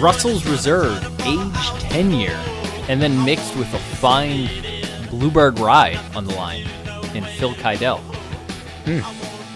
Russell's 0.00 0.46
Reserve, 0.46 1.02
age 1.22 1.80
10 1.90 2.12
year, 2.12 2.38
and 2.88 3.02
then 3.02 3.24
mixed 3.24 3.56
with 3.56 3.72
a 3.74 3.78
fine 3.78 4.48
Bluebird 5.10 5.58
rye 5.58 6.00
on 6.14 6.24
the 6.24 6.34
line 6.34 6.66
in 7.14 7.24
Phil 7.24 7.52
Kydell. 7.54 8.00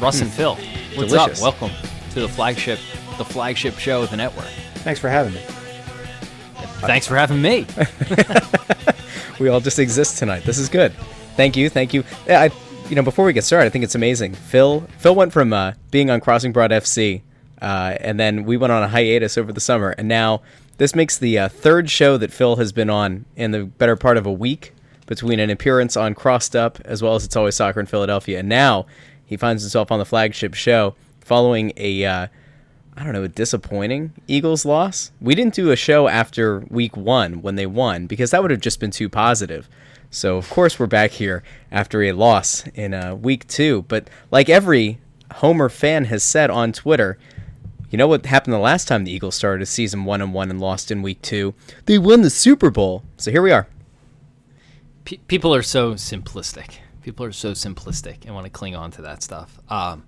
Russ 0.01 0.21
and 0.21 0.31
Phil, 0.31 0.57
what's 0.95 1.13
Delicious. 1.13 1.43
up? 1.43 1.61
Welcome 1.61 1.77
to 2.11 2.21
the 2.21 2.29
flagship, 2.29 2.79
the 3.19 3.25
flagship 3.25 3.79
show 3.79 4.03
of 4.03 4.11
the 4.11 4.17
network. 4.17 4.47
Thanks 4.77 4.99
for 4.99 5.09
having 5.09 5.35
me. 5.35 5.41
Thanks 6.81 7.07
for 7.07 7.17
having 7.17 7.41
me. 7.41 7.67
We 9.41 9.49
all 9.49 9.61
just 9.61 9.81
exist 9.81 10.19
tonight. 10.19 10.45
This 10.45 10.59
is 10.59 10.69
good. 10.69 10.93
Thank 11.37 11.57
you, 11.57 11.69
thank 11.69 11.93
you. 11.93 12.05
I, 12.29 12.51
you 12.89 12.95
know, 12.95 13.03
before 13.03 13.25
we 13.25 13.33
get 13.33 13.43
started, 13.43 13.67
I 13.67 13.71
think 13.71 13.83
it's 13.83 13.97
amazing. 13.97 14.35
Phil, 14.35 14.83
Phil 14.99 15.17
went 15.17 15.33
from 15.33 15.53
uh, 15.53 15.73
being 15.91 16.11
on 16.11 16.21
Crossing 16.21 16.53
Broad 16.53 16.71
FC, 16.71 17.23
uh, 17.63 17.97
and 18.01 18.21
then 18.21 18.45
we 18.45 18.59
went 18.59 18.73
on 18.73 18.83
a 18.83 18.89
hiatus 18.89 19.39
over 19.39 19.53
the 19.53 19.61
summer, 19.61 19.91
and 19.97 20.09
now 20.09 20.43
this 20.77 20.95
makes 20.95 21.17
the 21.17 21.39
uh, 21.39 21.49
third 21.49 21.89
show 21.89 22.19
that 22.19 22.33
Phil 22.33 22.57
has 22.57 22.73
been 22.73 22.91
on 22.91 23.25
in 23.37 23.53
the 23.53 23.65
better 23.65 23.97
part 23.97 24.17
of 24.17 24.27
a 24.27 24.33
week 24.33 24.75
between 25.07 25.39
an 25.39 25.49
appearance 25.49 25.97
on 25.97 26.15
Crossed 26.15 26.57
Up 26.57 26.81
as 26.85 27.03
well 27.03 27.15
as 27.15 27.25
It's 27.25 27.37
Always 27.37 27.55
Soccer 27.55 27.81
in 27.81 27.87
Philadelphia, 27.87 28.41
and 28.41 28.49
now 28.49 28.85
he 29.25 29.37
finds 29.37 29.63
himself 29.63 29.93
on 29.93 29.99
the 29.99 30.05
flagship 30.05 30.55
show 30.55 30.95
following 31.21 31.73
a. 31.79 32.05
Uh, 32.05 32.27
I 32.95 33.05
don't 33.05 33.15
know, 33.15 33.23
a 33.23 33.29
disappointing 33.29 34.13
Eagles 34.29 34.67
loss. 34.67 35.13
We 35.19 35.35
didn't 35.35 35.55
do 35.55 35.71
a 35.71 35.77
show 35.77 36.09
after 36.09 36.61
week 36.69 36.95
one 36.95 37.41
when 37.41 37.55
they 37.55 37.65
won 37.65 38.07
because 38.07 38.33
that 38.33 38.43
would 38.43 38.51
have 38.51 38.61
just 38.61 38.81
been 38.81 38.91
too 38.91 39.09
positive. 39.09 39.67
So, 40.11 40.37
of 40.37 40.51
course, 40.51 40.79
we're 40.79 40.87
back 40.87 41.13
here 41.13 41.43
after 41.71 42.03
a 42.03 42.13
loss 42.13 42.67
in 42.75 42.93
uh, 42.93 43.15
week 43.15 43.49
two. 43.49 43.87
But 43.89 44.11
like 44.31 44.51
every 44.51 44.99
Homer 45.37 45.71
fan 45.71 46.05
has 46.05 46.23
said 46.23 46.51
on 46.51 46.73
Twitter, 46.73 47.19
you 47.93 47.99
know 47.99 48.09
what 48.09 48.25
happened 48.25 48.55
the 48.55 48.59
last 48.59 48.89
time 48.89 49.05
the 49.05 49.13
Eagles 49.13 49.35
started 49.35 49.63
a 49.63 49.67
season 49.67 50.05
one 50.05 50.23
and 50.23 50.33
one 50.33 50.51
and 50.51 50.61
lost 50.61 50.91
in 50.91 51.03
week 51.03 51.21
two? 51.21 51.55
They 51.85 51.99
won 51.99 52.23
the 52.23 52.31
Super 52.31 52.71
Bowl. 52.71 53.05
So 53.19 53.31
here 53.31 53.43
we 53.43 53.53
are. 53.53 53.69
Pe- 55.05 55.19
people 55.29 55.55
are 55.55 55.63
so 55.63 55.95
simplistic. 55.95 56.77
People 57.03 57.27
are 57.27 57.33
so 57.33 57.53
simplistic 57.53 58.25
and 58.25 58.35
want 58.35 58.47
to 58.47 58.51
cling 58.51 58.75
on 58.75 58.91
to 58.93 59.03
that 59.03 59.23
stuff. 59.23 59.61
Um, 59.69 60.05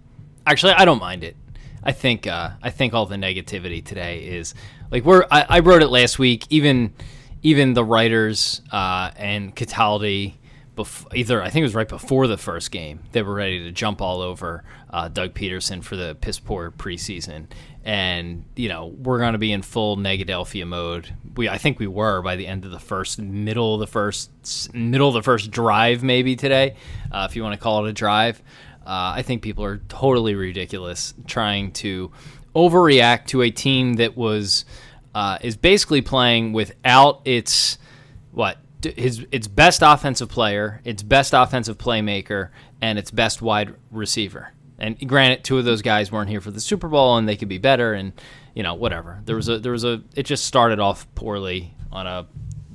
actually, 0.47 0.73
I 0.73 0.87
don't 0.87 1.01
mind 1.01 1.25
it. 1.25 1.37
I 1.83 1.93
think 1.93 2.27
uh, 2.27 2.51
I 2.63 2.71
think 2.71 2.95
all 2.95 3.05
the 3.05 3.17
negativity 3.17 3.85
today 3.85 4.21
is 4.21 4.55
like 4.91 5.05
we're. 5.05 5.27
I, 5.31 5.45
I 5.49 5.59
wrote 5.61 5.83
it 5.83 5.89
last 5.89 6.19
week. 6.19 6.47
Even 6.49 6.95
even 7.43 7.75
the 7.75 7.85
writers 7.85 8.63
uh, 8.73 9.11
and 9.17 9.55
Cataldi, 9.55 10.35
bef- 10.77 11.07
either 11.15 11.43
I 11.43 11.51
think 11.51 11.61
it 11.61 11.67
was 11.67 11.75
right 11.75 11.89
before 11.89 12.27
the 12.27 12.39
first 12.39 12.71
game, 12.71 13.01
they 13.13 13.23
were 13.23 13.35
ready 13.35 13.63
to 13.65 13.71
jump 13.71 14.01
all 14.01 14.23
over 14.23 14.65
uh, 14.89 15.09
Doug 15.09 15.35
Pederson 15.35 15.85
for 15.85 15.97
the 15.97 16.17
piss 16.19 16.41
poor 16.41 16.71
preseason. 16.71 17.49
And 17.85 18.47
you 18.57 18.71
know 18.71 18.87
we're 18.87 19.19
going 19.19 19.35
to 19.35 19.39
be 19.39 19.53
in 19.53 19.61
full 19.61 19.97
Negadelphia 19.99 20.67
mode. 20.67 21.15
We 21.37 21.49
I 21.49 21.59
think 21.59 21.79
we 21.79 21.87
were 21.87 22.23
by 22.23 22.37
the 22.37 22.47
end 22.47 22.65
of 22.65 22.71
the 22.71 22.79
first, 22.79 23.19
middle 23.19 23.75
of 23.75 23.81
the 23.81 23.87
first, 23.87 24.31
middle 24.73 25.09
of 25.09 25.15
the 25.15 25.23
first 25.23 25.51
drive 25.51 26.03
maybe 26.03 26.35
today, 26.35 26.77
uh, 27.13 27.27
if 27.29 27.37
you 27.37 27.43
want 27.43 27.53
to 27.53 27.61
call 27.61 27.85
it 27.85 27.91
a 27.91 27.93
drive. 27.93 28.43
Uh, 28.87 29.13
I 29.17 29.23
think 29.23 29.43
people 29.43 29.65
are 29.65 29.79
totally 29.89 30.35
ridiculous 30.35 31.15
trying 31.27 31.73
to 31.73 32.11
overreact 32.55 33.27
to 33.27 33.43
a 33.43 33.51
team 33.51 33.95
that 33.95 34.17
was 34.17 34.65
uh, 35.15 35.39
is 35.43 35.57
basically 35.57 36.01
playing 36.01 36.53
without 36.53 37.21
its 37.25 37.79
what 38.33 38.59
his 38.83 39.27
its 39.31 39.47
best 39.47 39.81
offensive 39.83 40.29
player, 40.29 40.81
its 40.85 41.03
best 41.03 41.33
offensive 41.35 41.79
playmaker, 41.79 42.51
and 42.81 42.99
its 42.99 43.11
best 43.11 43.41
wide 43.41 43.75
receiver. 43.91 44.54
And 44.79 45.09
granted, 45.09 45.45
two 45.45 45.59
of 45.59 45.65
those 45.65 45.83
guys 45.83 46.11
weren't 46.11 46.31
here 46.31 46.41
for 46.41 46.51
the 46.51 46.61
Super 46.61 46.89
Bowl, 46.89 47.17
and 47.17 47.29
they 47.29 47.37
could 47.37 47.49
be 47.49 47.59
better, 47.59 47.95
and 47.95 48.13
you 48.55 48.63
know 48.63 48.75
whatever. 48.75 49.21
There 49.25 49.37
was 49.37 49.49
a 49.49 49.59
there 49.59 49.73
was 49.73 49.85
a 49.85 50.03
it 50.15 50.25
just 50.25 50.45
started 50.45 50.81
off 50.81 51.07
poorly 51.15 51.75
on 51.93 52.07
a 52.07 52.27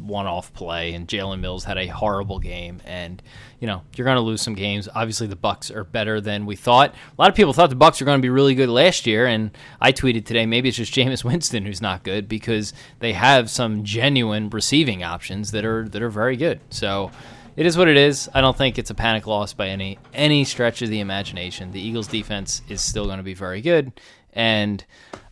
one-off 0.10 0.54
play, 0.54 0.94
and 0.94 1.08
Jalen 1.08 1.40
Mills 1.40 1.64
had 1.64 1.78
a 1.78 1.88
horrible 1.88 2.40
game, 2.40 2.82
and 2.86 3.22
you 3.60 3.68
know 3.68 3.84
you're 3.96 4.06
going 4.06 4.16
to 4.16 4.22
lose 4.22 4.42
some 4.42 4.56
games. 4.56 4.88
Obviously, 4.94 5.28
the 5.28 5.36
Bucks 5.36 5.70
are 5.72 5.84
better 5.84 6.20
than 6.22 6.46
we 6.46 6.56
thought. 6.56 6.94
A 6.94 7.22
lot 7.22 7.30
of 7.30 7.36
people 7.36 7.54
thought 7.54 7.70
the 7.70 7.76
Bucks 7.76 8.00
were 8.00 8.06
going 8.06 8.20
to 8.20 8.26
be 8.26 8.30
really 8.30 8.56
good 8.56 8.70
last 8.70 9.06
year, 9.06 9.26
and 9.26 9.52
I 9.80 9.92
tweeted 9.92 10.26
today 10.26 10.46
maybe 10.46 10.70
it's 10.70 10.78
just 10.78 10.94
Jameis 10.94 11.24
Winston 11.26 11.66
who's 11.66 11.81
not 11.81 12.04
good 12.04 12.28
because 12.28 12.74
they 13.00 13.14
have 13.14 13.50
some 13.50 13.84
genuine 13.84 14.50
receiving 14.50 15.04
options 15.04 15.52
that 15.52 15.66
are 15.66 15.88
that 15.90 16.02
are 16.02 16.10
very 16.10 16.38
good. 16.38 16.60
So 16.70 17.12
it 17.59 17.66
is 17.66 17.78
what 17.78 17.90
it 17.90 17.97
is. 17.97 18.30
I 18.34 18.40
don't 18.40 18.56
think 18.56 18.80
it's 18.80 18.90
a 18.90 18.96
panic 18.96 19.28
loss 19.28 19.52
by 19.52 19.68
any 19.68 20.00
any 20.14 20.46
stretch 20.46 20.81
of 20.81 20.90
the 20.90 21.02
imagination. 21.02 21.74
The 21.74 21.81
Eagles' 21.81 22.08
defense 22.08 22.62
is 22.70 22.80
still 22.80 23.06
going 23.06 23.18
to 23.18 23.24
be 23.24 23.34
very 23.34 23.59
good, 23.59 23.92
and 24.31 24.81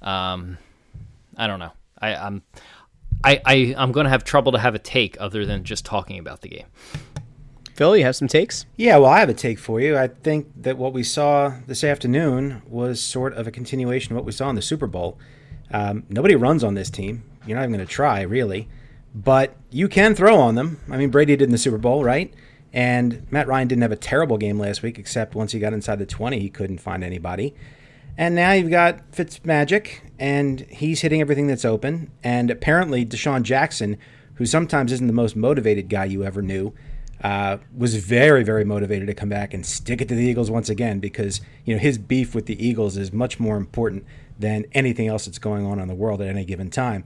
um, 0.01 0.57
I 1.37 1.47
don't 1.47 1.59
know. 1.59 1.71
I, 2.01 2.15
I'm 2.15 2.43
I, 3.23 3.41
I 3.45 3.75
I'm 3.77 3.93
going 3.93 4.03
to 4.03 4.09
have 4.09 4.25
trouble 4.25 4.51
to 4.51 4.59
have 4.59 4.75
a 4.75 4.79
take 4.79 5.15
other 5.21 5.45
than 5.45 5.63
just 5.63 5.85
talking 5.85 6.19
about 6.19 6.41
the 6.41 6.49
game. 6.49 6.65
Phil, 7.75 7.95
you 7.95 8.03
have 8.03 8.17
some 8.17 8.27
takes? 8.27 8.65
Yeah, 8.75 8.97
well, 8.97 9.09
I 9.09 9.21
have 9.21 9.29
a 9.29 9.33
take 9.33 9.57
for 9.57 9.79
you. 9.79 9.97
I 9.97 10.09
think 10.09 10.47
that 10.63 10.77
what 10.77 10.91
we 10.91 11.03
saw 11.03 11.53
this 11.65 11.81
afternoon 11.81 12.61
was 12.67 12.99
sort 12.99 13.35
of 13.35 13.47
a 13.47 13.51
continuation 13.51 14.11
of 14.11 14.17
what 14.17 14.25
we 14.25 14.33
saw 14.33 14.49
in 14.49 14.55
the 14.55 14.61
Super 14.61 14.87
Bowl. 14.87 15.17
Um, 15.71 16.03
nobody 16.09 16.35
runs 16.35 16.61
on 16.61 16.73
this 16.73 16.89
team. 16.89 17.23
You're 17.45 17.55
not 17.55 17.63
even 17.63 17.75
going 17.75 17.87
to 17.87 17.93
try, 17.93 18.23
really. 18.23 18.67
But 19.23 19.55
you 19.71 19.87
can 19.87 20.13
throw 20.13 20.37
on 20.37 20.53
them. 20.53 20.79
I 20.91 20.97
mean, 20.97 21.09
Brady 21.09 21.35
did 21.35 21.45
in 21.45 21.51
the 21.51 21.57
Super 21.57 21.79
Bowl, 21.79 22.03
right? 22.03 22.31
And 22.71 23.25
Matt 23.31 23.47
Ryan 23.47 23.67
didn't 23.67 23.81
have 23.81 23.91
a 23.91 23.97
terrible 23.97 24.37
game 24.37 24.59
last 24.59 24.83
week, 24.83 24.99
except 24.99 25.33
once 25.33 25.53
he 25.53 25.59
got 25.59 25.73
inside 25.73 25.97
the 25.97 26.05
20, 26.05 26.39
he 26.39 26.49
couldn't 26.49 26.77
find 26.77 27.03
anybody. 27.03 27.55
And 28.15 28.35
now 28.35 28.51
you've 28.51 28.69
got 28.69 29.11
Fitzmagic, 29.11 30.01
and 30.19 30.61
he's 30.69 31.01
hitting 31.01 31.19
everything 31.19 31.47
that's 31.47 31.65
open. 31.65 32.11
And 32.23 32.51
apparently, 32.51 33.05
DeSean 33.07 33.41
Jackson, 33.41 33.97
who 34.35 34.45
sometimes 34.45 34.91
isn't 34.91 35.07
the 35.07 35.13
most 35.13 35.35
motivated 35.35 35.89
guy 35.89 36.05
you 36.05 36.23
ever 36.23 36.43
knew, 36.43 36.73
uh, 37.23 37.57
was 37.75 37.95
very, 37.95 38.43
very 38.43 38.63
motivated 38.63 39.07
to 39.07 39.15
come 39.15 39.29
back 39.29 39.51
and 39.51 39.65
stick 39.65 39.99
it 39.99 40.07
to 40.09 40.15
the 40.15 40.23
Eagles 40.23 40.51
once 40.51 40.69
again 40.69 40.99
because 40.99 41.41
you 41.65 41.73
know 41.73 41.79
his 41.79 41.97
beef 41.97 42.35
with 42.35 42.45
the 42.45 42.63
Eagles 42.63 42.97
is 42.97 43.11
much 43.11 43.39
more 43.39 43.57
important 43.57 44.05
than 44.37 44.65
anything 44.73 45.07
else 45.07 45.25
that's 45.25 45.39
going 45.39 45.65
on 45.65 45.79
in 45.79 45.87
the 45.87 45.95
world 45.95 46.21
at 46.21 46.27
any 46.27 46.45
given 46.45 46.69
time. 46.69 47.03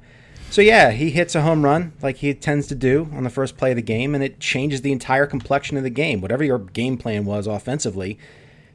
So 0.51 0.61
yeah, 0.61 0.91
he 0.91 1.11
hits 1.11 1.33
a 1.33 1.43
home 1.43 1.63
run 1.63 1.93
like 2.01 2.17
he 2.17 2.33
tends 2.33 2.67
to 2.67 2.75
do 2.75 3.09
on 3.13 3.23
the 3.23 3.29
first 3.29 3.55
play 3.55 3.69
of 3.69 3.77
the 3.77 3.81
game, 3.81 4.13
and 4.13 4.21
it 4.21 4.41
changes 4.41 4.81
the 4.81 4.91
entire 4.91 5.25
complexion 5.25 5.77
of 5.77 5.83
the 5.83 5.89
game. 5.89 6.19
Whatever 6.19 6.43
your 6.43 6.59
game 6.59 6.97
plan 6.97 7.23
was 7.23 7.47
offensively, 7.47 8.19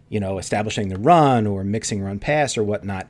you 0.09 0.19
know, 0.19 0.39
establishing 0.39 0.89
the 0.89 0.99
run 0.99 1.47
or 1.47 1.63
mixing 1.65 2.01
run 2.01 2.19
pass 2.19 2.57
or 2.57 2.65
whatnot, 2.65 3.09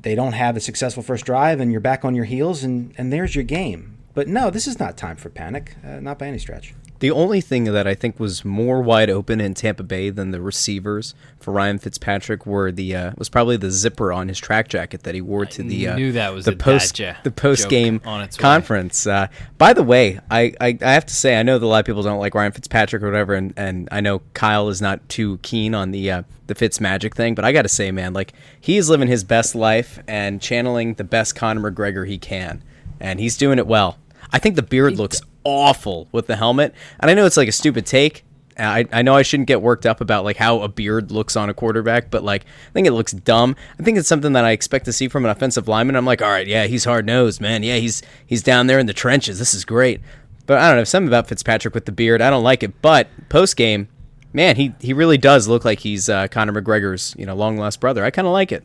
they 0.00 0.14
don't 0.14 0.32
have 0.32 0.56
a 0.56 0.60
successful 0.60 1.02
first 1.02 1.26
drive, 1.26 1.60
and 1.60 1.70
you're 1.70 1.82
back 1.82 2.02
on 2.02 2.14
your 2.14 2.24
heels, 2.24 2.64
and 2.64 2.94
and 2.96 3.12
there's 3.12 3.34
your 3.34 3.44
game. 3.44 3.98
But 4.14 4.26
no, 4.26 4.48
this 4.48 4.66
is 4.66 4.80
not 4.80 4.96
time 4.96 5.16
for 5.16 5.28
panic, 5.28 5.76
uh, 5.84 6.00
not 6.00 6.18
by 6.18 6.28
any 6.28 6.38
stretch. 6.38 6.72
The 7.04 7.10
only 7.10 7.42
thing 7.42 7.64
that 7.64 7.86
I 7.86 7.94
think 7.94 8.18
was 8.18 8.46
more 8.46 8.80
wide 8.80 9.10
open 9.10 9.38
in 9.38 9.52
Tampa 9.52 9.82
Bay 9.82 10.08
than 10.08 10.30
the 10.30 10.40
receivers 10.40 11.14
for 11.38 11.52
Ryan 11.52 11.78
Fitzpatrick 11.78 12.46
were 12.46 12.72
the 12.72 12.96
uh, 12.96 13.12
was 13.18 13.28
probably 13.28 13.58
the 13.58 13.70
zipper 13.70 14.10
on 14.10 14.28
his 14.28 14.38
track 14.38 14.68
jacket 14.68 15.02
that 15.02 15.14
he 15.14 15.20
wore 15.20 15.44
to 15.44 15.62
the 15.62 15.88
uh, 15.88 15.96
knew 15.96 16.12
that 16.12 16.32
was 16.32 16.46
the 16.46 16.56
post 16.56 16.98
ja- 16.98 17.16
the 17.22 17.30
post 17.30 17.68
game 17.68 17.98
joke 17.98 18.06
on 18.06 18.22
its 18.22 18.38
way. 18.38 18.40
conference. 18.40 19.06
Uh, 19.06 19.26
by 19.58 19.74
the 19.74 19.82
way, 19.82 20.18
I, 20.30 20.54
I 20.58 20.78
I 20.80 20.92
have 20.92 21.04
to 21.04 21.14
say 21.14 21.38
I 21.38 21.42
know 21.42 21.58
that 21.58 21.66
a 21.66 21.68
lot 21.68 21.80
of 21.80 21.84
people 21.84 22.02
don't 22.02 22.18
like 22.18 22.34
Ryan 22.34 22.52
Fitzpatrick 22.52 23.02
or 23.02 23.06
whatever, 23.06 23.34
and, 23.34 23.52
and 23.54 23.86
I 23.92 24.00
know 24.00 24.22
Kyle 24.32 24.70
is 24.70 24.80
not 24.80 25.06
too 25.10 25.36
keen 25.42 25.74
on 25.74 25.90
the 25.90 26.10
uh, 26.10 26.22
the 26.46 26.54
Fitz 26.54 26.80
magic 26.80 27.14
thing, 27.14 27.34
but 27.34 27.44
I 27.44 27.52
got 27.52 27.62
to 27.62 27.68
say, 27.68 27.92
man, 27.92 28.14
like 28.14 28.32
he 28.58 28.78
is 28.78 28.88
living 28.88 29.08
his 29.08 29.24
best 29.24 29.54
life 29.54 30.02
and 30.08 30.40
channeling 30.40 30.94
the 30.94 31.04
best 31.04 31.36
Conor 31.36 31.70
McGregor 31.70 32.08
he 32.08 32.16
can, 32.16 32.64
and 32.98 33.20
he's 33.20 33.36
doing 33.36 33.58
it 33.58 33.66
well. 33.66 33.98
I 34.32 34.38
think 34.38 34.56
the 34.56 34.62
beard 34.62 34.96
looks 34.96 35.20
awful 35.44 36.08
with 36.12 36.26
the 36.26 36.36
helmet, 36.36 36.74
and 37.00 37.10
I 37.10 37.14
know 37.14 37.26
it's 37.26 37.36
like 37.36 37.48
a 37.48 37.52
stupid 37.52 37.86
take. 37.86 38.24
I, 38.56 38.86
I 38.92 39.02
know 39.02 39.16
I 39.16 39.22
shouldn't 39.22 39.48
get 39.48 39.62
worked 39.62 39.84
up 39.84 40.00
about 40.00 40.24
like 40.24 40.36
how 40.36 40.60
a 40.60 40.68
beard 40.68 41.10
looks 41.10 41.36
on 41.36 41.50
a 41.50 41.54
quarterback, 41.54 42.10
but 42.10 42.22
like 42.22 42.44
I 42.44 42.72
think 42.72 42.86
it 42.86 42.92
looks 42.92 43.12
dumb. 43.12 43.56
I 43.78 43.82
think 43.82 43.98
it's 43.98 44.08
something 44.08 44.32
that 44.34 44.44
I 44.44 44.52
expect 44.52 44.84
to 44.84 44.92
see 44.92 45.08
from 45.08 45.24
an 45.24 45.30
offensive 45.30 45.66
lineman. 45.66 45.96
I'm 45.96 46.06
like, 46.06 46.22
all 46.22 46.30
right, 46.30 46.46
yeah, 46.46 46.66
he's 46.66 46.84
hard 46.84 47.06
nosed, 47.06 47.40
man. 47.40 47.62
Yeah, 47.62 47.76
he's 47.76 48.02
he's 48.26 48.42
down 48.42 48.66
there 48.66 48.78
in 48.78 48.86
the 48.86 48.92
trenches. 48.92 49.38
This 49.38 49.54
is 49.54 49.64
great. 49.64 50.00
But 50.46 50.58
I 50.58 50.68
don't 50.68 50.76
know 50.76 50.84
something 50.84 51.08
about 51.08 51.26
Fitzpatrick 51.26 51.74
with 51.74 51.86
the 51.86 51.92
beard. 51.92 52.20
I 52.20 52.30
don't 52.30 52.44
like 52.44 52.62
it. 52.62 52.80
But 52.82 53.08
post 53.28 53.56
game, 53.56 53.88
man, 54.32 54.56
he 54.56 54.74
he 54.80 54.92
really 54.92 55.18
does 55.18 55.48
look 55.48 55.64
like 55.64 55.80
he's 55.80 56.08
uh, 56.08 56.28
Conor 56.28 56.60
McGregor's 56.60 57.14
you 57.18 57.26
know 57.26 57.34
long 57.34 57.56
lost 57.56 57.80
brother. 57.80 58.04
I 58.04 58.10
kind 58.10 58.26
of 58.26 58.32
like 58.32 58.52
it. 58.52 58.64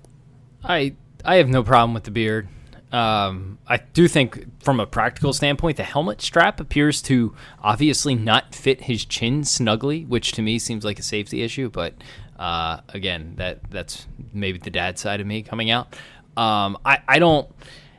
I 0.64 0.94
I 1.26 1.36
have 1.36 1.50
no 1.50 1.64
problem 1.64 1.94
with 1.94 2.04
the 2.04 2.12
beard. 2.12 2.48
Um, 2.92 3.60
I 3.68 3.78
do 3.78 4.08
think, 4.08 4.64
from 4.64 4.80
a 4.80 4.88
practical 4.88 5.32
standpoint, 5.34 5.78
the 5.78 5.84
helmet 5.84 6.22
strap 6.22 6.60
appears 6.60 7.02
to 7.04 7.36
obviously 7.62 8.16
not 8.16 8.56
fit 8.56 8.82
his 8.82 9.06
chin 9.06 9.44
snugly, 9.44 10.06
which 10.06 10.32
to 10.34 10.42
me 10.42 10.58
seems 10.58 10.84
like 10.84 10.98
a 10.98 11.04
safety 11.04 11.44
issue. 11.44 11.70
But 11.70 11.94
uh, 12.40 12.82
again, 12.90 13.34
that 13.38 13.70
that's 13.70 14.08
maybe 14.34 14.58
the 14.58 14.72
dad 14.72 14.98
side 14.98 15.22
of 15.22 15.28
me 15.28 15.44
coming 15.44 15.70
out. 15.70 15.96
Um, 16.36 16.78
I 16.84 17.00
I 17.08 17.20
don't 17.20 17.48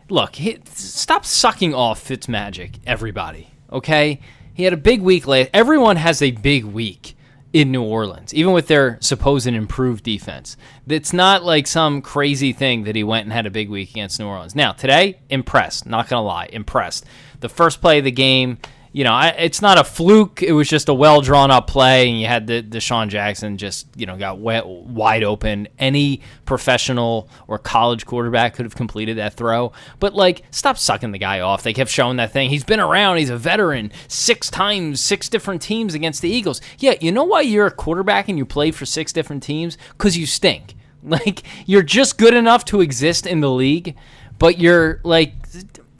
look. 0.09 0.35
He, 0.37 0.59
stop 0.75 1.25
sucking 1.25 1.75
off 1.75 2.07
Fitzmagic, 2.07 2.81
everybody. 2.85 3.51
Okay, 3.73 4.21
he 4.53 4.65
had 4.65 4.73
a 4.73 4.79
big 4.79 5.03
week 5.03 5.27
last. 5.27 5.51
Everyone 5.55 5.97
has 5.97 6.21
a 6.21 6.33
big 6.33 6.65
week 6.65 7.15
in 7.53 7.73
New 7.73 7.83
Orleans, 7.83 8.33
even 8.33 8.53
with 8.53 8.69
their 8.69 8.99
supposed 9.01 9.47
improved 9.47 10.05
defense. 10.05 10.57
It's 10.87 11.13
not 11.13 11.45
like 11.45 11.67
some 11.67 12.01
crazy 12.01 12.53
thing 12.53 12.85
that 12.85 12.95
he 12.95 13.03
went 13.03 13.25
and 13.25 13.33
had 13.33 13.47
a 13.47 13.51
big 13.51 13.69
week 13.69 13.91
against 13.91 14.21
New 14.21 14.27
Orleans. 14.27 14.55
Now, 14.55 14.73
today, 14.73 15.19
impressed. 15.29 15.87
Not 15.87 16.09
going 16.09 16.21
to 16.21 16.27
lie, 16.27 16.49
impressed. 16.53 17.05
The 17.41 17.49
first 17.49 17.81
play 17.81 17.99
of 17.99 18.05
the 18.05 18.13
game, 18.13 18.59
you 18.93 19.05
know, 19.05 19.13
I, 19.13 19.29
it's 19.29 19.63
not 19.63 19.79
a 19.79 19.85
fluke. 19.85 20.43
It 20.43 20.53
was 20.53 20.69
just 20.69 20.89
a 20.89 20.95
well 20.95 21.21
drawn 21.21 21.51
up 21.51 21.69
play, 21.69 22.09
and 22.09 22.21
you 22.21 22.27
had 22.27 22.49
the 22.49 22.61
DeSean 22.63 23.09
Jackson 23.09 23.57
just, 23.57 23.87
you 23.97 24.05
know, 24.05 24.17
got 24.17 24.41
wet, 24.41 24.67
wide 24.67 25.23
open. 25.23 25.69
Any 25.79 26.23
professional 26.45 27.29
or 27.47 27.59
college 27.59 28.05
quarterback 28.05 28.55
could 28.55 28.67
have 28.67 28.75
completed 28.75 29.19
that 29.19 29.35
throw. 29.35 29.73
But 30.01 30.15
like, 30.15 30.43
stop 30.51 30.77
sucking 30.77 31.13
the 31.13 31.19
guy 31.19 31.41
off. 31.41 31.63
They 31.63 31.73
kept 31.73 31.91
showing 31.91 32.17
that 32.17 32.33
thing. 32.33 32.51
He's 32.51 32.65
been 32.65 32.81
around. 32.81 33.19
He's 33.19 33.31
a 33.31 33.39
veteran. 33.39 33.93
Six 34.09 34.51
times, 34.51 35.01
six 35.01 35.29
different 35.29 35.63
teams 35.63 35.95
against 35.95 36.21
the 36.21 36.31
Eagles. 36.31 36.61
Yeah, 36.79 36.95
you 37.01 37.13
know 37.13 37.25
why 37.25 37.43
you're 37.43 37.67
a 37.67 37.71
quarterback 37.71 38.29
and 38.29 38.37
you 38.37 38.45
play 38.45 38.73
for 38.73 38.87
six 38.87 39.13
different 39.13 39.45
teams? 39.45 39.79
Because 39.91 40.17
you 40.17 40.27
stink. 40.27 40.75
Like, 41.03 41.45
you're 41.65 41.83
just 41.83 42.19
good 42.19 42.35
enough 42.35 42.67
to 42.67 42.83
exist 42.83 43.27
in 43.27 43.41
the 43.41 43.51
league, 43.51 43.97
but 44.39 44.59
you're 44.59 45.01
like 45.03 45.40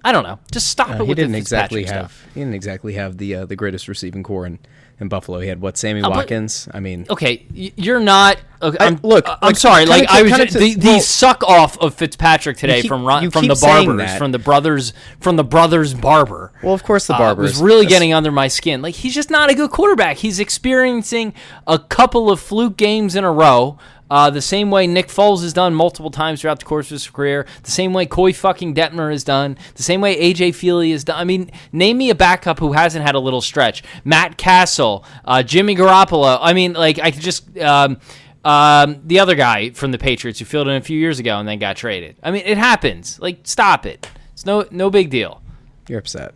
I 0.05 0.13
don't 0.13 0.23
know. 0.25 0.39
Just 0.53 0.69
stop 0.69 0.89
Uh, 0.91 0.93
it 0.95 0.97
he 1.03 1.03
with 1.09 1.17
didn't 1.17 1.33
the 1.33 1.39
exactly 1.39 1.85
have 1.85 2.13
stuff. 2.13 2.27
he 2.35 2.41
didn't 2.41 2.55
exactly 2.55 2.95
have 2.95 3.19
the 3.19 3.35
uh, 3.35 3.45
the 3.47 3.57
greatest 3.57 3.87
receiving 3.89 4.23
corps 4.23 4.47
in, 4.47 4.59
in 4.99 5.09
Buffalo. 5.09 5.41
He 5.41 5.49
had 5.49 5.61
what 5.61 5.77
Sammy 5.77 6.01
Uh, 6.03 6.11
Watkins. 6.11 6.69
I 6.73 6.81
mean, 6.81 7.07
Okay, 7.11 7.47
you're 7.53 8.01
not. 8.01 8.39
Okay, 8.63 8.77
I- 8.81 8.87
I'm, 8.87 9.01
look, 9.03 9.27
uh, 9.29 9.37
I'm 9.43 9.49
like, 9.49 9.57
sorry. 9.57 9.85
kinda 9.87 9.99
Like 10.01 10.09
I 10.11 10.23
was 10.23 10.33
just, 10.33 10.53
to- 10.53 10.59
the, 10.59 10.75
the 10.75 11.01
suck 11.01 11.43
off 11.45 11.79
of 11.79 11.95
Fitzpatrick 11.95 12.57
today 12.59 12.83
keep- 12.83 12.89
from 12.89 13.05
Ron, 13.05 13.31
from 13.31 13.47
the 13.47 13.55
barbers, 13.55 14.15
from 14.17 14.33
the 14.33 14.39
brothers, 14.39 14.93
from 15.21 15.37
the 15.37 15.45
brothers 15.45 15.95
barber. 15.95 16.53
well, 16.63 16.75
of 16.75 16.83
course 16.83 17.07
the 17.07 17.15
uh, 17.15 17.19
Barbers 17.19 17.53
was 17.53 17.63
really 17.63 17.83
That's- 17.85 17.91
getting 17.99 18.13
under 18.15 18.31
my 18.33 18.49
skin. 18.49 18.83
Like 18.83 18.95
he's 18.95 19.15
just 19.15 19.31
not 19.31 19.51
a 19.51 19.55
good 19.55 19.71
quarterback. 19.71 20.19
He's 20.19 20.39
experiencing 20.41 21.35
a 21.67 21.79
couple 21.79 22.31
of 22.31 22.41
fluke 22.41 22.77
games 22.77 23.15
in 23.17 23.25
a 23.25 23.33
row. 23.33 23.79
Uh, 24.11 24.29
the 24.29 24.43
same 24.43 24.71
way 24.71 24.87
Nick 24.87 25.09
Foles 25.09 25.43
has 25.43 25.53
done 25.53 25.75
multiple 25.75 26.11
times 26.11 26.41
throughout 26.41 26.59
the 26.59 26.65
course 26.65 26.87
of 26.87 26.93
his 26.93 27.09
career, 27.09 27.47
the 27.63 27.71
same 27.71 27.93
way 27.93 28.07
Coy 28.07 28.33
fucking 28.33 28.75
Detmer 28.75 29.11
has 29.11 29.25
done, 29.25 29.57
the 29.75 29.83
same 29.83 30.01
way 30.01 30.17
AJ 30.17 30.51
Feeley 30.51 30.91
has 30.93 31.05
done. 31.05 31.19
I 31.19 31.25
mean, 31.25 31.51
name 31.73 31.99
me 31.99 32.11
a 32.11 32.15
backup 32.15 32.59
who 32.59 32.73
hasn't 32.73 33.05
had 33.05 33.15
a 33.15 33.21
little 33.21 33.41
stretch. 33.41 33.83
Matt 34.05 34.37
Cassel, 34.37 35.05
uh, 35.25 35.43
Jimmy 35.43 35.77
Garoppolo. 35.77 36.39
I 36.41 36.53
mean, 36.53 36.73
like 36.73 36.99
I 36.99 37.11
could 37.11 37.23
just 37.23 37.57
um, 37.59 37.99
um, 38.45 39.01
the 39.05 39.21
other 39.21 39.35
guy 39.35 39.71
from 39.71 39.93
the 39.93 39.99
Patriots 39.99 40.39
who 40.39 40.45
filled 40.45 40.69
in 40.69 40.75
a 40.75 40.81
few 40.81 40.99
years 40.99 41.19
ago 41.19 41.39
and 41.39 41.49
then 41.49 41.59
got 41.59 41.77
traded. 41.77 42.17
I 42.23 42.31
mean, 42.31 42.43
it 42.47 42.59
happens. 42.59 43.21
Like, 43.21 43.41
stop 43.45 43.87
it. 43.87 44.09
It's 44.33 44.47
no 44.47 44.67
no 44.71 44.91
big 44.91 45.11
deal. 45.11 45.43
You're 45.89 45.99
upset. 45.99 46.35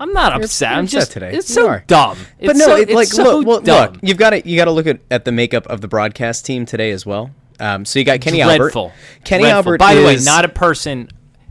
I'm 0.00 0.12
not 0.12 0.32
upset. 0.32 0.70
you're 0.70 0.78
I'm 0.78 0.84
upset 0.84 1.00
just 1.00 1.12
today. 1.12 1.32
It's 1.34 1.52
so 1.52 1.68
are. 1.68 1.84
dumb. 1.86 2.18
But 2.40 2.56
no, 2.56 2.66
so, 2.66 2.76
it's 2.76 2.92
like 2.92 3.08
so 3.08 3.38
look, 3.38 3.46
well, 3.46 3.60
dumb. 3.60 3.92
look, 3.94 4.02
you've 4.02 4.18
got 4.18 4.30
to 4.30 4.48
you 4.48 4.56
got 4.56 4.66
to 4.66 4.70
look 4.70 4.86
at, 4.86 5.00
at 5.10 5.24
the 5.24 5.32
makeup 5.32 5.66
of 5.66 5.80
the 5.80 5.88
broadcast 5.88 6.46
team 6.46 6.66
today 6.66 6.90
as 6.90 7.04
well. 7.04 7.30
Um, 7.60 7.84
so 7.84 7.98
you 7.98 8.04
got 8.04 8.20
Kenny 8.20 8.42
Dreadful. 8.42 8.84
Albert. 8.84 9.24
Kenny 9.24 9.42
Dreadful. 9.42 9.56
Albert. 9.56 9.78
By 9.78 9.94
the 9.94 10.04
way, 10.04 10.16
not 10.22 10.44
a 10.44 10.48
person. 10.48 11.08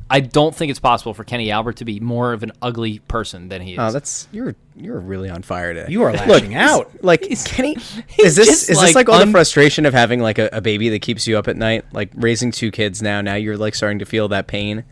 I 0.09 0.21
don't 0.21 0.55
think 0.55 0.69
it's 0.69 0.79
possible 0.79 1.13
for 1.13 1.25
Kenny 1.25 1.51
Albert 1.51 1.77
to 1.77 1.85
be 1.85 1.99
more 1.99 2.31
of 2.31 2.43
an 2.43 2.53
ugly 2.61 2.99
person 2.99 3.49
than 3.49 3.61
he 3.61 3.73
is. 3.73 3.79
Oh, 3.79 3.91
that's 3.91 4.29
you're 4.31 4.55
you're 4.75 4.99
really 4.99 5.29
on 5.29 5.41
fire 5.41 5.73
today. 5.73 5.91
You 5.91 6.03
are 6.03 6.13
Look, 6.13 6.27
lashing 6.27 6.55
out. 6.55 7.03
Like 7.03 7.23
Kenny, 7.45 7.73
is 8.17 8.37
this 8.37 8.47
just, 8.47 8.61
is 8.63 8.67
this 8.67 8.77
like, 8.77 8.95
like 8.95 9.09
all 9.09 9.15
un- 9.15 9.27
the 9.27 9.31
frustration 9.33 9.85
of 9.85 9.93
having 9.93 10.21
like 10.21 10.37
a, 10.37 10.49
a 10.53 10.61
baby 10.61 10.87
that 10.89 11.01
keeps 11.01 11.27
you 11.27 11.37
up 11.37 11.49
at 11.49 11.57
night? 11.57 11.83
Like 11.91 12.11
raising 12.15 12.51
two 12.51 12.71
kids 12.71 13.01
now. 13.01 13.19
Now 13.19 13.35
you're 13.35 13.57
like 13.57 13.75
starting 13.75 13.99
to 13.99 14.05
feel 14.05 14.29
that 14.29 14.47
pain. 14.47 14.85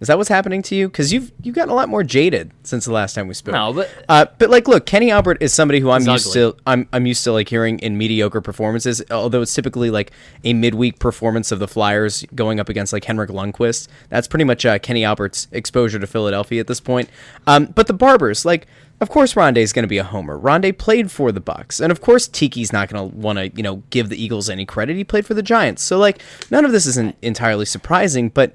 Is 0.00 0.06
that 0.06 0.16
what's 0.16 0.28
happening 0.28 0.62
to 0.62 0.76
you? 0.76 0.88
Because 0.88 1.12
you've 1.12 1.32
you've 1.42 1.56
gotten 1.56 1.70
a 1.70 1.74
lot 1.74 1.88
more 1.88 2.04
jaded 2.04 2.52
since 2.62 2.84
the 2.84 2.92
last 2.92 3.14
time 3.14 3.26
we 3.26 3.34
spoke. 3.34 3.54
No, 3.54 3.72
but- 3.72 3.90
uh, 4.08 4.26
but 4.38 4.48
like, 4.48 4.68
look, 4.68 4.86
Kenny 4.86 5.10
Albert 5.10 5.38
is 5.40 5.52
somebody 5.52 5.80
who 5.80 5.90
I'm 5.90 6.02
used 6.06 6.28
ugly. 6.28 6.52
to. 6.52 6.56
I'm 6.66 6.88
I'm 6.92 7.04
used 7.06 7.24
to 7.24 7.32
like 7.32 7.48
hearing 7.48 7.80
in 7.80 7.98
mediocre 7.98 8.40
performances. 8.40 9.02
Although 9.10 9.42
it's 9.42 9.52
typically 9.54 9.90
like 9.90 10.12
a 10.44 10.54
midweek 10.54 11.00
performance 11.00 11.50
of 11.50 11.58
the 11.58 11.66
Flyers 11.66 12.24
going 12.34 12.60
up 12.60 12.68
against 12.68 12.92
like 12.92 13.04
Henrik 13.04 13.30
Lundqvist. 13.30 13.88
That's 14.08 14.28
pretty 14.28 14.44
much 14.44 14.64
uh, 14.64 14.78
Kenny 14.78 15.04
Albert's 15.04 15.48
exposure 15.50 15.98
to 15.98 16.06
Philadelphia 16.06 16.60
at 16.60 16.68
this 16.68 16.80
point. 16.80 17.08
Um, 17.46 17.66
but 17.66 17.88
the 17.88 17.92
Barbers, 17.92 18.44
like, 18.44 18.66
of 19.00 19.08
course, 19.08 19.34
Rondé's 19.34 19.72
going 19.72 19.82
to 19.84 19.88
be 19.88 19.98
a 19.98 20.04
homer. 20.04 20.38
Rondé 20.38 20.76
played 20.76 21.10
for 21.10 21.32
the 21.32 21.40
Bucks, 21.40 21.80
and 21.80 21.90
of 21.90 22.00
course, 22.00 22.28
Tiki's 22.28 22.72
not 22.72 22.88
going 22.88 23.10
to 23.10 23.16
want 23.16 23.38
to 23.38 23.48
you 23.48 23.62
know 23.64 23.82
give 23.90 24.10
the 24.10 24.22
Eagles 24.22 24.48
any 24.48 24.64
credit. 24.64 24.96
He 24.96 25.02
played 25.02 25.26
for 25.26 25.34
the 25.34 25.42
Giants, 25.42 25.82
so 25.82 25.98
like 25.98 26.22
none 26.52 26.64
of 26.64 26.70
this 26.70 26.86
isn't 26.86 27.16
entirely 27.20 27.64
surprising, 27.64 28.28
but. 28.28 28.54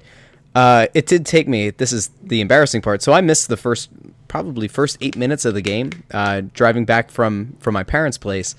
Uh, 0.54 0.86
it 0.94 1.06
did 1.06 1.26
take 1.26 1.48
me. 1.48 1.70
This 1.70 1.92
is 1.92 2.10
the 2.22 2.40
embarrassing 2.40 2.80
part. 2.82 3.02
So 3.02 3.12
I 3.12 3.20
missed 3.20 3.48
the 3.48 3.56
first, 3.56 3.90
probably 4.28 4.68
first 4.68 4.96
eight 5.00 5.16
minutes 5.16 5.44
of 5.44 5.54
the 5.54 5.62
game, 5.62 5.90
uh, 6.12 6.42
driving 6.52 6.84
back 6.84 7.10
from 7.10 7.56
from 7.58 7.74
my 7.74 7.82
parents' 7.82 8.18
place, 8.18 8.54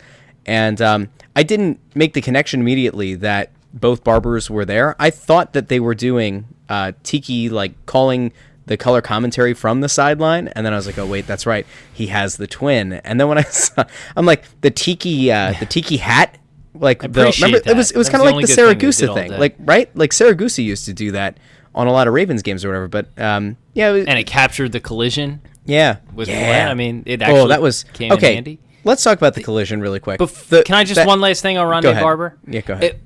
and 0.46 0.82
um, 0.82 1.10
I 1.36 1.44
didn't 1.44 1.80
make 1.96 2.14
the 2.14 2.22
connection 2.22 2.60
immediately 2.60 3.16
that 3.16 3.52
both 3.74 4.04
barbers 4.04 4.50
were 4.50 4.66
there. 4.66 4.96
I 5.00 5.10
thought 5.10 5.54
that 5.54 5.70
they 5.70 5.80
were 5.80 5.96
doing 5.96 6.46
uh, 6.68 6.92
Tiki 7.04 7.50
like 7.50 7.86
calling 7.86 8.34
the 8.66 8.78
color 8.78 9.02
commentary 9.02 9.54
from 9.54 9.80
the 9.82 9.90
sideline, 9.90 10.50
and 10.50 10.66
then 10.66 10.74
I 10.74 10.76
was 10.76 10.88
like, 10.88 10.98
oh 10.98 11.06
wait, 11.06 11.28
that's 11.28 11.46
right, 11.46 11.66
he 11.94 12.08
has 12.08 12.36
the 12.36 12.48
twin. 12.48 12.94
And 12.94 13.20
then 13.20 13.30
when 13.30 13.38
I 13.38 13.44
saw, 13.44 13.86
I'm 14.18 14.26
like 14.26 14.44
the 14.62 14.72
Tiki, 14.72 15.32
uh, 15.32 15.54
the 15.60 15.66
Tiki 15.66 15.98
hat. 15.98 16.38
Like 16.78 17.00
the, 17.04 17.34
remember, 17.42 17.62
it 17.66 17.74
was 17.74 17.92
it 17.92 17.98
was 17.98 18.10
kind 18.10 18.22
of 18.22 18.26
like 18.34 18.46
the 18.46 18.54
good 18.54 18.78
thing 18.78 18.90
Siragusa 18.90 19.14
thing, 19.14 19.32
like 19.40 19.56
right? 19.60 19.96
Like 19.96 20.12
Siragusa 20.12 20.62
used 20.62 20.84
to 20.88 20.94
do 20.94 21.12
that 21.12 21.38
on 21.76 21.86
a 21.88 21.92
lot 21.92 22.08
of 22.08 22.14
Ravens 22.16 22.42
games 22.42 22.66
or 22.66 22.70
whatever. 22.70 22.88
But 22.88 23.08
um, 23.22 23.58
yeah, 23.74 23.90
it 23.90 23.94
was- 23.94 24.06
and 24.08 24.18
it 24.18 24.26
captured 24.26 24.72
the 24.72 24.80
collision. 24.80 25.42
yeah, 25.66 25.98
with 26.14 26.28
yeah. 26.30 26.40
Glenn. 26.40 26.68
I 26.70 26.74
mean, 26.74 27.04
it 27.06 27.22
oh, 27.22 27.48
that 27.50 27.62
was 27.62 27.84
came 27.94 28.12
in 28.12 28.18
okay. 28.18 28.34
handy. 28.36 28.60
Let's 28.84 29.04
talk 29.04 29.18
about 29.18 29.34
the 29.36 29.44
collision 29.44 29.82
really 29.82 30.00
quick. 30.00 30.18
But 30.20 30.30
The- 30.50 30.64
can 30.64 30.76
I 30.76 30.84
just 30.84 30.96
that- 30.96 31.08
one 31.08 31.22
last 31.22 31.42
thing 31.42 31.58
on 31.58 31.68
Rondé. 31.68 32.00
Barber? 32.00 32.38
Yeah, 32.48 32.62
go 32.62 32.74
ahead. 32.74 32.84
It- 32.84 33.02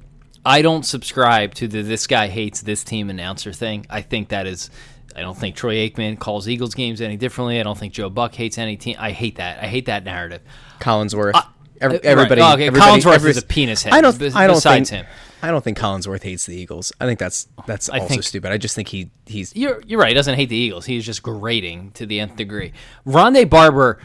I 0.45 0.62
don't 0.62 0.86
subscribe 0.86 1.54
to 1.56 1.68
the 1.68 1.81
this 1.81 2.07
guy 2.07 2.27
hates 2.27 2.62
this 2.62 2.83
team 2.86 3.10
announcer 3.10 3.51
thing. 3.51 3.86
I 3.89 4.01
think 4.01 4.30
that 4.30 4.48
is. 4.48 4.69
I 5.16 5.21
don't 5.21 5.38
think 5.38 5.56
Troy 5.57 5.75
Aikman 5.89 6.18
calls 6.18 6.48
Eagles 6.48 6.74
games 6.75 7.01
any 7.01 7.18
differently. 7.18 7.60
I 7.60 7.63
don't 7.63 7.77
think 7.77 7.94
Joe 7.94 8.10
Buck 8.10 8.33
hates 8.36 8.57
any 8.57 8.77
team. 8.77 8.95
I 9.00 9.12
hate 9.12 9.36
that. 9.36 9.62
I 9.62 9.68
hate 9.68 9.88
that 9.88 10.06
narrative. 10.06 10.42
Collinsworth. 10.80 11.33
Uh, 11.33 11.42
Every, 11.81 11.97
uh, 11.97 11.99
right. 12.01 12.05
everybody, 12.05 12.41
Oh, 12.41 12.53
okay, 12.53 12.67
everybody- 12.67 13.01
Collinsworth 13.01 13.13
every- 13.15 13.31
is 13.31 13.37
a 13.37 13.41
penis 13.41 13.83
head, 13.83 13.93
I 13.93 14.01
don't. 14.01 14.15
I 14.35 14.47
don't 14.47 14.55
besides 14.57 14.89
think, 14.89 15.05
him. 15.05 15.13
I 15.41 15.51
don't 15.51 15.63
think 15.63 15.77
Collinsworth 15.77 16.23
hates 16.23 16.45
the 16.45 16.55
Eagles. 16.55 16.91
I 16.99 17.05
think 17.05 17.19
that's 17.19 17.47
that's 17.65 17.89
I 17.89 17.99
also 17.99 18.07
think- 18.09 18.23
stupid. 18.23 18.51
I 18.51 18.57
just 18.57 18.75
think 18.75 18.89
he 18.89 19.09
he's 19.25 19.55
You're 19.55 19.81
you're 19.87 19.99
right. 19.99 20.09
He 20.09 20.13
doesn't 20.13 20.35
hate 20.35 20.49
the 20.49 20.55
Eagles. 20.57 20.85
He's 20.85 21.05
just 21.05 21.23
grating 21.23 21.91
to 21.91 22.05
the 22.05 22.19
nth 22.19 22.35
degree. 22.35 22.73
Rondé 23.07 23.49
Barber, 23.49 23.99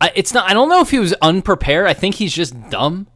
I, 0.00 0.12
it's 0.14 0.34
not. 0.34 0.48
I 0.50 0.52
don't 0.54 0.68
know 0.68 0.80
if 0.82 0.90
he 0.90 0.98
was 0.98 1.14
unprepared. 1.22 1.86
I 1.86 1.94
think 1.94 2.16
he's 2.16 2.34
just 2.34 2.54
dumb. 2.70 3.06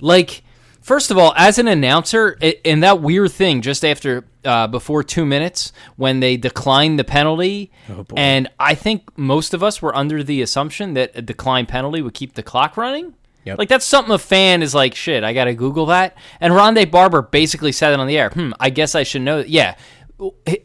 Like, 0.00 0.42
first 0.80 1.10
of 1.10 1.18
all, 1.18 1.34
as 1.36 1.58
an 1.58 1.68
announcer, 1.68 2.38
in 2.64 2.80
that 2.80 3.02
weird 3.02 3.32
thing 3.32 3.60
just 3.60 3.84
after 3.84 4.24
uh, 4.46 4.66
before 4.66 5.02
two 5.02 5.26
minutes 5.26 5.72
when 5.96 6.20
they 6.20 6.38
declined 6.38 6.98
the 6.98 7.04
penalty, 7.04 7.70
Oh, 7.90 8.06
and 8.16 8.48
I 8.58 8.74
think 8.74 9.02
most 9.18 9.52
of 9.52 9.62
us 9.62 9.82
were 9.82 9.94
under 9.94 10.22
the 10.22 10.40
assumption 10.40 10.94
that 10.94 11.10
a 11.14 11.20
declined 11.20 11.68
penalty 11.68 12.00
would 12.00 12.14
keep 12.14 12.32
the 12.32 12.42
clock 12.42 12.78
running. 12.78 13.12
Yep. 13.44 13.58
Like 13.58 13.68
that's 13.68 13.86
something 13.86 14.12
a 14.14 14.18
fan 14.18 14.62
is 14.62 14.74
like, 14.74 14.94
shit, 14.94 15.24
I 15.24 15.32
gotta 15.32 15.54
Google 15.54 15.86
that. 15.86 16.16
And 16.40 16.52
Rondé 16.52 16.90
Barber 16.90 17.22
basically 17.22 17.72
said 17.72 17.92
it 17.92 18.00
on 18.00 18.06
the 18.06 18.18
air. 18.18 18.30
Hmm, 18.30 18.52
I 18.60 18.70
guess 18.70 18.94
I 18.94 19.02
should 19.02 19.22
know. 19.22 19.38
That. 19.38 19.48
Yeah, 19.48 19.76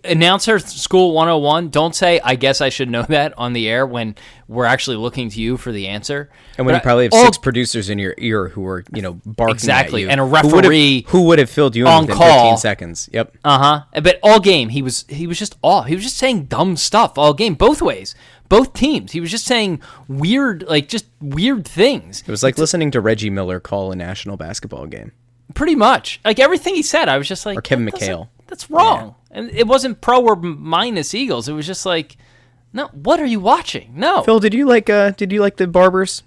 announcer 0.03 0.59
school 0.59 1.13
101 1.13 1.69
don't 1.69 1.95
say 1.95 2.19
i 2.25 2.35
guess 2.35 2.59
i 2.59 2.67
should 2.67 2.89
know 2.89 3.03
that 3.03 3.33
on 3.37 3.53
the 3.53 3.69
air 3.69 3.85
when 3.87 4.13
we're 4.49 4.65
actually 4.65 4.97
looking 4.97 5.29
to 5.29 5.39
you 5.39 5.55
for 5.55 5.71
the 5.71 5.87
answer 5.87 6.29
and 6.57 6.65
when 6.65 6.73
But 6.73 6.79
you 6.79 6.83
probably 6.83 7.03
have 7.05 7.13
all- 7.13 7.23
six 7.23 7.37
producers 7.37 7.89
in 7.89 7.97
your 7.97 8.15
ear 8.17 8.49
who 8.49 8.67
are 8.67 8.83
you 8.93 9.01
know 9.01 9.13
barking 9.25 9.55
Exactly, 9.55 10.01
at 10.01 10.05
you, 10.07 10.09
and 10.09 10.19
a 10.19 10.23
referee 10.25 11.05
who 11.07 11.23
would 11.23 11.39
have 11.39 11.49
filled 11.49 11.75
you 11.77 11.85
in 11.85 11.91
on 11.91 12.01
within 12.03 12.17
call. 12.17 12.41
15 12.51 12.57
seconds. 12.57 13.09
Yep. 13.13 13.37
uh-huh 13.45 14.01
but 14.03 14.19
all 14.21 14.41
game 14.41 14.67
he 14.69 14.81
was 14.81 15.05
he 15.07 15.25
was 15.25 15.39
just 15.39 15.55
all 15.61 15.83
he 15.83 15.95
was 15.95 16.03
just 16.03 16.17
saying 16.17 16.45
dumb 16.45 16.75
stuff 16.75 17.17
all 17.17 17.33
game 17.33 17.53
both 17.55 17.81
ways 17.81 18.13
both 18.49 18.73
teams 18.73 19.11
he 19.11 19.19
was 19.19 19.31
just 19.31 19.45
saying 19.45 19.79
weird 20.07 20.63
like 20.67 20.87
just 20.87 21.05
weird 21.21 21.67
things 21.67 22.21
It 22.21 22.29
was 22.31 22.43
like 22.43 22.57
listening 22.57 22.91
to 22.91 23.01
Reggie 23.01 23.29
Miller 23.29 23.59
call 23.59 23.91
a 23.91 23.95
national 23.95 24.37
basketball 24.37 24.85
game. 24.87 25.11
pretty 25.53 25.75
much 25.75 26.19
like 26.25 26.39
everything 26.39 26.75
he 26.75 26.81
said 26.83 27.07
i 27.09 27.17
was 27.17 27.27
just 27.27 27.45
like 27.45 27.57
Or 27.57 27.61
Kevin 27.61 27.85
McHale. 27.85 28.29
that's 28.47 28.69
wrong 28.69 29.15
and 29.31 29.49
it 29.51 29.67
wasn't 29.67 30.01
pro 30.01 30.21
or 30.23 30.35
minus 30.35 31.13
eagles 31.13 31.47
it 31.47 31.53
was 31.53 31.65
just 31.67 31.85
like 31.85 32.17
no 32.73 32.87
what 32.87 33.19
are 33.19 33.25
you 33.25 33.39
watching 33.39 33.91
no 33.95 34.21
Phil, 34.23 34.39
did 34.39 34.53
you 34.53 34.65
like 34.67 34.89
uh 34.89 35.11
did 35.11 35.31
you 35.31 35.39
like 35.41 35.57
the 35.57 35.67
Barbers? 35.67 36.23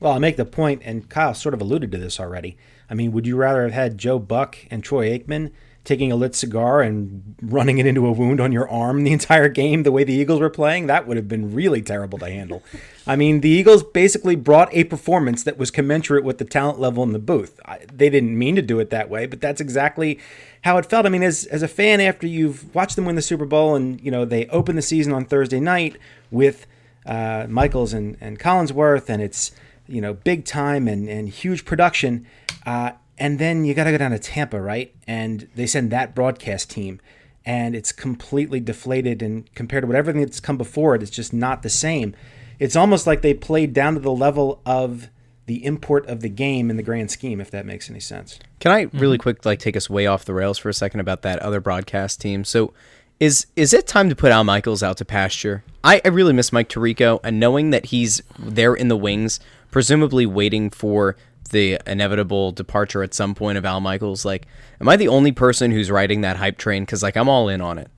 Well, 0.00 0.12
I'll 0.12 0.20
make 0.20 0.36
the 0.36 0.44
point, 0.44 0.82
and 0.84 1.08
Kyle 1.08 1.34
sort 1.34 1.54
of 1.54 1.60
alluded 1.60 1.90
to 1.90 1.98
this 1.98 2.20
already. 2.20 2.56
I 2.88 2.94
mean, 2.94 3.10
would 3.10 3.26
you 3.26 3.34
rather 3.34 3.62
have 3.64 3.72
had 3.72 3.98
Joe 3.98 4.20
Buck 4.20 4.56
and 4.70 4.84
Troy 4.84 5.08
Aikman 5.18 5.50
taking 5.88 6.12
a 6.12 6.16
lit 6.16 6.34
cigar 6.34 6.82
and 6.82 7.34
running 7.42 7.78
it 7.78 7.86
into 7.86 8.06
a 8.06 8.12
wound 8.12 8.40
on 8.40 8.52
your 8.52 8.68
arm 8.68 9.04
the 9.04 9.12
entire 9.12 9.48
game 9.48 9.82
the 9.82 9.90
way 9.90 10.04
the 10.04 10.12
Eagles 10.12 10.38
were 10.38 10.50
playing? 10.50 10.86
That 10.86 11.06
would 11.06 11.16
have 11.16 11.28
been 11.28 11.54
really 11.54 11.82
terrible 11.82 12.18
to 12.18 12.26
handle. 12.26 12.62
I 13.06 13.16
mean, 13.16 13.40
the 13.40 13.48
Eagles 13.48 13.82
basically 13.82 14.36
brought 14.36 14.72
a 14.72 14.84
performance 14.84 15.42
that 15.44 15.58
was 15.58 15.70
commensurate 15.70 16.24
with 16.24 16.38
the 16.38 16.44
talent 16.44 16.78
level 16.78 17.02
in 17.02 17.12
the 17.12 17.18
booth. 17.18 17.58
I, 17.64 17.80
they 17.92 18.10
didn't 18.10 18.38
mean 18.38 18.54
to 18.56 18.62
do 18.62 18.78
it 18.78 18.90
that 18.90 19.08
way, 19.08 19.26
but 19.26 19.40
that's 19.40 19.60
exactly 19.60 20.20
how 20.62 20.76
it 20.76 20.86
felt. 20.86 21.06
I 21.06 21.08
mean, 21.08 21.22
as, 21.22 21.46
as 21.46 21.62
a 21.62 21.68
fan, 21.68 22.00
after 22.00 22.26
you've 22.26 22.74
watched 22.74 22.96
them 22.96 23.06
win 23.06 23.16
the 23.16 23.22
Super 23.22 23.46
Bowl 23.46 23.74
and, 23.74 24.00
you 24.00 24.10
know, 24.10 24.26
they 24.26 24.46
open 24.48 24.76
the 24.76 24.82
season 24.82 25.12
on 25.14 25.24
Thursday 25.24 25.60
night 25.60 25.96
with 26.30 26.66
uh, 27.06 27.46
Michaels 27.48 27.94
and, 27.94 28.18
and 28.20 28.38
Collinsworth, 28.38 29.08
and 29.08 29.22
it's 29.22 29.52
you 29.88 30.02
know, 30.02 30.12
big 30.12 30.44
time 30.44 30.86
and, 30.86 31.08
and 31.08 31.28
huge 31.28 31.64
production. 31.64 32.26
Uh, 32.66 32.92
and 33.18 33.38
then 33.38 33.64
you 33.64 33.74
got 33.74 33.84
to 33.84 33.90
go 33.90 33.98
down 33.98 34.12
to 34.12 34.18
Tampa, 34.18 34.60
right? 34.60 34.94
And 35.06 35.48
they 35.54 35.66
send 35.66 35.90
that 35.90 36.14
broadcast 36.14 36.70
team, 36.70 37.00
and 37.44 37.74
it's 37.74 37.92
completely 37.92 38.60
deflated. 38.60 39.22
And 39.22 39.52
compared 39.54 39.82
to 39.82 39.86
what 39.86 39.96
everything 39.96 40.22
that's 40.22 40.40
come 40.40 40.56
before 40.56 40.94
it, 40.94 41.02
it's 41.02 41.10
just 41.10 41.32
not 41.32 41.62
the 41.62 41.70
same. 41.70 42.14
It's 42.58 42.76
almost 42.76 43.06
like 43.06 43.22
they 43.22 43.34
played 43.34 43.72
down 43.72 43.94
to 43.94 44.00
the 44.00 44.12
level 44.12 44.60
of 44.64 45.10
the 45.46 45.64
import 45.64 46.06
of 46.06 46.20
the 46.20 46.28
game 46.28 46.70
in 46.70 46.76
the 46.76 46.82
grand 46.82 47.10
scheme, 47.10 47.40
if 47.40 47.50
that 47.50 47.64
makes 47.64 47.88
any 47.88 48.00
sense. 48.00 48.38
Can 48.60 48.70
I 48.70 48.82
really 48.92 49.16
mm-hmm. 49.16 49.22
quick 49.22 49.44
like 49.46 49.58
take 49.58 49.76
us 49.76 49.88
way 49.88 50.06
off 50.06 50.24
the 50.24 50.34
rails 50.34 50.58
for 50.58 50.68
a 50.68 50.74
second 50.74 51.00
about 51.00 51.22
that 51.22 51.38
other 51.38 51.60
broadcast 51.60 52.20
team? 52.20 52.44
So 52.44 52.74
is 53.18 53.46
is 53.56 53.72
it 53.72 53.86
time 53.86 54.08
to 54.10 54.14
put 54.14 54.30
Al 54.30 54.44
Michaels 54.44 54.82
out 54.82 54.96
to 54.98 55.04
pasture? 55.04 55.64
I, 55.82 56.00
I 56.04 56.08
really 56.08 56.32
miss 56.32 56.52
Mike 56.52 56.68
Tirico, 56.68 57.18
and 57.24 57.40
knowing 57.40 57.70
that 57.70 57.86
he's 57.86 58.22
there 58.38 58.74
in 58.74 58.88
the 58.88 58.96
wings, 58.96 59.40
presumably 59.70 60.26
waiting 60.26 60.70
for 60.70 61.16
the 61.48 61.78
inevitable 61.86 62.52
departure 62.52 63.02
at 63.02 63.14
some 63.14 63.34
point 63.34 63.58
of 63.58 63.64
Al 63.64 63.80
Michaels. 63.80 64.24
Like, 64.24 64.46
am 64.80 64.88
I 64.88 64.96
the 64.96 65.08
only 65.08 65.32
person 65.32 65.70
who's 65.70 65.90
riding 65.90 66.22
that 66.22 66.36
hype 66.36 66.58
train? 66.58 66.82
Because 66.82 67.02
like 67.02 67.16
I'm 67.16 67.28
all 67.28 67.48
in 67.48 67.60
on 67.60 67.78
it. 67.78 67.90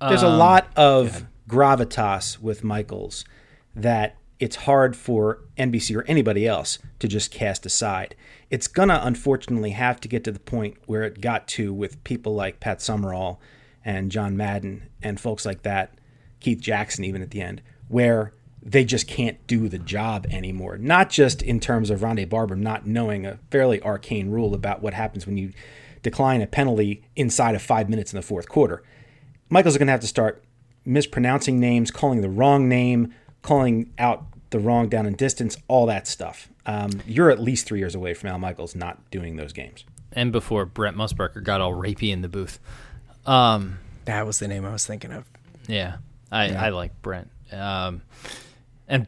There's 0.00 0.22
um, 0.22 0.32
a 0.32 0.36
lot 0.36 0.68
of 0.76 1.26
gravitas 1.48 2.38
with 2.40 2.64
Michaels 2.64 3.24
that 3.74 4.16
it's 4.38 4.56
hard 4.56 4.96
for 4.96 5.40
NBC 5.58 5.94
or 5.94 6.02
anybody 6.04 6.46
else 6.46 6.78
to 6.98 7.06
just 7.06 7.30
cast 7.30 7.66
aside. 7.66 8.14
It's 8.48 8.66
gonna 8.66 9.00
unfortunately 9.02 9.70
have 9.70 10.00
to 10.00 10.08
get 10.08 10.24
to 10.24 10.32
the 10.32 10.40
point 10.40 10.78
where 10.86 11.02
it 11.02 11.20
got 11.20 11.46
to 11.48 11.72
with 11.74 12.02
people 12.04 12.34
like 12.34 12.60
Pat 12.60 12.80
Summerall 12.80 13.40
and 13.84 14.10
John 14.10 14.36
Madden 14.36 14.88
and 15.02 15.20
folks 15.20 15.44
like 15.44 15.62
that, 15.62 15.92
Keith 16.40 16.60
Jackson 16.60 17.04
even 17.04 17.20
at 17.20 17.30
the 17.30 17.42
end, 17.42 17.60
where 17.88 18.32
they 18.62 18.84
just 18.84 19.06
can't 19.06 19.44
do 19.46 19.68
the 19.68 19.78
job 19.78 20.26
anymore. 20.30 20.76
Not 20.76 21.10
just 21.10 21.42
in 21.42 21.60
terms 21.60 21.90
of 21.90 22.00
Rondé 22.00 22.28
Barber 22.28 22.56
not 22.56 22.86
knowing 22.86 23.24
a 23.24 23.38
fairly 23.50 23.80
arcane 23.82 24.30
rule 24.30 24.54
about 24.54 24.82
what 24.82 24.94
happens 24.94 25.26
when 25.26 25.36
you 25.36 25.52
decline 26.02 26.42
a 26.42 26.46
penalty 26.46 27.02
inside 27.16 27.54
of 27.54 27.62
five 27.62 27.88
minutes 27.88 28.12
in 28.12 28.16
the 28.16 28.22
fourth 28.22 28.48
quarter. 28.48 28.82
Michael's 29.48 29.76
going 29.76 29.86
to 29.86 29.92
have 29.92 30.00
to 30.00 30.06
start 30.06 30.44
mispronouncing 30.84 31.58
names, 31.58 31.90
calling 31.90 32.20
the 32.20 32.28
wrong 32.28 32.68
name, 32.68 33.14
calling 33.42 33.92
out 33.98 34.24
the 34.50 34.58
wrong 34.58 34.88
down 34.88 35.06
and 35.06 35.16
distance, 35.16 35.56
all 35.68 35.86
that 35.86 36.06
stuff. 36.06 36.48
Um, 36.66 36.90
you're 37.06 37.30
at 37.30 37.40
least 37.40 37.66
three 37.66 37.78
years 37.78 37.94
away 37.94 38.14
from 38.14 38.28
Al 38.28 38.38
Michaels 38.38 38.74
not 38.74 39.10
doing 39.10 39.36
those 39.36 39.52
games. 39.52 39.84
And 40.12 40.32
before 40.32 40.66
Brent 40.66 40.96
Musburger 40.96 41.42
got 41.42 41.60
all 41.60 41.72
rapey 41.72 42.12
in 42.12 42.22
the 42.22 42.28
booth. 42.28 42.58
Um, 43.26 43.78
that 44.04 44.26
was 44.26 44.38
the 44.38 44.48
name 44.48 44.64
I 44.64 44.72
was 44.72 44.86
thinking 44.86 45.12
of. 45.12 45.24
Yeah, 45.68 45.98
I, 46.32 46.48
yeah. 46.48 46.64
I 46.64 46.68
like 46.70 47.00
Brent. 47.02 47.30
Um, 47.52 48.02
and 48.90 49.06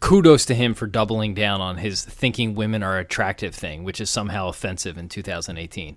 kudos 0.00 0.44
to 0.46 0.54
him 0.54 0.74
for 0.74 0.86
doubling 0.86 1.34
down 1.34 1.60
on 1.60 1.76
his 1.76 2.04
thinking 2.04 2.54
women 2.54 2.82
are 2.82 2.98
attractive 2.98 3.54
thing, 3.54 3.84
which 3.84 4.00
is 4.00 4.10
somehow 4.10 4.48
offensive 4.48 4.98
in 4.98 5.08
2018. 5.08 5.96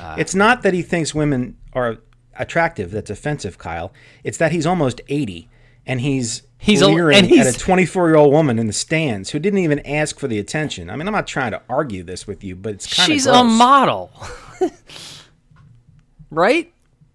Uh, 0.00 0.16
it's 0.18 0.34
not 0.34 0.62
that 0.62 0.74
he 0.74 0.82
thinks 0.82 1.14
women 1.14 1.56
are 1.72 1.98
attractive 2.36 2.90
that's 2.90 3.10
offensive, 3.10 3.58
Kyle. 3.58 3.92
It's 4.24 4.38
that 4.38 4.52
he's 4.52 4.66
almost 4.66 5.00
80 5.08 5.48
and 5.86 6.00
he's 6.00 6.42
he's 6.58 6.82
leering 6.82 7.18
and 7.18 7.26
he's, 7.26 7.46
at 7.46 7.56
a 7.56 7.58
24 7.58 8.08
year 8.08 8.16
old 8.16 8.32
woman 8.32 8.58
in 8.58 8.66
the 8.66 8.72
stands 8.72 9.30
who 9.30 9.38
didn't 9.38 9.58
even 9.60 9.80
ask 9.80 10.18
for 10.18 10.28
the 10.28 10.38
attention. 10.38 10.90
I 10.90 10.96
mean, 10.96 11.06
I'm 11.06 11.14
not 11.14 11.26
trying 11.26 11.52
to 11.52 11.62
argue 11.68 12.02
this 12.02 12.26
with 12.26 12.42
you, 12.42 12.56
but 12.56 12.74
it's 12.74 12.94
kind 12.94 13.10
of 13.10 13.14
she's 13.14 13.26
a 13.26 13.44
model, 13.44 14.12
right? 16.30 16.72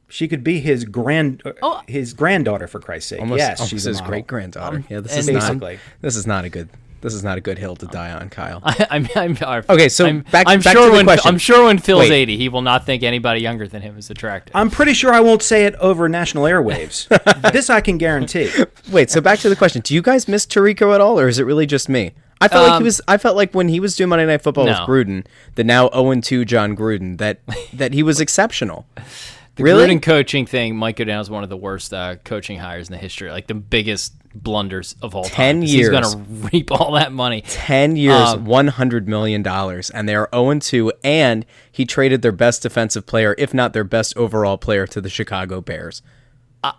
She 0.09 0.27
could 0.27 0.43
be 0.43 0.59
his 0.59 0.85
grand, 0.85 1.43
oh. 1.61 1.81
his 1.87 2.13
granddaughter 2.13 2.67
for 2.67 2.79
Christ's 2.79 3.09
sake. 3.09 3.19
Almost, 3.19 3.39
yes, 3.39 3.59
almost 3.59 3.71
she's 3.71 3.83
his 3.83 4.01
great 4.01 4.25
granddaughter. 4.25 4.77
Um, 4.77 4.85
yeah, 4.89 5.01
this 5.01 5.17
is 5.17 5.27
basically. 5.27 5.73
not. 5.73 5.81
This 6.01 6.15
is 6.15 6.25
not 6.25 6.45
a 6.45 6.49
good. 6.49 6.69
This 6.99 7.13
is 7.13 7.23
not 7.23 7.37
a 7.37 7.41
good 7.41 7.59
hill 7.59 7.75
to 7.75 7.85
die 7.85 8.11
on, 8.11 8.29
Kyle. 8.29 8.59
I, 8.65 8.87
I'm, 8.89 9.07
I'm, 9.15 9.37
I'm, 9.41 9.63
okay, 9.69 9.87
so 9.87 10.07
I'm, 10.07 10.21
back, 10.31 10.47
I'm 10.47 10.61
back 10.61 10.73
sure 10.73 10.85
to 10.85 10.89
the 10.89 10.97
when 10.97 11.05
question. 11.05 11.29
I'm 11.29 11.37
sure 11.37 11.65
when 11.65 11.77
Phil's 11.77 12.09
Wait. 12.09 12.11
80, 12.11 12.37
he 12.37 12.49
will 12.49 12.63
not 12.63 12.87
think 12.87 13.03
anybody 13.03 13.39
younger 13.39 13.67
than 13.67 13.83
him 13.83 13.99
is 13.99 14.09
attractive. 14.09 14.55
I'm 14.55 14.71
pretty 14.71 14.93
sure 14.93 15.13
I 15.13 15.19
won't 15.19 15.43
say 15.43 15.65
it 15.65 15.75
over 15.75 16.09
national 16.09 16.45
airwaves. 16.45 17.07
this 17.53 17.69
I 17.69 17.81
can 17.81 17.99
guarantee. 17.99 18.49
Wait, 18.89 19.11
so 19.11 19.21
back 19.21 19.37
to 19.39 19.49
the 19.49 19.55
question: 19.55 19.81
Do 19.83 19.93
you 19.93 20.01
guys 20.01 20.27
miss 20.27 20.45
Tirico 20.45 20.95
at 20.95 20.99
all, 20.99 21.19
or 21.19 21.27
is 21.27 21.37
it 21.37 21.43
really 21.43 21.67
just 21.67 21.87
me? 21.87 22.13
I 22.41 22.47
felt 22.47 22.63
um, 22.63 22.69
like 22.69 22.77
he 22.77 22.77
um, 22.77 22.83
was. 22.85 23.01
I 23.07 23.17
felt 23.17 23.35
like 23.35 23.53
when 23.53 23.67
he 23.67 23.79
was 23.79 23.95
doing 23.95 24.09
Monday 24.09 24.25
Night 24.25 24.41
Football 24.41 24.65
no. 24.65 24.71
with 24.71 24.79
Gruden, 24.89 25.25
the 25.55 25.63
now 25.63 25.89
0 25.89 26.19
2 26.21 26.45
John 26.45 26.75
Gruden, 26.75 27.17
that 27.19 27.41
that 27.73 27.93
he 27.93 28.01
was 28.01 28.19
exceptional. 28.19 28.87
The 29.57 29.63
really? 29.63 29.87
Gruden 29.87 30.01
coaching 30.01 30.45
thing 30.45 30.79
go 30.79 30.91
down 30.91 31.19
as 31.19 31.29
one 31.29 31.43
of 31.43 31.49
the 31.49 31.57
worst 31.57 31.93
uh, 31.93 32.15
coaching 32.23 32.59
hires 32.59 32.89
in 32.89 32.93
the 32.93 32.99
history, 32.99 33.31
like 33.31 33.47
the 33.47 33.55
biggest 33.55 34.13
blunders 34.33 34.95
of 35.01 35.15
all 35.15 35.23
Ten 35.23 35.55
time. 35.55 35.63
years. 35.63 35.71
He's 35.71 35.89
going 35.89 36.03
to 36.03 36.17
reap 36.53 36.71
all 36.71 36.93
that 36.93 37.11
money. 37.11 37.41
Ten 37.41 37.95
years, 37.95 38.29
um, 38.29 38.45
one 38.45 38.67
hundred 38.67 39.07
million 39.07 39.41
dollars, 39.41 39.89
and 39.89 40.07
they 40.07 40.15
are 40.15 40.29
zero 40.31 40.51
oh 40.51 40.59
two. 40.59 40.93
And 41.03 41.45
he 41.71 41.85
traded 41.85 42.21
their 42.21 42.31
best 42.31 42.61
defensive 42.61 43.05
player, 43.07 43.33
if 43.37 43.53
not 43.53 43.73
their 43.73 43.83
best 43.83 44.15
overall 44.15 44.57
player, 44.57 44.85
to 44.87 45.01
the 45.01 45.09
Chicago 45.09 45.59
Bears. 45.59 46.01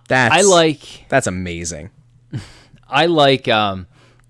That's 0.06 0.34
I 0.34 0.42
like. 0.42 1.06
That's 1.08 1.26
amazing. 1.26 1.90
I 2.88 3.06
like. 3.06 3.48
Um, 3.48 3.86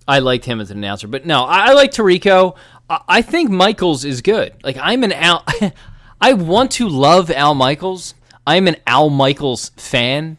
I 0.07 0.21
liked 0.21 0.47
him 0.47 0.61
as 0.61 0.71
an 0.71 0.79
announcer, 0.79 1.07
but 1.07 1.27
no, 1.27 1.45
I, 1.45 1.71
I 1.71 1.73
like 1.75 1.93
Tirico. 1.93 2.57
I, 2.89 3.01
I 3.09 3.23
think 3.23 3.51
Michaels 3.51 4.05
is 4.07 4.23
good. 4.23 4.55
Like 4.63 4.79
I'm 4.81 5.05
an 5.05 5.13
Al. 5.13 5.45
I 6.21 6.33
want 6.33 6.73
to 6.73 6.89
love 6.89 7.31
Al 7.31 7.55
Michaels 7.55 8.15
I'm 8.49 8.67
an 8.67 8.77
Al 8.87 9.11
Michaels 9.11 9.73
fan. 9.77 10.39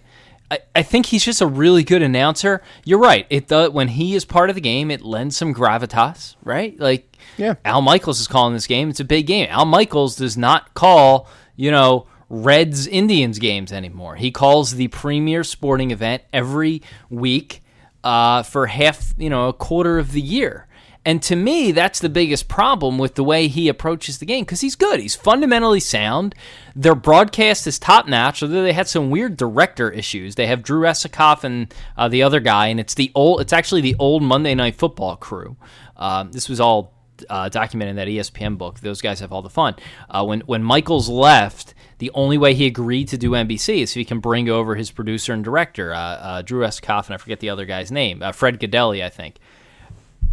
I, 0.49 0.59
I 0.75 0.81
think 0.81 1.05
he's 1.05 1.23
just 1.23 1.41
a 1.41 1.45
really 1.45 1.83
good 1.83 2.01
announcer. 2.01 2.63
You're 2.83 2.97
right. 2.97 3.27
It 3.29 3.47
does 3.47 3.69
when 3.69 3.89
he 3.89 4.15
is 4.15 4.25
part 4.25 4.49
of 4.49 4.55
the 4.55 4.61
game, 4.61 4.89
it 4.89 5.03
lends 5.03 5.37
some 5.37 5.53
gravitas, 5.53 6.35
right? 6.43 6.77
Like 6.79 7.15
yeah. 7.37 7.53
Al 7.63 7.83
Michaels 7.83 8.19
is 8.19 8.27
calling 8.27 8.55
this 8.55 8.65
game. 8.65 8.89
It's 8.89 8.99
a 8.99 9.05
big 9.05 9.27
game. 9.27 9.47
Al 9.51 9.65
Michaels 9.65 10.15
does 10.15 10.35
not 10.35 10.73
call, 10.73 11.29
you 11.55 11.69
know, 11.69 12.07
Reds 12.29 12.87
Indians 12.87 13.37
games 13.37 13.71
anymore. 13.71 14.15
He 14.15 14.31
calls 14.31 14.73
the 14.73 14.87
premier 14.87 15.43
sporting 15.43 15.91
event 15.91 16.23
every 16.33 16.81
week 17.11 17.61
uh, 18.03 18.41
for 18.41 18.65
half, 18.65 19.13
you 19.19 19.29
know, 19.29 19.49
a 19.49 19.53
quarter 19.53 19.99
of 19.99 20.13
the 20.13 20.21
year. 20.21 20.65
And 21.05 21.23
to 21.23 21.35
me, 21.35 21.71
that's 21.71 21.99
the 21.99 22.09
biggest 22.09 22.49
problem 22.49 22.97
with 22.97 23.15
the 23.15 23.23
way 23.23 23.47
he 23.47 23.69
approaches 23.69 24.17
the 24.17 24.25
game 24.25 24.43
because 24.43 24.61
he's 24.61 24.75
good. 24.75 24.99
He's 24.99 25.15
fundamentally 25.15 25.79
sound. 25.79 26.35
Their 26.75 26.93
broadcast 26.93 27.65
is 27.67 27.79
top 27.79 28.07
notch, 28.07 28.43
although 28.43 28.63
they 28.63 28.73
had 28.73 28.87
some 28.87 29.09
weird 29.09 29.37
director 29.37 29.89
issues. 29.89 30.35
They 30.35 30.47
have 30.47 30.61
Drew 30.61 30.81
Esocoff 30.81 31.43
and 31.43 31.73
uh, 31.97 32.09
the 32.09 32.21
other 32.21 32.39
guy, 32.41 32.67
and 32.67 32.79
it's 32.79 32.95
the 32.95 33.11
old. 33.15 33.41
It's 33.41 33.53
actually 33.53 33.81
the 33.81 33.95
old 33.97 34.23
Monday 34.23 34.53
Night 34.53 34.75
Football 34.75 35.15
crew. 35.15 35.55
Uh, 35.95 36.25
this 36.25 36.49
was 36.49 36.59
all 36.59 36.93
uh, 37.29 37.49
documented 37.49 37.91
in 37.91 37.95
that 37.95 38.07
ESPN 38.07 38.57
book. 38.57 38.79
Those 38.79 39.01
guys 39.01 39.19
have 39.19 39.31
all 39.31 39.41
the 39.41 39.49
fun. 39.49 39.75
Uh, 40.09 40.25
when 40.25 40.41
when 40.41 40.63
Michaels 40.63 41.09
left, 41.09 41.73
the 41.99 42.11
only 42.13 42.37
way 42.37 42.53
he 42.53 42.65
agreed 42.65 43.07
to 43.09 43.17
do 43.17 43.31
NBC 43.31 43.81
is 43.81 43.91
if 43.91 43.95
he 43.95 44.05
can 44.05 44.19
bring 44.19 44.49
over 44.49 44.75
his 44.75 44.91
producer 44.91 45.33
and 45.33 45.43
director, 45.43 45.93
uh, 45.93 45.97
uh, 45.97 46.41
Drew 46.41 46.65
Esocoff, 46.65 47.05
and 47.05 47.13
I 47.13 47.17
forget 47.17 47.39
the 47.39 47.49
other 47.49 47.65
guy's 47.65 47.91
name, 47.91 48.21
uh, 48.21 48.31
Fred 48.31 48.59
Gaudelli, 48.59 49.03
I 49.03 49.09
think. 49.09 49.37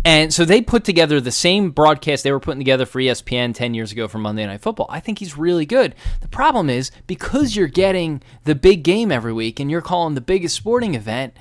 And 0.06 0.32
so 0.32 0.44
they 0.44 0.62
put 0.62 0.84
together 0.84 1.20
the 1.20 1.32
same 1.32 1.72
broadcast 1.72 2.22
they 2.22 2.30
were 2.30 2.38
putting 2.38 2.60
together 2.60 2.86
for 2.86 3.00
ESPN 3.00 3.52
10 3.52 3.75
years 3.75 3.90
ago 3.90 4.06
for 4.06 4.18
Monday 4.18 4.46
Night 4.46 4.60
Football. 4.60 4.86
I 4.88 5.00
think 5.00 5.18
he's 5.18 5.36
really 5.36 5.66
good. 5.66 5.96
The 6.20 6.28
problem 6.28 6.70
is 6.70 6.92
because 7.08 7.56
you're 7.56 7.66
getting 7.66 8.22
the 8.44 8.54
big 8.54 8.84
game 8.84 9.10
every 9.10 9.32
week 9.32 9.58
and 9.58 9.68
you're 9.68 9.82
calling 9.82 10.14
the 10.14 10.20
biggest 10.20 10.54
sporting 10.54 10.94
event, 10.94 11.36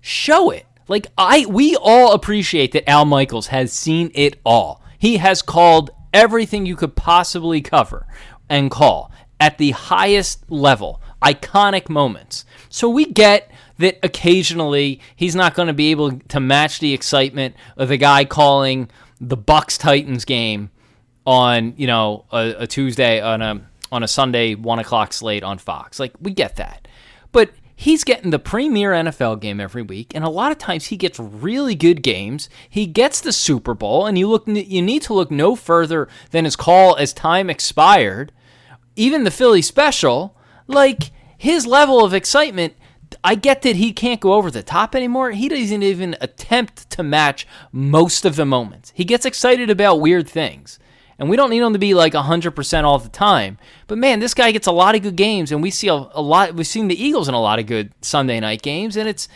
show 0.00 0.50
it. 0.50 0.66
Like 0.88 1.06
I 1.16 1.46
we 1.46 1.76
all 1.76 2.12
appreciate 2.12 2.72
that 2.72 2.90
Al 2.90 3.04
Michaels 3.04 3.46
has 3.46 3.72
seen 3.72 4.10
it 4.16 4.40
all. 4.44 4.82
He 4.98 5.18
has 5.18 5.40
called 5.40 5.90
everything 6.12 6.66
you 6.66 6.74
could 6.74 6.96
possibly 6.96 7.60
cover 7.60 8.04
and 8.48 8.68
call 8.68 9.12
at 9.38 9.58
the 9.58 9.70
highest 9.70 10.50
level, 10.50 11.00
iconic 11.22 11.88
moments. 11.88 12.44
So 12.68 12.88
we 12.88 13.04
get 13.04 13.48
that 13.78 13.98
occasionally 14.02 15.00
he's 15.16 15.34
not 15.34 15.54
going 15.54 15.68
to 15.68 15.74
be 15.74 15.90
able 15.90 16.18
to 16.18 16.40
match 16.40 16.80
the 16.80 16.92
excitement 16.92 17.54
of 17.76 17.88
the 17.88 17.96
guy 17.96 18.24
calling 18.24 18.90
the 19.20 19.36
Bucks 19.36 19.78
Titans 19.78 20.24
game 20.24 20.70
on 21.26 21.74
you 21.76 21.86
know 21.86 22.24
a, 22.32 22.54
a 22.60 22.66
Tuesday 22.66 23.20
on 23.20 23.42
a 23.42 23.60
on 23.90 24.02
a 24.02 24.08
Sunday 24.08 24.54
one 24.54 24.78
o'clock 24.78 25.12
slate 25.12 25.42
on 25.42 25.58
Fox. 25.58 26.00
Like 26.00 26.12
we 26.20 26.32
get 26.32 26.56
that, 26.56 26.88
but 27.32 27.50
he's 27.76 28.02
getting 28.02 28.30
the 28.30 28.38
premier 28.38 28.92
NFL 28.92 29.40
game 29.40 29.60
every 29.60 29.82
week, 29.82 30.12
and 30.14 30.24
a 30.24 30.30
lot 30.30 30.52
of 30.52 30.58
times 30.58 30.86
he 30.86 30.96
gets 30.96 31.18
really 31.18 31.74
good 31.74 32.02
games. 32.02 32.48
He 32.68 32.86
gets 32.86 33.20
the 33.20 33.32
Super 33.32 33.74
Bowl, 33.74 34.06
and 34.06 34.18
you 34.18 34.28
look 34.28 34.46
you 34.46 34.82
need 34.82 35.02
to 35.02 35.14
look 35.14 35.30
no 35.30 35.54
further 35.54 36.08
than 36.30 36.44
his 36.44 36.56
call 36.56 36.96
as 36.96 37.12
time 37.12 37.50
expired. 37.50 38.32
Even 38.96 39.22
the 39.22 39.30
Philly 39.30 39.62
special, 39.62 40.36
like 40.66 41.12
his 41.36 41.66
level 41.66 42.04
of 42.04 42.12
excitement 42.12 42.74
I 43.24 43.34
get 43.34 43.62
that 43.62 43.76
he 43.76 43.92
can't 43.92 44.20
go 44.20 44.34
over 44.34 44.50
the 44.50 44.62
top 44.62 44.94
anymore. 44.94 45.32
He 45.32 45.48
doesn't 45.48 45.82
even 45.82 46.16
attempt 46.20 46.88
to 46.90 47.02
match 47.02 47.46
most 47.72 48.24
of 48.24 48.36
the 48.36 48.44
moments. 48.44 48.92
He 48.94 49.04
gets 49.04 49.26
excited 49.26 49.70
about 49.70 50.00
weird 50.00 50.28
things. 50.28 50.78
And 51.18 51.28
we 51.28 51.36
don't 51.36 51.50
need 51.50 51.62
him 51.62 51.72
to 51.72 51.80
be 51.80 51.94
like 51.94 52.12
100% 52.12 52.84
all 52.84 52.98
the 53.00 53.08
time. 53.08 53.58
But 53.88 53.98
man, 53.98 54.20
this 54.20 54.34
guy 54.34 54.52
gets 54.52 54.68
a 54.68 54.72
lot 54.72 54.94
of 54.94 55.02
good 55.02 55.16
games 55.16 55.50
and 55.50 55.62
we 55.62 55.70
see 55.70 55.88
a, 55.88 55.94
a 55.94 56.22
lot 56.22 56.54
we've 56.54 56.66
seen 56.66 56.86
the 56.86 57.02
Eagles 57.02 57.28
in 57.28 57.34
a 57.34 57.40
lot 57.40 57.58
of 57.58 57.66
good 57.66 57.92
Sunday 58.02 58.38
night 58.38 58.62
games 58.62 58.96
and 58.96 59.08
it's 59.08 59.28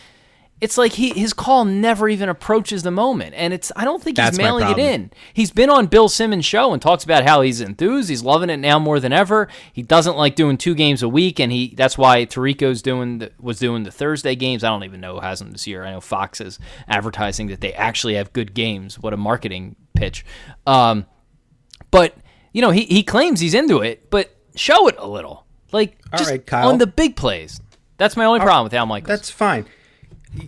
it's 0.62 0.78
like 0.78 0.92
he 0.92 1.11
his 1.11 1.33
call 1.33 1.64
never 1.64 2.09
even 2.09 2.28
approaches 2.28 2.85
the 2.85 2.92
moment, 2.92 3.35
and 3.37 3.52
it's 3.52 3.73
I 3.75 3.85
don't 3.85 4.00
think 4.00 4.16
That's 4.16 4.37
he's 4.37 4.38
my 4.38 4.45
mailing 4.45 4.71
it 4.71 4.78
in. 4.78 5.11
He's 5.35 5.50
been 5.50 5.69
on 5.69 5.87
Bill 5.87 6.09
Simmons' 6.09 6.45
show 6.45 6.73
and 6.73 6.81
talks 6.81 7.02
about 7.02 7.25
how 7.25 7.40
he's 7.40 7.61
enthused. 7.61 8.09
He's 8.09 8.23
loving 8.23 8.49
it 8.49 8.59
now 8.59 8.78
more 8.78 9.00
than 9.00 9.12
ever. 9.12 9.49
He 9.73 9.83
doesn't 9.83 10.16
like 10.16 10.37
doing 10.37 10.57
two 10.57 10.76
games 10.76 11.02
a 11.02 11.09
week, 11.09 11.40
and 11.40 11.50
he 11.50 11.75
that's 11.75 11.99
why 11.99 12.25
Tirico's 12.25 12.81
doing 12.81 13.19
the, 13.19 13.33
was 13.40 13.59
doing 13.59 13.83
the 13.83 13.90
Thursday 13.90 14.37
games. 14.37 14.62
I 14.62 14.69
don't 14.69 14.85
even 14.85 15.00
know 15.00 15.14
who 15.14 15.21
has 15.21 15.40
them 15.40 15.50
this 15.50 15.66
year. 15.66 15.85
I 15.85 15.90
know 15.90 16.00
Fox 16.00 16.40
is 16.40 16.61
advertising 16.87 17.49
that 17.49 17.61
they 17.61 17.73
actually 17.73 18.14
have 18.14 18.33
good 18.33 18.54
games. 18.54 19.00
What 19.00 19.12
a 19.12 19.16
marketing 19.16 19.75
pitch! 19.95 20.25
Um, 20.64 21.07
but 21.90 22.14
you 22.52 22.62
know 22.62 22.71
he 22.71 22.85
he 22.85 23.02
claims 23.02 23.40
he's 23.40 23.54
into 23.54 23.81
it, 23.81 24.11
but 24.11 24.31
show 24.54 24.87
it 24.87 24.95
a 24.97 25.09
little, 25.09 25.45
like 25.73 25.99
All 26.12 26.19
just 26.21 26.31
right, 26.31 26.47
Kyle. 26.47 26.69
on 26.69 26.78
the 26.78 26.87
big 26.87 27.16
plays. 27.16 27.61
That's 27.97 28.16
my 28.16 28.26
only 28.26 28.38
problem 28.38 28.62
with 28.62 28.75
Al 28.75 28.87
Michaels. 28.87 29.09
That's 29.09 29.28
fine. 29.28 29.66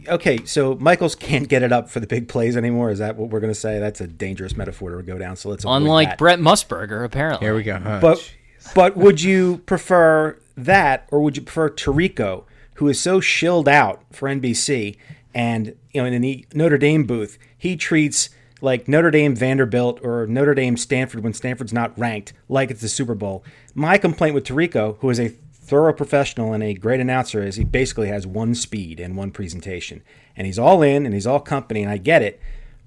Okay, 0.09 0.39
so 0.45 0.75
Michaels 0.77 1.15
can't 1.15 1.49
get 1.49 1.63
it 1.63 1.73
up 1.73 1.91
for 1.91 2.01
the 2.01 2.07
big 2.07 2.27
plays 2.29 2.57
anymore. 2.57 2.91
Is 2.91 2.99
that 3.01 3.17
what 3.17 3.29
we're 3.31 3.41
going 3.41 3.53
to 3.53 3.59
say? 3.59 3.79
That's 3.79 4.01
a 4.01 4.07
dangerous 4.07 4.57
metaphor 4.57 4.97
to 4.97 5.03
go 5.03 5.19
down. 5.19 5.37
So 5.37 5.51
let's 5.51 5.65
avoid 5.65 5.77
Unlike 5.77 6.09
that. 6.11 6.19
Brett 6.19 6.39
Musburger, 6.39 7.05
apparently. 7.05 7.47
Here 7.47 7.55
we 7.55 7.63
go. 7.63 7.81
Oh, 7.85 8.01
But 8.01 8.19
jeez. 8.19 8.75
but 8.75 8.97
would 8.97 9.21
you 9.23 9.59
prefer 9.67 10.39
that, 10.57 11.07
or 11.11 11.21
would 11.21 11.37
you 11.37 11.43
prefer 11.43 11.69
Tirico, 11.69 12.45
who 12.75 12.89
is 12.89 12.99
so 12.99 13.21
shilled 13.21 13.69
out 13.69 14.03
for 14.11 14.29
NBC, 14.29 14.97
and 15.35 15.75
you 15.93 16.01
know 16.01 16.07
in 16.07 16.23
the 16.23 16.47
Notre 16.55 16.79
Dame 16.79 17.05
booth, 17.05 17.39
he 17.59 17.77
treats 17.77 18.31
like 18.61 18.89
Notre 18.89 19.11
Dame 19.11 19.37
Vanderbilt 19.37 20.01
or 20.03 20.27
Notre 20.27 20.55
Dame 20.55 20.77
Stanford 20.79 21.23
when 21.23 21.35
Stanford's 21.35 21.73
not 21.73 21.97
ranked, 21.99 22.33
like 22.49 22.71
it's 22.71 22.81
the 22.81 22.89
Super 22.89 23.15
Bowl. 23.15 23.45
My 23.75 23.99
complaint 23.99 24.35
with 24.35 24.45
Tirico, 24.45 24.97
who 25.01 25.11
is 25.11 25.21
a 25.21 25.35
thorough 25.65 25.93
professional 25.93 26.53
and 26.53 26.63
a 26.63 26.75
great 26.75 27.01
announcer, 27.01 27.43
is 27.43 27.57
he 27.57 27.65
basically 27.65 28.09
has 28.09 28.27
one 28.27 28.55
speed 28.55 29.01
and 29.01 29.17
one 29.17 29.31
presentation, 29.31 30.03
and 30.37 30.47
he's 30.47 30.59
all 30.59 30.83
in 30.83 31.05
and 31.07 31.15
he's 31.15 31.27
all 31.27 31.41
company, 31.41 31.83
and 31.83 31.91
I 31.91 31.97
get 31.97 32.23
it, 32.23 32.41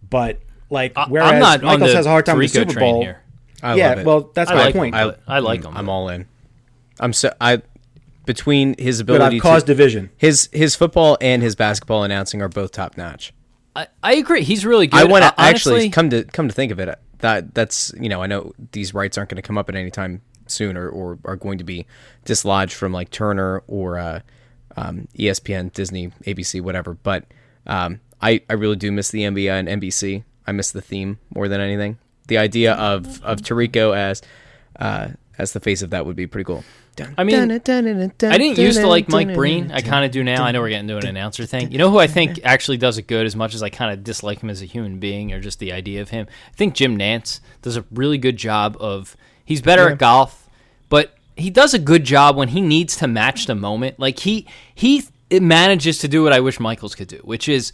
but 0.10 0.40
like 0.70 0.94
I- 0.96 1.08
whereas 1.08 1.32
I'm 1.34 1.40
not 1.40 1.64
on 1.64 1.80
Michaels 1.80 1.94
has 1.94 2.06
a 2.06 2.10
hard 2.10 2.26
time 2.26 2.38
with 2.38 2.52
the 2.54 2.60
Super 2.68 2.80
Bowl. 2.80 3.02
here. 3.02 3.22
I 3.64 3.76
yeah, 3.76 3.90
love 3.90 3.98
it. 4.00 4.06
well, 4.06 4.32
that's 4.34 4.52
I 4.52 4.56
my 4.56 4.64
like 4.66 4.76
point. 4.76 4.96
I, 4.96 5.16
I 5.28 5.40
like 5.40 5.64
him. 5.64 5.76
I'm 5.76 5.90
all 5.90 6.10
in. 6.10 6.28
I'm 7.00 7.14
so 7.14 7.34
I 7.42 7.62
between 8.26 8.76
his 8.78 9.02
But 9.02 9.16
ability 9.16 9.38
I've 9.38 9.42
caused 9.42 9.66
to 9.68 9.74
division. 9.74 10.10
his 10.18 10.50
his 10.52 10.76
football 10.76 11.18
and 11.22 11.42
his 11.42 11.56
basketball 11.56 12.04
announcing 12.04 12.42
are 12.42 12.50
both 12.50 12.72
top 12.72 12.98
notch. 12.98 13.34
I, 13.76 13.88
I 14.04 14.14
agree. 14.16 14.44
He's 14.44 14.66
really 14.66 14.88
good. 14.88 15.00
I 15.00 15.04
want 15.06 15.24
to 15.24 15.34
actually 15.40 15.90
come 15.90 16.10
to 16.12 16.24
come 16.26 16.48
to 16.48 16.54
think 16.54 16.72
of 16.72 16.80
it. 16.80 17.00
That 17.20 17.56
that's 17.56 17.94
you 18.00 18.10
know 18.10 18.22
I 18.22 18.28
know 18.28 18.54
these 18.74 18.94
rights 18.94 19.18
aren't 19.18 19.30
going 19.32 19.38
to 19.38 19.42
come 19.42 19.58
up 19.58 19.70
at 19.70 19.76
any 19.76 19.90
time 19.90 20.22
soon 20.52 20.78
or, 20.78 20.90
or 20.90 21.20
are 21.26 21.36
going 21.36 21.58
to 21.58 21.64
be 21.64 21.86
dislodged 22.26 22.74
from 22.74 22.92
like 22.92 23.10
Turner 23.10 23.64
or 23.68 23.98
uh, 23.98 24.20
um, 24.76 25.08
ESPN, 25.18 25.74
Disney, 25.74 26.12
ABC, 26.26 26.62
whatever. 26.62 26.94
But 26.94 27.26
um, 27.66 28.00
I 28.22 28.42
I 28.50 28.54
really 28.54 28.76
do 28.76 28.92
miss 28.92 29.10
the 29.10 29.22
NBA 29.22 29.52
and 29.52 29.82
NBC. 29.82 30.24
I 30.46 30.52
miss 30.52 30.72
the 30.72 30.82
theme 30.82 31.20
more 31.34 31.48
than 31.48 31.62
anything. 31.62 31.98
The 32.28 32.38
idea 32.38 32.74
of 32.74 33.24
of 33.24 33.40
Tirico 33.40 33.96
as 33.96 34.22
uh, 34.80 35.10
as 35.38 35.54
the 35.54 35.60
face 35.60 35.82
of 35.82 35.90
that 35.92 36.06
would 36.06 36.16
be 36.16 36.28
pretty 36.28 36.46
cool. 36.46 36.64
I 37.18 37.24
mean, 37.24 37.36
I 38.32 38.38
didn't 38.40 38.58
used 38.58 38.80
to 38.80 38.88
like 38.88 39.10
Mike 39.10 39.34
Breen. 39.36 39.72
I 39.72 39.82
kind 39.82 40.04
of 40.04 40.12
do 40.12 40.24
now. 40.24 40.44
I 40.44 40.52
know 40.52 40.62
we're 40.62 40.70
getting 40.70 40.88
to 40.88 40.98
an 40.98 41.06
announcer 41.06 41.46
thing. 41.46 41.72
You 41.72 41.78
know 41.78 41.92
who 41.92 42.00
I 42.00 42.08
think 42.08 42.40
actually 42.44 42.78
does 42.78 42.98
it 42.98 43.04
good 43.04 43.26
as 43.26 43.36
much 43.36 43.54
as 43.54 43.62
I 43.62 43.70
kind 43.70 43.94
of 43.94 44.04
dislike 44.04 44.42
him 44.42 44.50
as 44.50 44.64
a 44.64 44.66
human 44.66 45.00
being 45.00 45.32
or 45.32 45.40
just 45.40 45.60
the 45.60 45.72
idea 45.72 46.02
of 46.02 46.10
him? 46.10 46.26
I 46.52 46.56
think 46.56 46.74
Jim 46.74 46.98
Nantz 46.98 47.40
does 47.62 47.78
a 47.78 47.86
really 47.92 48.18
good 48.18 48.38
job 48.38 48.78
of. 48.80 49.16
He's 49.48 49.62
better 49.62 49.88
at 49.90 49.98
golf, 49.98 50.50
but 50.90 51.16
he 51.38 51.50
does 51.50 51.74
a 51.74 51.80
good 51.80 52.04
job 52.04 52.36
when 52.36 52.50
he 52.50 52.60
needs 52.60 52.98
to 52.98 53.08
match 53.08 53.46
the 53.46 53.56
moment. 53.56 53.98
Like 53.98 54.20
he 54.20 54.46
he 54.76 55.06
it 55.30 55.42
manages 55.42 56.00
to 56.00 56.10
do 56.10 56.22
what 56.22 56.34
I 56.34 56.42
wish 56.42 56.60
Michaels 56.60 56.96
could 56.96 57.08
do, 57.08 57.22
which 57.24 57.48
is 57.48 57.72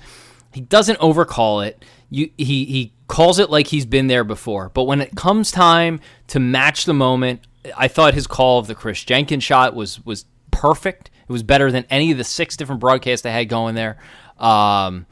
he 0.54 0.62
doesn't 0.62 1.00
overcall 1.00 1.62
it. 1.62 1.84
You 2.12 2.30
he 2.38 2.66
he 2.66 2.94
calls 3.08 3.40
it 3.40 3.50
like 3.50 3.66
he's 3.66 3.88
been 3.88 4.06
there 4.06 4.24
before. 4.24 4.70
But 4.70 4.84
when 4.84 5.02
it 5.02 5.16
comes 5.16 5.50
time 5.50 6.00
to 6.28 6.40
match 6.40 6.86
the 6.86 6.94
moment, 6.94 7.42
I 7.76 7.88
thought 7.88 8.14
his 8.14 8.28
call 8.28 8.60
of 8.60 8.68
the 8.68 8.76
Kris 8.76 9.04
Jenkins 9.04 9.44
shot 9.44 9.74
was 9.74 10.00
was 10.06 10.26
perfect. 10.52 11.10
It 11.28 11.32
was 11.32 11.42
better 11.42 11.72
than 11.72 11.86
any 11.90 12.12
of 12.12 12.20
the 12.20 12.24
six 12.24 12.56
different 12.56 12.82
broadcasts 12.82 13.24
they 13.24 13.32
had 13.32 13.50
going 13.50 13.74
there. 13.74 13.98
Um, 14.38 15.08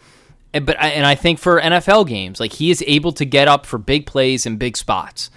and, 0.53 0.63
but 0.63 0.79
I, 0.79 0.89
and 0.89 1.07
I 1.07 1.15
think 1.15 1.39
for 1.39 1.59
NFL 1.59 2.07
games, 2.07 2.39
like 2.39 2.53
he 2.53 2.69
is 2.69 2.83
able 2.86 3.13
to 3.13 3.25
get 3.25 3.47
up 3.47 3.65
for 3.65 3.79
big 3.79 4.05
plays 4.05 4.45
and 4.45 4.59
big 4.59 4.77
spots. 4.77 5.31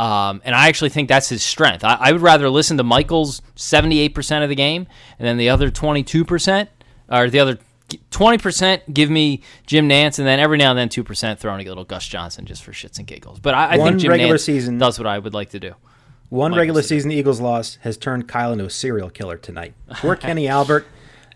Um, 0.00 0.40
and 0.46 0.54
I 0.54 0.68
actually 0.68 0.88
think 0.88 1.10
that's 1.10 1.28
his 1.28 1.42
strength. 1.42 1.84
I, 1.84 1.94
I 2.00 2.12
would 2.12 2.22
rather 2.22 2.48
listen 2.48 2.78
to 2.78 2.82
Michael's 2.82 3.42
78% 3.56 4.42
of 4.42 4.48
the 4.48 4.54
game 4.54 4.86
and 5.18 5.28
then 5.28 5.36
the 5.36 5.50
other 5.50 5.70
22%, 5.70 6.68
or 7.10 7.28
the 7.28 7.38
other 7.38 7.58
20% 8.10 8.94
give 8.94 9.10
me 9.10 9.42
Jim 9.66 9.88
Nantz, 9.88 10.18
and 10.18 10.26
then 10.26 10.40
every 10.40 10.56
now 10.56 10.70
and 10.70 10.78
then 10.78 10.88
2% 10.88 11.38
throwing 11.38 11.66
a 11.66 11.68
little 11.68 11.84
Gus 11.84 12.06
Johnson 12.06 12.46
just 12.46 12.62
for 12.64 12.72
shits 12.72 12.98
and 12.98 13.06
giggles. 13.06 13.40
But 13.40 13.52
I, 13.54 13.74
I 13.74 13.76
One 13.76 13.88
think 13.92 14.00
Jim 14.02 14.10
regular 14.12 14.36
Nantz 14.36 14.40
season- 14.44 14.78
does 14.78 14.98
what 14.98 15.06
I 15.06 15.18
would 15.18 15.34
like 15.34 15.50
to 15.50 15.60
do. 15.60 15.74
One 16.30 16.52
Michaels 16.52 16.58
regular 16.60 16.82
season 16.82 17.10
Eagles 17.10 17.40
loss 17.40 17.76
has 17.82 17.96
turned 17.96 18.26
Kyle 18.28 18.52
into 18.52 18.64
a 18.64 18.70
serial 18.70 19.10
killer 19.10 19.36
tonight. 19.36 19.74
Poor 19.96 20.14
Kenny 20.16 20.48
Albert. 20.48 20.86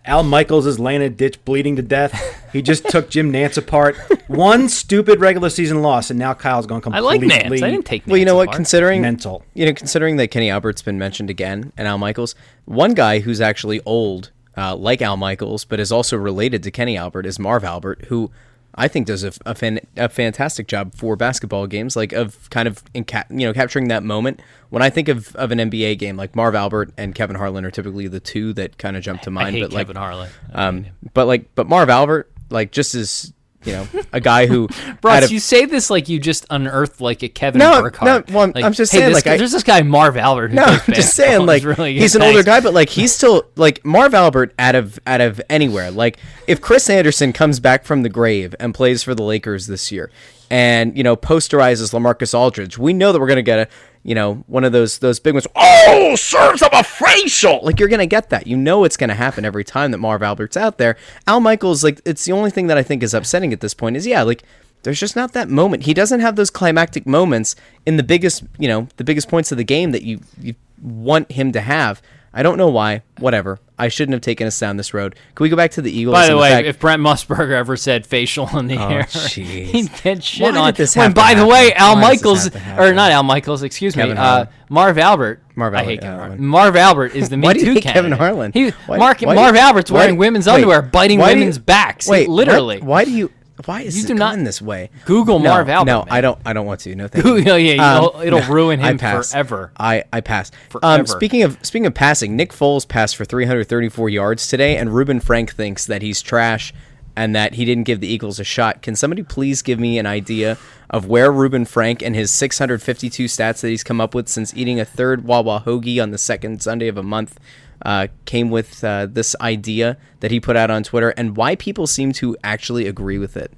Al 0.07 0.23
Michaels 0.23 0.67
is 0.67 0.79
laying 0.79 1.01
in 1.01 1.07
a 1.07 1.11
ditch, 1.11 1.43
bleeding 1.47 1.77
to 1.77 1.83
death. 1.83 2.13
He 2.53 2.61
just 2.61 2.85
took 2.91 3.09
Jim 3.09 3.33
Nantz 3.33 3.57
apart. 3.57 3.97
One 4.29 4.69
stupid 4.69 5.19
regular 5.21 5.49
season 5.49 5.81
loss, 5.81 6.11
and 6.11 6.19
now 6.19 6.35
Kyle's 6.35 6.67
gone 6.67 6.83
completely. 6.83 7.09
I 7.09 7.13
completely 7.19 7.49
like 7.49 7.61
Nantz. 7.61 7.67
I 7.67 7.71
didn't 7.71 7.87
take 7.87 8.05
Nantz 8.05 8.09
Well, 8.09 8.17
you 8.19 8.25
know 8.27 8.37
what? 8.37 8.53
Considering 8.53 9.01
mental. 9.01 9.43
you 9.55 9.65
know, 9.65 9.73
considering 9.73 10.17
that 10.17 10.29
Kenny 10.29 10.51
Albert's 10.51 10.83
been 10.83 10.99
mentioned 10.99 11.31
again 11.31 11.73
and 11.77 11.89
Al 11.89 11.97
Michaels, 11.99 12.35
one 12.67 12.93
guy 12.93 13.21
who's 13.21 13.41
actually 13.41 13.81
old, 13.87 14.31
uh, 14.59 14.77
like 14.77 15.01
Al 15.01 15.17
Michaels, 15.17 15.65
but 15.65 15.81
is 15.81 15.91
also 15.91 16.19
related 16.19 16.63
to 16.65 16.71
Kenny 16.71 16.99
Albert, 16.99 17.25
is 17.25 17.39
Marv 17.39 17.65
Albert, 17.65 18.05
who 18.09 18.31
I 18.77 18.89
think 18.89 19.07
does 19.07 19.23
a, 19.25 19.33
a, 19.47 19.55
fan, 19.55 19.81
a 19.97 20.09
fantastic 20.09 20.67
job 20.67 20.95
for 20.95 21.17
basketball 21.17 21.67
games, 21.67 21.95
like 21.97 22.13
of 22.13 22.51
kind 22.51 22.67
of 22.67 22.83
inca- 22.93 23.27
you 23.31 23.47
know 23.47 23.53
capturing 23.53 23.89
that 23.89 24.03
moment. 24.03 24.41
When 24.71 24.83
I 24.83 24.91
think 24.91 25.09
of, 25.09 25.35
of 25.37 25.53
an 25.53 25.59
NBA 25.59 25.99
game, 25.99 26.17
like 26.17 26.35
Marv 26.35 26.55
Albert 26.55 26.93
and 26.99 27.15
Kevin 27.15 27.37
Harlan 27.37 27.65
are 27.65 27.71
typically 27.71 28.09
the 28.09 28.21
two 28.21 28.53
that 28.55 28.77
kind 28.79 28.97
of 28.97 29.03
jump 29.03 29.23
to 29.23 29.31
I 29.31 29.33
mind. 29.33 29.55
hate 29.57 29.63
but 29.63 29.73
like, 29.73 29.87
Kevin 29.87 29.97
Harlan. 29.97 30.31
Um, 30.53 30.87
but 31.13 31.27
like, 31.27 31.55
but 31.55 31.69
Marv 31.69 31.89
Albert, 31.89 32.31
like, 32.51 32.73
just 32.73 32.95
as 32.95 33.33
you 33.65 33.73
know, 33.73 33.87
a 34.13 34.21
guy 34.21 34.47
who 34.47 34.69
had 35.03 35.25
a- 35.25 35.29
you 35.29 35.41
say 35.41 35.65
this 35.65 35.91
like 35.91 36.09
you 36.09 36.19
just 36.19 36.47
unearthed 36.51 37.01
like 37.01 37.23
a 37.23 37.29
Kevin 37.29 37.59
No, 37.59 37.83
Burkhardt. 37.83 38.29
no, 38.29 38.35
well, 38.35 38.43
I'm- 38.45 38.53
Like, 38.55 38.65
I'm 38.65 38.73
just 38.73 38.93
hey, 38.93 38.99
saying, 38.99 39.13
this 39.13 39.25
like, 39.25 39.35
I- 39.35 39.37
there's 39.37 39.53
this 39.53 39.63
guy 39.63 39.83
Marv 39.83 40.17
Albert 40.17 40.49
who 40.49 40.57
No, 40.57 40.65
I'm 40.65 40.95
just 40.95 41.15
saying, 41.15 41.47
like 41.47 41.65
really 41.65 41.99
he's 41.99 42.15
an 42.15 42.23
older 42.23 42.43
guy, 42.43 42.61
but 42.61 42.75
like 42.75 42.89
he's 42.91 43.15
still 43.15 43.45
like 43.57 43.85
Marv 43.85 44.15
Albert 44.15 44.55
out 44.59 44.75
of 44.75 44.99
out 45.07 45.21
of 45.21 45.41
anywhere. 45.49 45.91
Like 45.91 46.19
if 46.47 46.61
Chris 46.61 46.89
Anderson 46.91 47.33
comes 47.33 47.61
back 47.61 47.85
from 47.85 48.03
the 48.03 48.09
grave 48.09 48.55
and 48.61 48.75
plays 48.75 49.03
for 49.03 49.15
the 49.15 49.23
Lakers 49.23 49.67
this 49.67 49.91
year, 49.91 50.11
and 50.51 50.97
you 50.97 51.03
know 51.03 51.17
posterizes 51.17 51.93
Lamarcus 51.93 52.35
Aldridge, 52.35 52.79
we 52.79 52.93
know 52.93 53.13
that 53.13 53.21
we're 53.21 53.29
gonna 53.29 53.43
get 53.43 53.59
a 53.59 53.69
you 54.03 54.15
know 54.15 54.45
one 54.47 54.65
of 54.65 54.73
those 54.73 54.99
those 54.99 55.21
big 55.21 55.35
ones. 55.35 55.47
Oh, 55.57 56.15
serves 56.17 56.63
up 56.63 56.73
a 56.73 56.85
facial. 56.85 57.61
Like 57.63 57.79
you're 57.81 57.89
gonna 57.89 58.07
get 58.07 58.31
that. 58.31 58.47
You 58.47 58.57
know 58.57 58.85
it's 58.85 58.97
gonna 58.97 59.15
happen 59.15 59.45
every 59.45 59.65
time 59.65 59.91
that 59.91 59.99
Marv 59.99 60.23
Albert's 60.23 60.57
out 60.57 60.79
there. 60.79 60.97
Al 61.27 61.41
Michaels, 61.41 61.83
like 61.83 62.01
it's 62.05 62.25
the 62.25 62.33
only 62.33 62.51
thing 62.51 62.67
that 62.69 62.79
I 62.79 62.83
think 62.83 63.03
is 63.03 63.15
upsetting 63.15 63.53
at 63.53 63.61
this 63.61 63.75
point 63.75 63.97
is 63.97 64.07
yeah, 64.07 64.23
like 64.23 64.43
there's 64.85 65.01
just 65.01 65.17
not 65.17 65.33
that 65.33 65.49
moment. 65.49 65.85
He 65.85 65.95
doesn't 65.95 66.21
have 66.21 66.37
those 66.37 66.51
climactic 66.51 67.07
moments 67.07 67.57
in 67.87 67.97
the 67.97 68.03
biggest, 68.03 68.45
you 68.59 68.69
know, 68.69 68.89
the 68.97 69.05
biggest 69.05 69.29
points 69.29 69.51
of 69.51 69.59
the 69.59 69.65
game 69.65 69.93
that 69.93 70.03
you 70.03 70.21
you 70.41 70.55
want 70.81 71.33
him 71.33 71.53
to 71.53 71.61
have. 71.61 72.03
I 72.33 72.43
don't 72.43 72.59
know 72.59 72.69
why. 72.69 73.03
Whatever. 73.19 73.59
I 73.77 73.89
shouldn't 73.89 74.13
have 74.13 74.21
taken 74.23 74.47
us 74.47 74.59
down 74.59 74.77
this 74.77 74.95
road. 74.95 75.17
Can 75.35 75.43
we 75.45 75.49
go 75.49 75.57
back 75.57 75.73
to 75.73 75.83
the 75.83 75.91
Eagles? 75.91 76.15
By 76.15 76.29
the 76.29 76.37
way, 76.37 76.51
fact- 76.51 76.67
if 76.69 76.79
Brent 76.79 77.03
Musburger 77.03 77.51
ever 77.59 77.77
said 77.77 78.07
facial 78.07 78.49
in 78.57 78.69
the 78.69 78.77
Oh, 78.79 78.89
air, 78.89 79.03
jeez. 79.09 79.67
he'd 79.67 79.91
get 80.03 80.23
shit 80.23 80.55
Why 80.55 80.61
on. 80.61 80.75
this 80.75 80.95
when, 80.95 81.13
by 81.13 81.35
the 81.35 81.45
way, 81.45 81.73
Al 81.75 81.95
Why 81.97 82.01
Michaels, 82.03 82.55
or 82.79 82.93
not 82.95 83.11
Al 83.11 83.25
Michaels, 83.25 83.63
excuse 83.65 83.97
me, 83.97 84.03
Kevin 84.03 84.17
uh, 84.19 84.47
Marv 84.69 84.97
Albert. 84.99 85.43
Marv 85.57 85.75
I 85.75 85.79
Albert, 85.79 85.91
hate 85.91 86.01
Kevin 86.03 86.19
Harlan. 86.19 86.45
Marv 86.47 86.77
Albert 86.77 87.15
is 87.17 87.29
the 87.31 87.37
Me 87.39 87.47
Why 87.49 87.53
do 87.55 87.59
you 87.61 87.65
Too 87.67 87.73
hate 87.75 87.83
candidate. 87.83 88.13
Kevin 88.13 88.13
Harlan? 88.19 88.53
He, 88.53 88.71
Why- 88.87 88.99
Mark, 88.99 89.23
Marv 89.23 89.57
Albert's 89.57 89.91
wearing 89.91 90.17
women's 90.19 90.47
wait, 90.47 90.55
underwear, 90.55 90.81
biting 90.83 91.19
do 91.19 91.25
you- 91.25 91.31
women's 91.33 91.59
backs. 91.59 92.07
Wait, 92.09 92.29
what- 92.29 92.35
literally. 92.35 92.81
Why 92.81 93.05
do 93.05 93.11
you? 93.11 93.33
Why 93.67 93.83
is 93.83 93.97
You 93.97 94.05
it 94.05 94.09
do 94.09 94.15
not- 94.15 94.37
this 94.39 94.61
way? 94.61 94.91
Google 95.05 95.39
no, 95.39 95.51
Marv 95.51 95.69
Albert, 95.69 95.91
No, 95.91 95.99
man. 96.01 96.09
I 96.11 96.21
don't. 96.21 96.39
I 96.45 96.53
don't 96.53 96.67
want 96.67 96.81
to. 96.81 96.95
No, 96.97 97.07
thank 97.09 97.25
you. 97.25 97.37
yeah, 97.37 97.55
yeah, 97.57 97.97
it'll- 97.99 98.21
it'll 98.21 98.43
ruin 98.53 98.81
I 98.81 98.91
him 98.91 98.99
pass. 98.99 99.31
forever. 99.31 99.71
I 99.79 100.03
I 100.13 100.21
pass. 100.21 100.51
Forever. 100.71 101.01
Um, 101.03 101.07
speaking 101.07 101.43
of 101.45 101.57
speaking 101.63 101.87
of 101.87 101.95
passing, 101.95 102.35
Nick 102.37 102.53
Foles 102.53 102.87
passed 102.87 103.15
for 103.17 103.25
334 103.25 104.09
yards 104.09 104.49
today, 104.49 104.77
and 104.77 104.93
Reuben 104.95 105.21
Frank 105.21 105.53
thinks 105.55 105.87
that 105.87 106.03
he's 106.03 106.21
trash 106.21 106.73
and 107.17 107.33
that 107.37 107.55
he 107.55 107.65
didn't 107.65 107.85
give 107.85 108.01
the 108.01 108.09
Eagles 108.09 108.41
a 108.41 108.45
shot. 108.45 108.83
Can 108.83 108.97
somebody 108.97 109.23
please 109.23 109.63
give 109.63 109.79
me 109.79 110.01
an 110.01 110.07
idea 110.07 110.59
of 110.91 111.07
where 111.07 111.31
Reuben 111.31 111.65
Frank 111.65 112.03
and 112.03 112.17
his 112.17 112.33
652 112.33 113.27
stats 113.27 113.61
that 113.61 113.69
he's 113.69 113.85
come 113.85 114.01
up 114.01 114.17
with 114.17 114.29
since 114.29 114.53
eating 114.57 114.81
a 114.81 114.85
third 114.85 115.25
Wawa 115.25 115.63
hoagie 115.65 116.03
on 116.03 116.11
the 116.11 116.19
second 116.19 116.61
Sunday 116.61 116.89
of 116.89 116.97
a 116.97 117.05
month? 117.05 117.39
Uh, 117.85 118.07
came 118.25 118.51
with 118.51 118.83
uh, 118.83 119.07
this 119.07 119.37
idea 119.41 119.99
that 120.21 120.31
he 120.31 120.41
put 120.41 120.57
out 120.57 120.71
on 120.71 120.83
Twitter, 120.83 121.11
and 121.11 121.37
why 121.37 121.55
people 121.55 121.87
seem 121.87 122.13
to 122.13 122.37
actually 122.43 122.87
agree 122.87 123.19
with 123.19 123.37
it. 123.37 123.53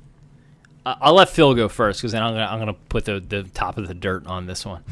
I- 0.84 0.96
I'll 1.00 1.14
let 1.14 1.28
Phil 1.28 1.54
go 1.54 1.68
first 1.68 2.00
because 2.00 2.12
then 2.12 2.22
I'm 2.22 2.32
gonna 2.34 2.46
I'm 2.46 2.58
gonna 2.58 2.74
put 2.74 3.04
the, 3.04 3.20
the 3.20 3.44
top 3.44 3.78
of 3.78 3.86
the 3.88 3.94
dirt 3.94 4.26
on 4.26 4.46
this 4.46 4.66
one. 4.66 4.82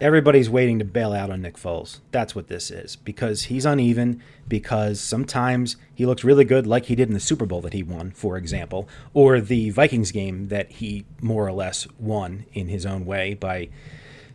everybody's 0.00 0.50
waiting 0.50 0.78
to 0.80 0.84
bail 0.84 1.12
out 1.12 1.30
on 1.30 1.40
Nick 1.42 1.56
Foles. 1.56 2.00
That's 2.10 2.34
what 2.34 2.48
this 2.48 2.70
is 2.70 2.96
because 2.96 3.44
he's 3.44 3.64
uneven. 3.64 4.20
Because 4.46 5.00
sometimes 5.00 5.76
he 5.94 6.04
looks 6.04 6.22
really 6.22 6.44
good, 6.44 6.66
like 6.66 6.84
he 6.86 6.94
did 6.94 7.08
in 7.08 7.14
the 7.14 7.20
Super 7.20 7.46
Bowl 7.46 7.62
that 7.62 7.72
he 7.72 7.82
won, 7.82 8.10
for 8.10 8.36
example, 8.36 8.86
or 9.14 9.40
the 9.40 9.70
Vikings 9.70 10.12
game 10.12 10.48
that 10.48 10.70
he 10.70 11.06
more 11.22 11.46
or 11.46 11.52
less 11.52 11.86
won 11.98 12.44
in 12.52 12.68
his 12.68 12.84
own 12.84 13.06
way 13.06 13.32
by 13.34 13.70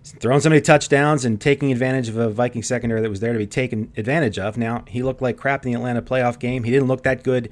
throwing 0.03 0.41
so 0.41 0.49
many 0.49 0.61
touchdowns 0.61 1.25
and 1.25 1.39
taking 1.39 1.71
advantage 1.71 2.09
of 2.09 2.17
a 2.17 2.29
Viking 2.29 2.63
secondary 2.63 3.01
that 3.01 3.09
was 3.09 3.19
there 3.19 3.33
to 3.33 3.39
be 3.39 3.47
taken 3.47 3.91
advantage 3.97 4.39
of. 4.39 4.57
Now 4.57 4.83
he 4.87 5.03
looked 5.03 5.21
like 5.21 5.37
crap 5.37 5.65
in 5.65 5.71
the 5.71 5.77
Atlanta 5.77 6.01
playoff 6.01 6.39
game. 6.39 6.63
He 6.63 6.71
didn't 6.71 6.87
look 6.87 7.03
that 7.03 7.23
good, 7.23 7.49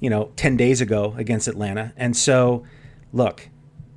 you 0.00 0.10
know, 0.10 0.30
ten 0.36 0.56
days 0.56 0.80
ago 0.80 1.14
against 1.16 1.48
Atlanta. 1.48 1.92
And 1.96 2.16
so, 2.16 2.64
look, 3.12 3.48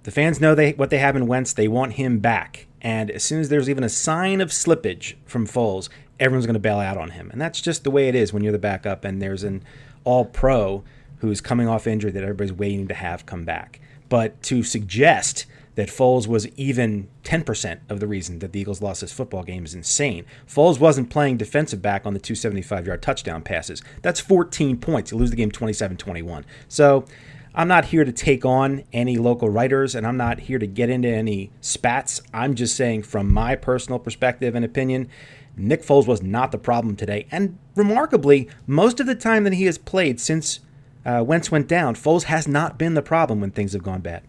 the 0.04 0.12
fans 0.12 0.40
know 0.40 0.56
they 0.56 0.72
what 0.74 0.90
they 0.90 1.00
have 1.00 1.16
in 1.16 1.28
Wentz. 1.28 1.54
They 1.54 1.68
want 1.68 1.94
him 1.94 2.20
back. 2.20 2.68
And 2.82 3.10
as 3.10 3.24
soon 3.24 3.40
as 3.40 3.50
there's 3.50 3.70
even 3.70 3.84
a 3.84 3.90
sign 3.90 4.42
of 4.42 4.50
slippage 4.50 5.16
from 5.26 5.48
Foles, 5.48 5.90
everyone's 6.20 6.46
going 6.46 6.54
to 6.54 6.60
bail 6.60 6.80
out 6.80 6.98
on 6.98 7.12
him. 7.12 7.32
And 7.32 7.42
that's 7.42 7.60
just 7.60 7.84
the 7.84 7.90
way 7.90 8.08
it 8.08 8.16
is 8.16 8.32
when 8.32 8.44
you're 8.44 8.52
the 8.52 8.60
backup 8.60 9.04
and 9.04 9.22
there's 9.22 9.44
an 9.44 9.64
all 10.04 10.26
pro 10.26 10.84
who's 11.18 11.42
coming 11.42 11.68
off 11.68 11.88
injury 11.88 12.12
that 12.12 12.22
everybody's 12.22 12.54
waiting 12.54 12.88
to 12.88 12.94
have 12.94 13.26
come 13.26 13.44
back. 13.44 13.80
But 14.08 14.42
to 14.44 14.62
suggest 14.62 15.48
that 15.76 15.90
Foles 15.90 16.28
was 16.28 16.48
even 16.58 17.08
10% 17.24 17.80
of 17.90 18.00
the 18.00 18.08
reason 18.08 18.40
that 18.40 18.54
the 18.54 18.60
Eagles 18.60 18.82
lost 18.82 19.02
this 19.02 19.12
football 19.12 19.44
game 19.44 19.66
is 19.66 19.74
insane. 19.74 20.26
Foles 20.48 20.80
wasn't 20.80 21.10
playing 21.10 21.38
defensive 21.38 21.82
back 21.82 22.06
on 22.06 22.14
the 22.14 22.20
275 22.20 22.88
yard 22.88 23.02
touchdown 23.02 23.42
passes. 23.42 23.82
That's 24.02 24.20
14 24.20 24.78
points. 24.78 25.12
You 25.12 25.18
lose 25.18 25.30
the 25.30 25.36
game 25.36 25.52
27 25.52 25.98
21. 25.98 26.46
So 26.68 27.06
I'm 27.54 27.68
not 27.68 27.86
here 27.86 28.04
to 28.04 28.12
take 28.12 28.46
on 28.46 28.84
any 28.92 29.18
local 29.18 29.50
writers 29.50 29.96
and 29.96 30.06
I'm 30.06 30.18
not 30.18 30.40
here 30.42 30.60
to 30.60 30.68
get 30.68 30.90
into 30.90 31.10
any 31.10 31.52
spats. 31.62 32.22
I'm 32.34 32.56
just 32.56 32.76
saying, 32.76 33.04
from 33.04 33.32
my 33.32 33.56
personal 33.56 34.00
perspective 34.00 34.56
and 34.56 34.66
opinion, 34.66 35.10
Nick 35.58 35.82
Foles 35.84 36.08
was 36.08 36.22
not 36.22 36.52
the 36.52 36.58
problem 36.58 36.96
today. 36.96 37.28
And 37.32 37.58
remarkably, 37.76 38.50
most 38.68 39.00
of 39.00 39.08
the 39.08 39.16
time 39.16 39.46
that 39.46 39.54
he 39.54 39.66
has 39.66 39.78
played 39.78 40.20
since 40.20 40.60
uh, 41.06 41.24
Wentz 41.26 41.50
went 41.50 41.68
down, 41.68 41.96
Foles 41.96 42.24
has 42.24 42.48
not 42.48 42.78
been 42.78 42.94
the 42.94 43.02
problem 43.02 43.40
when 43.40 43.52
things 43.52 43.74
have 43.74 43.84
gone 43.84 44.02
bad. 44.02 44.24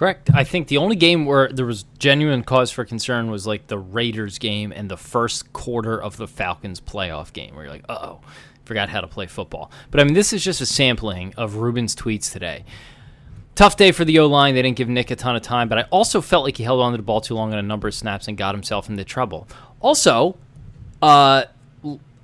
Correct. 0.00 0.30
I 0.32 0.44
think 0.44 0.68
the 0.68 0.78
only 0.78 0.96
game 0.96 1.26
where 1.26 1.48
there 1.52 1.66
was 1.66 1.84
genuine 1.98 2.42
cause 2.42 2.70
for 2.70 2.86
concern 2.86 3.30
was 3.30 3.46
like 3.46 3.66
the 3.66 3.76
Raiders 3.76 4.38
game 4.38 4.72
and 4.72 4.90
the 4.90 4.96
first 4.96 5.52
quarter 5.52 6.00
of 6.00 6.16
the 6.16 6.26
Falcons 6.26 6.80
playoff 6.80 7.34
game, 7.34 7.54
where 7.54 7.64
you're 7.64 7.72
like, 7.74 7.84
oh, 7.90 8.20
forgot 8.64 8.88
how 8.88 9.02
to 9.02 9.06
play 9.06 9.26
football. 9.26 9.70
But 9.90 10.00
I 10.00 10.04
mean, 10.04 10.14
this 10.14 10.32
is 10.32 10.42
just 10.42 10.62
a 10.62 10.64
sampling 10.64 11.34
of 11.36 11.56
Reuben's 11.56 11.94
tweets 11.94 12.32
today. 12.32 12.64
Tough 13.54 13.76
day 13.76 13.92
for 13.92 14.06
the 14.06 14.20
O 14.20 14.26
line. 14.26 14.54
They 14.54 14.62
didn't 14.62 14.78
give 14.78 14.88
Nick 14.88 15.10
a 15.10 15.16
ton 15.16 15.36
of 15.36 15.42
time, 15.42 15.68
but 15.68 15.76
I 15.76 15.82
also 15.90 16.22
felt 16.22 16.44
like 16.44 16.56
he 16.56 16.62
held 16.64 16.80
on 16.80 16.92
to 16.92 16.96
the 16.96 17.02
ball 17.02 17.20
too 17.20 17.34
long 17.34 17.52
on 17.52 17.58
a 17.58 17.62
number 17.62 17.86
of 17.86 17.92
snaps 17.92 18.26
and 18.26 18.38
got 18.38 18.54
himself 18.54 18.88
into 18.88 19.04
trouble. 19.04 19.48
Also, 19.82 20.38
uh, 21.02 21.44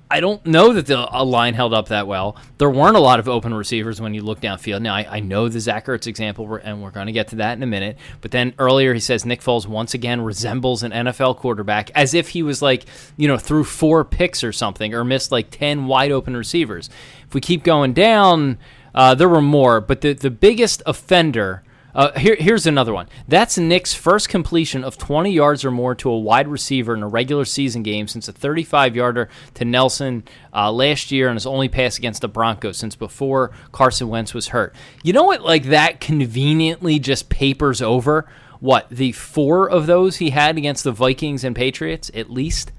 I 0.09 0.21
don't 0.21 0.45
know 0.45 0.71
that 0.71 0.85
the 0.85 0.97
line 0.97 1.53
held 1.53 1.73
up 1.73 1.89
that 1.89 2.07
well. 2.07 2.37
There 2.59 2.69
weren't 2.69 2.95
a 2.95 3.01
lot 3.01 3.19
of 3.19 3.27
open 3.27 3.53
receivers 3.53 3.99
when 3.99 4.13
you 4.13 4.21
look 4.21 4.39
downfield. 4.39 4.81
Now, 4.81 4.95
I, 4.95 5.17
I 5.17 5.19
know 5.19 5.49
the 5.49 5.59
Zach 5.59 5.87
Ertz 5.87 6.07
example, 6.07 6.59
and 6.63 6.81
we're 6.81 6.91
going 6.91 7.07
to 7.07 7.11
get 7.11 7.27
to 7.29 7.35
that 7.37 7.57
in 7.57 7.63
a 7.63 7.67
minute. 7.67 7.97
But 8.21 8.31
then 8.31 8.53
earlier 8.57 8.93
he 8.93 9.01
says 9.01 9.25
Nick 9.25 9.41
Foles 9.41 9.67
once 9.67 9.93
again 9.93 10.21
resembles 10.21 10.83
an 10.83 10.91
NFL 10.91 11.37
quarterback 11.37 11.91
as 11.91 12.13
if 12.13 12.29
he 12.29 12.41
was 12.41 12.61
like, 12.61 12.85
you 13.17 13.27
know, 13.27 13.37
threw 13.37 13.65
four 13.65 14.05
picks 14.05 14.45
or 14.45 14.53
something 14.53 14.93
or 14.93 15.03
missed 15.03 15.31
like 15.31 15.49
10 15.51 15.87
wide 15.87 16.11
open 16.11 16.37
receivers. 16.37 16.89
If 17.27 17.33
we 17.33 17.41
keep 17.41 17.63
going 17.63 17.91
down, 17.91 18.59
uh, 18.95 19.13
there 19.13 19.29
were 19.29 19.41
more. 19.41 19.81
But 19.81 20.01
the, 20.01 20.13
the 20.13 20.31
biggest 20.31 20.81
offender 20.85 21.63
uh, 21.97 22.11
here, 22.19 22.37
here's 22.39 22.67
another 22.67 22.93
one. 22.93 23.09
That's 23.27 23.57
Nick's 23.57 23.95
first 23.95 24.29
completion 24.29 24.83
of 24.83 24.99
20 24.99 25.31
yards 25.31 25.65
or 25.65 25.71
more 25.71 25.95
to 25.95 26.11
a 26.11 26.19
wide 26.19 26.47
receiver 26.47 26.93
in 26.93 27.01
a 27.01 27.07
regular 27.07 27.43
season 27.43 27.81
game 27.81 28.07
since 28.07 28.27
a 28.27 28.31
35 28.31 28.95
yarder 28.95 29.29
to 29.55 29.65
Nelson 29.65 30.23
uh, 30.53 30.71
last 30.71 31.11
year, 31.11 31.27
and 31.27 31.35
his 31.35 31.47
only 31.47 31.67
pass 31.67 31.97
against 31.97 32.21
the 32.21 32.27
Broncos 32.27 32.77
since 32.77 32.95
before 32.95 33.49
Carson 33.71 34.09
Wentz 34.09 34.35
was 34.35 34.49
hurt. 34.49 34.75
You 35.03 35.11
know 35.11 35.23
what? 35.23 35.41
Like 35.41 35.63
that 35.63 35.99
conveniently 35.99 36.99
just 36.99 37.29
papers 37.29 37.81
over 37.81 38.29
what 38.59 38.87
the 38.89 39.11
four 39.13 39.67
of 39.67 39.87
those 39.87 40.17
he 40.17 40.29
had 40.29 40.55
against 40.55 40.83
the 40.83 40.91
Vikings 40.91 41.43
and 41.43 41.55
Patriots, 41.55 42.11
at 42.13 42.29
least 42.29 42.71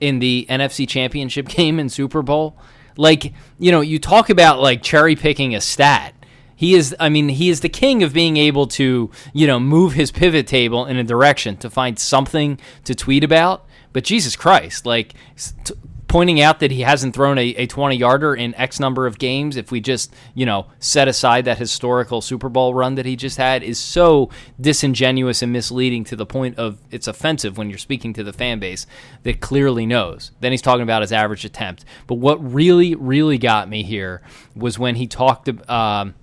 in 0.00 0.20
the 0.20 0.46
NFC 0.48 0.88
Championship 0.88 1.48
game 1.48 1.80
and 1.80 1.90
Super 1.90 2.22
Bowl. 2.22 2.56
Like, 2.96 3.32
you 3.58 3.72
know, 3.72 3.80
you 3.80 3.98
talk 3.98 4.30
about 4.30 4.60
like 4.60 4.80
cherry 4.80 5.16
picking 5.16 5.56
a 5.56 5.60
stat 5.60 6.13
he 6.56 6.74
is, 6.74 6.94
I 7.00 7.08
mean, 7.08 7.28
he 7.28 7.48
is 7.48 7.60
the 7.60 7.68
king 7.68 8.02
of 8.02 8.12
being 8.12 8.36
able 8.36 8.66
to, 8.68 9.10
you 9.32 9.46
know, 9.46 9.58
move 9.58 9.94
his 9.94 10.10
pivot 10.10 10.46
table 10.46 10.86
in 10.86 10.96
a 10.96 11.04
direction 11.04 11.56
to 11.58 11.70
find 11.70 11.98
something 11.98 12.58
to 12.84 12.94
tweet 12.94 13.24
about. 13.24 13.66
But 13.92 14.04
Jesus 14.04 14.36
Christ, 14.36 14.86
like 14.86 15.14
t- 15.36 15.74
pointing 16.14 16.40
out 16.40 16.60
that 16.60 16.70
he 16.70 16.82
hasn't 16.82 17.12
thrown 17.12 17.38
a, 17.38 17.48
a 17.56 17.66
20 17.66 17.96
yarder 17.96 18.36
in 18.36 18.54
X 18.54 18.78
number 18.78 19.06
of 19.06 19.18
games, 19.18 19.56
if 19.56 19.72
we 19.72 19.80
just, 19.80 20.14
you 20.32 20.46
know, 20.46 20.66
set 20.78 21.08
aside 21.08 21.44
that 21.44 21.58
historical 21.58 22.20
Super 22.20 22.48
Bowl 22.48 22.72
run 22.72 22.94
that 22.94 23.04
he 23.04 23.16
just 23.16 23.36
had, 23.36 23.64
is 23.64 23.80
so 23.80 24.30
disingenuous 24.60 25.42
and 25.42 25.52
misleading 25.52 26.04
to 26.04 26.14
the 26.14 26.24
point 26.24 26.56
of 26.56 26.78
it's 26.92 27.08
offensive 27.08 27.58
when 27.58 27.68
you're 27.68 27.78
speaking 27.78 28.12
to 28.12 28.22
the 28.22 28.32
fan 28.32 28.60
base 28.60 28.86
that 29.24 29.40
clearly 29.40 29.86
knows. 29.86 30.30
Then 30.38 30.52
he's 30.52 30.62
talking 30.62 30.82
about 30.82 31.02
his 31.02 31.10
average 31.10 31.44
attempt. 31.44 31.84
But 32.06 32.16
what 32.16 32.36
really, 32.52 32.94
really 32.94 33.38
got 33.38 33.68
me 33.68 33.82
here 33.82 34.22
was 34.54 34.78
when 34.78 34.94
he 34.94 35.08
talked 35.08 35.48
about. 35.48 35.68
Um, 35.68 36.14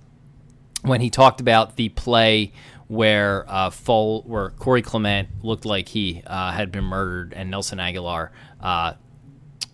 when 0.82 1.00
he 1.00 1.10
talked 1.10 1.40
about 1.40 1.76
the 1.76 1.88
play 1.90 2.52
where 2.88 3.46
uh, 3.48 3.70
Fol- 3.70 4.22
where 4.22 4.50
Corey 4.50 4.82
Clement 4.82 5.28
looked 5.42 5.64
like 5.64 5.88
he 5.88 6.22
uh, 6.26 6.52
had 6.52 6.70
been 6.70 6.84
murdered, 6.84 7.32
and 7.32 7.50
Nelson 7.50 7.78
Agholor 7.78 8.30
uh, 8.60 8.92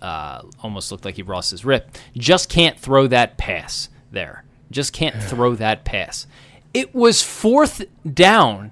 uh, 0.00 0.42
almost 0.62 0.92
looked 0.92 1.04
like 1.04 1.16
he 1.16 1.22
lost 1.22 1.50
his 1.50 1.64
rip. 1.64 1.96
Just 2.16 2.48
can't 2.48 2.78
throw 2.78 3.06
that 3.08 3.36
pass 3.36 3.88
there. 4.12 4.44
Just 4.70 4.92
can't 4.92 5.20
throw 5.20 5.54
that 5.56 5.84
pass. 5.84 6.26
It 6.72 6.94
was 6.94 7.22
fourth 7.22 7.84
down 8.12 8.70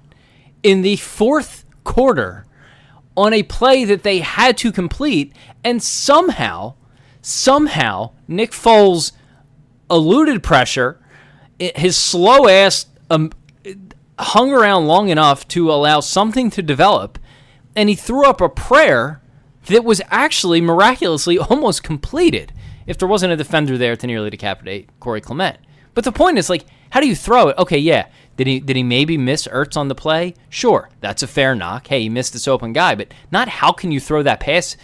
in 0.63 0.81
the 0.81 0.95
fourth 0.95 1.65
quarter 1.83 2.45
on 3.17 3.33
a 3.33 3.43
play 3.43 3.83
that 3.83 4.03
they 4.03 4.19
had 4.19 4.57
to 4.59 4.71
complete, 4.71 5.33
and 5.63 5.81
somehow, 5.81 6.75
somehow, 7.21 8.11
Nick 8.27 8.51
Foles 8.51 9.11
eluded 9.89 10.43
pressure 10.43 11.01
his 11.59 11.97
slow 11.97 12.47
ass 12.47 12.85
um, 13.09 13.31
hung 14.19 14.51
around 14.51 14.87
long 14.87 15.09
enough 15.09 15.47
to 15.49 15.71
allow 15.71 15.99
something 15.99 16.49
to 16.51 16.61
develop, 16.61 17.19
and 17.75 17.89
he 17.89 17.95
threw 17.95 18.25
up 18.25 18.41
a 18.41 18.49
prayer 18.49 19.21
that 19.65 19.83
was 19.83 20.01
actually 20.09 20.61
miraculously 20.61 21.37
almost 21.49 21.83
completed 21.83 22.53
if 22.85 22.97
there 22.97 23.07
wasn't 23.07 23.33
a 23.33 23.37
defender 23.37 23.77
there 23.77 23.95
to 23.95 24.07
nearly 24.07 24.29
decapitate 24.29 24.89
Corey 24.99 25.21
Clement. 25.21 25.57
But 25.93 26.03
the 26.03 26.11
point 26.11 26.37
is, 26.37 26.49
like, 26.49 26.65
how 26.91 27.01
do 27.01 27.07
you 27.07 27.15
throw 27.15 27.49
it? 27.49 27.57
Okay, 27.57 27.77
yeah. 27.77 28.07
Did 28.37 28.47
he 28.47 28.59
did 28.59 28.75
he 28.75 28.83
maybe 28.83 29.17
miss 29.17 29.47
Ertz 29.47 29.75
on 29.75 29.87
the 29.87 29.95
play? 29.95 30.35
Sure, 30.49 30.89
that's 31.01 31.23
a 31.23 31.27
fair 31.27 31.55
knock. 31.55 31.87
Hey, 31.87 32.03
he 32.03 32.09
missed 32.09 32.33
this 32.33 32.47
open 32.47 32.71
guy, 32.71 32.93
but 32.93 33.11
not 33.31 33.49
how 33.49 33.71
can 33.71 33.91
you 33.91 33.99
throw 33.99 34.21
that 34.23 34.39
pass 34.39 34.77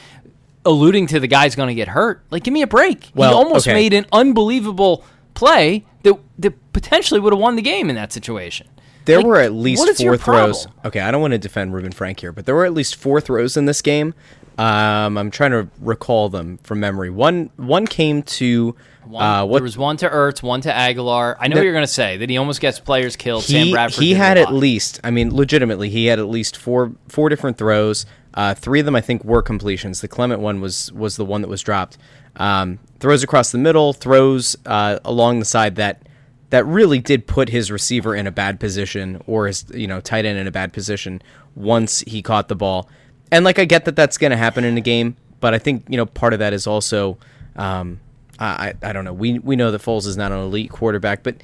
alluding 0.65 1.07
to 1.07 1.19
the 1.19 1.27
guy's 1.27 1.55
going 1.55 1.67
to 1.67 1.75
get 1.75 1.87
hurt? 1.89 2.23
Like, 2.31 2.43
give 2.43 2.53
me 2.53 2.63
a 2.63 2.67
break. 2.67 3.11
Well, 3.13 3.29
he 3.29 3.35
almost 3.35 3.67
okay. 3.67 3.75
made 3.75 3.93
an 3.93 4.07
unbelievable 4.11 5.05
play 5.33 5.85
that 6.03 6.17
that 6.39 6.73
potentially 6.73 7.19
would 7.19 7.33
have 7.33 7.39
won 7.39 7.55
the 7.55 7.61
game 7.61 7.89
in 7.89 7.95
that 7.95 8.11
situation. 8.11 8.67
There 9.05 9.17
like, 9.17 9.25
were 9.25 9.39
at 9.39 9.53
least 9.53 9.97
four 9.97 10.17
throws. 10.17 10.67
Okay, 10.85 11.01
I 11.01 11.11
don't 11.11 11.21
want 11.21 11.33
to 11.33 11.37
defend 11.37 11.73
Reuben 11.73 11.91
Frank 11.91 12.19
here, 12.19 12.31
but 12.31 12.45
there 12.45 12.55
were 12.55 12.65
at 12.65 12.73
least 12.73 12.95
four 12.95 13.19
throws 13.19 13.57
in 13.57 13.65
this 13.65 13.81
game. 13.81 14.13
Um, 14.57 15.17
I'm 15.17 15.31
trying 15.31 15.51
to 15.51 15.67
recall 15.79 16.29
them 16.29 16.57
from 16.59 16.79
memory. 16.79 17.09
One 17.09 17.49
one 17.57 17.87
came 17.87 18.21
to 18.23 18.75
one, 19.05 19.23
uh, 19.23 19.45
what, 19.45 19.57
there 19.57 19.63
was 19.63 19.77
one 19.77 19.97
to 19.97 20.09
Ertz, 20.09 20.43
one 20.43 20.61
to 20.61 20.69
Agholor. 20.71 21.35
I 21.39 21.47
know 21.47 21.55
what 21.55 21.63
you're 21.63 21.73
going 21.73 21.83
to 21.83 21.87
say 21.87 22.17
that 22.17 22.29
he 22.29 22.37
almost 22.37 22.61
gets 22.61 22.79
players 22.79 23.15
killed. 23.15 23.43
He, 23.43 23.53
Sam 23.53 23.71
Bradford. 23.71 24.03
He 24.03 24.13
had 24.13 24.37
at 24.37 24.53
least. 24.53 25.01
I 25.03 25.11
mean, 25.11 25.35
legitimately, 25.35 25.89
he 25.89 26.05
had 26.05 26.19
at 26.19 26.27
least 26.27 26.55
four 26.55 26.93
four 27.07 27.29
different 27.29 27.57
throws. 27.57 28.05
Uh, 28.33 28.53
three 28.53 28.79
of 28.79 28.85
them, 28.85 28.95
I 28.95 29.01
think, 29.01 29.23
were 29.23 29.41
completions. 29.41 30.01
The 30.01 30.07
Clement 30.07 30.41
one 30.41 30.61
was 30.61 30.91
was 30.93 31.17
the 31.17 31.25
one 31.25 31.41
that 31.41 31.47
was 31.47 31.61
dropped. 31.61 31.97
Um, 32.35 32.79
throws 32.99 33.23
across 33.23 33.51
the 33.51 33.57
middle, 33.57 33.93
throws 33.93 34.55
uh, 34.65 34.99
along 35.05 35.39
the 35.39 35.45
side 35.45 35.75
that 35.75 36.07
that 36.49 36.65
really 36.65 36.99
did 36.99 37.25
put 37.27 37.49
his 37.49 37.71
receiver 37.71 38.15
in 38.15 38.27
a 38.27 38.31
bad 38.31 38.59
position 38.59 39.21
or 39.27 39.47
his 39.47 39.65
you 39.73 39.87
know 39.87 39.99
tight 39.99 40.25
end 40.25 40.37
in 40.37 40.47
a 40.47 40.51
bad 40.51 40.73
position 40.73 41.21
once 41.55 42.01
he 42.01 42.21
caught 42.21 42.47
the 42.47 42.55
ball. 42.55 42.89
And 43.31 43.45
like 43.45 43.59
I 43.59 43.65
get 43.65 43.85
that 43.85 43.95
that's 43.95 44.17
going 44.17 44.31
to 44.31 44.37
happen 44.37 44.63
in 44.63 44.77
a 44.77 44.81
game, 44.81 45.15
but 45.39 45.53
I 45.53 45.59
think 45.59 45.85
you 45.87 45.97
know 45.97 46.05
part 46.05 46.33
of 46.33 46.39
that 46.39 46.53
is 46.53 46.65
also 46.65 47.17
um, 47.55 47.99
I 48.39 48.73
I 48.81 48.93
don't 48.93 49.05
know. 49.05 49.13
We 49.13 49.39
we 49.39 49.55
know 49.55 49.71
that 49.71 49.81
Foles 49.81 50.07
is 50.07 50.17
not 50.17 50.31
an 50.31 50.39
elite 50.39 50.71
quarterback, 50.71 51.23
but 51.23 51.35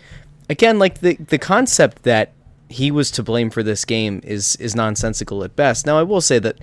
again, 0.50 0.80
like 0.80 1.00
the 1.00 1.16
the 1.16 1.38
concept 1.38 2.04
that 2.04 2.34
he 2.70 2.92
was 2.92 3.12
to 3.12 3.24
blame 3.24 3.50
for 3.50 3.64
this 3.64 3.84
game 3.84 4.22
is 4.24 4.56
is 4.58 4.76
nonsensical 4.76 5.44
at 5.44 5.56
best. 5.56 5.86
Now 5.86 5.98
I 5.98 6.04
will 6.04 6.22
say 6.22 6.40
that 6.40 6.60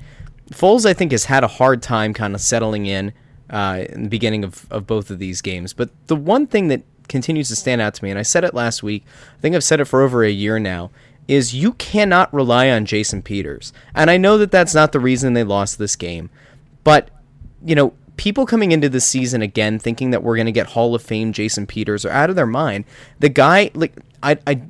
Foles 0.53 0.87
I 0.87 0.95
think 0.95 1.13
has 1.13 1.25
had 1.25 1.43
a 1.45 1.49
hard 1.49 1.83
time 1.83 2.15
kind 2.15 2.35
of 2.35 2.41
settling 2.41 2.87
in 2.87 3.13
uh, 3.51 3.85
in 3.89 4.05
the 4.05 4.09
beginning 4.09 4.45
of, 4.45 4.67
of 4.71 4.87
both 4.87 5.11
of 5.11 5.19
these 5.19 5.43
games. 5.43 5.73
But 5.73 5.91
the 6.07 6.17
one 6.17 6.47
thing 6.47 6.69
that 6.69 6.83
continues 7.09 7.49
to 7.49 7.57
stand 7.57 7.81
out 7.81 7.95
to 7.95 8.05
me, 8.05 8.11
and 8.11 8.19
I 8.19 8.23
said 8.23 8.45
it 8.45 8.55
last 8.55 8.83
week. 8.83 9.05
I 9.37 9.41
think 9.41 9.55
I've 9.55 9.65
said 9.65 9.81
it 9.81 9.85
for 9.87 10.03
over 10.03 10.25
a 10.25 10.31
year 10.31 10.59
now. 10.59 10.91
is 11.29 11.55
you 11.55 11.73
cannot 11.73 12.33
rely 12.33 12.71
on 12.71 12.85
Jason 12.85 13.23
Peters. 13.23 13.73
And 13.95 14.11
I 14.11 14.17
know 14.17 14.39
that 14.39 14.51
that's 14.51 14.75
not 14.75 14.93
the 14.93 15.01
reason 15.01 15.33
they 15.33 15.45
lost 15.45 15.79
this 15.79 15.97
game, 15.97 16.31
but 16.85 17.11
you 17.65 17.75
know, 17.75 17.95
people 18.17 18.47
coming 18.47 18.73
into 18.73 18.89
the 18.89 19.01
season 19.01 19.43
again 19.43 19.79
thinking 19.79 20.11
that 20.11 20.23
we're 20.23 20.37
going 20.37 20.47
to 20.47 20.53
get 20.53 20.69
Hall 20.69 20.95
of 20.95 21.03
Fame 21.03 21.33
Jason 21.33 21.67
Peters 21.67 22.05
are 22.05 22.11
out 22.11 22.31
of 22.31 22.37
their 22.37 22.47
mind. 22.47 22.85
The 23.19 23.29
guy 23.29 23.71
like 23.75 23.95
I 24.23 24.39
I 24.47 24.63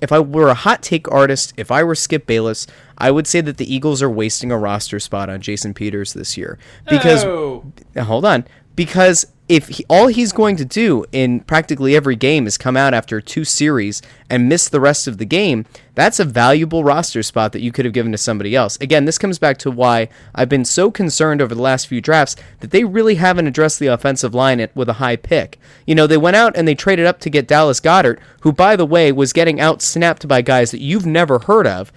if 0.00 0.12
I 0.12 0.18
were 0.20 0.48
a 0.48 0.54
hot 0.54 0.82
take 0.82 1.10
artist, 1.10 1.52
if 1.56 1.70
I 1.70 1.82
were 1.82 1.94
Skip 1.94 2.26
Bayless, 2.26 2.66
I 2.98 3.10
would 3.10 3.26
say 3.26 3.40
that 3.40 3.56
the 3.58 3.72
Eagles 3.72 4.02
are 4.02 4.10
wasting 4.10 4.50
a 4.50 4.58
roster 4.58 4.98
spot 5.00 5.28
on 5.30 5.40
Jason 5.40 5.74
Peters 5.74 6.12
this 6.14 6.36
year 6.36 6.58
because 6.88 7.24
Oh. 7.24 7.64
hold 7.98 8.24
on 8.24 8.44
because 8.76 9.26
if 9.50 9.66
he, 9.66 9.84
all 9.90 10.06
he's 10.06 10.32
going 10.32 10.54
to 10.54 10.64
do 10.64 11.04
in 11.10 11.40
practically 11.40 11.96
every 11.96 12.14
game 12.14 12.46
is 12.46 12.56
come 12.56 12.76
out 12.76 12.94
after 12.94 13.20
two 13.20 13.44
series 13.44 14.00
and 14.30 14.48
miss 14.48 14.68
the 14.68 14.78
rest 14.78 15.08
of 15.08 15.18
the 15.18 15.24
game, 15.24 15.66
that's 15.96 16.20
a 16.20 16.24
valuable 16.24 16.84
roster 16.84 17.20
spot 17.20 17.50
that 17.50 17.60
you 17.60 17.72
could 17.72 17.84
have 17.84 17.92
given 17.92 18.12
to 18.12 18.16
somebody 18.16 18.54
else. 18.54 18.76
Again, 18.80 19.06
this 19.06 19.18
comes 19.18 19.40
back 19.40 19.58
to 19.58 19.70
why 19.72 20.08
I've 20.36 20.48
been 20.48 20.64
so 20.64 20.92
concerned 20.92 21.42
over 21.42 21.52
the 21.52 21.60
last 21.60 21.88
few 21.88 22.00
drafts 22.00 22.36
that 22.60 22.70
they 22.70 22.84
really 22.84 23.16
haven't 23.16 23.48
addressed 23.48 23.80
the 23.80 23.88
offensive 23.88 24.36
line 24.36 24.60
at, 24.60 24.74
with 24.76 24.88
a 24.88 24.94
high 24.94 25.16
pick. 25.16 25.58
You 25.84 25.96
know, 25.96 26.06
they 26.06 26.16
went 26.16 26.36
out 26.36 26.56
and 26.56 26.68
they 26.68 26.76
traded 26.76 27.06
up 27.06 27.18
to 27.18 27.28
get 27.28 27.48
Dallas 27.48 27.80
Goedert, 27.80 28.20
who, 28.42 28.52
by 28.52 28.76
the 28.76 28.86
way, 28.86 29.10
was 29.10 29.32
getting 29.32 29.60
out 29.60 29.82
snapped 29.82 30.28
by 30.28 30.42
guys 30.42 30.70
that 30.70 30.80
you've 30.80 31.06
never 31.06 31.40
heard 31.40 31.66
of. 31.66 31.92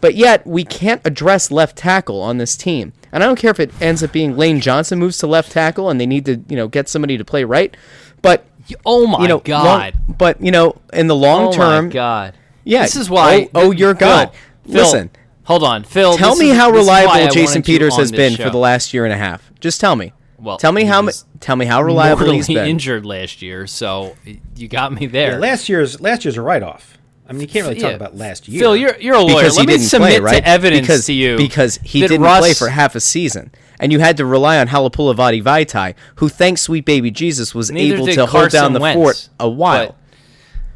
But 0.00 0.14
yet, 0.14 0.46
we 0.46 0.64
can't 0.64 1.00
address 1.04 1.50
left 1.50 1.76
tackle 1.76 2.20
on 2.20 2.38
this 2.38 2.56
team. 2.56 2.92
And 3.12 3.22
I 3.22 3.26
don't 3.26 3.38
care 3.38 3.50
if 3.50 3.58
it 3.60 3.70
ends 3.80 4.02
up 4.02 4.12
being 4.12 4.36
Lane 4.36 4.60
Johnson 4.60 4.98
moves 4.98 5.16
to 5.18 5.26
left 5.26 5.52
tackle 5.52 5.88
and 5.88 5.98
they 6.00 6.06
need 6.06 6.26
to, 6.26 6.42
you 6.48 6.56
know, 6.56 6.68
get 6.68 6.88
somebody 6.88 7.16
to 7.16 7.24
play 7.24 7.44
right. 7.44 7.74
But 8.20 8.44
Oh 8.84 9.06
my 9.06 9.22
you 9.22 9.28
know, 9.28 9.38
god. 9.38 9.94
long- 9.94 10.16
but 10.18 10.40
you 10.40 10.50
know, 10.50 10.76
in 10.92 11.06
the 11.06 11.14
long 11.14 11.48
oh 11.48 11.52
term, 11.52 11.86
my 11.86 11.92
god. 11.92 12.34
yeah. 12.64 12.82
This 12.82 12.96
is 12.96 13.08
why. 13.08 13.48
Oh, 13.54 13.66
oh 13.66 13.70
your 13.70 13.94
God! 13.94 14.32
Phil, 14.64 14.74
Listen, 14.82 15.10
Hold 15.44 15.62
on, 15.62 15.84
Phil. 15.84 16.16
tell 16.16 16.34
me 16.34 16.50
is- 16.50 16.56
how 16.58 16.72
this 16.72 16.82
is 16.82 16.88
why 16.88 16.98
I 16.98 17.02
reliable 17.04 17.34
Jason 17.34 17.62
Peters 17.62 17.96
has 17.96 18.10
been 18.10 18.34
show. 18.34 18.42
for 18.44 18.50
the 18.50 18.58
last 18.58 18.92
year 18.92 19.04
and 19.04 19.14
a 19.14 19.16
half. 19.16 19.52
Just 19.60 19.80
tell 19.80 19.94
me. 19.94 20.12
Well, 20.38 20.58
tell 20.58 20.72
me 20.72 20.84
how 20.84 21.00
mu- 21.00 21.12
Tell 21.40 21.54
me 21.56 21.64
how 21.64 21.80
reliable 21.80 22.30
he's 22.32 22.48
been. 22.48 22.66
injured 22.66 23.06
last 23.06 23.40
year, 23.40 23.66
so 23.68 24.16
you 24.56 24.66
got 24.68 24.92
me 24.92 25.06
there. 25.06 25.32
Yeah, 25.34 25.38
last 25.38 25.68
year's 25.68 26.00
last 26.00 26.24
year's 26.24 26.36
a 26.36 26.42
write 26.42 26.64
off. 26.64 26.98
I 27.28 27.32
mean, 27.32 27.40
you 27.42 27.48
can't 27.48 27.66
really 27.66 27.80
talk 27.80 27.90
Yeah. 27.90 27.96
about 27.96 28.16
last 28.16 28.46
year. 28.48 28.60
Phil, 28.60 28.76
you're 28.76 28.96
you're 29.00 29.16
a 29.16 29.20
lawyer. 29.20 29.34
because 29.36 29.56
Let 29.56 29.62
he 29.62 29.66
me 29.66 29.72
didn't 29.74 29.88
submit 29.88 30.10
play, 30.10 30.20
right? 30.20 30.44
to 30.44 30.48
evidence 30.48 30.86
because, 30.86 31.06
to 31.06 31.12
you 31.12 31.36
because 31.36 31.78
he 31.82 32.00
didn't 32.00 32.20
Russ, 32.22 32.38
play 32.40 32.54
for 32.54 32.68
half 32.68 32.94
a 32.94 33.00
season, 33.00 33.50
and 33.80 33.90
you 33.92 33.98
had 33.98 34.16
to 34.18 34.24
rely 34.26 34.58
on 34.58 34.68
Halapoulivaati 34.68 35.42
Vaitai, 35.42 35.94
who, 36.16 36.28
thanks 36.28 36.60
sweet 36.62 36.84
baby 36.84 37.10
Jesus, 37.10 37.54
was 37.54 37.70
Neither 37.70 37.96
able 37.96 38.06
to 38.06 38.26
hold 38.26 38.50
down 38.50 38.72
the 38.74 38.80
Wentz, 38.80 38.96
fort 38.96 39.28
a 39.40 39.48
while. 39.48 39.96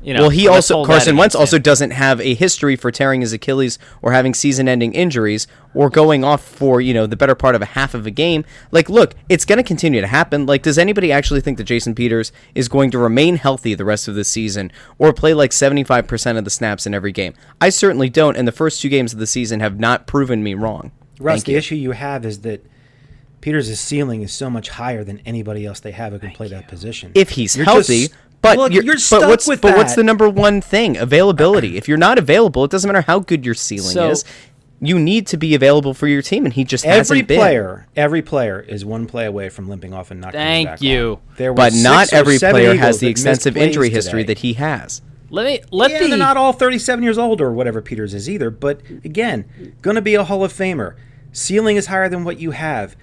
But, 0.00 0.06
you 0.06 0.14
know, 0.14 0.20
well, 0.22 0.30
he 0.30 0.48
also 0.48 0.84
Carson 0.84 1.16
Wentz 1.16 1.34
also 1.34 1.56
him. 1.56 1.62
doesn't 1.62 1.90
have 1.90 2.20
a 2.20 2.34
history 2.34 2.74
for 2.74 2.90
tearing 2.90 3.20
his 3.20 3.32
Achilles 3.32 3.78
or 4.02 4.12
having 4.12 4.32
season-ending 4.34 4.92
injuries 4.94 5.46
or 5.74 5.90
going 5.90 6.24
off 6.24 6.42
for 6.42 6.80
you 6.80 6.92
know 6.94 7.06
the 7.06 7.16
better 7.16 7.34
part 7.34 7.54
of 7.54 7.62
a 7.62 7.66
half 7.66 7.94
of 7.94 8.06
a 8.06 8.10
game. 8.10 8.44
Like, 8.70 8.88
look, 8.88 9.14
it's 9.28 9.44
going 9.44 9.58
to 9.58 9.62
continue 9.62 10.00
to 10.00 10.06
happen. 10.06 10.46
Like, 10.46 10.62
does 10.62 10.78
anybody 10.78 11.12
actually 11.12 11.40
think 11.42 11.58
that 11.58 11.64
Jason 11.64 11.94
Peters 11.94 12.32
is 12.54 12.68
going 12.68 12.90
to 12.92 12.98
remain 12.98 13.36
healthy 13.36 13.74
the 13.74 13.84
rest 13.84 14.08
of 14.08 14.14
the 14.14 14.24
season 14.24 14.72
or 14.98 15.12
play 15.12 15.34
like 15.34 15.52
seventy-five 15.52 16.06
percent 16.06 16.38
of 16.38 16.44
the 16.44 16.50
snaps 16.50 16.86
in 16.86 16.94
every 16.94 17.12
game? 17.12 17.34
I 17.60 17.68
certainly 17.68 18.08
don't, 18.08 18.36
and 18.36 18.48
the 18.48 18.52
first 18.52 18.80
two 18.80 18.88
games 18.88 19.12
of 19.12 19.18
the 19.18 19.26
season 19.26 19.60
have 19.60 19.78
not 19.78 20.06
proven 20.06 20.42
me 20.42 20.54
wrong. 20.54 20.92
Russ, 21.18 21.36
Thank 21.40 21.44
the 21.46 21.52
you. 21.52 21.58
issue 21.58 21.74
you 21.74 21.90
have 21.92 22.24
is 22.24 22.40
that 22.40 22.64
Peters' 23.42 23.78
ceiling 23.78 24.22
is 24.22 24.32
so 24.32 24.48
much 24.50 24.70
higher 24.70 25.04
than 25.04 25.20
anybody 25.26 25.66
else 25.66 25.80
they 25.80 25.92
have 25.92 26.12
who 26.12 26.18
can 26.18 26.30
play 26.30 26.48
that 26.48 26.68
position. 26.68 27.12
if 27.14 27.30
he's 27.30 27.56
You're 27.56 27.64
healthy. 27.66 28.06
just- 28.08 28.14
but 28.42 28.56
Look, 28.58 28.72
you're, 28.72 28.82
you're 28.84 28.94
but 28.94 29.00
stuck 29.00 29.28
what's 29.28 29.46
with 29.46 29.60
but 29.60 29.76
what's 29.76 29.94
the 29.94 30.02
number 30.02 30.28
one 30.28 30.60
thing? 30.60 30.96
Availability. 30.96 31.76
If 31.76 31.88
you're 31.88 31.98
not 31.98 32.18
available, 32.18 32.64
it 32.64 32.70
doesn't 32.70 32.88
matter 32.88 33.02
how 33.02 33.18
good 33.20 33.44
your 33.44 33.54
ceiling 33.54 33.90
So- 33.92 34.10
is. 34.10 34.24
You 34.82 34.98
need 34.98 35.26
to 35.26 35.36
be 35.36 35.54
available 35.54 35.92
for 35.92 36.06
your 36.06 36.22
team, 36.22 36.46
and 36.46 36.54
he 36.54 36.64
just 36.64 36.86
every 36.86 36.96
hasn't 37.18 37.28
been. 37.28 37.38
player, 37.38 37.86
every 37.96 38.22
player 38.22 38.60
is 38.60 38.82
one 38.82 39.04
play 39.04 39.26
away 39.26 39.50
from 39.50 39.68
limping 39.68 39.92
off 39.92 40.10
and 40.10 40.22
not 40.22 40.32
coming 40.32 40.46
Thank 40.46 40.68
back 40.70 40.80
you. 40.80 41.10
on. 41.28 41.34
There 41.36 41.52
But 41.52 41.74
not 41.74 42.14
every 42.14 42.38
player 42.38 42.70
Eagles 42.70 42.78
has 42.78 42.98
the 43.00 43.08
extensive 43.08 43.52
plays 43.52 43.66
injury 43.66 43.90
history 43.90 44.22
today. 44.22 44.32
that 44.32 44.38
he 44.38 44.54
has. 44.54 45.02
Let 45.28 45.44
me 45.44 45.60
let 45.70 45.90
yeah, 45.90 46.00
the 46.00 46.08
they're 46.08 46.16
not 46.16 46.38
all 46.38 46.54
37 46.54 47.04
years 47.04 47.18
old 47.18 47.42
or 47.42 47.52
whatever 47.52 47.82
Peters 47.82 48.14
is 48.14 48.26
either. 48.30 48.48
But 48.48 48.80
again, 49.04 49.74
going 49.82 49.96
to 49.96 50.00
be 50.00 50.14
a 50.14 50.24
Hall 50.24 50.42
of 50.44 50.52
Famer. 50.52 50.94
Ceiling 51.30 51.76
is 51.76 51.88
higher 51.88 52.08
than 52.08 52.24
what 52.24 52.40
you 52.40 52.52
have. 52.52 52.96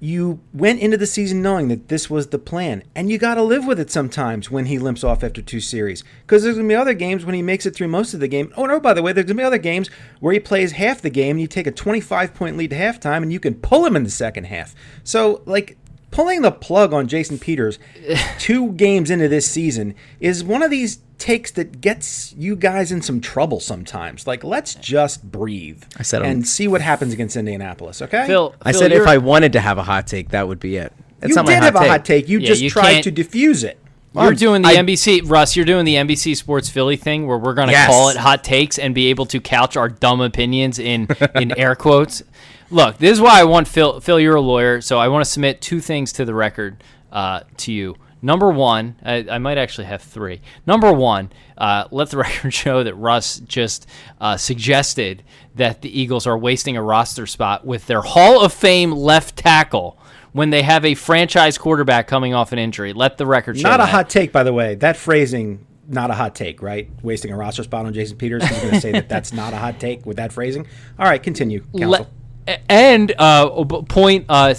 You 0.00 0.40
went 0.54 0.80
into 0.80 0.96
the 0.96 1.06
season 1.06 1.42
knowing 1.42 1.68
that 1.68 1.88
this 1.88 2.08
was 2.08 2.28
the 2.28 2.38
plan, 2.38 2.84
and 2.94 3.10
you 3.10 3.18
got 3.18 3.34
to 3.34 3.42
live 3.42 3.66
with 3.66 3.80
it 3.80 3.90
sometimes 3.90 4.50
when 4.50 4.66
he 4.66 4.78
limps 4.78 5.02
off 5.02 5.24
after 5.24 5.42
two 5.42 5.60
series. 5.60 6.04
Because 6.22 6.42
there's 6.42 6.54
going 6.54 6.68
to 6.68 6.72
be 6.72 6.76
other 6.76 6.94
games 6.94 7.24
when 7.24 7.34
he 7.34 7.42
makes 7.42 7.66
it 7.66 7.74
through 7.74 7.88
most 7.88 8.14
of 8.14 8.20
the 8.20 8.28
game. 8.28 8.52
Oh, 8.56 8.66
no, 8.66 8.78
by 8.78 8.94
the 8.94 9.02
way, 9.02 9.12
there's 9.12 9.26
going 9.26 9.36
to 9.36 9.42
be 9.42 9.46
other 9.46 9.58
games 9.58 9.90
where 10.20 10.32
he 10.32 10.40
plays 10.40 10.72
half 10.72 11.02
the 11.02 11.10
game 11.10 11.32
and 11.32 11.40
you 11.40 11.48
take 11.48 11.66
a 11.66 11.72
25 11.72 12.32
point 12.34 12.56
lead 12.56 12.70
to 12.70 12.76
halftime 12.76 13.22
and 13.22 13.32
you 13.32 13.40
can 13.40 13.54
pull 13.54 13.84
him 13.84 13.96
in 13.96 14.04
the 14.04 14.10
second 14.10 14.44
half. 14.44 14.74
So, 15.02 15.42
like, 15.46 15.76
pulling 16.18 16.42
the 16.42 16.50
plug 16.50 16.92
on 16.92 17.06
Jason 17.06 17.38
Peters 17.38 17.78
two 18.40 18.72
games 18.72 19.08
into 19.08 19.28
this 19.28 19.48
season 19.48 19.94
is 20.18 20.42
one 20.42 20.64
of 20.64 20.70
these 20.70 20.98
takes 21.16 21.52
that 21.52 21.80
gets 21.80 22.32
you 22.36 22.56
guys 22.56 22.90
in 22.90 23.00
some 23.02 23.20
trouble 23.20 23.60
sometimes. 23.60 24.26
Like, 24.26 24.42
let's 24.42 24.74
just 24.74 25.30
breathe 25.30 25.84
I 25.96 26.02
said 26.02 26.22
I'm- 26.22 26.30
and 26.32 26.48
see 26.48 26.66
what 26.66 26.80
happens 26.80 27.12
against 27.12 27.36
Indianapolis, 27.36 28.02
okay? 28.02 28.26
Phil. 28.26 28.52
I 28.62 28.72
Phil, 28.72 28.80
said 28.80 28.90
if 28.92 29.06
I 29.06 29.18
wanted 29.18 29.52
to 29.52 29.60
have 29.60 29.78
a 29.78 29.84
hot 29.84 30.08
take, 30.08 30.30
that 30.30 30.48
would 30.48 30.58
be 30.58 30.76
it. 30.76 30.92
It's 31.22 31.30
you 31.30 31.34
not 31.36 31.46
did 31.46 31.52
my 31.52 31.54
hot 31.60 31.62
have 31.64 31.74
take. 31.74 31.82
a 31.82 31.88
hot 31.88 32.04
take. 32.04 32.28
You 32.28 32.38
Yeah, 32.40 32.46
just 32.48 32.62
you 32.62 32.70
tried 32.70 33.02
to 33.02 33.12
diffuse 33.12 33.62
it. 33.62 33.78
You're 34.14 34.32
doing 34.34 34.62
the 34.62 34.68
I- 34.70 34.74
NBC, 34.76 35.20
Russ. 35.30 35.54
You're 35.54 35.64
doing 35.66 35.84
the 35.84 35.94
NBC 35.94 36.36
Sports 36.36 36.68
Philly 36.68 36.96
thing, 36.96 37.28
where 37.28 37.38
we're 37.38 37.54
going 37.54 37.68
to 37.68 37.72
Yes. 37.74 37.86
call 37.88 38.08
it 38.08 38.16
hot 38.16 38.42
takes 38.42 38.76
and 38.76 38.92
be 38.92 39.06
able 39.08 39.26
to 39.26 39.40
couch 39.40 39.76
our 39.76 39.88
dumb 39.88 40.20
opinions 40.20 40.80
in 40.80 41.06
in 41.36 41.56
air 41.58 41.76
quotes. 41.76 42.24
Look, 42.70 42.98
this 42.98 43.12
is 43.12 43.20
why 43.20 43.40
I 43.40 43.44
want 43.44 43.66
Phil. 43.68 44.00
Phil, 44.00 44.20
you're 44.20 44.36
a 44.36 44.40
lawyer, 44.40 44.80
so 44.80 44.98
I 44.98 45.08
want 45.08 45.24
to 45.24 45.30
submit 45.30 45.60
two 45.60 45.80
things 45.80 46.12
to 46.14 46.24
the 46.24 46.34
record 46.34 46.82
uh, 47.10 47.40
to 47.58 47.72
you. 47.72 47.96
Number 48.20 48.50
one, 48.50 48.96
I, 49.04 49.24
I 49.30 49.38
might 49.38 49.58
actually 49.58 49.86
have 49.86 50.02
three. 50.02 50.40
Number 50.66 50.92
one, 50.92 51.30
uh, 51.56 51.84
let 51.90 52.10
the 52.10 52.16
record 52.18 52.52
show 52.52 52.82
that 52.82 52.94
Russ 52.94 53.38
just 53.40 53.86
uh, 54.20 54.36
suggested 54.36 55.22
that 55.54 55.82
the 55.82 56.00
Eagles 56.00 56.26
are 56.26 56.36
wasting 56.36 56.76
a 56.76 56.82
roster 56.82 57.26
spot 57.26 57.64
with 57.64 57.86
their 57.86 58.02
Hall 58.02 58.42
of 58.44 58.52
Fame 58.52 58.90
left 58.92 59.36
tackle 59.36 59.98
when 60.32 60.50
they 60.50 60.62
have 60.62 60.84
a 60.84 60.94
franchise 60.94 61.56
quarterback 61.56 62.06
coming 62.06 62.34
off 62.34 62.52
an 62.52 62.58
injury. 62.58 62.92
Let 62.92 63.16
the 63.18 63.24
record 63.26 63.56
show 63.56 63.62
Not 63.68 63.80
a 63.80 63.84
that. 63.84 63.88
hot 63.88 64.10
take, 64.10 64.30
by 64.32 64.42
the 64.42 64.52
way. 64.52 64.74
That 64.74 64.96
phrasing, 64.96 65.64
not 65.88 66.10
a 66.10 66.14
hot 66.14 66.34
take, 66.34 66.60
right? 66.60 66.90
Wasting 67.02 67.32
a 67.32 67.36
roster 67.36 67.62
spot 67.62 67.86
on 67.86 67.94
Jason 67.94 68.18
Peters. 68.18 68.44
He's 68.46 68.58
going 68.60 68.74
to 68.74 68.80
say 68.80 68.92
that 68.92 69.08
that's 69.08 69.32
not 69.32 69.52
a 69.54 69.56
hot 69.56 69.80
take 69.80 70.04
with 70.04 70.16
that 70.18 70.32
phrasing. 70.32 70.66
All 70.98 71.06
right, 71.06 71.22
continue, 71.22 71.60
counsel. 71.78 71.90
Le- 71.90 72.06
and 72.68 73.12
uh, 73.18 73.64
point 73.64 74.26
uh, 74.28 74.54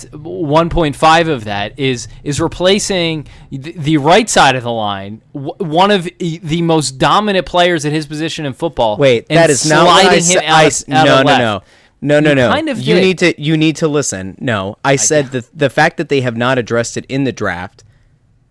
1.5 0.54 1.30
of 1.30 1.43
that 1.45 1.78
is 1.80 2.08
is 2.23 2.39
replacing 2.39 3.28
the, 3.52 3.71
the 3.73 3.97
right 3.97 4.30
side 4.30 4.56
of 4.56 4.63
the 4.63 4.71
line, 4.71 5.21
w- 5.34 5.54
one 5.58 5.91
of 5.91 6.08
e- 6.19 6.39
the 6.41 6.62
most 6.62 6.97
dominant 6.97 7.45
players 7.45 7.86
at 7.86 7.91
his 7.91 8.06
position 8.08 8.45
in 8.45 8.54
football. 8.54 8.97
Wait, 8.97 9.25
and 9.30 9.38
that 9.38 9.49
is 9.49 9.67
not 9.67 9.86
what 9.86 10.06
I 10.06 10.15
him 10.19 10.39
I 10.43 10.45
out, 10.63 10.65
s- 10.65 10.89
out 10.89 11.06
no, 11.06 11.21
no, 11.23 11.38
no. 11.38 11.62
No, 12.02 12.19
no, 12.21 12.30
You 12.30 12.36
no. 12.36 12.49
kind 12.49 12.69
of 12.69 12.80
you 12.80 12.95
did. 12.95 13.02
need 13.02 13.17
to 13.19 13.41
you 13.41 13.58
need 13.58 13.75
to 13.78 13.88
listen. 13.88 14.38
No, 14.39 14.78
I 14.86 14.95
said 14.95 15.28
the 15.32 15.45
the 15.54 15.69
fact 15.69 15.97
that 15.97 16.08
they 16.10 16.21
have 16.21 16.38
not 16.38 16.58
addressed 16.58 16.95
it 16.95 17.06
in 17.10 17.25
the 17.25 17.34
draft 17.34 17.84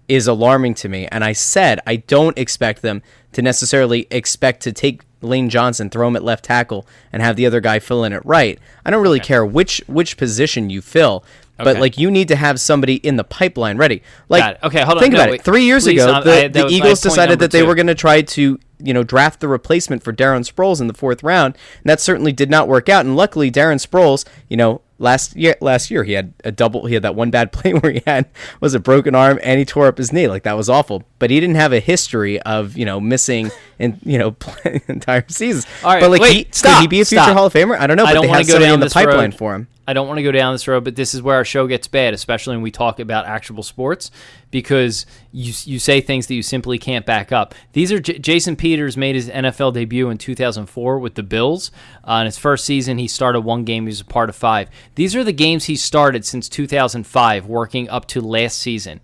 is 0.06 0.26
alarming 0.26 0.74
to 0.74 0.88
me, 0.88 1.06
and 1.10 1.24
I 1.24 1.32
said 1.32 1.80
I 1.86 1.96
don't 1.96 2.36
expect 2.38 2.82
them 2.82 3.02
to 3.32 3.40
necessarily 3.42 4.06
expect 4.10 4.62
to 4.64 4.72
take 4.72 5.02
Lane 5.20 5.48
Johnson, 5.50 5.90
throw 5.90 6.06
him 6.08 6.16
at 6.16 6.22
left 6.24 6.44
tackle, 6.44 6.86
and 7.12 7.22
have 7.22 7.36
the 7.36 7.46
other 7.46 7.60
guy 7.60 7.78
fill 7.78 8.04
in 8.04 8.12
at 8.12 8.24
right. 8.24 8.58
I 8.84 8.90
don't 8.90 9.02
really 9.02 9.20
care 9.20 9.44
which 9.44 9.82
which 9.86 10.16
position 10.16 10.70
you 10.70 10.80
fill, 10.80 11.24
but 11.56 11.68
Okay. 11.68 11.80
like 11.80 11.98
you 11.98 12.10
need 12.10 12.28
to 12.28 12.36
have 12.36 12.60
somebody 12.60 12.94
in 12.96 13.16
the 13.16 13.24
pipeline 13.24 13.76
ready. 13.78 14.02
Like, 14.28 14.62
Okay, 14.62 14.82
hold 14.82 14.98
on. 14.98 15.02
Think 15.02 15.14
No, 15.14 15.20
about 15.20 15.30
wait. 15.30 15.40
it. 15.40 15.44
Three 15.44 15.64
years 15.64 15.84
Please, 15.84 16.02
ago, 16.02 16.14
um, 16.14 16.24
the, 16.24 16.44
I- 16.44 16.48
the 16.48 16.66
Eagles 16.68 17.00
decided 17.00 17.40
that 17.40 17.50
they 17.50 17.60
two. 17.60 17.66
were 17.66 17.74
going 17.74 17.88
to 17.88 17.94
try 17.96 18.22
to 18.22 18.58
you 18.80 18.94
know 18.94 19.02
draft 19.02 19.40
the 19.40 19.48
replacement 19.48 20.04
for 20.04 20.12
Darren 20.12 20.48
Sproles 20.48 20.80
in 20.80 20.86
the 20.86 20.94
fourth 20.94 21.22
round, 21.24 21.54
and 21.82 21.90
that 21.90 22.00
certainly 22.00 22.32
did 22.32 22.48
not 22.50 22.68
work 22.68 22.88
out. 22.88 23.04
And 23.04 23.16
luckily, 23.16 23.50
Darren 23.50 23.84
Sproles, 23.84 24.24
you 24.48 24.56
know, 24.56 24.82
last 24.98 25.36
year 25.36 25.56
last 25.60 25.90
year 25.90 26.04
he 26.04 26.12
had 26.12 26.32
a 26.44 26.50
double. 26.52 26.86
He 26.86 26.94
had 26.94 27.02
that 27.04 27.14
one 27.14 27.30
bad 27.30 27.52
play 27.52 27.72
where 27.74 27.92
he 27.92 28.02
had 28.06 28.26
was 28.60 28.74
a 28.74 28.80
broken 28.80 29.14
arm 29.14 29.38
and 29.42 29.58
he 29.58 29.64
tore 29.64 29.86
up 29.86 29.98
his 29.98 30.12
knee. 30.12 30.28
Like 30.28 30.42
that 30.44 30.56
was 30.56 30.68
awful. 30.68 31.04
But 31.18 31.30
he 31.30 31.40
didn't 31.40 31.56
have 31.56 31.72
a 31.72 31.80
history 31.80 32.40
of 32.42 32.76
you 32.76 32.84
know 32.84 33.00
missing 33.00 33.50
and 33.78 33.98
you 34.04 34.18
know 34.18 34.36
entire 34.88 35.24
seasons. 35.28 35.66
All 35.82 35.92
right, 35.92 36.00
but 36.00 36.10
like 36.10 36.20
wait, 36.20 36.46
he, 36.46 36.52
stop, 36.52 36.76
could 36.76 36.82
he 36.82 36.86
be 36.88 37.00
a 37.00 37.04
future 37.04 37.22
stop. 37.22 37.36
Hall 37.36 37.46
of 37.46 37.52
Famer? 37.52 37.78
I 37.78 37.86
don't 37.86 37.96
know. 37.96 38.04
I 38.04 38.12
But 38.12 38.14
don't 38.14 38.22
they 38.26 38.28
have 38.28 38.46
go 38.46 38.52
somebody 38.54 38.66
down 38.66 38.74
in 38.74 38.80
the 38.80 38.90
pipeline 38.90 39.30
road. 39.30 39.34
for 39.38 39.54
him. 39.54 39.68
I 39.88 39.94
don't 39.94 40.06
want 40.06 40.18
to 40.18 40.22
go 40.22 40.30
down 40.32 40.52
this 40.52 40.68
road, 40.68 40.84
but 40.84 40.96
this 40.96 41.14
is 41.14 41.22
where 41.22 41.36
our 41.36 41.46
show 41.46 41.66
gets 41.66 41.88
bad, 41.88 42.12
especially 42.12 42.54
when 42.54 42.62
we 42.62 42.70
talk 42.70 43.00
about 43.00 43.24
actual 43.24 43.62
sports, 43.62 44.10
because 44.50 45.06
you 45.32 45.54
you 45.64 45.78
say 45.78 46.02
things 46.02 46.26
that 46.26 46.34
you 46.34 46.42
simply 46.42 46.78
can't 46.78 47.06
back 47.06 47.32
up. 47.32 47.54
These 47.72 47.90
are 47.90 47.98
J- 47.98 48.18
Jason 48.18 48.54
Peters 48.54 48.98
made 48.98 49.14
his 49.14 49.30
NFL 49.30 49.72
debut 49.72 50.10
in 50.10 50.18
2004 50.18 50.98
with 50.98 51.14
the 51.14 51.22
Bills. 51.22 51.70
Uh, 52.04 52.18
in 52.20 52.26
his 52.26 52.36
first 52.36 52.66
season, 52.66 52.98
he 52.98 53.08
started 53.08 53.40
one 53.40 53.64
game. 53.64 53.84
He 53.84 53.88
was 53.88 54.02
a 54.02 54.04
part 54.04 54.28
of 54.28 54.36
five. 54.36 54.68
These 54.94 55.16
are 55.16 55.24
the 55.24 55.32
games 55.32 55.64
he 55.64 55.76
started 55.76 56.26
since 56.26 56.50
2005, 56.50 57.46
working 57.46 57.88
up 57.88 58.04
to 58.08 58.20
last 58.20 58.58
season. 58.58 59.00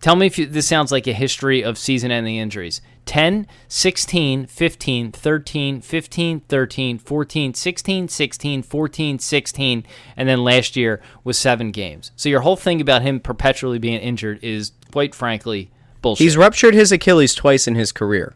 Tell 0.00 0.16
me 0.16 0.26
if 0.26 0.36
you, 0.36 0.46
this 0.46 0.66
sounds 0.66 0.90
like 0.90 1.06
a 1.06 1.12
history 1.12 1.62
of 1.62 1.78
season-ending 1.78 2.34
injuries. 2.34 2.80
10, 3.06 3.46
16, 3.68 4.46
15, 4.46 5.12
13, 5.12 5.80
15, 5.80 6.40
13, 6.40 6.98
14, 6.98 7.54
16, 7.54 8.08
16, 8.08 8.62
14, 8.62 9.18
16, 9.18 9.84
and 10.16 10.28
then 10.28 10.44
last 10.44 10.76
year 10.76 11.00
was 11.24 11.38
seven 11.38 11.70
games. 11.70 12.10
So 12.16 12.28
your 12.28 12.40
whole 12.40 12.56
thing 12.56 12.80
about 12.80 13.02
him 13.02 13.20
perpetually 13.20 13.78
being 13.78 14.00
injured 14.00 14.40
is, 14.42 14.72
quite 14.92 15.14
frankly, 15.14 15.70
bullshit. 16.02 16.24
He's 16.24 16.36
ruptured 16.36 16.74
his 16.74 16.92
Achilles 16.92 17.34
twice 17.34 17.66
in 17.68 17.76
his 17.76 17.92
career. 17.92 18.34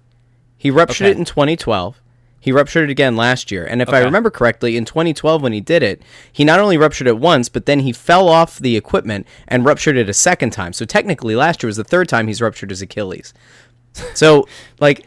He 0.56 0.70
ruptured 0.70 1.06
Okay. 1.06 1.12
it 1.12 1.18
in 1.18 1.24
2012. 1.24 2.00
He 2.42 2.52
ruptured 2.52 2.85
it 2.88 2.90
again 2.90 3.16
last 3.16 3.50
year. 3.50 3.66
And 3.66 3.83
if 3.83 3.90
I 3.90 3.98
remember 3.98 4.30
correctly, 4.30 4.78
in 4.78 4.87
2012 4.87 5.42
when 5.42 5.52
he 5.52 5.61
did 5.61 5.83
it, 5.83 6.00
he 6.33 6.42
not 6.42 6.59
only 6.59 6.78
ruptured 6.78 7.06
it 7.06 7.18
once, 7.18 7.50
but 7.50 7.66
then 7.66 7.80
he 7.80 7.92
fell 7.92 8.30
off 8.30 8.59
the 8.59 8.78
equipment 8.78 9.26
and 9.46 9.66
ruptured 9.66 9.98
it 9.98 10.09
a 10.09 10.14
second 10.14 10.50
time. 10.50 10.72
So 10.72 10.87
technically 10.87 11.37
last 11.37 11.62
year 11.62 11.68
was 11.68 11.76
the 11.76 11.85
third 11.85 12.09
time 12.09 12.28
he's 12.28 12.40
ruptured 12.40 12.70
his 12.70 12.80
Achilles. 12.80 13.35
So, 14.14 14.46
like 14.81 15.07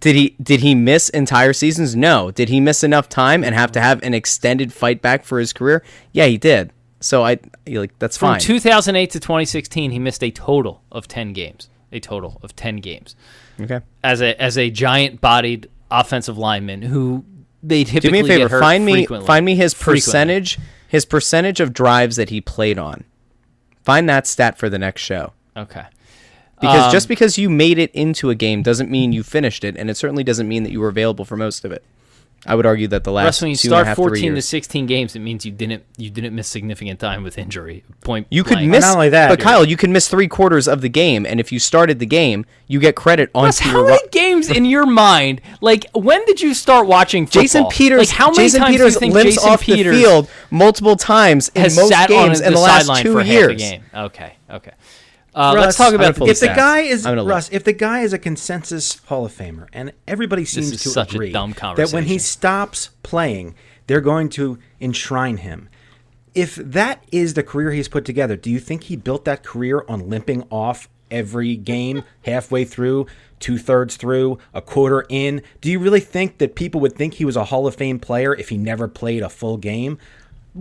did 0.00 0.16
he 0.16 0.36
did 0.42 0.60
he 0.60 0.74
miss 0.74 1.08
entire 1.10 1.52
seasons? 1.52 1.94
No. 1.94 2.30
Did 2.30 2.48
he 2.48 2.60
miss 2.60 2.82
enough 2.82 3.08
time 3.08 3.44
and 3.44 3.54
have 3.54 3.72
to 3.72 3.80
have 3.80 4.02
an 4.02 4.14
extended 4.14 4.72
fight 4.72 5.00
back 5.00 5.24
for 5.24 5.38
his 5.38 5.52
career? 5.52 5.82
Yeah, 6.12 6.26
he 6.26 6.38
did. 6.38 6.72
So 7.00 7.24
I 7.24 7.38
like 7.66 7.98
that's 7.98 8.16
fine. 8.16 8.40
From 8.40 8.46
2008 8.46 9.10
to 9.10 9.20
2016, 9.20 9.90
he 9.90 9.98
missed 9.98 10.22
a 10.22 10.30
total 10.30 10.82
of 10.90 11.08
10 11.08 11.32
games. 11.32 11.68
A 11.92 12.00
total 12.00 12.40
of 12.42 12.56
10 12.56 12.76
games. 12.76 13.14
okay. 13.60 13.80
as 14.02 14.22
a 14.22 14.40
as 14.42 14.56
a 14.56 14.70
giant 14.70 15.20
bodied 15.20 15.68
offensive 15.90 16.38
lineman 16.38 16.82
who 16.82 17.24
they 17.62 17.84
typically 17.84 18.22
Do 18.22 18.28
me 18.28 18.34
a 18.34 18.48
favor. 18.48 18.60
Find 18.60 18.84
me 18.84 18.92
frequently. 18.92 19.26
find 19.26 19.44
me 19.44 19.54
his 19.56 19.74
Frequently. 19.74 20.00
percentage 20.00 20.58
his 20.88 21.04
percentage 21.04 21.60
of 21.60 21.72
drives 21.72 22.16
that 22.16 22.30
he 22.30 22.40
played 22.40 22.78
on. 22.78 23.04
Find 23.84 24.08
that 24.08 24.26
stat 24.26 24.58
for 24.58 24.68
the 24.68 24.78
next 24.78 25.02
show. 25.02 25.32
Okay. 25.56 25.84
Because 26.62 26.86
Um, 26.86 26.90
just 26.92 27.08
because 27.08 27.36
you 27.36 27.50
made 27.50 27.76
it 27.78 27.90
into 27.92 28.30
a 28.30 28.34
game 28.34 28.62
doesn't 28.62 28.90
mean 28.90 29.12
you 29.12 29.22
finished 29.22 29.64
it, 29.64 29.76
and 29.76 29.90
it 29.90 29.96
certainly 29.96 30.24
doesn't 30.24 30.48
mean 30.48 30.62
that 30.62 30.72
you 30.72 30.80
were 30.80 30.88
available 30.88 31.24
for 31.26 31.36
most 31.36 31.64
of 31.64 31.72
it. 31.72 31.84
I 32.44 32.56
would 32.56 32.66
argue 32.66 32.88
that 32.88 33.04
the 33.04 33.12
last 33.12 33.24
Russ, 33.24 33.42
when 33.42 33.50
you 33.52 33.56
two 33.56 33.68
and 33.68 33.72
a 33.72 33.76
start 33.76 33.86
half, 33.86 33.96
three 33.96 34.04
14 34.20 34.34
to 34.34 34.42
16 34.42 34.86
games, 34.86 35.14
it 35.14 35.20
means 35.20 35.46
you 35.46 35.52
didn't 35.52 35.84
you 35.96 36.10
didn't 36.10 36.34
miss 36.34 36.48
significant 36.48 36.98
time 36.98 37.22
with 37.22 37.38
injury. 37.38 37.84
Point. 38.00 38.26
You 38.30 38.42
could 38.42 38.54
blank. 38.56 38.68
miss, 38.70 38.82
not 38.84 38.94
only 38.94 39.10
that, 39.10 39.28
but. 39.28 39.38
Kyle, 39.38 39.64
you 39.64 39.76
could 39.76 39.90
miss 39.90 40.08
three 40.08 40.26
quarters 40.26 40.66
of 40.66 40.80
the 40.80 40.88
game, 40.88 41.24
and 41.24 41.38
if 41.38 41.52
you 41.52 41.60
started 41.60 42.00
the 42.00 42.06
game, 42.06 42.44
you 42.66 42.80
get 42.80 42.96
credit 42.96 43.30
on 43.32 43.44
Russ, 43.44 43.64
your. 43.64 43.74
how 43.74 43.80
ru- 43.82 43.88
many 43.90 44.08
games 44.08 44.50
in 44.50 44.64
your 44.64 44.86
mind? 44.86 45.40
Like, 45.60 45.86
when 45.94 46.24
did 46.26 46.40
you 46.40 46.52
start 46.52 46.88
watching 46.88 47.26
football? 47.26 47.42
Jason 47.42 47.66
Peters, 47.66 47.98
Like, 48.00 48.08
how 48.08 48.30
many 48.30 48.38
Jason 48.38 48.60
times 48.62 48.72
Peters 48.72 48.92
do 48.92 48.94
you 48.94 49.00
think 49.00 49.14
limps 49.14 49.34
Jason 49.34 49.48
off 49.50 49.60
Peters 49.62 49.96
the 49.96 50.02
field 50.02 50.28
multiple 50.50 50.96
times 50.96 51.48
in 51.54 51.62
has 51.62 51.76
most 51.76 51.90
sat 51.90 52.08
games 52.08 52.40
on 52.40 52.46
in 52.48 52.52
the, 52.54 52.58
the 52.58 52.62
last 52.64 53.02
two 53.02 53.12
for 53.12 53.20
half 53.20 53.28
a 53.28 53.32
years. 53.32 53.56
game? 53.62 53.84
Okay. 53.94 54.34
Okay. 54.50 54.72
Uh, 55.34 55.52
Russ, 55.56 55.64
let's 55.64 55.76
talk 55.78 55.94
about 55.94 56.14
the 56.14 56.26
if 56.26 56.40
the 56.40 56.48
stats. 56.48 56.56
guy 56.56 56.80
is 56.80 57.06
look. 57.06 57.26
Russ, 57.26 57.48
if 57.50 57.64
the 57.64 57.72
guy 57.72 58.00
is 58.00 58.12
a 58.12 58.18
consensus 58.18 58.98
Hall 59.04 59.24
of 59.24 59.32
Famer, 59.32 59.66
and 59.72 59.92
everybody 60.06 60.44
seems 60.44 60.82
to 60.82 61.00
agree 61.00 61.32
that 61.32 61.90
when 61.92 62.04
he 62.04 62.18
stops 62.18 62.90
playing, 63.02 63.54
they're 63.86 64.02
going 64.02 64.28
to 64.30 64.58
enshrine 64.80 65.38
him. 65.38 65.68
If 66.34 66.56
that 66.56 67.04
is 67.12 67.34
the 67.34 67.42
career 67.42 67.72
he's 67.72 67.88
put 67.88 68.04
together, 68.04 68.36
do 68.36 68.50
you 68.50 68.58
think 68.58 68.84
he 68.84 68.96
built 68.96 69.24
that 69.24 69.42
career 69.42 69.84
on 69.88 70.08
limping 70.08 70.44
off 70.50 70.88
every 71.10 71.56
game, 71.56 72.04
halfway 72.22 72.64
through, 72.64 73.06
two 73.38 73.58
thirds 73.58 73.96
through, 73.96 74.38
a 74.52 74.60
quarter 74.60 75.04
in? 75.08 75.42
Do 75.60 75.70
you 75.70 75.78
really 75.78 76.00
think 76.00 76.38
that 76.38 76.54
people 76.54 76.80
would 76.82 76.94
think 76.94 77.14
he 77.14 77.24
was 77.24 77.36
a 77.36 77.44
Hall 77.44 77.66
of 77.66 77.74
Fame 77.74 77.98
player 77.98 78.34
if 78.34 78.50
he 78.50 78.58
never 78.58 78.86
played 78.88 79.22
a 79.22 79.28
full 79.28 79.56
game? 79.56 79.98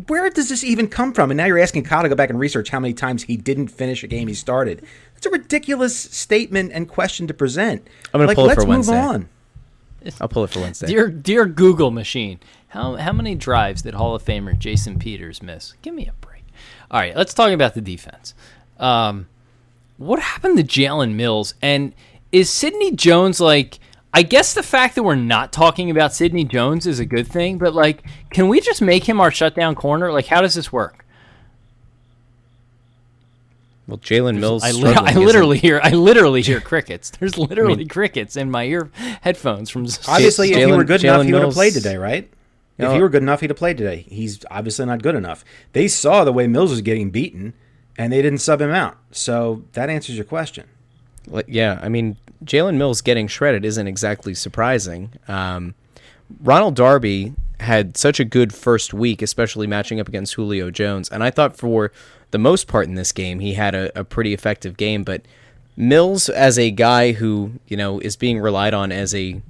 Where 0.07 0.29
does 0.29 0.47
this 0.49 0.63
even 0.63 0.87
come 0.87 1.13
from? 1.13 1.31
And 1.31 1.37
now 1.37 1.45
you're 1.45 1.59
asking 1.59 1.83
Kyle 1.83 2.01
to 2.03 2.09
go 2.09 2.15
back 2.15 2.29
and 2.29 2.39
research 2.39 2.69
how 2.69 2.79
many 2.79 2.93
times 2.93 3.23
he 3.23 3.35
didn't 3.35 3.67
finish 3.67 4.03
a 4.03 4.07
game 4.07 4.27
he 4.29 4.33
started. 4.33 4.85
That's 5.13 5.25
a 5.25 5.29
ridiculous 5.29 5.97
statement 5.97 6.71
and 6.73 6.87
question 6.87 7.27
to 7.27 7.33
present. 7.33 7.85
I'm 8.13 8.21
gonna 8.21 8.33
pull 8.33 8.49
it 8.49 8.55
for 8.55 8.65
Wednesday. 8.65 8.93
let's 8.93 9.07
for 9.07 9.13
move 9.13 9.29
Wednesday. 10.01 10.13
on. 10.13 10.21
I'll 10.21 10.29
pull 10.29 10.43
it 10.45 10.49
for 10.49 10.61
Wednesday. 10.61 10.87
Dear, 10.87 11.09
dear 11.09 11.45
Google 11.45 11.91
machine, 11.91 12.39
how 12.69 12.95
how 12.95 13.11
many 13.11 13.35
drives 13.35 13.81
did 13.81 13.93
Hall 13.93 14.15
of 14.15 14.23
Famer 14.23 14.57
Jason 14.57 14.97
Peters 14.97 15.43
miss? 15.43 15.73
Give 15.81 15.93
me 15.93 16.07
a 16.07 16.13
break. 16.25 16.43
All 16.89 16.99
right, 16.99 17.15
let's 17.15 17.33
talk 17.33 17.51
about 17.51 17.73
the 17.73 17.81
defense. 17.81 18.33
Um, 18.79 19.27
what 19.97 20.19
happened 20.19 20.57
to 20.57 20.63
Jalen 20.63 21.13
Mills? 21.15 21.53
And 21.61 21.93
is 22.31 22.49
Sidney 22.49 22.95
Jones 22.95 23.39
like? 23.39 23.77
I 24.13 24.23
guess 24.23 24.53
the 24.53 24.63
fact 24.63 24.95
that 24.95 25.03
we're 25.03 25.15
not 25.15 25.53
talking 25.53 25.89
about 25.89 26.13
Sidney 26.13 26.43
Jones 26.43 26.85
is 26.85 26.99
a 26.99 27.05
good 27.05 27.27
thing, 27.27 27.57
but 27.57 27.73
like, 27.73 28.03
can 28.29 28.49
we 28.49 28.59
just 28.59 28.81
make 28.81 29.07
him 29.07 29.21
our 29.21 29.31
shutdown 29.31 29.73
corner? 29.75 30.11
Like, 30.11 30.25
how 30.27 30.41
does 30.41 30.53
this 30.53 30.71
work? 30.71 31.05
well, 33.87 33.97
Jalen 33.97 34.39
Mills. 34.39 34.63
I, 34.63 34.71
li- 34.71 34.79
struggling 34.91 34.97
I 35.07 35.09
isn't- 35.11 35.25
literally 35.25 35.57
hear 35.57 35.81
I 35.83 35.91
literally 35.91 36.41
hear 36.41 36.61
crickets. 36.71 37.09
There's 37.09 37.37
literally 37.37 37.85
crickets 37.85 38.37
in 38.37 38.49
my 38.49 38.63
ear 38.63 38.89
headphones 39.21 39.69
from 39.69 39.85
Obviously, 40.07 40.51
if 40.51 40.57
he 40.57 40.65
were 40.65 40.83
good 40.83 41.01
Jalen 41.01 41.13
enough, 41.15 41.25
he 41.25 41.33
would 41.33 41.41
have 41.43 41.53
played 41.53 41.73
today, 41.73 41.97
right? 41.97 42.29
You 42.77 42.87
if 42.87 42.93
he 42.93 43.01
were 43.01 43.09
good 43.09 43.21
enough, 43.21 43.41
he'd 43.41 43.49
have 43.49 43.57
played 43.57 43.77
today. 43.77 44.05
He's 44.07 44.43
obviously 44.49 44.85
not 44.85 45.03
good 45.03 45.13
enough. 45.15 45.43
They 45.73 45.87
saw 45.87 46.23
the 46.23 46.31
way 46.31 46.47
Mills 46.47 46.71
was 46.71 46.81
getting 46.81 47.11
beaten, 47.11 47.53
and 47.97 48.11
they 48.11 48.21
didn't 48.21 48.39
sub 48.39 48.61
him 48.61 48.71
out. 48.71 48.97
So 49.11 49.63
that 49.73 49.89
answers 49.89 50.15
your 50.15 50.25
question. 50.25 50.67
Like, 51.27 51.45
yeah, 51.47 51.79
I 51.83 51.89
mean, 51.89 52.17
Jalen 52.43 52.75
Mills 52.75 53.01
getting 53.01 53.27
shredded 53.27 53.65
isn't 53.65 53.87
exactly 53.87 54.33
surprising. 54.33 55.11
Um, 55.27 55.75
Ronald 56.41 56.75
Darby 56.75 57.33
had 57.59 57.95
such 57.97 58.19
a 58.19 58.25
good 58.25 58.53
first 58.53 58.93
week, 58.93 59.21
especially 59.21 59.67
matching 59.67 59.99
up 59.99 60.07
against 60.07 60.33
Julio 60.33 60.71
Jones, 60.71 61.09
and 61.09 61.23
I 61.23 61.29
thought 61.29 61.55
for 61.55 61.91
the 62.31 62.39
most 62.39 62.67
part 62.67 62.87
in 62.87 62.95
this 62.95 63.11
game 63.11 63.39
he 63.39 63.53
had 63.53 63.75
a, 63.75 63.99
a 63.99 64.03
pretty 64.03 64.33
effective 64.33 64.77
game. 64.77 65.03
But 65.03 65.23
Mills, 65.77 66.29
as 66.29 66.57
a 66.57 66.71
guy 66.71 67.11
who 67.11 67.53
you 67.67 67.77
know 67.77 67.99
is 67.99 68.15
being 68.15 68.39
relied 68.39 68.73
on 68.73 68.91
as 68.91 69.13
a 69.13 69.41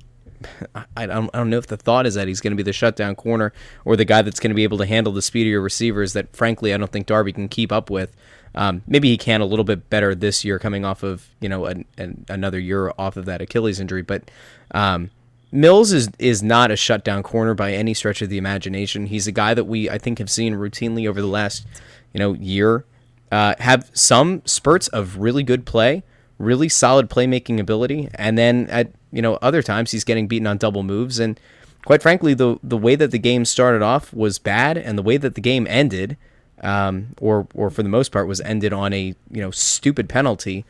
I 0.95 1.06
don't, 1.06 1.30
I 1.34 1.38
don't 1.38 1.49
know 1.49 1.58
if 1.58 1.67
the 1.67 1.77
thought 1.77 2.06
is 2.06 2.15
that 2.15 2.27
he's 2.27 2.41
going 2.41 2.51
to 2.51 2.58
be 2.58 2.63
the 2.63 2.73
shutdown 2.73 3.15
corner 3.15 3.54
or 3.86 3.95
the 3.95 4.06
guy 4.06 4.21
that's 4.21 4.39
going 4.39 4.49
to 4.49 4.56
be 4.56 4.63
able 4.63 4.77
to 4.80 4.86
handle 4.86 5.13
the 5.13 5.21
speedier 5.21 5.62
receivers 5.62 6.13
that, 6.13 6.36
frankly, 6.36 6.73
I 6.73 6.77
don't 6.77 6.91
think 6.91 7.08
Darby 7.08 7.34
can 7.34 7.47
keep 7.47 7.71
up 7.71 7.89
with. 7.89 8.15
Um, 8.53 8.83
maybe 8.87 9.09
he 9.09 9.17
can 9.17 9.41
a 9.41 9.45
little 9.45 9.65
bit 9.65 9.89
better 9.89 10.13
this 10.13 10.43
year, 10.43 10.59
coming 10.59 10.83
off 10.85 11.03
of 11.03 11.27
you 11.39 11.49
know 11.49 11.65
an, 11.65 11.85
an, 11.97 12.25
another 12.29 12.59
year 12.59 12.91
off 12.97 13.17
of 13.17 13.25
that 13.25 13.41
Achilles 13.41 13.79
injury. 13.79 14.01
But 14.01 14.29
um, 14.71 15.09
Mills 15.51 15.91
is 15.91 16.09
is 16.19 16.41
not 16.41 16.71
a 16.71 16.75
shutdown 16.75 17.23
corner 17.23 17.53
by 17.53 17.73
any 17.73 17.93
stretch 17.93 18.21
of 18.21 18.29
the 18.29 18.37
imagination. 18.37 19.07
He's 19.07 19.27
a 19.27 19.31
guy 19.31 19.53
that 19.53 19.65
we 19.65 19.89
I 19.89 19.97
think 19.97 20.19
have 20.19 20.29
seen 20.29 20.55
routinely 20.55 21.07
over 21.07 21.21
the 21.21 21.27
last 21.27 21.65
you 22.13 22.19
know 22.19 22.33
year 22.33 22.85
uh, 23.31 23.55
have 23.59 23.89
some 23.93 24.41
spurts 24.45 24.87
of 24.89 25.17
really 25.17 25.43
good 25.43 25.65
play, 25.65 26.03
really 26.37 26.69
solid 26.69 27.09
playmaking 27.09 27.59
ability, 27.59 28.09
and 28.15 28.37
then 28.37 28.67
at 28.69 28.91
you 29.11 29.21
know 29.21 29.35
other 29.35 29.61
times 29.61 29.91
he's 29.91 30.03
getting 30.03 30.27
beaten 30.27 30.47
on 30.47 30.57
double 30.57 30.83
moves. 30.83 31.19
And 31.19 31.39
quite 31.85 32.01
frankly, 32.01 32.33
the 32.33 32.57
the 32.61 32.77
way 32.77 32.95
that 32.95 33.11
the 33.11 33.19
game 33.19 33.45
started 33.45 33.81
off 33.81 34.13
was 34.13 34.37
bad, 34.37 34.77
and 34.77 34.97
the 34.97 35.03
way 35.03 35.17
that 35.17 35.35
the 35.35 35.41
game 35.41 35.65
ended, 35.67 36.17
um, 36.62 37.10
or 37.19 37.47
or 37.54 37.69
for 37.69 37.84
the 37.84 37.89
most 37.89 38.12
part 38.12 38.28
was 38.28 38.41
ended 38.41 38.74
on 38.74 38.93
a 38.93 39.15
you 39.30 39.41
know 39.41 39.52
stupid 39.52 40.08
penalty, 40.10 40.65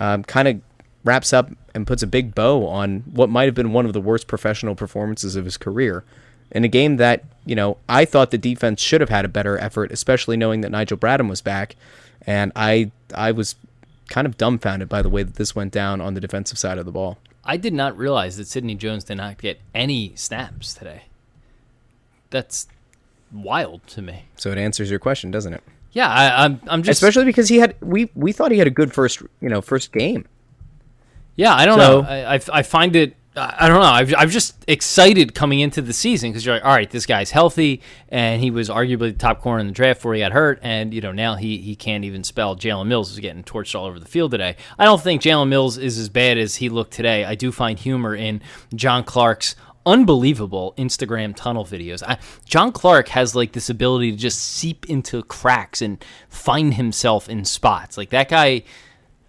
um, 0.00 0.24
kind 0.24 0.48
of 0.48 0.60
wraps 1.04 1.32
up 1.32 1.50
and 1.74 1.86
puts 1.86 2.02
a 2.02 2.06
big 2.06 2.34
bow 2.34 2.66
on 2.66 3.00
what 3.12 3.28
might 3.28 3.44
have 3.44 3.54
been 3.54 3.72
one 3.72 3.86
of 3.86 3.92
the 3.92 4.00
worst 4.00 4.26
professional 4.26 4.74
performances 4.74 5.36
of 5.36 5.44
his 5.44 5.56
career. 5.56 6.02
In 6.50 6.64
a 6.64 6.68
game 6.68 6.96
that, 6.96 7.24
you 7.44 7.54
know, 7.54 7.78
I 7.88 8.04
thought 8.04 8.30
the 8.30 8.38
defense 8.38 8.80
should 8.80 9.00
have 9.00 9.10
had 9.10 9.24
a 9.24 9.28
better 9.28 9.58
effort, 9.58 9.90
especially 9.90 10.36
knowing 10.36 10.60
that 10.60 10.70
Nigel 10.70 10.96
Bradham 10.96 11.28
was 11.28 11.40
back. 11.40 11.76
And 12.26 12.52
I 12.56 12.90
I 13.14 13.32
was 13.32 13.56
kind 14.08 14.26
of 14.26 14.38
dumbfounded 14.38 14.88
by 14.88 15.02
the 15.02 15.08
way 15.08 15.22
that 15.22 15.34
this 15.34 15.54
went 15.54 15.72
down 15.72 16.00
on 16.00 16.14
the 16.14 16.20
defensive 16.20 16.58
side 16.58 16.78
of 16.78 16.86
the 16.86 16.92
ball. 16.92 17.18
I 17.44 17.56
did 17.56 17.74
not 17.74 17.96
realize 17.98 18.36
that 18.36 18.46
Sidney 18.46 18.74
Jones 18.74 19.04
did 19.04 19.16
not 19.16 19.38
get 19.38 19.60
any 19.74 20.14
snaps 20.16 20.72
today. 20.74 21.04
That's 22.30 22.66
wild 23.34 23.86
to 23.88 24.02
me. 24.02 24.24
So 24.36 24.50
it 24.52 24.58
answers 24.58 24.88
your 24.90 24.98
question, 25.00 25.30
doesn't 25.30 25.52
it? 25.52 25.62
Yeah, 25.92 26.08
I, 26.08 26.44
I'm. 26.44 26.60
I'm 26.66 26.82
just. 26.82 27.02
Especially 27.02 27.24
because 27.24 27.48
he 27.48 27.58
had 27.58 27.76
we 27.80 28.10
we 28.14 28.32
thought 28.32 28.50
he 28.50 28.58
had 28.58 28.66
a 28.66 28.70
good 28.70 28.92
first 28.92 29.22
you 29.40 29.48
know 29.48 29.60
first 29.60 29.92
game. 29.92 30.26
yeah, 31.36 31.54
I 31.54 31.66
don't 31.66 31.78
So- 31.78 32.00
know. 32.02 32.08
I, 32.08 32.34
I, 32.36 32.40
I 32.52 32.62
find 32.62 32.96
it. 32.96 33.16
I 33.36 33.54
I 33.58 33.68
don't 33.68 33.78
know. 33.80 33.86
I've, 33.86 34.14
I'm 34.16 34.30
just 34.30 34.64
excited 34.68 35.34
coming 35.34 35.58
into 35.60 35.82
the 35.82 35.92
season 35.92 36.30
because 36.30 36.46
you're 36.46 36.54
like, 36.56 36.64
all 36.64 36.72
right, 36.72 36.88
this 36.90 37.04
guy's 37.06 37.30
healthy, 37.32 37.80
and 38.08 38.40
he 38.40 38.50
was 38.52 38.68
arguably 38.68 39.12
the 39.12 39.18
top 39.18 39.40
corner 39.40 39.58
in 39.60 39.66
the 39.66 39.72
draft 39.72 39.98
before 40.00 40.14
he 40.14 40.20
got 40.20 40.32
hurt, 40.32 40.58
and 40.62 40.94
you 40.94 41.00
know 41.00 41.10
now 41.12 41.34
he 41.36 41.58
he 41.58 41.74
can't 41.76 42.04
even 42.04 42.22
spell. 42.24 42.56
Jalen 42.56 42.86
Mills 42.86 43.10
is 43.12 43.18
getting 43.20 43.42
torched 43.44 43.74
all 43.78 43.86
over 43.86 43.98
the 44.00 44.06
field 44.06 44.30
today. 44.30 44.56
I 44.78 44.84
don't 44.84 45.00
think 45.00 45.20
Jalen 45.22 45.48
Mills 45.48 45.78
is 45.78 45.98
as 45.98 46.08
bad 46.08 46.38
as 46.38 46.56
he 46.56 46.68
looked 46.68 46.92
today. 46.92 47.24
I 47.24 47.34
do 47.34 47.50
find 47.52 47.78
humor 47.78 48.14
in 48.16 48.40
John 48.74 49.02
Clark's 49.04 49.56
unbelievable 49.86 50.74
Instagram 50.78 51.34
tunnel 51.36 51.64
videos. 51.64 52.02
I, 52.02 52.18
John 52.44 52.72
Clark 52.72 53.08
has 53.08 53.34
like 53.34 53.52
this 53.52 53.68
ability 53.70 54.12
to 54.12 54.16
just 54.16 54.40
seep 54.40 54.88
into 54.88 55.22
cracks 55.24 55.82
and 55.82 56.02
find 56.28 56.74
himself 56.74 57.28
in 57.28 57.44
spots. 57.44 57.96
Like 57.96 58.10
that 58.10 58.28
guy, 58.28 58.62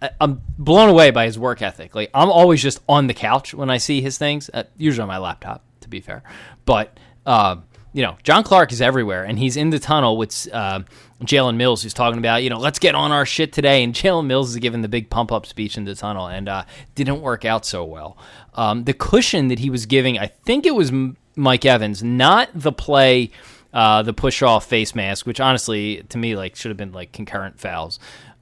I- 0.02 0.10
I'm 0.20 0.42
blown 0.58 0.88
away 0.88 1.10
by 1.10 1.26
his 1.26 1.38
work 1.38 1.62
ethic. 1.62 1.94
Like 1.94 2.10
I'm 2.14 2.30
always 2.30 2.62
just 2.62 2.80
on 2.88 3.06
the 3.06 3.14
couch 3.14 3.54
when 3.54 3.70
I 3.70 3.78
see 3.78 4.00
his 4.00 4.18
things, 4.18 4.50
uh, 4.52 4.64
usually 4.76 5.02
on 5.02 5.08
my 5.08 5.18
laptop, 5.18 5.64
to 5.80 5.88
be 5.88 6.00
fair. 6.00 6.22
But 6.64 6.98
uh, 7.24 7.56
you 7.92 8.02
know, 8.02 8.16
John 8.22 8.42
Clark 8.44 8.72
is 8.72 8.80
everywhere, 8.82 9.24
and 9.24 9.38
he's 9.38 9.56
in 9.56 9.70
the 9.70 9.78
tunnel 9.78 10.16
with 10.16 10.48
uh, 10.52 10.80
Jalen 11.22 11.56
Mills, 11.56 11.82
who's 11.82 11.94
talking 11.94 12.18
about, 12.18 12.42
you 12.42 12.50
know, 12.50 12.58
let's 12.58 12.78
get 12.78 12.94
on 12.94 13.10
our 13.10 13.24
shit 13.24 13.52
today. 13.52 13.82
And 13.82 13.94
Jalen 13.94 14.26
Mills 14.26 14.50
is 14.50 14.56
giving 14.56 14.82
the 14.82 14.88
big 14.88 15.10
pump 15.10 15.32
up 15.32 15.46
speech 15.46 15.76
in 15.76 15.84
the 15.84 15.94
tunnel, 15.94 16.26
and 16.26 16.48
uh, 16.48 16.64
didn't 16.94 17.20
work 17.20 17.44
out 17.44 17.64
so 17.64 17.84
well. 17.84 18.16
Um, 18.54 18.84
the 18.84 18.94
cushion 18.94 19.48
that 19.48 19.58
he 19.58 19.70
was 19.70 19.86
giving, 19.86 20.18
I 20.18 20.26
think 20.26 20.66
it 20.66 20.74
was 20.74 20.92
Mike 21.36 21.64
Evans, 21.64 22.02
not 22.02 22.50
the 22.54 22.72
play. 22.72 23.30
Uh, 23.74 24.02
the 24.02 24.14
push 24.14 24.40
off 24.40 24.64
face 24.64 24.94
mask, 24.94 25.26
which 25.26 25.38
honestly 25.38 26.02
to 26.08 26.16
me 26.16 26.34
like 26.34 26.56
should 26.56 26.70
have 26.70 26.78
been 26.78 26.92
like 26.92 27.12
concurrent 27.12 27.60
fouls. 27.60 27.98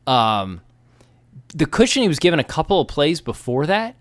Um, 0.07 0.61
the 1.49 1.67
cushion 1.67 2.03
he 2.03 2.09
was 2.09 2.21
given 2.21 2.39
a 2.39 2.45
couple 2.45 2.81
of 2.81 2.87
plays 2.87 3.21
before 3.21 3.67
that 3.67 3.97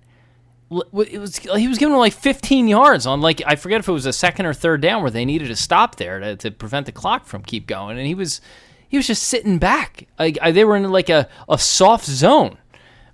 it 0.81 1.19
was 1.19 1.37
he 1.37 1.67
was 1.67 1.77
giving 1.77 1.95
like 1.95 2.13
15 2.13 2.67
yards 2.67 3.05
on 3.05 3.21
like 3.21 3.41
I 3.45 3.55
forget 3.55 3.79
if 3.79 3.87
it 3.87 3.91
was 3.91 4.05
a 4.05 4.13
second 4.13 4.45
or 4.45 4.53
third 4.53 4.81
down 4.81 5.01
where 5.01 5.11
they 5.11 5.25
needed 5.25 5.47
to 5.47 5.55
stop 5.55 5.95
there 5.95 6.19
to, 6.19 6.35
to 6.37 6.51
prevent 6.51 6.85
the 6.85 6.91
clock 6.91 7.25
from 7.25 7.43
keep 7.43 7.67
going, 7.67 7.97
and 7.97 8.07
he 8.07 8.15
was 8.15 8.41
he 8.87 8.97
was 8.97 9.07
just 9.07 9.23
sitting 9.23 9.57
back. 9.57 10.07
Like 10.19 10.37
they 10.41 10.63
were 10.65 10.75
in 10.75 10.89
like 10.91 11.09
a, 11.09 11.27
a 11.49 11.57
soft 11.57 12.05
zone, 12.05 12.57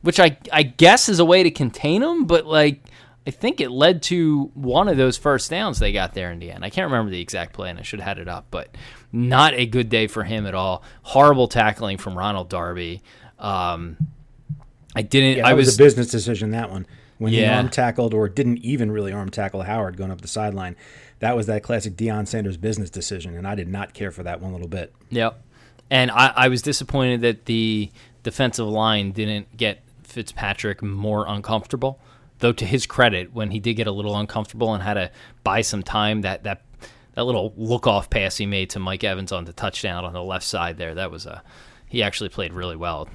which 0.01 0.19
I 0.19 0.37
I 0.51 0.63
guess 0.63 1.09
is 1.09 1.19
a 1.19 1.25
way 1.25 1.43
to 1.43 1.51
contain 1.51 2.01
them, 2.01 2.25
but 2.25 2.45
like 2.45 2.81
I 3.27 3.31
think 3.31 3.61
it 3.61 3.69
led 3.69 4.01
to 4.03 4.51
one 4.55 4.87
of 4.87 4.97
those 4.97 5.17
first 5.17 5.49
downs 5.49 5.79
they 5.79 5.91
got 5.91 6.13
there 6.13 6.31
in 6.31 6.39
the 6.39 6.51
end. 6.51 6.65
I 6.65 6.69
can't 6.69 6.91
remember 6.91 7.11
the 7.11 7.21
exact 7.21 7.53
play, 7.53 7.69
and 7.69 7.77
I 7.77 7.83
should 7.83 7.99
have 7.99 8.07
had 8.07 8.19
it 8.19 8.27
up, 8.27 8.47
but 8.49 8.75
not 9.11 9.53
a 9.53 9.65
good 9.65 9.89
day 9.89 10.07
for 10.07 10.23
him 10.23 10.45
at 10.45 10.55
all. 10.55 10.83
Horrible 11.03 11.47
tackling 11.47 11.97
from 11.97 12.17
Ronald 12.17 12.49
Darby. 12.49 13.01
Um, 13.37 13.97
I 14.95 15.01
didn't. 15.01 15.37
Yeah, 15.37 15.47
I 15.47 15.53
was, 15.53 15.67
was 15.67 15.75
a 15.75 15.77
business 15.77 16.09
decision 16.09 16.51
that 16.51 16.71
one 16.71 16.87
when 17.19 17.31
Yeah. 17.31 17.39
he 17.51 17.57
arm 17.57 17.69
tackled 17.69 18.13
or 18.15 18.27
didn't 18.27 18.57
even 18.57 18.91
really 18.91 19.13
arm 19.13 19.29
tackle 19.29 19.61
Howard 19.61 19.95
going 19.97 20.09
up 20.09 20.21
the 20.21 20.27
sideline. 20.27 20.75
That 21.19 21.35
was 21.35 21.45
that 21.45 21.61
classic 21.61 21.95
Deion 21.95 22.27
Sanders 22.27 22.57
business 22.57 22.89
decision, 22.89 23.35
and 23.37 23.45
I 23.47 23.53
did 23.53 23.67
not 23.67 23.93
care 23.93 24.09
for 24.09 24.23
that 24.23 24.41
one 24.41 24.51
little 24.53 24.67
bit. 24.67 24.93
Yep. 25.11 25.39
And 25.91 26.09
I, 26.11 26.33
I 26.35 26.47
was 26.47 26.61
disappointed 26.61 27.21
that 27.21 27.45
the 27.45 27.91
defensive 28.23 28.67
line 28.67 29.11
didn't 29.11 29.55
get 29.57 29.83
Fitzpatrick 30.03 30.81
more 30.81 31.25
uncomfortable. 31.27 31.99
Though 32.39 32.53
to 32.53 32.65
his 32.65 32.85
credit, 32.85 33.33
when 33.33 33.51
he 33.51 33.59
did 33.59 33.73
get 33.73 33.85
a 33.87 33.91
little 33.91 34.15
uncomfortable 34.15 34.73
and 34.73 34.81
had 34.81 34.93
to 34.93 35.11
buy 35.43 35.59
some 35.61 35.83
time, 35.83 36.21
that 36.21 36.43
that 36.43 36.61
that 37.15 37.25
little 37.25 37.53
look 37.57 37.85
off 37.85 38.09
pass 38.09 38.37
he 38.37 38.45
made 38.45 38.69
to 38.69 38.79
Mike 38.79 39.03
Evans 39.03 39.33
on 39.33 39.43
the 39.43 39.51
touchdown 39.51 40.05
on 40.05 40.13
the 40.13 40.23
left 40.23 40.45
side 40.45 40.77
there, 40.77 40.95
that 40.95 41.11
was 41.11 41.25
a 41.25 41.43
he 41.87 42.01
actually 42.01 42.29
played 42.29 42.53
really 42.53 42.77
well. 42.77 43.09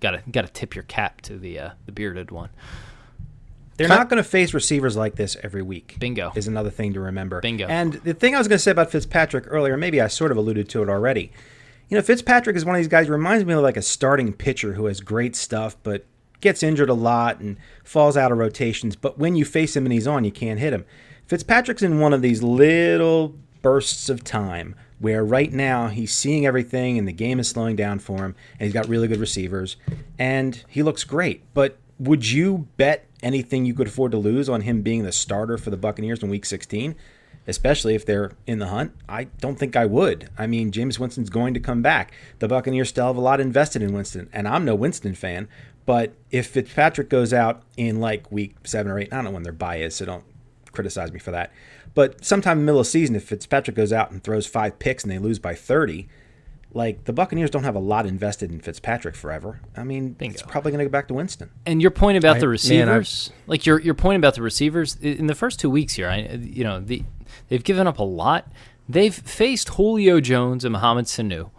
Got 0.00 0.10
to 0.10 0.22
got 0.30 0.44
to 0.44 0.52
tip 0.52 0.74
your 0.74 0.84
cap 0.84 1.22
to 1.22 1.38
the 1.38 1.58
uh, 1.58 1.70
the 1.86 1.92
bearded 1.92 2.30
one. 2.30 2.50
They're 3.76 3.88
not 3.88 4.08
going 4.08 4.22
to 4.22 4.28
face 4.28 4.54
receivers 4.54 4.96
like 4.96 5.16
this 5.16 5.36
every 5.42 5.62
week. 5.62 5.96
Bingo. 5.98 6.32
Is 6.34 6.46
another 6.46 6.70
thing 6.70 6.92
to 6.94 7.00
remember. 7.00 7.40
Bingo. 7.40 7.66
And 7.66 7.94
the 7.94 8.14
thing 8.14 8.34
I 8.34 8.38
was 8.38 8.48
going 8.48 8.58
to 8.58 8.62
say 8.62 8.70
about 8.70 8.90
Fitzpatrick 8.90 9.44
earlier, 9.48 9.76
maybe 9.76 10.00
I 10.00 10.06
sort 10.06 10.30
of 10.30 10.36
alluded 10.36 10.68
to 10.70 10.82
it 10.82 10.88
already. 10.88 11.32
You 11.88 11.96
know, 11.96 12.02
Fitzpatrick 12.02 12.56
is 12.56 12.64
one 12.64 12.76
of 12.76 12.78
these 12.78 12.88
guys 12.88 13.06
who 13.06 13.12
reminds 13.12 13.44
me 13.44 13.54
of 13.54 13.62
like 13.62 13.76
a 13.76 13.82
starting 13.82 14.32
pitcher 14.32 14.74
who 14.74 14.86
has 14.86 15.00
great 15.00 15.36
stuff, 15.36 15.76
but 15.82 16.06
gets 16.40 16.62
injured 16.62 16.90
a 16.90 16.94
lot 16.94 17.40
and 17.40 17.56
falls 17.82 18.16
out 18.16 18.30
of 18.30 18.38
rotations. 18.38 18.96
But 18.96 19.18
when 19.18 19.34
you 19.34 19.44
face 19.44 19.76
him 19.76 19.84
and 19.84 19.92
he's 19.92 20.06
on, 20.06 20.24
you 20.24 20.32
can't 20.32 20.60
hit 20.60 20.72
him. 20.72 20.84
Fitzpatrick's 21.26 21.82
in 21.82 21.98
one 22.00 22.12
of 22.12 22.22
these 22.22 22.42
little 22.42 23.34
bursts 23.62 24.08
of 24.08 24.22
time 24.22 24.74
where 24.98 25.24
right 25.24 25.52
now 25.52 25.88
he's 25.88 26.14
seeing 26.14 26.46
everything 26.46 26.98
and 26.98 27.08
the 27.08 27.12
game 27.12 27.40
is 27.40 27.48
slowing 27.48 27.76
down 27.76 27.98
for 27.98 28.18
him 28.18 28.34
and 28.58 28.66
he's 28.66 28.74
got 28.74 28.86
really 28.88 29.08
good 29.08 29.20
receivers 29.20 29.76
and 30.18 30.64
he 30.68 30.82
looks 30.82 31.02
great. 31.02 31.42
But 31.54 31.78
would 31.98 32.30
you 32.30 32.68
bet 32.76 33.06
anything 33.22 33.64
you 33.64 33.74
could 33.74 33.88
afford 33.88 34.12
to 34.12 34.18
lose 34.18 34.48
on 34.48 34.62
him 34.62 34.82
being 34.82 35.04
the 35.04 35.12
starter 35.12 35.58
for 35.58 35.70
the 35.70 35.76
Buccaneers 35.76 36.22
in 36.22 36.28
week 36.28 36.44
16? 36.44 36.94
Especially 37.46 37.94
if 37.94 38.06
they're 38.06 38.32
in 38.46 38.58
the 38.58 38.68
hunt, 38.68 38.92
I 39.06 39.24
don't 39.24 39.58
think 39.58 39.76
I 39.76 39.84
would. 39.84 40.30
I 40.38 40.46
mean, 40.46 40.72
Jameis 40.72 40.98
Winston's 40.98 41.28
going 41.28 41.52
to 41.52 41.60
come 41.60 41.82
back. 41.82 42.12
The 42.38 42.48
Buccaneers 42.48 42.88
still 42.88 43.08
have 43.08 43.16
a 43.16 43.20
lot 43.20 43.38
invested 43.38 43.82
in 43.82 43.92
Winston, 43.92 44.30
and 44.32 44.48
I'm 44.48 44.64
no 44.64 44.74
Winston 44.74 45.14
fan. 45.14 45.48
But 45.84 46.14
if 46.30 46.46
Fitzpatrick 46.46 47.10
goes 47.10 47.34
out 47.34 47.62
in 47.76 48.00
like 48.00 48.32
week 48.32 48.56
seven 48.64 48.90
or 48.90 48.98
eight, 48.98 49.12
I 49.12 49.16
don't 49.16 49.26
know 49.26 49.30
when 49.30 49.42
their 49.42 49.52
bye 49.52 49.76
is, 49.76 49.94
so 49.96 50.06
don't 50.06 50.24
criticize 50.72 51.12
me 51.12 51.18
for 51.18 51.32
that. 51.32 51.52
But 51.94 52.24
sometime 52.24 52.58
in 52.58 52.64
the 52.64 52.66
middle 52.66 52.80
of 52.80 52.86
the 52.86 52.90
season, 52.90 53.14
if 53.14 53.24
Fitzpatrick 53.24 53.76
goes 53.76 53.92
out 53.92 54.10
and 54.10 54.22
throws 54.22 54.46
five 54.46 54.78
picks 54.78 55.04
and 55.04 55.12
they 55.12 55.18
lose 55.18 55.38
by 55.38 55.54
30, 55.54 56.08
like 56.74 57.04
the 57.04 57.12
Buccaneers 57.12 57.50
don't 57.50 57.62
have 57.62 57.76
a 57.76 57.80
lot 57.80 58.04
invested 58.04 58.50
in 58.50 58.60
Fitzpatrick 58.60 59.14
forever. 59.14 59.60
I 59.76 59.84
mean, 59.84 60.16
it's 60.20 60.42
probably 60.42 60.72
going 60.72 60.80
to 60.80 60.84
go 60.84 60.90
back 60.90 61.06
to 61.08 61.14
Winston. 61.14 61.50
And 61.64 61.80
your 61.80 61.92
point 61.92 62.18
about 62.18 62.40
the 62.40 62.46
man, 62.46 62.50
receivers, 62.50 63.30
like 63.46 63.64
your 63.64 63.80
your 63.80 63.94
point 63.94 64.18
about 64.18 64.34
the 64.34 64.42
receivers 64.42 64.96
in 64.96 65.28
the 65.28 65.34
first 65.34 65.60
two 65.60 65.70
weeks 65.70 65.94
here, 65.94 66.08
I 66.08 66.38
you 66.42 66.64
know 66.64 66.80
the 66.80 67.04
they've 67.48 67.62
given 67.62 67.86
up 67.86 67.98
a 67.98 68.04
lot. 68.04 68.48
They've 68.88 69.14
faced 69.14 69.70
Julio 69.70 70.20
Jones 70.20 70.64
and 70.64 70.72
Mohamed 70.72 71.06
Sanu, 71.06 71.50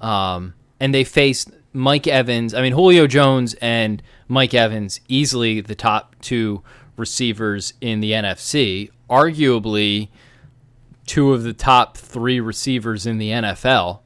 um, 0.00 0.54
and 0.80 0.92
they 0.92 1.04
faced 1.04 1.50
Mike 1.72 2.06
Evans. 2.06 2.54
I 2.54 2.62
mean 2.62 2.72
Julio 2.72 3.06
Jones 3.06 3.54
and 3.60 4.02
Mike 4.26 4.54
Evans 4.54 5.00
easily 5.06 5.60
the 5.60 5.74
top 5.74 6.16
two 6.22 6.62
receivers 6.96 7.74
in 7.82 8.00
the 8.00 8.12
NFC, 8.12 8.90
arguably 9.10 10.08
two 11.06 11.34
of 11.34 11.42
the 11.42 11.52
top 11.52 11.98
three 11.98 12.40
receivers 12.40 13.06
in 13.06 13.18
the 13.18 13.30
NFL 13.30 14.00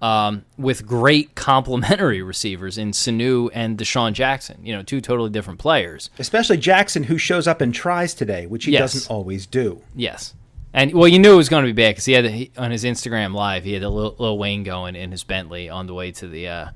um, 0.00 0.44
with 0.56 0.86
great 0.86 1.34
complementary 1.34 2.22
receivers 2.22 2.78
in 2.78 2.92
Sanu 2.92 3.50
and 3.52 3.76
DeSean 3.78 4.12
Jackson. 4.12 4.58
You 4.64 4.76
know, 4.76 4.82
two 4.82 5.00
totally 5.00 5.30
different 5.30 5.58
players. 5.58 6.10
Especially 6.18 6.56
Jackson, 6.56 7.04
who 7.04 7.18
shows 7.18 7.46
up 7.46 7.60
and 7.60 7.74
tries 7.74 8.14
today, 8.14 8.46
which 8.46 8.64
he 8.64 8.72
Yes. 8.72 8.92
doesn't 8.94 9.10
always 9.12 9.46
do. 9.46 9.82
Yes. 9.96 10.34
And 10.72 10.92
well, 10.92 11.08
you 11.08 11.18
knew 11.18 11.32
it 11.32 11.36
was 11.36 11.48
going 11.48 11.64
to 11.64 11.72
be 11.72 11.72
bad 11.72 11.92
because 11.92 12.04
he 12.04 12.12
had 12.12 12.26
he, 12.26 12.50
on 12.56 12.70
his 12.70 12.84
Instagram 12.84 13.34
live 13.34 13.64
he 13.64 13.72
had 13.72 13.82
a 13.82 13.88
little, 13.88 14.14
little 14.18 14.38
Wayne 14.38 14.62
going 14.64 14.94
in 14.96 15.10
his 15.10 15.24
Bentley 15.24 15.68
on 15.70 15.86
the 15.86 15.94
way 15.94 16.12
to 16.12 16.28
the 16.28 16.46
uh, 16.48 16.68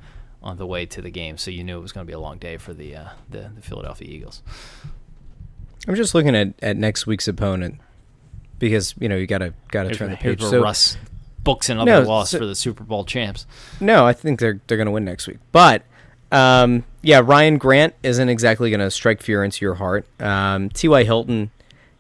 on 0.43 0.57
the 0.57 0.67
way 0.67 0.87
to 0.87 1.01
the 1.03 1.11
game, 1.11 1.37
so 1.39 1.51
you 1.53 1.63
knew 1.63 1.79
it 1.79 1.83
was 1.83 1.93
going 1.93 2.05
to 2.05 2.11
be 2.11 2.15
a 2.15 2.19
long 2.19 2.39
day 2.39 2.57
for 2.57 2.73
the 2.75 2.97
uh, 2.97 3.09
the, 3.31 3.51
the 3.55 3.61
Philadelphia 3.63 4.09
Eagles. 4.09 4.43
I'm 5.87 5.95
just 5.95 6.15
looking 6.15 6.35
at, 6.35 6.55
at 6.63 6.77
next 6.77 7.07
week's 7.07 7.29
opponent 7.29 7.81
because 8.59 8.95
you 8.99 9.09
know 9.09 9.17
you 9.17 9.27
gotta 9.27 9.53
gotta 9.71 9.91
Here's 9.91 9.99
turn 9.99 10.11
the 10.11 10.17
page. 10.17 10.41
where 10.41 10.51
So 10.51 10.63
Russ 10.63 10.97
books 11.45 11.69
another 11.69 11.91
No, 11.91 12.01
loss 12.03 12.31
so- 12.31 12.39
for 12.39 12.47
the 12.47 12.55
Super 12.55 12.85
Bowl 12.85 13.05
champs. 13.05 13.47
no, 13.81 14.07
I 14.07 14.13
think 14.13 14.41
they're 14.41 14.61
they're 14.67 14.79
gonna 14.79 14.91
win 14.91 15.05
next 15.05 15.27
week. 15.27 15.39
But 15.53 15.83
um, 16.31 16.85
yeah, 17.03 17.21
Ryan 17.23 17.59
Grant 17.59 17.95
isn't 18.03 18.29
exactly 18.29 18.71
gonna 18.71 18.91
strike 18.91 19.21
fear 19.23 19.45
into 19.45 19.65
your 19.65 19.75
heart. 19.75 20.07
Um, 20.21 20.71
T.Y. 20.71 21.05
Hilton 21.05 21.51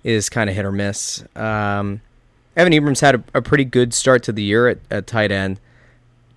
is 0.04 0.28
kind 0.28 0.48
of 0.48 0.56
hit 0.56 0.64
or 0.64 0.72
miss. 0.72 1.24
Um, 1.36 2.00
Evan 2.56 2.72
Abrams 2.72 3.00
had 3.00 3.14
a, 3.16 3.24
a 3.34 3.42
pretty 3.42 3.64
good 3.64 3.94
start 3.94 4.22
to 4.24 4.32
the 4.32 4.42
year 4.42 4.68
at, 4.68 4.78
at 4.90 5.06
tight 5.06 5.30
end. 5.32 5.60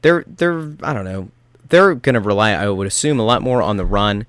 They're 0.01 0.23
they're 0.27 0.59
I 0.83 0.93
don't 0.93 1.05
know 1.05 1.29
they're 1.69 1.95
gonna 1.95 2.19
rely 2.19 2.51
I 2.51 2.69
would 2.69 2.85
assume 2.87 3.19
a 3.19 3.23
lot 3.25 3.41
more 3.41 3.61
on 3.61 3.77
the 3.77 3.85
run, 3.85 4.25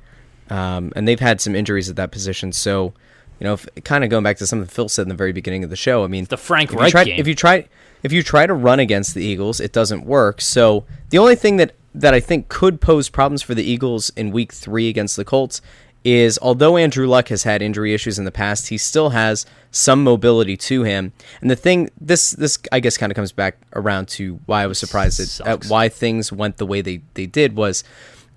um, 0.51 0.93
and 0.97 1.07
they've 1.07 1.20
had 1.20 1.41
some 1.41 1.55
injuries 1.55 1.91
at 1.91 1.97
that 1.97 2.11
position. 2.11 2.53
So 2.53 2.93
you 3.39 3.45
know, 3.45 3.53
if, 3.53 3.68
kind 3.85 4.03
of 4.05 4.09
going 4.11 4.24
back 4.24 4.39
to 4.39 4.47
something 4.47 4.66
Phil 4.68 4.89
said 4.89 5.03
in 5.03 5.09
the 5.11 5.14
very 5.14 5.33
beginning 5.33 5.62
of 5.62 5.68
the 5.70 5.77
show. 5.77 6.03
I 6.05 6.07
mean, 6.07 6.24
The 6.24 6.39
Frank 6.39 6.70
if 6.70 6.74
you 6.74 6.81
Reich 6.81 6.91
try, 6.93 7.05
game. 7.05 7.20
If 7.20 7.27
you 7.27 7.35
try, 7.35 7.68
if 8.07 8.12
you 8.12 8.22
try 8.22 8.46
to 8.46 8.54
run 8.54 8.78
against 8.78 9.16
the 9.16 9.24
Eagles, 9.24 9.59
it 9.59 9.72
doesn't 9.72 10.07
work. 10.07 10.40
So 10.40 10.86
the 11.11 11.18
only 11.18 11.34
thing 11.34 11.57
that 11.57 11.74
that 11.92 12.14
I 12.14 12.20
think 12.20 12.48
could 12.48 12.80
pose 12.80 13.09
problems 13.09 13.42
for 13.42 13.54
the 13.54 13.64
Eagles 13.64 14.11
in 14.11 14.30
Week 14.30 14.52
Three 14.52 14.88
against 14.88 15.16
the 15.16 15.24
Colts 15.24 15.61
is 16.04 16.38
although 16.40 16.76
Andrew 16.76 17.09
Luck 17.09 17.28
has 17.28 17.42
had 17.42 17.62
injury 17.62 17.92
issues 17.92 18.16
in 18.16 18.24
the 18.24 18.30
past, 18.30 18.68
he 18.68 18.78
still 18.78 19.09
has 19.11 19.44
some 19.72 20.04
mobility 20.04 20.57
to 20.57 20.84
him. 20.84 21.12
And 21.40 21.50
the 21.50 21.57
thing, 21.57 21.90
this 22.00 22.30
this 22.30 22.59
I 22.70 22.78
guess 22.78 22.96
kind 22.96 23.11
of 23.11 23.16
comes 23.16 23.32
back 23.32 23.59
around 23.74 24.07
to 24.11 24.38
why 24.46 24.62
I 24.62 24.68
was 24.68 24.78
surprised 24.78 25.18
at, 25.18 25.46
at 25.46 25.64
why 25.66 25.88
things 25.88 26.30
went 26.30 26.59
the 26.59 26.66
way 26.66 26.80
they 26.82 27.02
they 27.14 27.26
did 27.26 27.57
was. 27.57 27.82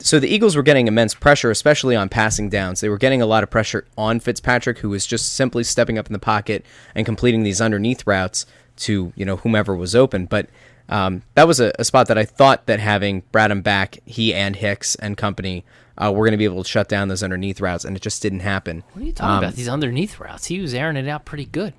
So 0.02 0.18
the 0.18 0.30
Eagles 0.30 0.56
were 0.56 0.64
getting 0.64 0.88
immense 0.88 1.14
pressure, 1.14 1.52
especially 1.52 1.96
on 1.96 2.08
passing 2.10 2.50
downs. 2.50 2.80
They 2.80 2.88
were 2.88 2.98
getting 2.98 3.22
a 3.22 3.26
lot 3.26 3.44
of 3.44 3.50
pressure 3.52 3.86
on 3.98 4.22
Fitzpatrick, 4.22 4.80
who 4.80 4.90
was 4.90 5.06
just 5.06 5.34
simply 5.34 5.64
stepping 5.64 5.98
up 5.98 6.08
in 6.08 6.14
the 6.14 6.20
pocket 6.20 6.66
and 6.96 7.06
completing 7.06 7.44
these 7.44 7.60
underneath 7.60 8.08
routes 8.08 8.46
to 8.80 9.14
you 9.16 9.26
know 9.26 9.38
whomever 9.38 9.76
was 9.76 9.96
open. 9.96 10.26
But 10.26 10.50
um, 10.90 11.22
that 11.36 11.48
was 11.48 11.60
a, 11.60 11.72
a 11.80 11.84
spot 11.86 12.08
that 12.08 12.18
I 12.18 12.26
thought 12.26 12.66
that 12.66 12.80
having 12.80 13.22
Bradham 13.32 13.62
back, 13.64 14.00
he 14.06 14.34
and 14.34 14.56
Hicks 14.56 14.96
and 14.96 15.16
company 15.18 15.64
uh, 15.98 16.12
were 16.12 16.26
going 16.26 16.32
to 16.32 16.38
be 16.38 16.46
able 16.46 16.64
to 16.64 16.70
shut 16.70 16.88
down 16.90 17.08
those 17.10 17.22
underneath 17.24 17.62
routes, 17.62 17.86
and 17.86 17.96
it 17.96 18.02
just 18.02 18.22
didn't 18.22 18.40
happen. 18.42 18.84
What 18.94 19.02
are 19.04 19.06
you 19.06 19.14
talking 19.14 19.32
Um, 19.38 19.44
about? 19.44 19.54
These 19.56 19.68
underneath 19.70 20.20
routes. 20.20 20.46
He 20.48 20.60
was 20.60 20.74
airing 20.74 20.98
it 20.98 21.08
out 21.08 21.26
pretty 21.26 21.46
good. 21.46 21.74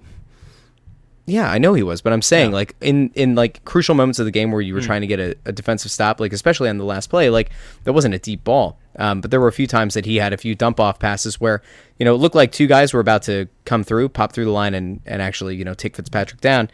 Yeah, 1.27 1.49
I 1.49 1.59
know 1.59 1.75
he 1.75 1.83
was, 1.85 2.01
but 2.01 2.13
I'm 2.13 2.23
saying 2.23 2.51
like 2.51 2.75
in 2.81 3.11
in 3.15 3.37
like 3.37 3.65
crucial 3.65 3.95
moments 3.95 4.19
of 4.19 4.25
the 4.25 4.33
game 4.33 4.51
where 4.51 4.61
you 4.61 4.75
were 4.75 4.81
trying 4.81 5.03
to 5.03 5.07
get 5.07 5.21
a, 5.21 5.37
a 5.45 5.53
defensive 5.53 5.93
stop, 5.93 6.19
like 6.19 6.33
especially 6.33 6.69
on 6.69 6.79
the 6.79 6.85
last 6.85 7.09
play, 7.09 7.31
like 7.31 7.51
that 7.85 7.93
wasn't 7.93 8.15
a 8.15 8.19
deep 8.19 8.43
ball. 8.43 8.79
Um, 8.97 9.21
but 9.21 9.31
there 9.31 9.41
were 9.41 9.49
a 9.49 9.53
few 9.53 9.67
times 9.67 9.95
that 9.95 10.05
he 10.05 10.17
had 10.17 10.33
a 10.33 10.37
few 10.37 10.55
dump 10.55 10.81
off 10.81 10.99
passes 10.99 11.41
where 11.41 11.63
you 11.99 12.05
know 12.05 12.15
it 12.15 12.19
looked 12.19 12.35
like 12.35 12.53
two 12.53 12.67
guys 12.67 12.93
were 12.93 13.01
about 13.01 13.23
to 13.23 13.49
come 13.65 13.85
through, 13.85 14.09
pop 14.09 14.33
through 14.33 14.45
the 14.45 14.51
line, 14.51 14.75
and 14.75 15.01
and 15.07 15.23
actually 15.23 15.57
you 15.57 15.65
know 15.65 15.75
take 15.75 15.97
Fitzpatrick 15.97 16.41
down. 16.41 16.71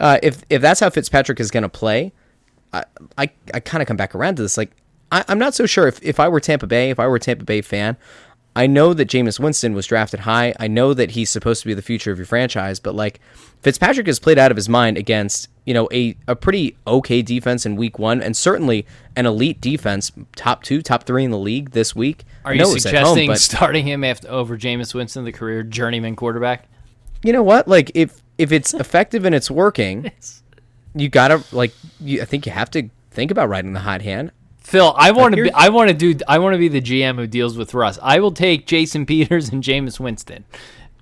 Uh, 0.00 0.18
if 0.22 0.42
if 0.48 0.62
that's 0.62 0.80
how 0.80 0.90
Fitzpatrick 0.90 1.40
is 1.40 1.50
going 1.50 1.62
to 1.62 1.68
play, 1.68 2.12
I 2.72 2.84
I, 3.16 3.30
I 3.52 3.60
kind 3.60 3.82
of 3.82 3.88
come 3.88 3.96
back 3.96 4.14
around 4.14 4.36
to 4.36 4.42
this. 4.42 4.56
Like 4.56 4.70
I, 5.12 5.24
I'm 5.28 5.38
not 5.38 5.54
so 5.54 5.66
sure 5.66 5.86
if 5.86 6.02
if 6.02 6.18
I 6.18 6.28
were 6.28 6.40
Tampa 6.40 6.66
Bay, 6.66 6.90
if 6.90 6.98
I 6.98 7.06
were 7.06 7.16
a 7.16 7.20
Tampa 7.20 7.44
Bay 7.44 7.60
fan, 7.60 7.96
I 8.56 8.66
know 8.66 8.92
that 8.94 9.08
Jameis 9.08 9.38
Winston 9.38 9.74
was 9.74 9.86
drafted 9.86 10.20
high. 10.20 10.54
I 10.58 10.66
know 10.66 10.94
that 10.94 11.12
he's 11.12 11.30
supposed 11.30 11.62
to 11.62 11.68
be 11.68 11.74
the 11.74 11.82
future 11.82 12.10
of 12.10 12.18
your 12.18 12.26
franchise, 12.26 12.80
but 12.80 12.94
like 12.94 13.20
Fitzpatrick 13.62 14.06
has 14.06 14.18
played 14.18 14.38
out 14.38 14.50
of 14.50 14.56
his 14.56 14.68
mind 14.68 14.96
against, 14.96 15.48
you 15.68 15.74
know, 15.74 15.86
a, 15.92 16.16
a 16.26 16.34
pretty 16.34 16.78
okay 16.86 17.20
defense 17.20 17.66
in 17.66 17.76
week 17.76 17.98
one 17.98 18.22
and 18.22 18.34
certainly 18.34 18.86
an 19.16 19.26
elite 19.26 19.60
defense, 19.60 20.10
top 20.34 20.62
two, 20.62 20.80
top 20.80 21.04
three 21.04 21.24
in 21.24 21.30
the 21.30 21.38
league 21.38 21.72
this 21.72 21.94
week. 21.94 22.24
Are 22.46 22.54
you 22.54 22.64
suggesting 22.64 23.26
home, 23.26 23.34
but... 23.34 23.38
starting 23.38 23.86
him 23.86 24.02
after 24.02 24.30
over 24.30 24.56
Jameis 24.56 24.94
Winston, 24.94 25.26
the 25.26 25.32
career 25.32 25.62
journeyman 25.62 26.16
quarterback? 26.16 26.66
You 27.22 27.34
know 27.34 27.42
what? 27.42 27.68
Like 27.68 27.92
if 27.94 28.22
if 28.38 28.50
it's 28.50 28.72
effective 28.72 29.26
and 29.26 29.34
it's 29.34 29.50
working, 29.50 30.10
you 30.94 31.10
gotta 31.10 31.44
like 31.52 31.74
you, 32.00 32.22
I 32.22 32.24
think 32.24 32.46
you 32.46 32.52
have 32.52 32.70
to 32.70 32.88
think 33.10 33.30
about 33.30 33.50
riding 33.50 33.74
the 33.74 33.80
hot 33.80 34.00
hand. 34.00 34.32
Phil, 34.56 34.94
I 34.96 35.10
want 35.10 35.34
to 35.34 35.42
be. 35.42 35.52
I 35.52 35.68
want 35.68 35.90
to 35.90 35.94
do. 35.94 36.18
I 36.26 36.38
want 36.38 36.54
to 36.54 36.58
be 36.58 36.68
the 36.68 36.80
GM 36.80 37.16
who 37.16 37.26
deals 37.26 37.58
with 37.58 37.74
Russ. 37.74 37.98
I 38.02 38.20
will 38.20 38.32
take 38.32 38.66
Jason 38.66 39.04
Peters 39.06 39.50
and 39.50 39.62
Jameis 39.62 40.00
Winston. 40.00 40.46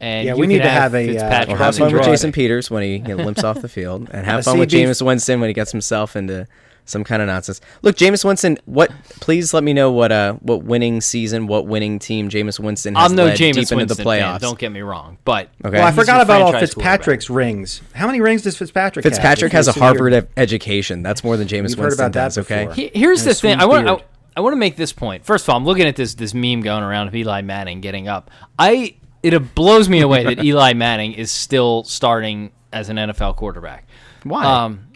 And 0.01 0.27
yeah, 0.27 0.35
we 0.35 0.47
need 0.47 0.59
to 0.59 0.69
have, 0.69 0.93
have 0.93 0.95
a 0.95 1.19
uh, 1.19 1.57
have 1.57 1.77
fun 1.77 1.93
with 1.93 2.05
Jason 2.05 2.33
Peters 2.33 2.71
when 2.71 2.83
he 2.83 2.97
you 2.97 3.17
know, 3.17 3.17
limps 3.17 3.43
off 3.43 3.63
the 3.63 3.69
field, 3.77 4.09
and 4.13 4.27
have 4.27 4.45
fun 4.45 4.59
with 4.59 4.71
Jameis 4.71 5.01
Winston 5.01 5.41
when 5.41 5.49
he 5.49 5.55
gets 5.55 5.73
himself 5.73 6.17
into 6.17 6.47
some 6.87 7.03
kind 7.03 7.21
of 7.21 7.27
nonsense. 7.27 7.61
Look, 7.83 7.97
Jameis 7.97 8.25
Winston, 8.25 8.59
what? 8.65 8.91
Please 9.21 9.53
let 9.53 9.65
me 9.65 9.73
know 9.73 9.91
what 9.91 10.13
uh 10.13 10.35
what 10.35 10.63
winning 10.63 11.01
season, 11.01 11.47
what 11.47 11.67
winning 11.67 11.99
team 11.99 12.29
Jameis 12.29 12.59
Winston 12.59 12.95
has 12.95 13.11
I'm 13.11 13.17
no 13.17 13.27
led 13.27 13.39
Jameis 13.39 13.39
deep 13.39 13.57
Winston 13.57 13.81
into 13.81 13.95
the 13.95 14.03
playoffs. 14.03 14.33
Fan, 14.33 14.41
don't 14.41 14.59
get 14.59 14.73
me 14.73 14.81
wrong, 14.81 15.19
but 15.25 15.49
okay. 15.65 15.79
Well, 15.79 15.87
I 15.87 15.93
forgot 15.93 16.21
about 16.21 16.43
all 16.43 16.53
Fitzpatrick's 16.53 17.29
rings. 17.29 17.83
How 17.95 18.07
many 18.07 18.21
rings 18.21 18.43
does 18.43 18.57
Fitzpatrick? 18.57 19.05
Have? 19.05 19.13
Fitzpatrick 19.13 19.53
have? 19.53 19.67
has 19.67 19.69
a 19.69 19.79
Harvard 19.79 20.29
education. 20.37 21.03
That's 21.03 21.25
more 21.25 21.37
than 21.37 21.49
Jameis 21.49 21.71
You've 21.71 21.79
Winston 21.79 21.83
heard 21.83 21.93
about 21.95 22.13
does. 22.13 22.37
That 22.37 22.41
okay. 22.43 22.73
He, 22.75 22.99
here's 22.99 23.23
and 23.23 23.31
the 23.31 23.35
thing. 23.35 23.59
I 23.59 23.67
want. 23.67 23.89
I, 23.89 24.03
I 24.37 24.41
want 24.41 24.53
to 24.53 24.59
make 24.59 24.77
this 24.77 24.93
point. 24.93 25.25
First 25.25 25.47
of 25.47 25.51
all, 25.51 25.57
I'm 25.57 25.65
looking 25.65 25.87
at 25.87 25.97
this 25.97 26.15
this 26.15 26.35
meme 26.35 26.61
going 26.61 26.83
around 26.83 27.09
of 27.09 27.15
Eli 27.15 27.41
Manning 27.41 27.81
getting 27.81 28.07
up. 28.07 28.31
I 28.59 28.97
it 29.35 29.55
blows 29.55 29.89
me 29.89 30.01
away 30.01 30.25
that 30.25 30.45
Eli 30.45 30.73
Manning 30.75 31.13
is 31.13 31.31
still 31.31 31.85
starting 31.85 32.53
as 32.73 32.89
an 32.89 32.97
NFL 32.97 33.37
quarterback. 33.37 33.87
Why? 34.23 34.45
Um, 34.45 34.89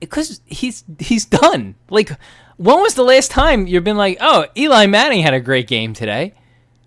because 0.00 0.40
he's 0.46 0.84
he's 0.98 1.24
done. 1.24 1.76
Like, 1.88 2.10
when 2.56 2.80
was 2.80 2.94
the 2.94 3.04
last 3.04 3.30
time 3.30 3.66
you've 3.66 3.84
been 3.84 3.96
like, 3.96 4.18
oh, 4.20 4.46
Eli 4.56 4.86
Manning 4.86 5.22
had 5.22 5.34
a 5.34 5.40
great 5.40 5.68
game 5.68 5.94
today? 5.94 6.34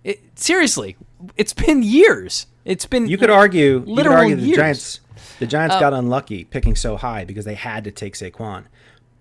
It, 0.04 0.22
seriously, 0.36 0.98
it's 1.38 1.54
been 1.54 1.82
years. 1.82 2.48
It's 2.66 2.86
been 2.86 3.08
you 3.08 3.18
could 3.18 3.30
argue 3.30 3.84
you 3.86 3.96
could 3.96 4.08
argue 4.08 4.36
the 4.36 4.54
Giants 4.54 5.00
the 5.40 5.48
Giants 5.48 5.76
uh, 5.76 5.80
got 5.80 5.94
unlucky 5.94 6.44
picking 6.44 6.76
so 6.76 6.98
high 6.98 7.26
because 7.26 7.46
they 7.46 7.56
had 7.56 7.84
to 7.86 7.92
take 7.92 8.16
Saquon. 8.16 8.66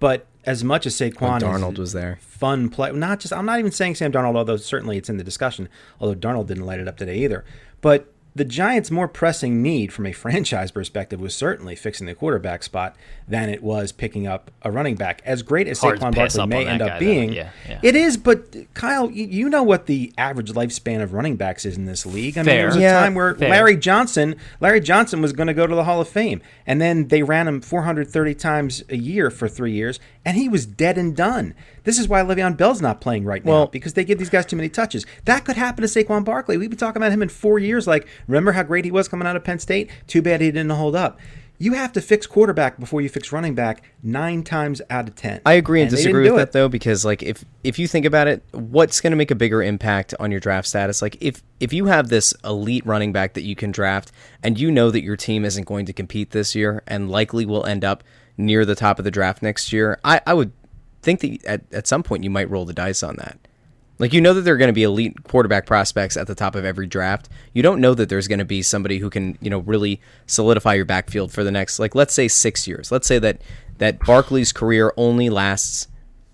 But 0.00 0.26
as 0.46 0.64
much 0.64 0.86
as 0.86 0.94
Saquon, 0.94 1.40
Darnold 1.40 1.78
was 1.78 1.92
there, 1.92 2.18
fun 2.20 2.68
play. 2.68 2.92
Not 2.92 3.20
just 3.20 3.32
I'm 3.32 3.46
not 3.46 3.58
even 3.58 3.72
saying 3.72 3.96
Sam 3.96 4.12
Darnold, 4.12 4.36
although 4.36 4.56
certainly 4.56 4.96
it's 4.96 5.08
in 5.08 5.16
the 5.16 5.24
discussion. 5.24 5.68
Although 6.00 6.14
Darnold 6.14 6.46
didn't 6.46 6.66
light 6.66 6.80
it 6.80 6.88
up 6.88 6.96
today 6.96 7.18
either. 7.18 7.44
But 7.80 8.13
the 8.36 8.44
Giants' 8.44 8.90
more 8.90 9.06
pressing 9.06 9.62
need 9.62 9.92
from 9.92 10.06
a 10.06 10.12
franchise 10.24 10.70
perspective 10.70 11.20
was 11.20 11.34
certainly 11.34 11.76
fixing 11.76 12.06
the 12.06 12.14
quarterback 12.14 12.62
spot 12.62 12.96
than 13.28 13.48
it 13.48 13.62
was 13.62 13.92
picking 13.92 14.26
up 14.26 14.50
a 14.62 14.70
running 14.70 14.96
back. 14.96 15.22
As 15.24 15.42
great 15.42 15.68
as 15.68 15.80
Hard 15.80 16.00
Saquon 16.00 16.14
Barkley 16.14 16.46
may 16.46 16.66
end 16.66 16.82
up 16.82 16.98
being, 16.98 17.32
yeah, 17.32 17.50
yeah. 17.68 17.80
it 17.82 17.94
is. 17.94 18.16
But 18.16 18.74
Kyle, 18.74 19.10
you 19.10 19.48
know 19.48 19.62
what 19.62 19.86
the 19.86 20.12
average 20.18 20.52
lifespan 20.52 21.02
of 21.02 21.12
running 21.12 21.36
backs 21.36 21.64
is 21.64 21.76
in 21.76 21.84
this 21.84 22.04
league. 22.04 22.36
I 22.36 22.42
Fair. 22.42 22.44
mean, 22.44 22.56
there 22.56 22.66
was 22.66 22.76
a 22.76 22.80
yeah, 22.80 23.00
time 23.00 23.14
where 23.14 23.34
Fair. 23.34 23.50
Larry 23.50 23.76
Johnson, 23.76 24.36
Larry 24.60 24.80
Johnson 24.80 25.22
was 25.22 25.32
going 25.32 25.46
to 25.46 25.54
go 25.54 25.66
to 25.66 25.74
the 25.74 25.84
Hall 25.84 26.00
of 26.00 26.08
Fame, 26.08 26.42
and 26.66 26.80
then 26.80 27.08
they 27.08 27.22
ran 27.22 27.48
him 27.48 27.60
430 27.60 28.34
times 28.34 28.82
a 28.88 28.96
year 28.96 29.30
for 29.30 29.48
three 29.48 29.72
years, 29.72 30.00
and 30.24 30.36
he 30.36 30.48
was 30.48 30.66
dead 30.66 30.98
and 30.98 31.16
done. 31.16 31.54
This 31.84 31.98
is 31.98 32.08
why 32.08 32.22
Le'Veon 32.22 32.56
Bell's 32.56 32.82
not 32.82 33.00
playing 33.00 33.24
right 33.24 33.44
now 33.44 33.52
well, 33.52 33.66
because 33.66 33.92
they 33.92 34.04
give 34.04 34.18
these 34.18 34.30
guys 34.30 34.46
too 34.46 34.56
many 34.56 34.68
touches. 34.68 35.06
That 35.26 35.44
could 35.44 35.56
happen 35.56 35.82
to 35.82 35.88
Saquon 35.88 36.24
Barkley. 36.24 36.56
We've 36.56 36.70
been 36.70 36.78
talking 36.78 37.00
about 37.00 37.12
him 37.12 37.22
in 37.22 37.28
four 37.28 37.58
years. 37.58 37.86
Like, 37.86 38.08
remember 38.26 38.52
how 38.52 38.62
great 38.62 38.84
he 38.84 38.90
was 38.90 39.06
coming 39.06 39.28
out 39.28 39.36
of 39.36 39.44
Penn 39.44 39.58
State? 39.58 39.90
Too 40.06 40.22
bad 40.22 40.40
he 40.40 40.50
didn't 40.50 40.70
hold 40.70 40.96
up. 40.96 41.18
You 41.56 41.74
have 41.74 41.92
to 41.92 42.00
fix 42.00 42.26
quarterback 42.26 42.80
before 42.80 43.00
you 43.00 43.08
fix 43.08 43.30
running 43.30 43.54
back 43.54 43.84
nine 44.02 44.42
times 44.42 44.82
out 44.90 45.08
of 45.08 45.14
ten. 45.14 45.40
I 45.46 45.52
agree 45.52 45.82
and, 45.82 45.88
and 45.88 45.96
disagree 45.96 46.28
with 46.28 46.36
that 46.36 46.50
though, 46.50 46.68
because 46.68 47.04
like 47.04 47.22
if 47.22 47.44
if 47.62 47.78
you 47.78 47.86
think 47.86 48.04
about 48.04 48.26
it, 48.26 48.42
what's 48.50 49.00
going 49.00 49.12
to 49.12 49.16
make 49.16 49.30
a 49.30 49.36
bigger 49.36 49.62
impact 49.62 50.14
on 50.18 50.32
your 50.32 50.40
draft 50.40 50.66
status? 50.66 51.00
Like 51.00 51.16
if 51.20 51.44
if 51.60 51.72
you 51.72 51.84
have 51.86 52.08
this 52.08 52.34
elite 52.44 52.84
running 52.84 53.12
back 53.12 53.34
that 53.34 53.42
you 53.42 53.54
can 53.54 53.70
draft, 53.70 54.10
and 54.42 54.58
you 54.58 54.72
know 54.72 54.90
that 54.90 55.04
your 55.04 55.16
team 55.16 55.44
isn't 55.44 55.64
going 55.64 55.86
to 55.86 55.92
compete 55.92 56.32
this 56.32 56.56
year, 56.56 56.82
and 56.88 57.08
likely 57.08 57.46
will 57.46 57.64
end 57.64 57.84
up 57.84 58.02
near 58.36 58.64
the 58.64 58.74
top 58.74 58.98
of 58.98 59.04
the 59.04 59.12
draft 59.12 59.40
next 59.40 59.72
year, 59.72 60.00
I, 60.02 60.20
I 60.26 60.34
would 60.34 60.50
think 61.04 61.20
that 61.20 61.44
at, 61.44 61.60
at 61.72 61.86
some 61.86 62.02
point 62.02 62.24
you 62.24 62.30
might 62.30 62.50
roll 62.50 62.64
the 62.64 62.72
dice 62.72 63.02
on 63.02 63.16
that. 63.16 63.38
Like 63.98 64.12
you 64.12 64.20
know 64.20 64.34
that 64.34 64.40
there 64.40 64.54
are 64.54 64.58
going 64.58 64.68
to 64.68 64.74
be 64.74 64.82
elite 64.82 65.22
quarterback 65.24 65.66
prospects 65.66 66.16
at 66.16 66.26
the 66.26 66.34
top 66.34 66.56
of 66.56 66.64
every 66.64 66.86
draft. 66.86 67.28
You 67.52 67.62
don't 67.62 67.80
know 67.80 67.94
that 67.94 68.08
there's 68.08 68.26
going 68.26 68.40
to 68.40 68.44
be 68.44 68.60
somebody 68.60 68.98
who 68.98 69.08
can, 69.08 69.38
you 69.40 69.50
know, 69.50 69.60
really 69.60 70.00
solidify 70.26 70.74
your 70.74 70.84
backfield 70.84 71.30
for 71.30 71.44
the 71.44 71.52
next 71.52 71.78
like 71.78 71.94
let's 71.94 72.12
say 72.14 72.26
6 72.26 72.66
years. 72.66 72.90
Let's 72.90 73.06
say 73.06 73.18
that 73.20 73.40
that 73.78 74.00
Barkley's 74.00 74.52
career 74.52 74.92
only 74.96 75.30
lasts, 75.30 75.86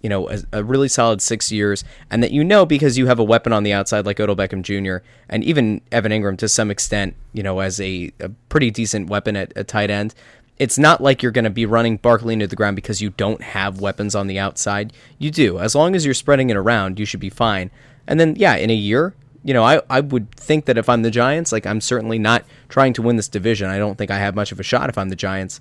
you 0.03 0.09
know, 0.09 0.31
a, 0.31 0.39
a, 0.53 0.65
really 0.65 0.89
solid 0.89 1.21
6 1.21 1.53
years 1.53 1.85
and 2.11 2.23
that 2.23 2.31
you 2.31 2.45
know 2.45 2.65
because 2.65 2.97
you 2.97 3.09
have 3.09 3.19
a 3.19 3.25
weapon 3.25 3.53
on 3.53 3.63
the 3.63 3.75
outside 3.75 4.07
like 4.07 4.19
Odell 4.19 4.37
Beckham 4.37 4.63
Jr. 4.63 5.05
and 5.29 5.45
even 5.45 5.83
Evan 5.93 6.13
Engram 6.13 6.39
to 6.39 6.49
some 6.49 6.71
extent, 6.71 7.15
you 7.35 7.43
know, 7.43 7.61
as 7.61 7.79
a, 7.79 8.11
a 8.21 8.31
pretty 8.49 8.71
decent 8.71 9.11
weapon 9.11 9.37
at, 9.37 9.55
at 9.55 9.69
tight 9.69 9.91
end 9.91 10.15
it's 10.61 10.79
not 10.79 11.03
like 11.03 11.23
you're 11.23 11.33
going 11.33 11.47
to 11.47 11.51
be 11.51 11.65
running 11.65 11.97
Barkley 11.97 12.35
into 12.35 12.47
the 12.47 12.55
ground 12.55 12.77
because 12.77 13.01
you 13.01 13.11
don't 13.11 13.41
have 13.41 13.81
weapons 13.81 14.15
on 14.15 14.27
the 14.27 14.39
outside. 14.39 14.93
You 15.19 15.31
do. 15.31 15.59
As 15.59 15.75
long 15.75 15.97
as 15.97 16.05
you're 16.05 16.13
spreading 16.13 16.51
it 16.51 16.57
around, 16.57 16.99
you 16.99 17.07
should 17.07 17.19
be 17.19 17.31
fine. 17.31 17.71
And 18.07 18.21
then, 18.21 18.37
yeah, 18.37 18.57
in 18.57 18.69
a 18.69 18.75
year, 18.75 19.15
you 19.43 19.55
know, 19.55 19.65
I, 19.65 19.81
I 19.89 20.01
would 20.01 20.31
think 20.33 20.67
that 20.67 20.77
if 20.77 20.87
I'm 20.87 21.01
the 21.01 21.11
Giants, 21.11 21.51
like 21.51 21.67
I'm 21.67 21.81
certainly 21.81 22.19
not 22.19 22.45
trying 22.69 22.93
to 22.93 23.03
win 23.03 23.17
this 23.17 23.27
division. 23.27 23.71
I 23.71 23.79
don't 23.79 23.97
think 23.97 24.11
I 24.11 24.19
have 24.19 24.35
much 24.35 24.53
of 24.53 24.61
a 24.61 24.63
shot 24.63 24.91
if 24.91 24.99
I'm 24.99 25.09
the 25.09 25.17
Giants. 25.17 25.61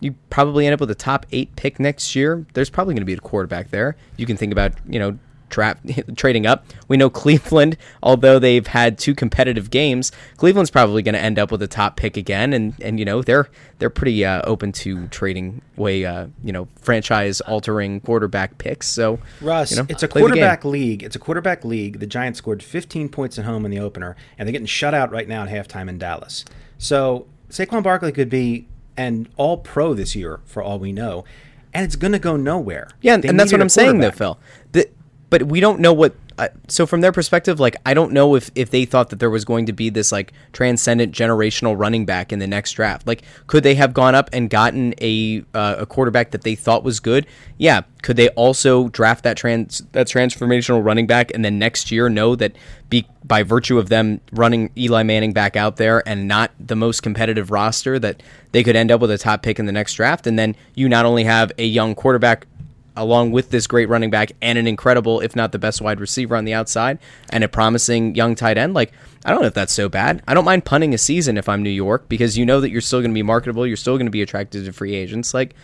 You 0.00 0.16
probably 0.28 0.66
end 0.66 0.74
up 0.74 0.80
with 0.80 0.90
a 0.90 0.96
top 0.96 1.24
eight 1.30 1.54
pick 1.54 1.78
next 1.78 2.16
year. 2.16 2.44
There's 2.54 2.68
probably 2.68 2.94
going 2.94 3.02
to 3.02 3.06
be 3.06 3.12
a 3.12 3.18
quarterback 3.18 3.70
there. 3.70 3.96
You 4.16 4.26
can 4.26 4.36
think 4.36 4.50
about, 4.50 4.72
you 4.88 4.98
know, 4.98 5.18
trap 5.52 5.78
trading 6.16 6.46
up. 6.46 6.66
We 6.88 6.96
know 6.96 7.08
Cleveland, 7.08 7.76
although 8.02 8.40
they've 8.40 8.66
had 8.66 8.98
two 8.98 9.14
competitive 9.14 9.70
games, 9.70 10.10
Cleveland's 10.38 10.70
probably 10.70 11.02
going 11.02 11.14
to 11.14 11.20
end 11.20 11.38
up 11.38 11.52
with 11.52 11.62
a 11.62 11.68
top 11.68 11.96
pick 11.96 12.16
again, 12.16 12.52
and 12.52 12.74
and 12.80 12.98
you 12.98 13.04
know 13.04 13.22
they're 13.22 13.48
they're 13.78 13.90
pretty 13.90 14.24
uh, 14.24 14.42
open 14.44 14.72
to 14.72 15.06
trading 15.08 15.62
way 15.76 16.04
uh, 16.04 16.26
you 16.42 16.52
know 16.52 16.66
franchise 16.80 17.40
altering 17.42 18.00
quarterback 18.00 18.58
picks. 18.58 18.88
So 18.88 19.20
Russ, 19.40 19.70
you 19.70 19.76
know, 19.76 19.86
it's 19.88 20.02
a 20.02 20.08
quarterback 20.08 20.64
league. 20.64 21.04
It's 21.04 21.14
a 21.14 21.20
quarterback 21.20 21.64
league. 21.64 22.00
The 22.00 22.06
Giants 22.06 22.38
scored 22.38 22.62
15 22.62 23.08
points 23.10 23.38
at 23.38 23.44
home 23.44 23.64
in 23.64 23.70
the 23.70 23.78
opener, 23.78 24.16
and 24.38 24.48
they're 24.48 24.52
getting 24.52 24.66
shut 24.66 24.94
out 24.94 25.12
right 25.12 25.28
now 25.28 25.44
at 25.44 25.50
halftime 25.50 25.88
in 25.88 25.98
Dallas. 25.98 26.44
So 26.78 27.26
Saquon 27.48 27.82
Barkley 27.82 28.10
could 28.10 28.30
be 28.30 28.66
an 28.96 29.28
All 29.36 29.58
Pro 29.58 29.94
this 29.94 30.16
year 30.16 30.40
for 30.44 30.62
all 30.62 30.78
we 30.78 30.92
know 30.92 31.24
and 31.74 31.84
it's 31.84 31.96
going 31.96 32.12
to 32.12 32.18
go 32.18 32.36
nowhere. 32.36 32.88
Yeah, 33.00 33.16
they 33.16 33.28
and 33.28 33.38
that's 33.38 33.52
what 33.52 33.60
I'm 33.60 33.68
saying, 33.68 33.98
though, 33.98 34.10
Phil. 34.10 34.38
But 35.32 35.44
we 35.44 35.60
don't 35.60 35.80
know 35.80 35.94
what 35.94 36.14
uh, 36.38 36.48
so 36.68 36.86
from 36.86 37.00
their 37.02 37.12
perspective 37.12 37.60
like 37.60 37.76
i 37.84 37.94
don't 37.94 38.12
know 38.12 38.34
if 38.34 38.50
if 38.54 38.70
they 38.70 38.84
thought 38.84 39.10
that 39.10 39.18
there 39.18 39.30
was 39.30 39.44
going 39.44 39.66
to 39.66 39.72
be 39.72 39.90
this 39.90 40.10
like 40.12 40.32
transcendent 40.52 41.14
generational 41.14 41.78
running 41.78 42.04
back 42.06 42.32
in 42.32 42.38
the 42.38 42.46
next 42.46 42.72
draft. 42.72 43.06
Like 43.06 43.22
could 43.46 43.62
they 43.62 43.74
have 43.76 43.94
gone 43.94 44.14
up 44.14 44.28
and 44.32 44.50
gotten 44.50 44.94
a 45.00 45.44
uh, 45.54 45.76
a 45.78 45.86
quarterback 45.86 46.30
that 46.32 46.42
they 46.42 46.54
thought 46.54 46.84
was 46.84 47.00
good? 47.00 47.26
Yeah. 47.58 47.82
Could 48.02 48.16
they 48.16 48.28
also 48.30 48.88
draft 48.88 49.24
that 49.24 49.36
trans 49.36 49.82
that 49.92 50.06
transformational 50.06 50.84
running 50.84 51.06
back 51.06 51.30
and 51.32 51.44
then 51.44 51.58
next 51.58 51.90
year 51.90 52.08
know 52.08 52.34
that 52.36 52.56
be 52.88 53.06
by 53.24 53.42
virtue 53.42 53.78
of 53.78 53.88
them 53.88 54.20
running 54.32 54.70
Eli 54.76 55.02
Manning 55.02 55.32
back 55.32 55.56
out 55.56 55.76
there 55.76 56.06
and 56.06 56.26
not 56.26 56.50
the 56.58 56.76
most 56.76 57.02
competitive 57.02 57.50
roster 57.50 57.98
that 57.98 58.22
they 58.50 58.62
could 58.62 58.76
end 58.76 58.90
up 58.90 59.00
with 59.00 59.10
a 59.10 59.18
top 59.18 59.42
pick 59.42 59.58
in 59.58 59.66
the 59.66 59.72
next 59.72 59.94
draft? 59.94 60.26
And 60.26 60.38
then 60.38 60.56
you 60.74 60.88
not 60.88 61.06
only 61.06 61.24
have 61.24 61.52
a 61.58 61.64
young 61.64 61.94
quarterback 61.94 62.46
along 62.96 63.32
with 63.32 63.50
this 63.50 63.66
great 63.66 63.88
running 63.88 64.10
back 64.10 64.32
and 64.42 64.58
an 64.58 64.66
incredible, 64.66 65.20
if 65.20 65.34
not 65.34 65.52
the 65.52 65.58
best 65.58 65.80
wide 65.80 66.00
receiver 66.00 66.36
on 66.36 66.44
the 66.44 66.54
outside 66.54 66.98
and 67.30 67.42
a 67.42 67.48
promising 67.48 68.14
young 68.14 68.34
tight 68.34 68.58
end, 68.58 68.74
like 68.74 68.92
I 69.24 69.30
don't 69.30 69.40
know 69.40 69.46
if 69.46 69.54
that's 69.54 69.72
so 69.72 69.88
bad. 69.88 70.22
I 70.26 70.34
don't 70.34 70.44
mind 70.44 70.64
punting 70.64 70.94
a 70.94 70.98
season 70.98 71.36
if 71.36 71.48
I'm 71.48 71.62
New 71.62 71.70
York 71.70 72.08
because 72.08 72.36
you 72.36 72.44
know 72.44 72.60
that 72.60 72.70
you're 72.70 72.80
still 72.80 73.00
going 73.00 73.10
to 73.10 73.14
be 73.14 73.22
marketable, 73.22 73.66
you're 73.66 73.76
still 73.76 73.96
going 73.96 74.06
to 74.06 74.10
be 74.12 74.22
attracted 74.22 74.64
to 74.64 74.72
free 74.72 74.94
agents. 74.94 75.32
Like 75.32 75.54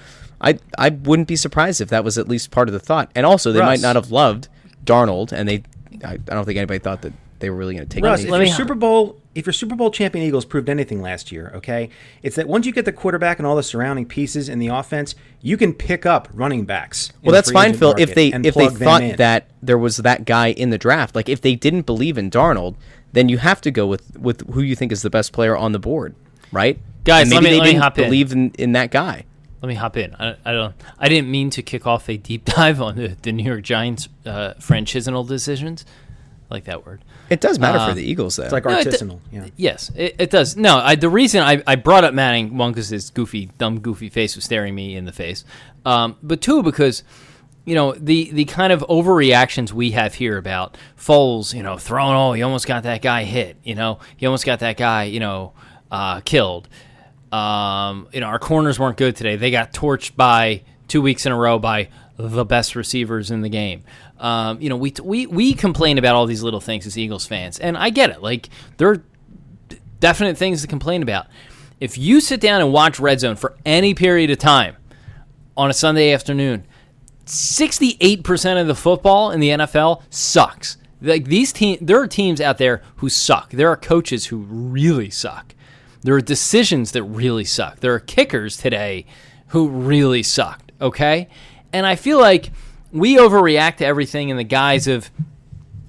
I 0.41 0.59
I 0.79 0.91
wouldn't 0.91 1.29
be 1.29 1.37
surprised 1.37 1.81
if 1.81 1.89
that 1.91 2.05
was 2.05 2.19
at 2.19 2.29
least 2.29 2.51
part 2.51 2.69
of 2.69 2.73
the 2.73 2.81
thought. 2.81 3.11
And 3.15 3.27
also 3.27 3.53
they 3.53 3.61
Russ. 3.61 3.69
might 3.69 3.81
not 3.81 3.97
have 3.97 4.11
loved 4.11 4.49
Darnold 4.85 5.33
and 5.33 5.49
they 5.49 5.65
I, 6.05 6.13
I 6.13 6.17
don't 6.17 6.45
think 6.45 6.57
anybody 6.57 6.79
thought 6.79 7.03
that 7.03 7.13
they 7.41 7.51
were 7.51 7.57
really 7.57 7.75
going 7.75 7.89
to 7.89 7.95
take 7.95 8.05
Russ, 8.05 8.23
if 8.23 8.29
your 8.29 8.47
Super 8.47 8.75
Bowl 8.75 9.21
if 9.35 9.47
your 9.47 9.53
Super 9.53 9.77
Bowl 9.77 9.91
champion 9.91 10.25
Eagles 10.25 10.45
proved 10.45 10.69
anything 10.69 11.01
last 11.01 11.31
year, 11.31 11.53
okay, 11.55 11.91
it's 12.23 12.37
that 12.37 12.49
once 12.49 12.67
you 12.67 12.73
get 12.73 12.85
the 12.85 12.93
quarterback 12.93 13.39
and 13.39 13.47
all 13.47 13.55
the 13.55 13.63
surrounding 13.63 14.05
pieces 14.05 14.49
in 14.49 14.59
the 14.59 14.67
offense, 14.67 15.15
you 15.41 15.57
can 15.57 15.73
pick 15.73 16.05
up 16.05 16.29
running 16.33 16.65
backs. 16.65 17.13
Well, 17.23 17.33
that's 17.33 17.51
fine, 17.51 17.75
Phil. 17.75 17.95
If 17.99 18.15
they 18.15 18.29
if 18.29 18.55
they 18.55 18.69
thought 18.69 19.17
that 19.19 19.49
there 19.63 19.79
was 19.79 19.99
that 19.99 20.25
guy 20.25 20.49
in 20.49 20.71
the 20.71 20.79
draft, 20.79 21.15
like 21.15 21.29
if 21.29 21.41
they 21.41 21.55
didn't 21.55 21.83
believe 21.83 22.19
in 22.19 22.31
Darnold, 22.31 22.75
then 23.13 23.29
you 23.29 23.39
have 23.39 23.61
to 23.61 23.71
go 23.71 23.87
with 23.87 24.19
with 24.19 24.49
who 24.53 24.63
you 24.63 24.75
think 24.75 24.91
is 24.91 25.03
the 25.03 25.11
best 25.11 25.33
player 25.33 25.57
on 25.57 25.73
the 25.73 25.79
board, 25.79 26.15
right? 26.51 26.79
Guys, 27.05 27.31
maybe 27.31 27.45
let 27.47 27.53
me, 27.53 27.59
they 27.61 27.73
didn't 27.73 27.95
believe 27.95 28.33
in. 28.33 28.39
in, 28.39 28.55
in 28.55 28.73
that 28.73 28.91
guy. 28.91 29.25
Let 29.63 29.69
me 29.69 29.75
hop 29.75 29.97
in. 29.97 30.15
I, 30.15 30.37
I, 30.45 30.53
don't. 30.53 30.75
I 30.99 31.09
didn't 31.09 31.31
mean 31.31 31.51
to 31.51 31.63
kick 31.63 31.87
off 31.87 32.09
a 32.09 32.17
deep 32.17 32.45
dive 32.57 32.81
on 32.81 32.97
the, 32.97 33.17
the 33.23 33.33
New 33.33 33.45
York 33.45 33.63
Giants 33.63 34.09
uh, 34.25 34.55
franchisional 34.55 35.27
decisions. 35.27 35.85
I 36.51 36.55
like 36.55 36.65
that 36.65 36.87
word. 36.87 37.05
It 37.29 37.41
does 37.41 37.59
matter 37.59 37.79
Uh, 37.79 37.89
for 37.91 37.95
the 37.95 38.03
Eagles, 38.03 38.37
though. 38.37 38.45
It's 38.45 38.53
like 38.53 38.65
No, 38.65 38.79
it 38.79 38.85
d- 38.85 38.91
artisanal. 38.91 39.21
yeah. 39.31 39.47
Yes, 39.57 39.91
it, 39.95 40.17
it 40.19 40.31
does. 40.31 40.57
No, 40.57 40.79
I, 40.79 40.95
the 40.95 41.11
reason 41.11 41.43
I, 41.43 41.63
I 41.67 41.77
brought 41.77 42.05
up 42.05 42.15
Manning 42.15 42.57
one 42.57 42.73
because 42.73 42.89
his 42.89 43.11
goofy, 43.11 43.51
dumb, 43.59 43.81
goofy 43.81 44.09
face 44.09 44.35
was 44.35 44.45
staring 44.47 44.75
me 44.75 44.97
in 44.97 45.05
the 45.05 45.13
face, 45.13 45.45
um, 45.85 46.17
but 46.23 46.41
two 46.41 46.63
because 46.63 47.03
you 47.67 47.75
know 47.75 47.93
the 47.93 48.31
the 48.31 48.47
kind 48.47 48.73
of 48.73 48.81
overreactions 48.89 49.73
we 49.73 49.91
have 49.91 50.15
here 50.15 50.39
about 50.39 50.79
Foles, 50.99 51.53
you 51.53 51.63
know, 51.63 51.77
throwing 51.77 52.17
oh 52.17 52.33
he 52.33 52.43
almost 52.43 52.67
got 52.67 52.83
that 52.85 53.03
guy 53.03 53.25
hit, 53.25 53.59
you 53.63 53.75
know, 53.75 53.99
he 54.17 54.25
almost 54.25 54.47
got 54.47 54.61
that 54.61 54.79
guy, 54.79 55.05
you 55.05 55.21
know, 55.21 55.53
uh, 55.91 56.21
killed. 56.21 56.67
Um, 57.31 58.09
you 58.13 58.21
know, 58.21 58.27
our 58.29 58.39
corners 58.39 58.79
weren't 58.79 58.97
good 58.97 59.17
today. 59.17 59.37
They 59.37 59.51
got 59.51 59.73
torched 59.75 60.17
by 60.17 60.63
two 60.89 61.03
weeks 61.03 61.27
in 61.27 61.33
a 61.33 61.37
row 61.37 61.59
by 61.59 61.91
the 62.17 62.45
best 62.45 62.75
receivers 62.75 63.31
in 63.31 63.43
the 63.43 63.49
game. 63.51 63.85
Um, 64.19 64.61
you 64.61 64.69
know, 64.69 64.77
we 64.77 64.93
we 65.03 65.27
we 65.27 65.55
complain 65.55 65.99
about 65.99 66.15
all 66.17 66.27
these 66.27 66.43
little 66.43 66.61
things 66.61 66.87
as 66.87 66.99
Eagles 66.99 67.27
fans, 67.27 67.59
and 67.59 67.77
I 67.77 67.91
get 67.91 68.11
it. 68.11 68.23
Like 68.23 68.49
there 68.77 68.91
are 68.91 69.03
definite 70.01 70.37
things 70.37 70.63
to 70.63 70.69
complain 70.69 71.03
about. 71.03 71.27
If 71.81 71.97
you 71.97 72.21
sit 72.21 72.41
down 72.41 72.61
and 72.61 72.73
watch 72.73 72.99
Red 72.99 73.21
Zone 73.21 73.37
for 73.37 73.57
any 73.65 73.95
period 73.95 74.31
of 74.31 74.39
time 74.39 74.77
on 75.57 75.71
a 75.71 75.73
Sunday 75.73 76.13
afternoon, 76.13 76.67
68% 77.27 78.61
of 78.61 78.67
the 78.67 78.75
football 78.75 79.31
in 79.31 79.41
the 79.41 79.51
NFL 79.51 80.03
sucks. 80.11 80.77
Like 81.01 81.27
these 81.27 81.53
teams, 81.53 81.79
there 81.81 82.01
are 82.01 82.09
teams 82.09 82.41
out 82.41 82.59
there 82.59 82.83
who 82.97 83.09
suck. 83.09 83.51
There 83.51 83.69
are 83.69 83.77
coaches 83.77 84.27
who 84.27 84.39
really 84.39 85.11
suck. 85.11 85.55
There 86.03 86.15
are 86.15 86.21
decisions 86.21 86.93
that 86.93 87.03
really 87.05 87.45
suck. 87.45 87.81
There 87.81 87.95
are 87.95 88.01
kickers 88.01 88.57
today 88.57 89.07
who 89.49 89.69
really 89.69 90.23
sucked, 90.23 90.73
okay? 90.81 91.29
And 91.73 91.87
I 91.87 91.97
feel 91.97 92.19
like 92.19 92.51
we 92.93 93.17
overreact 93.17 93.77
to 93.77 93.87
everything 93.87 94.29
in 94.29 94.37
the 94.37 94.45
guise 94.45 94.87
of 94.87 95.11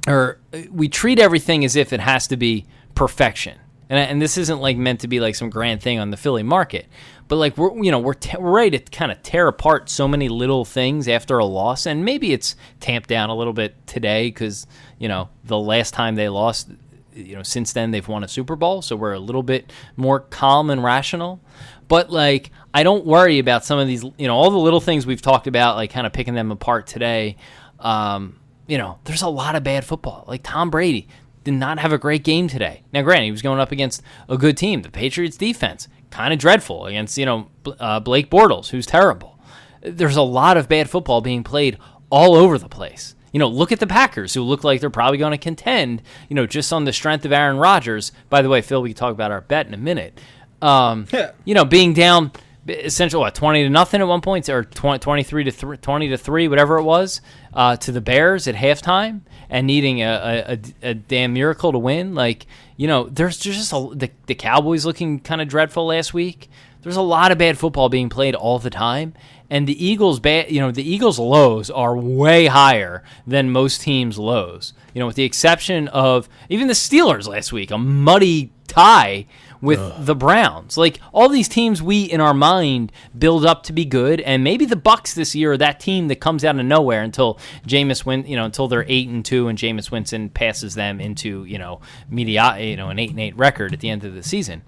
or 0.07 0.39
we 0.71 0.87
treat 0.87 1.19
everything 1.19 1.63
as 1.63 1.75
if 1.75 1.93
it 1.93 1.99
has 1.99 2.27
to 2.27 2.37
be 2.37 2.65
perfection. 2.95 3.57
And, 3.89 3.99
and 3.99 4.21
this 4.21 4.37
isn't 4.37 4.59
like 4.59 4.77
meant 4.77 5.01
to 5.01 5.07
be 5.07 5.19
like 5.19 5.35
some 5.35 5.49
grand 5.49 5.81
thing 5.81 5.99
on 5.99 6.09
the 6.09 6.17
Philly 6.17 6.43
market, 6.43 6.87
but 7.27 7.37
like 7.37 7.57
we're 7.57 7.73
you 7.83 7.91
know 7.91 7.99
we're, 7.99 8.13
te- 8.13 8.37
we're 8.37 8.51
ready 8.51 8.77
to 8.77 8.91
kind 8.91 9.11
of 9.11 9.21
tear 9.23 9.47
apart 9.47 9.89
so 9.89 10.07
many 10.07 10.29
little 10.29 10.65
things 10.65 11.07
after 11.07 11.37
a 11.37 11.45
loss, 11.45 11.85
and 11.85 12.05
maybe 12.05 12.31
it's 12.33 12.55
tamped 12.79 13.09
down 13.09 13.29
a 13.29 13.35
little 13.35 13.53
bit 13.53 13.75
today 13.87 14.27
because 14.27 14.67
you 14.97 15.07
know 15.07 15.29
the 15.43 15.57
last 15.57 15.93
time 15.93 16.15
they 16.15 16.29
lost, 16.29 16.69
you 17.15 17.35
know 17.35 17.43
since 17.43 17.73
then 17.73 17.91
they've 17.91 18.07
won 18.07 18.23
a 18.23 18.27
Super 18.27 18.55
Bowl, 18.55 18.81
so 18.81 18.95
we're 18.95 19.13
a 19.13 19.19
little 19.19 19.43
bit 19.43 19.71
more 19.95 20.19
calm 20.19 20.69
and 20.69 20.83
rational. 20.83 21.39
But 21.87 22.11
like 22.11 22.51
I 22.73 22.83
don't 22.83 23.05
worry 23.05 23.39
about 23.39 23.65
some 23.65 23.79
of 23.79 23.87
these 23.87 24.03
you 24.03 24.27
know 24.27 24.35
all 24.35 24.51
the 24.51 24.57
little 24.57 24.81
things 24.81 25.05
we've 25.05 25.21
talked 25.21 25.47
about, 25.47 25.75
like 25.75 25.91
kind 25.91 26.05
of 26.05 26.13
picking 26.13 26.33
them 26.33 26.51
apart 26.51 26.87
today. 26.87 27.37
Um, 27.79 28.39
you 28.67 28.77
know, 28.77 28.99
there's 29.05 29.23
a 29.23 29.29
lot 29.29 29.55
of 29.55 29.63
bad 29.63 29.83
football. 29.83 30.25
Like 30.27 30.41
Tom 30.43 30.69
Brady 30.69 31.07
did 31.43 31.53
not 31.53 31.79
have 31.79 31.91
a 31.91 31.97
great 31.97 32.23
game 32.23 32.47
today. 32.47 32.83
Now, 32.93 33.01
granted, 33.01 33.25
he 33.25 33.31
was 33.31 33.41
going 33.41 33.59
up 33.59 33.71
against 33.71 34.03
a 34.27 34.37
good 34.37 34.57
team. 34.57 34.83
The 34.83 34.91
Patriots 34.91 35.37
defense, 35.37 35.87
kind 36.11 36.33
of 36.33 36.39
dreadful 36.39 36.85
against, 36.85 37.17
you 37.17 37.25
know, 37.25 37.49
uh, 37.79 37.99
Blake 37.99 38.29
Bortles, 38.29 38.69
who's 38.69 38.85
terrible. 38.85 39.39
There's 39.81 40.17
a 40.17 40.21
lot 40.21 40.57
of 40.57 40.67
bad 40.67 40.89
football 40.89 41.21
being 41.21 41.43
played 41.43 41.77
all 42.09 42.35
over 42.35 42.57
the 42.57 42.69
place. 42.69 43.15
You 43.31 43.39
know, 43.39 43.47
look 43.47 43.71
at 43.71 43.79
the 43.79 43.87
Packers, 43.87 44.33
who 44.33 44.41
look 44.41 44.63
like 44.63 44.81
they're 44.81 44.89
probably 44.89 45.17
going 45.17 45.31
to 45.31 45.37
contend, 45.37 46.01
you 46.27 46.35
know, 46.35 46.45
just 46.45 46.73
on 46.73 46.83
the 46.85 46.93
strength 46.93 47.25
of 47.25 47.31
Aaron 47.31 47.57
Rodgers. 47.57 48.11
By 48.29 48.41
the 48.41 48.49
way, 48.49 48.61
Phil, 48.61 48.81
we 48.81 48.89
can 48.89 48.97
talk 48.97 49.13
about 49.13 49.31
our 49.31 49.41
bet 49.41 49.67
in 49.67 49.73
a 49.73 49.77
minute. 49.77 50.19
Um, 50.61 51.07
Yeah. 51.13 51.31
You 51.45 51.53
know, 51.53 51.63
being 51.65 51.93
down 51.93 52.31
essentially 52.69 53.19
what 53.19 53.35
20 53.35 53.63
to 53.63 53.69
nothing 53.69 54.01
at 54.01 54.07
one 54.07 54.21
point 54.21 54.47
or 54.49 54.63
20, 54.63 54.99
23 54.99 55.43
to 55.45 55.51
3, 55.51 55.77
20 55.77 56.09
to 56.09 56.17
3 56.17 56.47
whatever 56.47 56.77
it 56.77 56.83
was 56.83 57.21
uh, 57.53 57.75
to 57.77 57.91
the 57.91 58.01
bears 58.01 58.47
at 58.47 58.55
halftime 58.55 59.21
and 59.49 59.65
needing 59.67 60.01
a, 60.01 60.59
a, 60.83 60.89
a, 60.89 60.93
damn 60.93 61.33
miracle 61.33 61.71
to 61.71 61.79
win? 61.79 62.15
Like 62.15 62.45
you 62.77 62.87
know 62.87 63.09
there's 63.09 63.37
just 63.37 63.73
a, 63.73 63.89
the, 63.93 64.11
the 64.27 64.35
cowboys 64.35 64.85
looking 64.85 65.19
kind 65.19 65.41
of 65.41 65.47
dreadful 65.47 65.87
last 65.87 66.13
week. 66.13 66.49
There's 66.81 66.95
a 66.95 67.01
lot 67.01 67.31
of 67.31 67.37
bad 67.37 67.57
football 67.57 67.89
being 67.89 68.07
played 68.09 68.35
all 68.35 68.57
the 68.57 68.69
time 68.69 69.13
and 69.49 69.67
the 69.67 69.85
eagles 69.85 70.19
bad 70.19 70.51
you 70.51 70.59
know 70.59 70.71
the 70.71 70.87
eagles 70.87 71.19
lows 71.19 71.69
are 71.69 71.97
way 71.97 72.45
higher 72.45 73.03
than 73.25 73.49
most 73.49 73.81
teams 73.81 74.17
lows. 74.17 74.73
You 74.93 74.99
know 74.99 75.07
with 75.07 75.15
the 75.15 75.23
exception 75.23 75.87
of 75.89 76.29
even 76.49 76.67
the 76.67 76.73
steelers 76.73 77.27
last 77.27 77.51
week 77.51 77.71
a 77.71 77.77
muddy 77.77 78.51
tie 78.67 79.25
with 79.61 80.05
the 80.05 80.15
Browns. 80.15 80.77
Like 80.77 80.99
all 81.11 81.29
these 81.29 81.47
teams 81.47 81.81
we 81.81 82.03
in 82.03 82.21
our 82.21 82.33
mind 82.33 82.91
build 83.17 83.45
up 83.45 83.63
to 83.63 83.73
be 83.73 83.85
good 83.85 84.21
and 84.21 84.43
maybe 84.43 84.65
the 84.65 84.75
Bucks 84.75 85.13
this 85.13 85.35
year 85.35 85.53
are 85.53 85.57
that 85.57 85.79
team 85.79 86.07
that 86.07 86.17
comes 86.17 86.45
out 86.45 86.57
of 86.57 86.65
nowhere 86.65 87.01
until 87.01 87.39
Jameis 87.67 88.05
win, 88.05 88.25
you 88.25 88.35
know, 88.35 88.45
until 88.45 88.67
they're 88.67 88.85
8 88.87 89.09
and 89.09 89.25
2 89.25 89.47
and 89.47 89.57
Jameis 89.57 89.91
Winston 89.91 90.29
passes 90.29 90.75
them 90.75 90.99
into, 90.99 91.43
you 91.45 91.57
know, 91.57 91.81
media, 92.09 92.57
you 92.59 92.75
know, 92.75 92.89
an 92.89 92.99
8 92.99 93.11
and 93.11 93.19
8 93.19 93.37
record 93.37 93.73
at 93.73 93.79
the 93.79 93.89
end 93.89 94.03
of 94.03 94.13
the 94.13 94.23
season. 94.23 94.63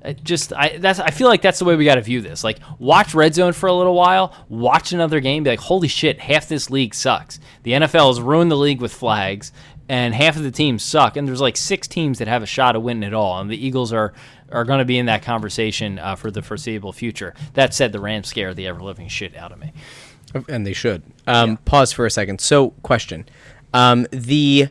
It 0.00 0.22
just 0.22 0.52
I 0.52 0.78
that's 0.78 1.00
I 1.00 1.10
feel 1.10 1.26
like 1.26 1.42
that's 1.42 1.58
the 1.58 1.64
way 1.64 1.74
we 1.74 1.84
got 1.84 1.96
to 1.96 2.02
view 2.02 2.20
this. 2.20 2.44
Like 2.44 2.60
watch 2.78 3.14
Red 3.14 3.34
Zone 3.34 3.52
for 3.52 3.68
a 3.68 3.72
little 3.72 3.94
while, 3.94 4.32
watch 4.48 4.92
another 4.92 5.18
game, 5.18 5.42
be 5.42 5.50
like, 5.50 5.58
holy 5.58 5.88
shit, 5.88 6.20
half 6.20 6.48
this 6.48 6.70
league 6.70 6.94
sucks. 6.94 7.40
The 7.64 7.72
NFL 7.72 8.08
has 8.08 8.20
ruined 8.20 8.50
the 8.50 8.56
league 8.56 8.80
with 8.80 8.92
flags, 8.92 9.52
and 9.88 10.14
half 10.14 10.36
of 10.36 10.42
the 10.42 10.50
teams 10.50 10.82
suck. 10.82 11.16
And 11.16 11.26
there's 11.26 11.40
like 11.40 11.56
six 11.56 11.88
teams 11.88 12.18
that 12.18 12.28
have 12.28 12.42
a 12.42 12.46
shot 12.46 12.76
of 12.76 12.82
winning 12.82 13.02
it 13.06 13.14
all, 13.14 13.40
and 13.40 13.50
the 13.50 13.66
Eagles 13.66 13.92
are 13.92 14.12
are 14.50 14.64
going 14.64 14.78
to 14.78 14.84
be 14.84 14.98
in 14.98 15.06
that 15.06 15.22
conversation 15.22 15.98
uh, 15.98 16.16
for 16.16 16.30
the 16.30 16.42
foreseeable 16.42 16.92
future. 16.92 17.34
That 17.54 17.74
said, 17.74 17.92
the 17.92 18.00
Rams 18.00 18.28
scare 18.28 18.54
the 18.54 18.66
ever 18.66 18.80
living 18.80 19.08
shit 19.08 19.36
out 19.36 19.52
of 19.52 19.58
me. 19.58 19.72
and 20.48 20.66
they 20.66 20.72
should. 20.72 21.02
Um, 21.26 21.58
Pause 21.58 21.92
for 21.92 22.06
a 22.06 22.10
second. 22.10 22.40
So, 22.40 22.70
question: 22.82 23.26
um, 23.74 24.06
the 24.10 24.68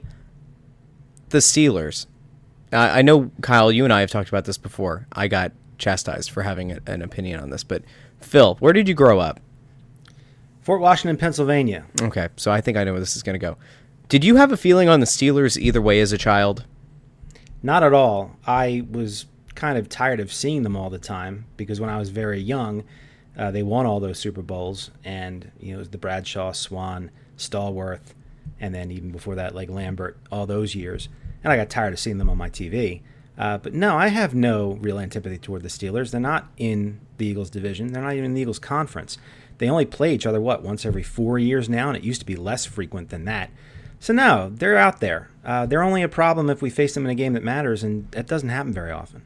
the 1.29 1.39
Steelers. 1.39 2.07
Uh, 2.71 2.77
I 2.77 3.01
know 3.01 3.31
Kyle, 3.41 3.71
you 3.71 3.85
and 3.85 3.93
I 3.93 4.01
have 4.01 4.11
talked 4.11 4.29
about 4.29 4.45
this 4.45 4.57
before. 4.57 5.07
I 5.13 5.27
got 5.27 5.51
chastised 5.77 6.31
for 6.31 6.43
having 6.43 6.71
a, 6.71 6.79
an 6.85 7.01
opinion 7.01 7.39
on 7.39 7.49
this, 7.49 7.63
but 7.63 7.83
Phil, 8.19 8.55
where 8.59 8.73
did 8.73 8.87
you 8.87 8.93
grow 8.93 9.19
up? 9.19 9.39
Fort 10.61 10.81
Washington, 10.81 11.15
Pennsylvania. 11.15 11.85
Okay, 12.01 12.27
so 12.35 12.51
I 12.51 12.59
think 12.59 12.75
I 12.77 12.83
know 12.83 12.91
where 12.91 12.99
this 12.99 13.15
is 13.15 13.23
going 13.23 13.35
to 13.35 13.39
go. 13.39 13.55
Did 14.09 14.23
you 14.23 14.37
have 14.37 14.53
a 14.53 14.57
feeling 14.57 14.87
on 14.87 15.01
the 15.01 15.05
Steelers 15.05 15.57
either 15.57 15.81
way 15.81 15.99
as 15.99 16.13
a 16.13 16.17
child? 16.17 16.63
Not 17.61 17.83
at 17.83 17.93
all. 17.93 18.37
I 18.45 18.85
was 18.89 19.25
kind 19.53 19.77
of 19.77 19.89
tired 19.89 20.21
of 20.21 20.31
seeing 20.31 20.63
them 20.63 20.77
all 20.77 20.89
the 20.89 20.97
time 20.97 21.45
because 21.57 21.81
when 21.81 21.89
I 21.89 21.97
was 21.97 22.09
very 22.09 22.39
young, 22.39 22.85
uh, 23.37 23.51
they 23.51 23.63
won 23.63 23.85
all 23.85 23.99
those 23.99 24.17
Super 24.17 24.41
Bowls, 24.41 24.91
and 25.03 25.51
you 25.59 25.71
know 25.71 25.79
it 25.79 25.79
was 25.79 25.89
the 25.89 25.97
Bradshaw, 25.97 26.53
Swann, 26.53 27.11
Stallworth, 27.37 28.13
and 28.61 28.73
then 28.73 28.91
even 28.91 29.11
before 29.11 29.35
that, 29.35 29.53
like 29.53 29.69
Lambert, 29.69 30.17
all 30.31 30.45
those 30.45 30.73
years. 30.73 31.09
And 31.43 31.51
I 31.51 31.57
got 31.57 31.69
tired 31.69 31.91
of 31.91 31.99
seeing 31.99 32.17
them 32.17 32.29
on 32.29 32.37
my 32.37 32.49
TV. 32.49 33.01
Uh, 33.37 33.57
but 33.57 33.73
no, 33.73 33.97
I 33.97 34.07
have 34.07 34.33
no 34.33 34.77
real 34.79 34.99
antipathy 34.99 35.37
toward 35.37 35.63
the 35.63 35.67
Steelers. 35.67 36.11
They're 36.11 36.21
not 36.21 36.47
in 36.55 37.01
the 37.17 37.27
Eagles 37.27 37.49
division. 37.49 37.91
They're 37.91 38.01
not 38.01 38.13
even 38.13 38.25
in 38.25 38.33
the 38.35 38.41
Eagles 38.41 38.57
conference. 38.57 39.17
They 39.57 39.69
only 39.69 39.85
play 39.85 40.15
each 40.15 40.25
other 40.25 40.39
what 40.39 40.63
once 40.63 40.85
every 40.85 41.03
four 41.03 41.37
years 41.37 41.67
now, 41.67 41.89
and 41.89 41.97
it 41.97 42.03
used 42.03 42.21
to 42.21 42.25
be 42.25 42.37
less 42.37 42.65
frequent 42.65 43.09
than 43.09 43.25
that. 43.25 43.49
So 43.99 44.13
no, 44.13 44.51
they're 44.53 44.77
out 44.77 44.99
there. 44.99 45.29
Uh, 45.43 45.65
they're 45.65 45.83
only 45.83 46.03
a 46.03 46.09
problem 46.09 46.49
if 46.49 46.61
we 46.61 46.69
face 46.69 46.93
them 46.93 47.05
in 47.05 47.09
a 47.09 47.15
game 47.15 47.33
that 47.33 47.43
matters, 47.43 47.83
and 47.83 48.09
that 48.11 48.27
doesn't 48.27 48.49
happen 48.49 48.73
very 48.73 48.91
often. 48.91 49.23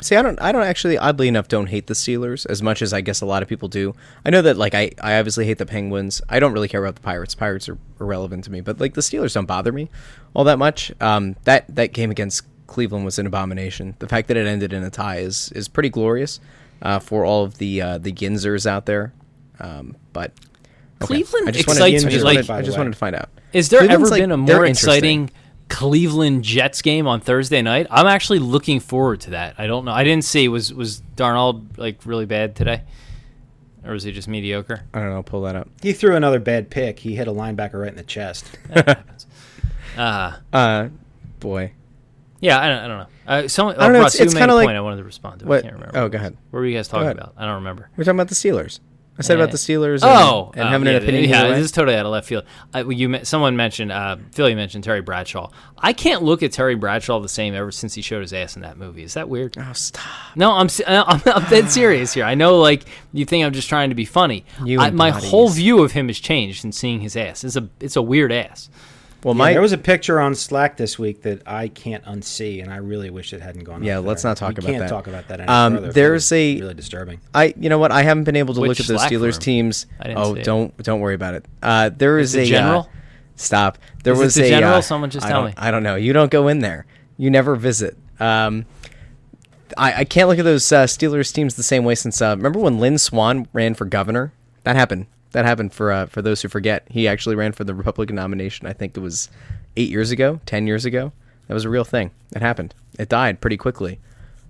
See, 0.00 0.16
I 0.16 0.22
don't. 0.22 0.40
I 0.40 0.50
don't 0.50 0.64
actually. 0.64 0.98
Oddly 0.98 1.28
enough, 1.28 1.46
don't 1.46 1.66
hate 1.68 1.86
the 1.86 1.94
Steelers 1.94 2.44
as 2.46 2.60
much 2.60 2.82
as 2.82 2.92
I 2.92 3.00
guess 3.00 3.20
a 3.20 3.26
lot 3.26 3.42
of 3.42 3.48
people 3.48 3.68
do. 3.68 3.94
I 4.24 4.30
know 4.30 4.42
that 4.42 4.56
like 4.56 4.74
I, 4.74 4.90
I 5.00 5.16
obviously 5.18 5.44
hate 5.46 5.58
the 5.58 5.66
Penguins. 5.66 6.20
I 6.28 6.40
don't 6.40 6.52
really 6.52 6.66
care 6.68 6.82
about 6.82 6.96
the 6.96 7.02
Pirates. 7.02 7.36
Pirates 7.36 7.68
are 7.68 7.78
irrelevant 8.00 8.42
to 8.44 8.50
me. 8.50 8.60
But 8.60 8.80
like 8.80 8.94
the 8.94 9.00
Steelers 9.00 9.34
don't 9.34 9.46
bother 9.46 9.70
me 9.70 9.88
all 10.34 10.42
that 10.44 10.58
much. 10.58 10.90
Um, 11.00 11.36
that 11.44 11.72
that 11.76 11.92
game 11.92 12.10
against 12.10 12.42
Cleveland 12.66 13.04
was 13.04 13.20
an 13.20 13.26
abomination. 13.26 13.94
The 14.00 14.08
fact 14.08 14.26
that 14.28 14.36
it 14.36 14.46
ended 14.46 14.72
in 14.72 14.82
a 14.82 14.90
tie 14.90 15.18
is 15.18 15.52
is 15.52 15.68
pretty 15.68 15.90
glorious 15.90 16.40
uh, 16.80 16.98
for 16.98 17.24
all 17.24 17.44
of 17.44 17.58
the 17.58 17.80
uh, 17.80 17.98
the 17.98 18.12
Yinzers 18.12 18.66
out 18.66 18.86
there. 18.86 19.12
Um, 19.60 19.96
but 20.12 20.32
okay. 21.00 21.06
Cleveland 21.06 21.48
I 21.48 21.52
just 21.52 21.68
excites 21.68 21.80
wanted, 21.80 22.02
I 22.02 22.06
me, 22.06 22.12
just, 22.12 22.24
like- 22.24 22.36
wanted, 22.38 22.50
I 22.50 22.62
just 22.62 22.76
wanted 22.78 22.92
to 22.92 22.98
find 22.98 23.14
out. 23.14 23.28
Is 23.52 23.68
there 23.68 23.80
Cleveland's, 23.80 24.02
ever 24.08 24.10
like, 24.10 24.22
been 24.22 24.32
a 24.32 24.36
more 24.36 24.64
exciting 24.66 25.30
Cleveland 25.68 26.44
Jets 26.44 26.82
game 26.82 27.06
on 27.06 27.20
Thursday 27.20 27.62
night? 27.62 27.86
I'm 27.90 28.06
actually 28.06 28.38
looking 28.40 28.80
forward 28.80 29.20
to 29.22 29.30
that. 29.30 29.54
I 29.58 29.66
don't 29.66 29.84
know. 29.84 29.92
I 29.92 30.04
didn't 30.04 30.24
see 30.24 30.48
was 30.48 30.72
was 30.72 31.02
Darnold 31.16 31.78
like 31.78 32.04
really 32.04 32.26
bad 32.26 32.56
today, 32.56 32.82
or 33.84 33.92
was 33.92 34.02
he 34.04 34.12
just 34.12 34.28
mediocre? 34.28 34.82
I 34.94 35.00
don't 35.00 35.10
know. 35.10 35.22
Pull 35.22 35.42
that 35.42 35.56
up. 35.56 35.68
He 35.82 35.92
threw 35.92 36.16
another 36.16 36.40
bad 36.40 36.70
pick. 36.70 36.98
He 36.98 37.14
hit 37.14 37.28
a 37.28 37.32
linebacker 37.32 37.74
right 37.80 37.90
in 37.90 37.96
the 37.96 38.02
chest. 38.02 38.46
Uh, 39.96 40.32
Uh, 40.54 40.88
boy. 41.38 41.72
yeah, 42.40 42.58
I 42.58 42.68
don't, 42.68 42.78
I 42.78 42.88
don't 42.88 42.98
know. 42.98 43.06
Uh, 43.26 43.48
someone, 43.48 43.76
I 43.76 43.80
don't 43.80 43.90
oh, 43.90 43.92
know, 43.92 44.00
Russ, 44.04 44.14
it's- 44.14 44.26
it's 44.32 44.34
kinda 44.38 44.54
a 44.54 44.56
like- 44.56 44.66
point 44.66 44.76
I 44.78 44.80
wanted 44.80 44.96
to 44.96 45.04
respond 45.04 45.40
to. 45.40 45.44
I 45.44 45.48
What? 45.48 45.62
can't 45.64 45.74
remember. 45.74 45.98
Oh, 45.98 46.08
go 46.08 46.16
ahead. 46.16 46.34
What 46.50 46.60
were 46.60 46.66
you 46.66 46.74
guys 46.76 46.88
talking 46.88 47.10
about? 47.10 47.34
I 47.36 47.44
don't 47.44 47.56
remember. 47.56 47.90
We're 47.96 48.04
talking 48.04 48.16
about 48.18 48.28
the 48.28 48.34
Steelers. 48.34 48.80
I 49.24 49.26
said 49.26 49.38
about 49.38 49.50
the 49.50 49.56
Steelers. 49.56 50.00
Oh, 50.02 50.50
and 50.54 50.64
oh, 50.64 50.66
having 50.66 50.86
yeah, 50.86 50.94
an 50.94 51.02
opinion. 51.02 51.30
Yeah, 51.30 51.48
this 51.48 51.64
is 51.64 51.72
totally 51.72 51.96
out 51.96 52.06
of 52.06 52.12
left 52.12 52.26
field. 52.26 52.44
I, 52.74 52.82
you 52.82 53.24
someone 53.24 53.56
mentioned 53.56 53.92
uh, 53.92 54.16
Philly 54.32 54.54
mentioned 54.54 54.84
Terry 54.84 55.00
Bradshaw. 55.00 55.50
I 55.78 55.92
can't 55.92 56.22
look 56.22 56.42
at 56.42 56.52
Terry 56.52 56.74
Bradshaw 56.74 57.20
the 57.20 57.28
same 57.28 57.54
ever 57.54 57.70
since 57.70 57.94
he 57.94 58.02
showed 58.02 58.22
his 58.22 58.32
ass 58.32 58.56
in 58.56 58.62
that 58.62 58.76
movie. 58.76 59.02
Is 59.02 59.14
that 59.14 59.28
weird? 59.28 59.56
Oh, 59.58 59.72
stop. 59.72 60.04
No, 60.36 60.52
I'm 60.52 60.68
se- 60.68 60.84
I'm, 60.86 61.20
I'm 61.26 61.48
dead 61.50 61.70
serious 61.70 62.12
here. 62.12 62.24
I 62.24 62.34
know, 62.34 62.58
like 62.58 62.84
you 63.12 63.24
think 63.24 63.44
I'm 63.44 63.52
just 63.52 63.68
trying 63.68 63.90
to 63.90 63.94
be 63.94 64.04
funny. 64.04 64.44
You 64.64 64.80
I, 64.80 64.90
my 64.90 65.10
bodies. 65.10 65.30
whole 65.30 65.48
view 65.48 65.82
of 65.82 65.92
him 65.92 66.08
has 66.08 66.18
changed 66.18 66.62
since 66.62 66.78
seeing 66.78 67.00
his 67.00 67.16
ass. 67.16 67.44
It's 67.44 67.56
a 67.56 67.68
it's 67.80 67.96
a 67.96 68.02
weird 68.02 68.32
ass. 68.32 68.68
Well, 69.24 69.34
Yeah, 69.34 69.38
my 69.38 69.52
there 69.52 69.62
was 69.62 69.72
a 69.72 69.78
picture 69.78 70.20
on 70.20 70.34
Slack 70.34 70.76
this 70.76 70.98
week 70.98 71.22
that 71.22 71.42
I 71.46 71.68
can't 71.68 72.04
unsee, 72.04 72.60
and 72.62 72.72
I 72.72 72.78
really 72.78 73.08
wish 73.10 73.32
it 73.32 73.40
hadn't 73.40 73.64
gone. 73.64 73.84
Yeah, 73.84 74.00
up 74.00 74.04
let's 74.04 74.22
there. 74.22 74.30
not 74.30 74.36
talk 74.36 74.48
we 74.50 74.54
about 74.56 74.66
can't 74.66 74.78
that. 74.80 74.88
talk 74.88 75.06
about 75.06 75.28
that 75.28 75.40
any 75.40 75.48
Um, 75.48 75.74
further. 75.74 75.86
'cause 75.86 75.94
there's 75.94 76.32
a- 76.32 76.60
really 76.60 76.74
disturbing. 76.74 77.20
I 77.34 77.54
you 77.56 77.68
know 77.68 77.78
what 77.78 77.92
I 77.92 78.02
haven't 78.02 78.24
been 78.24 78.36
able 78.36 78.54
to 78.54 78.60
Which 78.60 78.68
look 78.70 78.80
at 78.80 78.86
those 78.86 78.98
Slack 79.00 79.12
Steelers 79.12 79.32
room? 79.34 79.40
teams. 79.40 79.86
I 80.00 80.08
didn't 80.08 80.18
oh, 80.18 80.34
see 80.34 80.40
it. 80.40 80.44
don't 80.44 80.76
don't 80.82 81.00
worry 81.00 81.14
about 81.14 81.34
it. 81.34 81.44
Uh, 81.62 81.90
there 81.96 82.18
is, 82.18 82.34
Is 82.34 82.48
a 82.48 82.50
general? 82.50 82.80
Uh, 82.80 82.96
stop. 83.36 83.78
There 84.02 84.12
Is 84.14 84.18
it 84.20 84.24
was 84.24 84.34
the 84.34 84.44
a 84.44 84.48
general? 84.48 84.74
uh, 84.74 84.80
Someone 84.80 85.10
just 85.10 85.26
I 85.26 85.30
tell 85.30 85.44
me. 85.44 85.54
I 85.56 85.70
don't 85.70 85.82
know. 85.84 85.94
You 85.96 86.12
don't 86.12 86.30
go 86.30 86.48
in 86.48 86.58
there. 86.58 86.86
You 87.16 87.30
never 87.30 87.54
visit. 87.54 87.96
Um, 88.18 88.64
I, 89.78 90.00
I 90.00 90.04
can't 90.04 90.28
look 90.28 90.38
at 90.38 90.44
those 90.44 90.70
uh, 90.72 90.84
Steelers 90.84 91.32
teams 91.32 91.54
the 91.54 91.62
same 91.62 91.84
way 91.84 91.94
since 91.94 92.20
uh, 92.20 92.34
remember 92.36 92.58
when 92.58 92.78
Lynn 92.78 92.98
Swann 92.98 93.46
ran 93.52 93.74
for 93.74 93.84
governor? 93.84 94.32
That 94.64 94.76
happened. 94.76 95.06
That 95.32 95.44
happened 95.44 95.72
for 95.72 95.90
uh, 95.92 96.06
for 96.06 96.22
those 96.22 96.42
who 96.42 96.48
forget. 96.48 96.86
He 96.90 97.08
actually 97.08 97.34
ran 97.36 97.52
for 97.52 97.64
the 97.64 97.74
Republican 97.74 98.16
nomination. 98.16 98.66
I 98.66 98.72
think 98.72 98.96
it 98.96 99.00
was 99.00 99.28
eight 99.76 99.88
years 99.90 100.10
ago, 100.10 100.40
ten 100.46 100.66
years 100.66 100.84
ago. 100.84 101.12
That 101.48 101.54
was 101.54 101.64
a 101.64 101.68
real 101.70 101.84
thing. 101.84 102.10
It 102.34 102.42
happened. 102.42 102.74
It 102.98 103.08
died 103.08 103.40
pretty 103.40 103.56
quickly. 103.56 103.98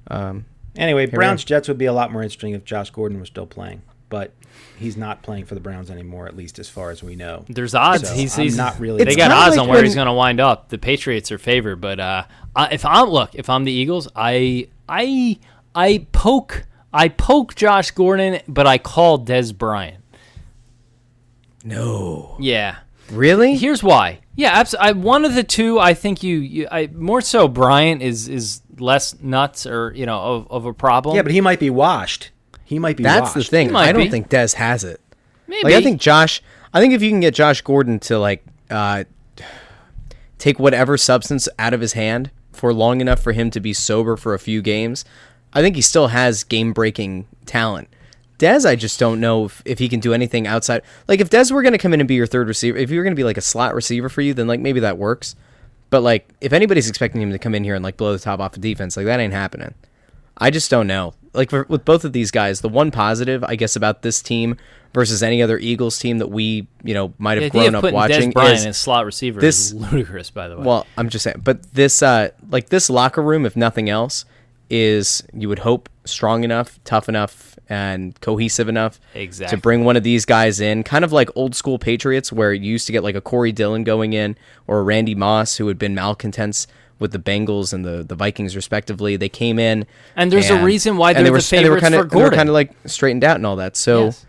Um, 0.08 0.44
Anyway, 0.74 1.04
Browns. 1.06 1.44
Jets 1.44 1.68
would 1.68 1.76
be 1.76 1.84
a 1.84 1.92
lot 1.92 2.10
more 2.12 2.22
interesting 2.22 2.54
if 2.54 2.64
Josh 2.64 2.88
Gordon 2.90 3.20
was 3.20 3.28
still 3.28 3.44
playing, 3.46 3.82
but 4.08 4.32
he's 4.78 4.96
not 4.96 5.22
playing 5.22 5.44
for 5.44 5.54
the 5.54 5.60
Browns 5.60 5.90
anymore, 5.90 6.26
at 6.26 6.34
least 6.34 6.58
as 6.58 6.66
far 6.70 6.90
as 6.90 7.02
we 7.02 7.14
know. 7.14 7.44
There's 7.46 7.74
odds. 7.74 8.08
So 8.08 8.14
he's, 8.14 8.34
he's 8.34 8.56
not 8.56 8.80
really- 8.80 9.04
They 9.04 9.14
got 9.14 9.30
odds 9.30 9.56
like 9.56 9.60
on 9.64 9.68
where 9.68 9.82
he's 9.84 9.94
going 9.94 10.06
to 10.06 10.14
wind 10.14 10.40
up. 10.40 10.70
The 10.70 10.78
Patriots 10.78 11.30
are 11.30 11.36
favored, 11.36 11.82
but 11.82 12.00
uh, 12.00 12.24
if 12.70 12.86
I'm 12.86 13.10
look, 13.10 13.34
if 13.34 13.50
I'm 13.50 13.64
the 13.64 13.72
Eagles, 13.72 14.08
I 14.16 14.68
I 14.88 15.38
I 15.74 16.06
poke 16.12 16.64
I 16.92 17.08
poke 17.08 17.54
Josh 17.54 17.90
Gordon, 17.90 18.40
but 18.48 18.66
I 18.66 18.78
call 18.78 19.18
Dez 19.18 19.56
Bryant. 19.56 20.01
No, 21.64 22.36
Yeah. 22.40 22.76
really? 23.10 23.56
Here's 23.56 23.82
why. 23.82 24.20
Yeah, 24.34 24.50
absolutely. 24.54 25.02
One 25.02 25.24
of 25.24 25.34
the 25.34 25.42
two, 25.44 25.78
I 25.78 25.92
think 25.94 26.22
you, 26.22 26.38
you 26.38 26.68
I 26.70 26.88
more 26.94 27.20
so 27.20 27.48
Bryant 27.48 28.00
is 28.02 28.28
is 28.28 28.62
less 28.78 29.20
nuts 29.20 29.66
or 29.66 29.92
you 29.94 30.06
know 30.06 30.18
of, 30.18 30.50
of 30.50 30.64
a 30.66 30.72
problem. 30.72 31.14
Yeah, 31.16 31.22
but 31.22 31.32
he 31.32 31.40
might 31.42 31.60
be 31.60 31.68
washed. 31.70 32.30
He 32.64 32.78
might 32.78 32.96
be. 32.96 33.02
That's 33.02 33.34
the 33.34 33.44
thing. 33.44 33.76
I 33.76 33.92
don't 33.92 34.04
be. 34.04 34.10
think 34.10 34.30
Dez 34.30 34.54
has 34.54 34.84
it. 34.84 35.00
maybe. 35.46 35.64
Like 35.64 35.74
I 35.74 35.82
think 35.82 36.00
Josh. 36.00 36.42
I 36.72 36.80
think 36.80 36.94
if 36.94 37.02
you 37.02 37.10
can 37.10 37.20
get 37.20 37.34
Josh 37.34 37.60
Gordon 37.60 37.98
to 38.00 38.18
like 38.18 38.42
uh, 38.70 39.04
take 40.38 40.58
whatever 40.58 40.96
substance 40.96 41.48
out 41.58 41.74
of 41.74 41.80
his 41.82 41.92
hand 41.92 42.30
for 42.52 42.72
long 42.72 43.00
enough 43.02 43.20
for 43.20 43.32
him 43.32 43.50
to 43.50 43.60
be 43.60 43.72
sober 43.74 44.16
for 44.16 44.32
a 44.32 44.38
few 44.38 44.62
games, 44.62 45.04
I 45.52 45.60
think 45.60 45.76
he 45.76 45.82
still 45.82 46.08
has 46.08 46.44
game 46.44 46.72
breaking 46.72 47.26
talent. 47.44 47.88
Dez, 48.42 48.66
I 48.66 48.74
just 48.74 48.98
don't 48.98 49.20
know 49.20 49.44
if, 49.44 49.62
if 49.64 49.78
he 49.78 49.88
can 49.88 50.00
do 50.00 50.12
anything 50.12 50.48
outside. 50.48 50.82
Like 51.06 51.20
if 51.20 51.30
Dez 51.30 51.52
were 51.52 51.62
going 51.62 51.72
to 51.72 51.78
come 51.78 51.94
in 51.94 52.00
and 52.00 52.08
be 52.08 52.16
your 52.16 52.26
third 52.26 52.48
receiver, 52.48 52.76
if 52.76 52.90
you 52.90 52.98
were 52.98 53.04
going 53.04 53.14
to 53.14 53.20
be 53.20 53.22
like 53.22 53.36
a 53.36 53.42
slot 53.42 53.72
receiver 53.72 54.08
for 54.08 54.20
you, 54.20 54.34
then 54.34 54.48
like 54.48 54.58
maybe 54.58 54.80
that 54.80 54.98
works. 54.98 55.36
But 55.90 56.00
like 56.02 56.28
if 56.40 56.52
anybody's 56.52 56.88
expecting 56.88 57.22
him 57.22 57.30
to 57.30 57.38
come 57.38 57.54
in 57.54 57.62
here 57.62 57.76
and 57.76 57.84
like 57.84 57.96
blow 57.96 58.12
the 58.12 58.18
top 58.18 58.40
off 58.40 58.52
the 58.52 58.60
defense, 58.60 58.96
like 58.96 59.06
that 59.06 59.20
ain't 59.20 59.32
happening. 59.32 59.74
I 60.36 60.50
just 60.50 60.70
don't 60.70 60.88
know. 60.88 61.14
Like 61.34 61.50
for, 61.50 61.66
with 61.68 61.84
both 61.84 62.04
of 62.04 62.12
these 62.12 62.30
guys, 62.30 62.62
the 62.62 62.68
one 62.68 62.90
positive 62.90 63.44
I 63.44 63.54
guess 63.54 63.76
about 63.76 64.02
this 64.02 64.20
team 64.20 64.56
versus 64.92 65.22
any 65.22 65.40
other 65.40 65.58
Eagles 65.58 65.98
team 65.98 66.18
that 66.18 66.28
we 66.28 66.66
you 66.82 66.94
know 66.94 67.14
might 67.18 67.40
have 67.40 67.52
grown 67.52 67.74
up 67.76 67.84
watching 67.92 68.30
Dez 68.30 68.34
Bryant 68.34 68.66
is 68.66 68.76
slot 68.76 69.04
receiver 69.06 69.40
this- 69.40 69.66
is 69.66 69.74
ludicrous. 69.74 70.30
By 70.30 70.48
the 70.48 70.56
way, 70.56 70.64
well, 70.64 70.86
I'm 70.96 71.08
just 71.10 71.22
saying, 71.22 71.42
but 71.44 71.62
this 71.74 72.02
uh 72.02 72.30
like 72.50 72.70
this 72.70 72.90
locker 72.90 73.22
room, 73.22 73.46
if 73.46 73.54
nothing 73.54 73.88
else, 73.88 74.24
is 74.68 75.22
you 75.32 75.48
would 75.48 75.60
hope 75.60 75.88
strong 76.04 76.44
enough, 76.44 76.80
tough 76.84 77.08
enough, 77.08 77.51
and 77.68 78.20
cohesive 78.20 78.68
enough 78.68 79.00
Exactly. 79.14 79.56
to 79.56 79.60
bring 79.60 79.84
one 79.84 79.96
of 79.96 80.02
these 80.02 80.24
guys 80.24 80.60
in, 80.60 80.82
kind 80.82 81.04
of 81.04 81.12
like 81.12 81.30
old 81.34 81.54
school 81.54 81.78
Patriots, 81.78 82.32
where 82.32 82.52
you 82.52 82.70
used 82.72 82.86
to 82.86 82.92
get 82.92 83.02
like 83.02 83.14
a 83.14 83.20
Corey 83.20 83.52
Dillon 83.52 83.84
going 83.84 84.12
in 84.12 84.36
or 84.66 84.80
a 84.80 84.82
Randy 84.82 85.14
Moss 85.14 85.56
who 85.56 85.68
had 85.68 85.78
been 85.78 85.94
malcontents 85.94 86.66
with 86.98 87.12
the 87.12 87.18
Bengals 87.18 87.72
and 87.72 87.84
the, 87.84 88.04
the 88.04 88.14
Vikings 88.14 88.54
respectively. 88.54 89.16
They 89.16 89.28
came 89.28 89.58
in, 89.58 89.86
And 90.16 90.30
there's 90.30 90.50
a 90.50 90.62
reason 90.62 90.96
why 90.96 91.12
they're 91.12 91.24
they 91.24 91.30
were, 91.30 91.40
the 91.40 91.56
and 91.56 91.64
they 91.64 91.70
were 91.70 91.76
favorites 91.80 91.82
kinda, 91.84 91.98
for 91.98 92.02
and 92.02 92.10
they 92.12 92.24
were 92.24 92.30
kind 92.36 92.48
of 92.48 92.52
like 92.52 92.72
straightened 92.86 93.24
out 93.24 93.36
and 93.36 93.46
all 93.46 93.56
that. 93.56 93.76
So. 93.76 94.06
Yes. 94.06 94.26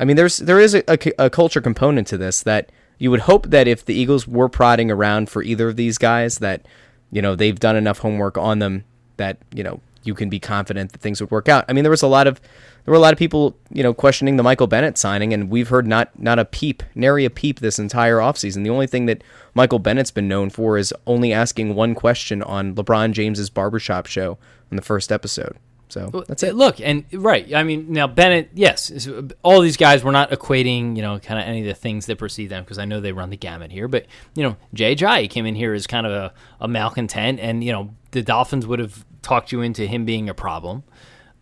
I 0.00 0.04
mean, 0.04 0.16
there's 0.16 0.36
there 0.36 0.60
is 0.60 0.74
a, 0.76 0.84
a, 0.88 1.26
a 1.26 1.28
culture 1.28 1.60
component 1.60 2.06
to 2.06 2.16
this 2.16 2.44
that 2.44 2.70
you 2.98 3.10
would 3.10 3.18
hope 3.22 3.48
that 3.48 3.66
if 3.66 3.84
the 3.84 3.94
Eagles 3.94 4.28
were 4.28 4.48
prodding 4.48 4.92
around 4.92 5.28
for 5.28 5.42
either 5.42 5.68
of 5.68 5.74
these 5.74 5.98
guys, 5.98 6.38
that 6.38 6.66
you 7.10 7.20
know 7.20 7.34
they've 7.34 7.58
done 7.58 7.74
enough 7.74 7.98
homework 7.98 8.38
on 8.38 8.60
them 8.60 8.84
that 9.16 9.38
you 9.52 9.64
know 9.64 9.80
you 10.04 10.14
can 10.14 10.28
be 10.28 10.40
confident 10.40 10.92
that 10.92 11.00
things 11.00 11.20
would 11.20 11.30
work 11.30 11.48
out. 11.48 11.64
I 11.68 11.72
mean, 11.72 11.84
there 11.84 11.90
was 11.90 12.02
a 12.02 12.08
lot 12.08 12.26
of 12.26 12.40
there 12.84 12.92
were 12.92 12.96
a 12.96 13.00
lot 13.00 13.12
of 13.12 13.18
people 13.18 13.56
you 13.70 13.82
know 13.82 13.92
questioning 13.92 14.36
the 14.36 14.42
Michael 14.42 14.66
Bennett 14.66 14.98
signing, 14.98 15.32
and 15.32 15.50
we've 15.50 15.68
heard 15.68 15.86
not 15.86 16.18
not 16.18 16.38
a 16.38 16.44
peep, 16.44 16.82
nary 16.94 17.24
a 17.24 17.30
peep 17.30 17.60
this 17.60 17.78
entire 17.78 18.16
offseason. 18.16 18.64
The 18.64 18.70
only 18.70 18.86
thing 18.86 19.06
that 19.06 19.22
Michael 19.54 19.78
Bennett's 19.78 20.10
been 20.10 20.28
known 20.28 20.50
for 20.50 20.78
is 20.78 20.94
only 21.06 21.32
asking 21.32 21.74
one 21.74 21.94
question 21.94 22.42
on 22.42 22.74
LeBron 22.74 23.12
James's 23.12 23.50
barbershop 23.50 24.06
show 24.06 24.38
in 24.70 24.76
the 24.76 24.82
first 24.82 25.12
episode. 25.12 25.56
So 25.88 26.24
that's 26.28 26.42
it. 26.42 26.54
Look, 26.54 26.80
and 26.80 27.04
right. 27.12 27.52
I 27.54 27.62
mean, 27.62 27.92
now 27.92 28.06
Bennett, 28.06 28.50
yes, 28.54 29.08
all 29.42 29.60
these 29.60 29.76
guys 29.76 30.04
were 30.04 30.12
not 30.12 30.30
equating, 30.30 30.96
you 30.96 31.02
know, 31.02 31.18
kind 31.18 31.40
of 31.40 31.46
any 31.46 31.60
of 31.60 31.66
the 31.66 31.74
things 31.74 32.06
that 32.06 32.18
precede 32.18 32.50
them 32.50 32.62
because 32.62 32.78
I 32.78 32.84
know 32.84 33.00
they 33.00 33.12
run 33.12 33.30
the 33.30 33.36
gamut 33.36 33.72
here. 33.72 33.88
But 33.88 34.06
you 34.34 34.42
know, 34.42 34.56
Jay 34.74 34.94
Ajayi 34.94 35.30
came 35.30 35.46
in 35.46 35.54
here 35.54 35.74
as 35.74 35.86
kind 35.86 36.06
of 36.06 36.12
a, 36.12 36.32
a 36.60 36.68
malcontent, 36.68 37.40
and 37.40 37.64
you 37.64 37.72
know, 37.72 37.94
the 38.10 38.22
Dolphins 38.22 38.66
would 38.66 38.78
have 38.78 39.04
talked 39.28 39.52
you 39.52 39.60
into 39.60 39.86
him 39.86 40.04
being 40.04 40.28
a 40.28 40.34
problem. 40.34 40.82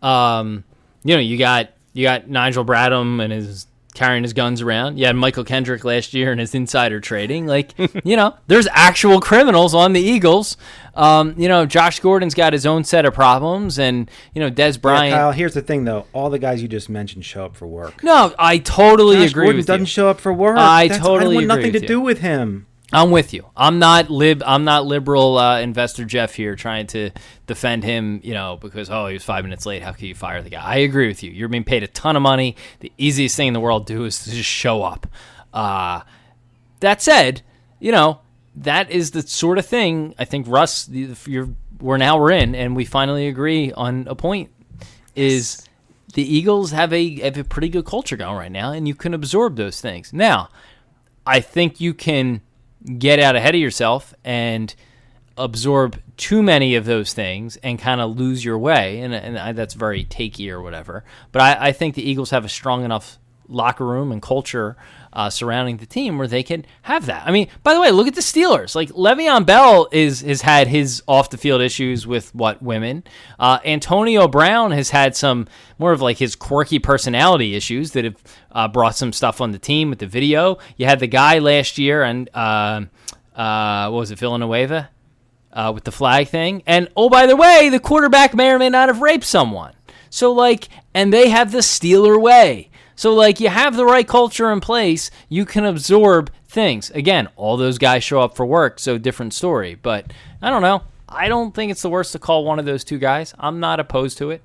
Um, 0.01 0.63
you 1.03 1.15
know, 1.15 1.21
you 1.21 1.37
got 1.37 1.69
you 1.93 2.03
got 2.03 2.27
Nigel 2.29 2.65
Bradham 2.65 3.21
and 3.23 3.31
his 3.31 3.65
carrying 3.95 4.21
his 4.21 4.33
guns 4.33 4.61
around. 4.61 4.97
You 4.99 5.07
had 5.07 5.15
Michael 5.15 5.43
Kendrick 5.43 5.83
last 5.83 6.13
year 6.13 6.31
and 6.31 6.39
his 6.39 6.53
insider 6.53 6.99
trading. 6.99 7.47
Like, 7.47 7.73
you 8.05 8.15
know, 8.15 8.35
there's 8.45 8.67
actual 8.71 9.19
criminals 9.19 9.73
on 9.73 9.93
the 9.93 9.99
Eagles. 10.01 10.55
Um, 10.93 11.33
you 11.35 11.47
know, 11.47 11.65
Josh 11.65 11.99
Gordon's 11.99 12.35
got 12.35 12.53
his 12.53 12.67
own 12.67 12.83
set 12.83 13.05
of 13.05 13.15
problems, 13.15 13.79
and 13.79 14.11
you 14.35 14.41
know, 14.41 14.51
Dez 14.51 14.75
Yeah, 14.75 14.81
Bryant. 14.81 15.15
Kyle, 15.15 15.31
here's 15.31 15.55
the 15.55 15.61
thing, 15.63 15.85
though. 15.85 16.05
All 16.13 16.29
the 16.29 16.37
guys 16.39 16.61
you 16.61 16.67
just 16.67 16.89
mentioned 16.89 17.25
show 17.25 17.45
up 17.45 17.55
for 17.55 17.65
work. 17.65 18.03
no, 18.03 18.35
I 18.37 18.59
totally 18.59 19.15
Josh 19.17 19.31
agree 19.31 19.45
Gordon 19.45 19.61
doesn't 19.65 19.79
you. 19.81 19.85
show 19.87 20.09
up 20.09 20.19
for 20.19 20.31
work. 20.33 20.57
I 20.59 20.87
That's- 20.89 21.03
totally 21.03 21.35
want 21.37 21.51
agree 21.51 21.55
nothing 21.63 21.73
to 21.73 21.81
you. 21.81 21.87
do 21.87 21.99
with 21.99 22.19
him. 22.19 22.67
I'm 22.93 23.11
with 23.11 23.33
you. 23.33 23.45
I'm 23.55 23.79
not 23.79 24.09
lib. 24.09 24.41
I'm 24.45 24.63
not 24.63 24.85
liberal 24.85 25.37
uh, 25.37 25.59
investor 25.59 26.05
Jeff 26.05 26.33
here 26.33 26.55
trying 26.55 26.87
to 26.87 27.11
defend 27.45 27.83
him. 27.83 28.21
You 28.23 28.33
know, 28.33 28.57
because 28.61 28.89
oh, 28.89 29.07
he 29.07 29.13
was 29.13 29.23
five 29.23 29.43
minutes 29.43 29.65
late. 29.65 29.81
How 29.81 29.91
can 29.91 30.07
you 30.07 30.15
fire 30.15 30.41
the 30.41 30.49
guy? 30.49 30.63
I 30.63 30.77
agree 30.77 31.07
with 31.07 31.21
you. 31.21 31.31
You're 31.31 31.49
being 31.49 31.65
paid 31.65 31.83
a 31.83 31.87
ton 31.87 32.15
of 32.15 32.21
money. 32.21 32.55
The 32.79 32.91
easiest 32.97 33.35
thing 33.35 33.49
in 33.49 33.53
the 33.53 33.59
world 33.59 33.87
to 33.87 33.93
do 33.93 34.05
is 34.05 34.23
to 34.23 34.31
just 34.31 34.49
show 34.49 34.83
up. 34.83 35.07
Uh, 35.53 36.01
that 36.79 37.01
said, 37.01 37.41
you 37.79 37.91
know 37.91 38.21
that 38.55 38.89
is 38.89 39.11
the 39.11 39.21
sort 39.21 39.57
of 39.57 39.65
thing 39.65 40.15
I 40.17 40.25
think 40.25 40.47
Russ. 40.47 40.89
You're 40.89 41.49
we're 41.79 41.97
now 41.97 42.17
we're 42.17 42.31
in, 42.31 42.55
and 42.55 42.75
we 42.75 42.85
finally 42.85 43.27
agree 43.27 43.71
on 43.73 44.07
a 44.07 44.15
point. 44.15 44.49
Is 45.15 45.67
the 46.13 46.23
Eagles 46.23 46.71
have 46.71 46.93
a 46.93 47.19
have 47.19 47.37
a 47.37 47.43
pretty 47.43 47.69
good 47.69 47.85
culture 47.85 48.17
going 48.17 48.37
right 48.37 48.51
now, 48.51 48.71
and 48.71 48.87
you 48.87 48.95
can 48.95 49.13
absorb 49.13 49.55
those 49.57 49.81
things 49.81 50.13
now. 50.13 50.49
I 51.25 51.39
think 51.41 51.81
you 51.81 51.93
can 51.93 52.41
get 52.97 53.19
out 53.19 53.35
ahead 53.35 53.55
of 53.55 53.61
yourself 53.61 54.13
and 54.23 54.73
absorb 55.37 56.01
too 56.17 56.41
many 56.41 56.75
of 56.75 56.85
those 56.85 57.13
things 57.13 57.57
and 57.57 57.77
kind 57.77 58.01
of 58.01 58.17
lose 58.17 58.43
your 58.43 58.57
way. 58.57 59.01
And, 59.01 59.13
and 59.13 59.37
I, 59.37 59.51
that's 59.51 59.73
very 59.73 60.03
takey 60.05 60.49
or 60.49 60.61
whatever. 60.61 61.03
But 61.31 61.41
I, 61.41 61.67
I 61.67 61.71
think 61.71 61.95
the 61.95 62.09
Eagles 62.09 62.31
have 62.31 62.45
a 62.45 62.49
strong 62.49 62.83
enough 62.83 63.19
locker 63.47 63.85
room 63.85 64.11
and 64.11 64.21
culture 64.21 64.75
uh, 65.17 65.31
surrounding 65.31 65.77
the 65.77 65.85
team 65.87 66.19
where 66.19 66.27
they 66.27 66.43
can 66.43 66.63
have 66.83 67.07
that. 67.07 67.25
I 67.25 67.31
mean, 67.31 67.47
by 67.63 67.73
the 67.73 67.81
way, 67.81 67.89
look 67.89 68.07
at 68.07 68.13
the 68.13 68.21
Steelers. 68.21 68.75
Like 68.75 68.89
Le'Veon 68.89 69.47
Bell 69.47 69.89
is 69.91 70.21
has 70.21 70.43
had 70.43 70.67
his 70.67 71.01
off 71.07 71.31
the 71.31 71.39
field 71.39 71.59
issues 71.59 72.05
with 72.05 72.33
what 72.35 72.61
women. 72.61 73.03
Uh, 73.39 73.57
Antonio 73.65 74.27
Brown 74.27 74.71
has 74.71 74.91
had 74.91 75.15
some 75.15 75.47
more 75.79 75.91
of 75.91 76.03
like 76.03 76.19
his 76.19 76.35
quirky 76.35 76.77
personality 76.77 77.55
issues 77.55 77.93
that 77.93 78.05
have 78.05 78.23
uh, 78.51 78.67
brought 78.67 78.95
some 78.95 79.11
stuff 79.11 79.41
on 79.41 79.51
the 79.51 79.57
team 79.57 79.89
with 79.89 79.97
the 79.97 80.05
video. 80.05 80.59
You 80.77 80.85
had 80.85 80.99
the 80.99 81.07
guy 81.07 81.39
last 81.39 81.79
year 81.79 82.03
and 82.03 82.29
uh, 82.35 82.81
uh, 83.35 83.89
what 83.89 83.99
was 83.99 84.11
it, 84.11 84.19
Villanueva, 84.19 84.91
uh, 85.51 85.71
with 85.73 85.83
the 85.83 85.91
flag 85.91 86.27
thing. 86.27 86.61
And 86.67 86.89
oh, 86.95 87.09
by 87.09 87.25
the 87.25 87.35
way, 87.35 87.69
the 87.69 87.79
quarterback 87.79 88.35
may 88.35 88.51
or 88.51 88.59
may 88.59 88.69
not 88.69 88.87
have 88.87 89.01
raped 89.01 89.25
someone. 89.25 89.73
So 90.11 90.31
like, 90.31 90.69
and 90.93 91.11
they 91.11 91.29
have 91.29 91.51
the 91.51 91.59
Steeler 91.59 92.21
way. 92.21 92.69
So 92.97 93.13
like, 93.13 93.39
you 93.39 93.47
have 93.47 93.77
the 93.77 93.85
right 93.85 94.07
culture 94.07 94.51
in 94.51 94.59
place, 94.59 95.09
you 95.29 95.45
can 95.45 95.63
absorb 95.63 96.31
things. 96.47 96.89
Again, 96.91 97.29
all 97.35 97.55
those 97.55 97.77
guys 97.77 98.03
show 98.03 98.19
up 98.19 98.35
for 98.35 98.45
work, 98.45 98.79
so 98.79 98.97
different 98.97 99.33
story. 99.33 99.75
But 99.75 100.11
I 100.41 100.49
don't 100.49 100.63
know. 100.63 100.81
I 101.07 101.29
don't 101.29 101.53
think 101.53 101.71
it's 101.71 101.83
the 101.83 101.89
worst 101.89 102.11
to 102.13 102.19
call 102.19 102.43
one 102.43 102.59
of 102.59 102.65
those 102.65 102.83
two 102.83 102.97
guys. 102.97 103.33
I'm 103.37 103.59
not 103.59 103.79
opposed 103.79 104.17
to 104.17 104.31
it. 104.31 104.41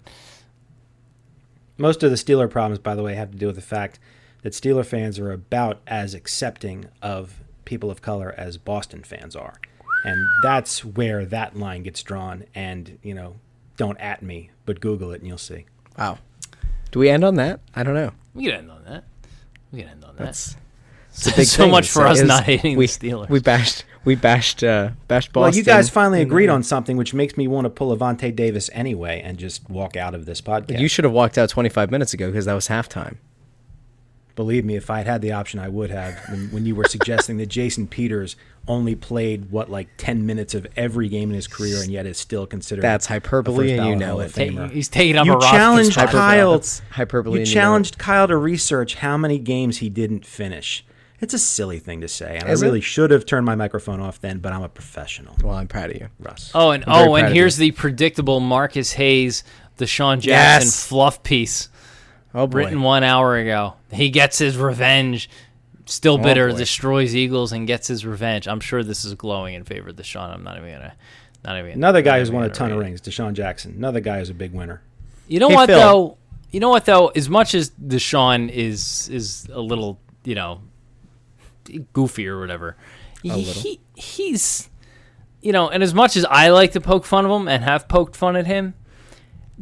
Most 1.79 2.03
of 2.03 2.11
the 2.11 2.17
Steeler 2.17 2.49
problems, 2.49 2.79
by 2.79 2.95
the 2.95 3.03
way, 3.03 3.15
have 3.15 3.33
to 3.33 3.39
do 3.39 3.47
with 3.47 3.57
the 3.57 3.63
fact 3.63 3.99
that 4.43 4.53
Steeler 4.53 4.85
fans 4.85 5.19
are 5.19 5.33
about 5.33 5.81
as 5.87 6.13
accepting 6.13 6.89
of 7.01 7.41
people 7.65 7.91
of 7.91 8.03
color 8.03 8.35
as 8.37 8.59
Boston 8.59 9.03
fans 9.03 9.35
are. 9.35 9.55
And 10.05 10.27
that's 10.43 10.85
where 10.85 11.25
that 11.25 11.57
line 11.57 11.85
gets 11.85 12.03
drawn. 12.03 12.45
And, 12.55 12.99
you 13.03 13.15
know, 13.15 13.37
don't 13.79 13.99
at 13.99 14.23
me, 14.23 14.51
but 14.67 14.81
Google 14.81 15.11
it 15.13 15.21
and 15.21 15.27
you'll 15.27 15.39
see. 15.39 15.65
Wow. 15.99 16.19
Do 16.91 16.99
we 16.99 17.09
end 17.09 17.25
on 17.25 17.37
that? 17.37 17.61
I 17.75 17.83
don't 17.83 17.95
know. 17.95 18.13
We 18.35 18.45
can 18.45 18.53
end 18.53 18.71
on 18.71 18.85
that. 18.85 19.05
We 19.71 19.81
can 19.81 19.89
end 19.91 20.05
on 20.05 20.17
that. 20.17 20.25
That's 20.25 20.57
It's 21.15 21.27
a 21.27 21.37
big 21.37 21.47
so 21.47 21.69
much 21.69 21.91
for 21.91 22.07
us 22.07 22.23
not 22.23 22.45
hating 22.45 22.77
we, 22.79 22.87
the 22.87 22.93
Steelers. 22.93 23.29
We 23.29 23.41
bashed 23.41 23.85
we 24.05 24.15
bashed 24.15 24.65
uh, 24.65 24.91
bashed 25.09 25.33
Boston. 25.33 25.43
Well, 25.43 25.55
you 25.55 25.63
guys 25.63 25.91
finally 25.91 26.23
agreed 26.23 26.49
on 26.49 26.63
something, 26.63 26.97
which 26.97 27.13
makes 27.13 27.37
me 27.37 27.47
want 27.47 27.67
to 27.67 27.71
pull 27.71 27.93
a 27.93 27.97
Vontae 27.97 28.35
Davis 28.35 28.71
anyway 28.73 29.21
and 29.23 29.39
just 29.39 29.69
walk 29.69 29.97
out 29.97 30.15
of 30.15 30.25
this 30.25 30.41
podcast. 30.41 30.81
You 30.81 30.89
should 30.89 31.05
have 31.05 31.13
walked 31.13 31.37
out 31.37 31.51
25 31.51 31.91
minutes 31.91 32.15
ago 32.15 32.29
because 32.29 32.47
that 32.47 32.55
was 32.55 32.69
halftime. 32.69 33.17
Believe 34.35 34.65
me, 34.65 34.77
if 34.77 34.89
I 34.91 34.99
had 34.99 35.07
had 35.07 35.23
the 35.23 35.33
option, 35.33 35.61
I 35.61 35.69
would 35.69 35.91
have. 35.91 36.19
When, 36.31 36.51
when 36.51 36.67
you 36.67 36.75
were 36.75 36.85
suggesting 36.87 37.37
that 37.37 37.47
Jason 37.47 37.87
Peters 37.87 38.37
only 38.67 38.95
played 38.95 39.51
what 39.51 39.71
like 39.71 39.89
ten 39.99 40.25
minutes 40.25 40.55
of 40.55 40.67
every 40.77 41.09
game 41.09 41.29
in 41.31 41.35
his 41.35 41.47
career, 41.49 41.83
and 41.83 41.91
yet 41.91 42.07
is 42.07 42.17
still 42.19 42.47
considered 42.47 42.83
That's 42.83 43.07
a 43.07 43.11
hyperbole, 43.15 43.73
and 43.73 43.87
you 43.87 43.93
first-ballot 43.93 43.99
know 43.99 44.07
Hall 44.07 44.21
it. 44.21 44.69
Ta- 44.69 44.75
he's 44.75 44.89
taking 44.89 45.17
up 45.19 45.27
You 45.27 45.33
a 45.33 45.37
roster 45.37 45.51
challenged 45.57 45.93
spot. 45.93 46.09
Kyle. 46.11 46.53
That's 46.53 46.81
hyperbole. 46.93 47.35
You 47.35 47.41
and 47.41 47.49
you 47.49 47.55
know 47.55 47.61
challenged 47.61 47.99
Kyle 47.99 48.29
to 48.29 48.37
research 48.37 48.95
how 48.97 49.17
many 49.17 49.39
games 49.39 49.79
he 49.79 49.89
didn't 49.89 50.25
finish. 50.25 50.85
It's 51.21 51.35
a 51.35 51.39
silly 51.39 51.79
thing 51.79 52.01
to 52.01 52.09
say, 52.09 52.37
and 52.41 52.49
Is 52.49 52.63
I 52.63 52.67
it? 52.67 52.69
really 52.69 52.81
should 52.81 53.13
have 53.13 53.25
turned 53.27 53.47
my 53.47 53.55
microphone 53.55 54.01
off 54.01 54.21
then. 54.21 54.39
But 54.39 54.53
I'm 54.53 54.63
a 54.63 54.69
professional, 54.69 55.37
Well, 55.43 55.55
I'm 55.55 55.69
proud 55.69 55.91
of 55.91 55.97
you. 55.97 56.09
Russ. 56.19 56.51
Oh, 56.55 56.71
and 56.71 56.83
I'm 56.87 57.09
oh, 57.11 57.15
and 57.15 57.29
of 57.29 57.33
here's 57.33 57.59
the 57.59 57.71
predictable 57.73 58.41
Marcus 58.41 58.93
Hayes, 58.95 59.45
DeSean 59.79 60.19
Jackson 60.21 60.67
Yes. 60.67 60.87
fluff 60.87 61.23
piece 61.23 61.69
Oh 62.35 62.47
boy. 62.47 62.59
written 62.59 62.83
one 62.83 63.03
hour 63.03 63.37
ago. 63.37 63.75
He 63.93 64.11
gets 64.11 64.39
his 64.39 64.57
revenge. 64.57 65.29
Still 65.87 66.15
oh, 66.15 66.23
bitter, 66.23 66.51
boy. 66.51 66.57
destroys 66.59 67.15
Eagles 67.15 67.53
and 67.53 67.67
gets 67.67 67.89
his 67.89 68.07
revenge. 68.07 68.47
I'm 68.47 68.61
sure 68.61 68.83
this 68.83 69.05
is 69.05 69.15
glowing 69.15 69.55
in 69.55 69.65
favor 69.65 69.91
of 69.91 70.07
Sean. 70.07 70.31
I'm 70.31 70.45
not 70.45 70.57
even 70.57 70.73
gonna, 70.73 70.95
not 71.45 71.59
even. 71.59 71.73
Another 71.73 72.03
guy 72.03 72.21
who's 72.21 72.31
won 72.31 72.45
a 72.45 72.49
ton 72.49 72.71
of 72.71 72.79
rings, 72.79 73.01
DeSean 73.01 73.35
Jackson. 73.35 73.75
Another 73.77 74.01
guy 74.01 74.19
who's 74.19 74.31
a 74.31 74.35
big 74.35 74.53
winner. 74.53 74.81
You 75.29 75.41
know 75.41 75.49
Hey, 75.49 75.55
what 75.55 75.67
Phil. 75.67 75.79
though? 75.79 76.19
You 76.51 76.61
know 76.61 76.69
what 76.69 76.85
though? 76.85 77.09
As 77.09 77.29
much 77.29 77.55
as 77.55 77.71
DeSean 77.71 78.49
is 78.51 79.09
is 79.09 79.49
a 79.53 79.61
little, 79.61 79.99
you 80.25 80.35
know, 80.35 80.61
goofy 81.93 82.29
or 82.29 82.39
whatever, 82.39 82.77
he 83.23 83.81
he's, 83.95 84.71
you 85.41 85.53
know, 85.53 85.69
and 85.69 85.83
as 85.83 85.95
much 85.95 86.17
as 86.17 86.25
I 86.27 86.49
like 86.51 86.73
to 86.73 86.81
poke 86.81 87.05
fun 87.05 87.25
of 87.25 87.31
him 87.31 87.49
and 87.49 87.65
have 87.65 87.89
poked 87.89 88.17
fun 88.17 88.37
at 88.37 88.47
him, 88.47 88.75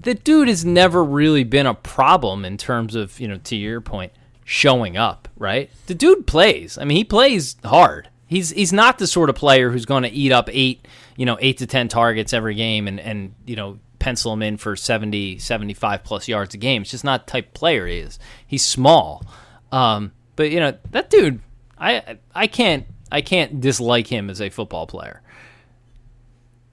the 0.03 0.14
dude 0.14 0.48
has 0.48 0.64
never 0.64 1.05
really 1.05 1.44
been 1.44 1.66
a 1.66 1.74
problem 1.74 2.44
in 2.44 2.57
terms 2.57 2.94
of 2.94 3.18
you 3.20 3.28
know, 3.28 3.38
to 3.38 3.57
your 3.57 3.80
point, 3.80 4.12
showing 4.44 4.96
up. 4.96 5.28
Right? 5.36 5.70
The 5.86 5.94
dude 5.94 6.26
plays. 6.26 6.78
I 6.78 6.84
mean, 6.84 6.96
he 6.96 7.05
plays 7.05 7.57
hard. 7.64 8.09
He's 8.26 8.51
he's 8.51 8.72
not 8.72 8.98
the 8.98 9.07
sort 9.07 9.30
of 9.30 9.36
player 9.36 9.70
who's 9.70 9.86
going 9.86 10.05
to 10.05 10.11
eat 10.11 10.32
up 10.32 10.48
eight, 10.53 10.86
you 11.16 11.26
know, 11.26 11.38
eight 11.40 11.59
to 11.59 11.66
ten 11.66 11.88
targets 11.88 12.32
every 12.32 12.55
game 12.55 12.86
and 12.86 13.01
and 13.01 13.34
you 13.46 13.57
know 13.57 13.78
pencil 13.98 14.32
him 14.32 14.42
in 14.42 14.57
for 14.57 14.76
70, 14.76 15.38
75 15.38 16.03
plus 16.03 16.26
yards 16.26 16.55
a 16.55 16.57
game. 16.57 16.82
It's 16.82 16.90
just 16.90 17.05
not 17.05 17.26
type 17.26 17.53
player 17.55 17.86
he 17.86 17.98
is. 17.98 18.18
He's 18.46 18.64
small, 18.64 19.24
um, 19.70 20.12
but 20.36 20.51
you 20.51 20.61
know 20.61 20.76
that 20.90 21.11
dude. 21.11 21.40
I 21.78 22.18
I 22.34 22.46
can't 22.46 22.86
I 23.11 23.20
can't 23.20 23.61
dislike 23.61 24.07
him 24.07 24.30
as 24.30 24.40
a 24.40 24.51
football 24.51 24.86
player. 24.86 25.22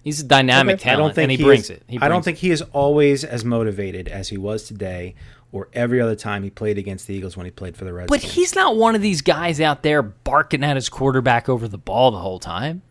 He's 0.08 0.22
a 0.22 0.24
dynamic 0.24 0.76
I 0.76 0.78
talent, 0.78 1.00
don't 1.00 1.16
think 1.16 1.24
and 1.24 1.32
he, 1.32 1.38
he 1.38 1.44
brings 1.44 1.64
is, 1.66 1.70
it. 1.72 1.84
He 1.88 1.98
I 1.98 2.08
don't 2.08 2.12
brings 2.20 2.26
think 2.26 2.38
he 2.38 2.52
is 2.52 2.62
always 2.72 3.26
as 3.26 3.44
motivated 3.44 4.08
as 4.08 4.30
he 4.30 4.38
was 4.38 4.64
today, 4.64 5.16
or 5.52 5.68
every 5.74 6.00
other 6.00 6.16
time 6.16 6.44
he 6.44 6.50
played 6.50 6.78
against 6.78 7.08
the 7.08 7.14
Eagles 7.14 7.36
when 7.36 7.46
he 7.46 7.52
played 7.52 7.76
for 7.76 7.84
the 7.84 7.92
But 7.92 8.12
Redskins. 8.12 8.34
he's 8.34 8.56
not 8.56 8.78
one 8.78 8.96
of 8.96 9.02
these 9.02 9.22
guys 9.22 9.60
out 9.60 9.84
there 9.84 10.02
barking 10.02 10.64
at 10.64 10.78
his 10.78 10.88
quarterback 10.88 11.50
over 11.50 11.68
the 11.68 11.78
ball 11.78 12.12
the 12.12 12.20
whole 12.20 12.40
time. 12.40 12.84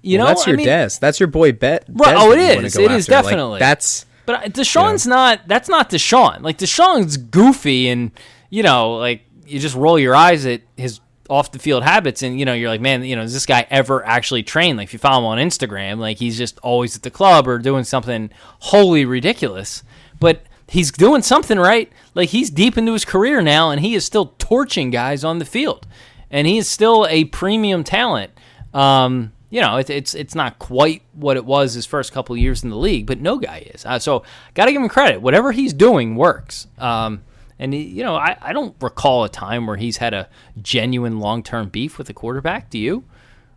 You 0.00 0.18
Well, 0.18 0.28
know, 0.28 0.34
that's 0.34 0.46
I 0.46 0.50
your 0.52 0.56
mean, 0.58 0.66
Dez. 0.68 1.00
That's 1.00 1.18
your 1.18 1.26
boy 1.26 1.50
Bet. 1.50 1.86
Right, 1.88 2.14
oh, 2.16 2.30
that 2.30 2.38
it 2.38 2.42
you 2.50 2.54
wanna 2.54 2.66
is. 2.68 2.76
go 2.76 2.82
It 2.84 2.90
is. 2.92 3.08
Like, 3.08 3.24
definitely. 3.24 3.58
that's 3.58 4.06
But 4.26 4.34
uh, 4.36 4.42
DeSean's 4.48 5.06
not. 5.08 5.40
That's 5.48 5.68
not 5.68 5.90
DeSean. 5.90 6.42
Like 6.42 6.56
DeSean's 6.58 7.16
goofy, 7.16 7.88
and 7.88 8.12
you 8.48 8.62
know, 8.62 8.94
like 8.96 9.22
you 9.44 9.58
just 9.58 9.74
roll 9.74 9.98
your 9.98 10.14
eyes 10.14 10.46
at 10.46 10.60
his 10.76 11.00
off 11.30 11.52
the 11.52 11.58
field 11.58 11.82
habits, 11.82 12.22
and 12.22 12.38
you 12.38 12.44
know, 12.44 12.52
you're 12.52 12.68
like, 12.68 12.80
man, 12.80 13.04
you 13.04 13.16
know, 13.16 13.22
is 13.22 13.32
this 13.32 13.46
guy 13.46 13.66
ever 13.70 14.04
actually 14.04 14.42
trained 14.42 14.76
Like 14.76 14.88
if 14.88 14.92
you 14.92 14.98
follow 14.98 15.20
him 15.20 15.24
on 15.26 15.38
Instagram, 15.38 15.98
like 15.98 16.18
he's 16.18 16.36
just 16.36 16.58
always 16.60 16.96
at 16.96 17.02
the 17.02 17.10
club 17.10 17.46
or 17.46 17.58
doing 17.58 17.84
something 17.84 18.30
wholly 18.58 19.04
ridiculous. 19.04 19.82
But 20.18 20.42
he's 20.68 20.90
doing 20.90 21.22
something 21.22 21.58
right. 21.58 21.90
Like 22.14 22.30
he's 22.30 22.50
deep 22.50 22.76
into 22.76 22.92
his 22.92 23.04
career 23.04 23.40
now, 23.40 23.70
and 23.70 23.80
he 23.80 23.94
is 23.94 24.04
still 24.04 24.34
torching 24.38 24.90
guys 24.90 25.24
on 25.24 25.38
the 25.38 25.44
field, 25.44 25.86
and 26.30 26.46
he 26.46 26.58
is 26.58 26.68
still 26.68 27.06
a 27.08 27.24
premium 27.24 27.84
talent. 27.84 28.32
Um, 28.74 29.32
you 29.50 29.60
know, 29.60 29.76
it, 29.76 29.90
it's 29.90 30.14
it's 30.14 30.34
not 30.34 30.58
quite 30.58 31.02
what 31.12 31.36
it 31.36 31.44
was 31.44 31.74
his 31.74 31.86
first 31.86 32.12
couple 32.12 32.36
years 32.36 32.62
in 32.62 32.70
the 32.70 32.76
league, 32.76 33.06
but 33.06 33.20
no 33.20 33.38
guy 33.38 33.68
is. 33.72 33.86
Uh, 33.86 33.98
so 33.98 34.24
got 34.54 34.66
to 34.66 34.72
give 34.72 34.82
him 34.82 34.88
credit. 34.88 35.20
Whatever 35.22 35.52
he's 35.52 35.72
doing 35.72 36.16
works. 36.16 36.66
Um, 36.78 37.22
and 37.60 37.72
he, 37.72 37.82
you 37.82 38.02
know, 38.02 38.16
I, 38.16 38.36
I 38.42 38.52
don't 38.52 38.74
recall 38.80 39.22
a 39.22 39.28
time 39.28 39.66
where 39.68 39.76
he's 39.76 39.98
had 39.98 40.14
a 40.14 40.28
genuine 40.60 41.20
long 41.20 41.44
term 41.44 41.68
beef 41.68 41.96
with 41.98 42.08
a 42.10 42.12
quarterback. 42.14 42.70
Do 42.70 42.78
you? 42.78 43.04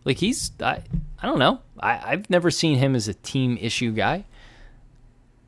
Like 0.04 0.18
he's 0.18 0.52
I 0.60 0.82
I 1.20 1.26
don't 1.26 1.38
know. 1.40 1.60
I, 1.80 2.12
I've 2.12 2.30
never 2.30 2.50
seen 2.52 2.78
him 2.78 2.94
as 2.94 3.08
a 3.08 3.14
team 3.14 3.58
issue 3.60 3.90
guy. 3.92 4.24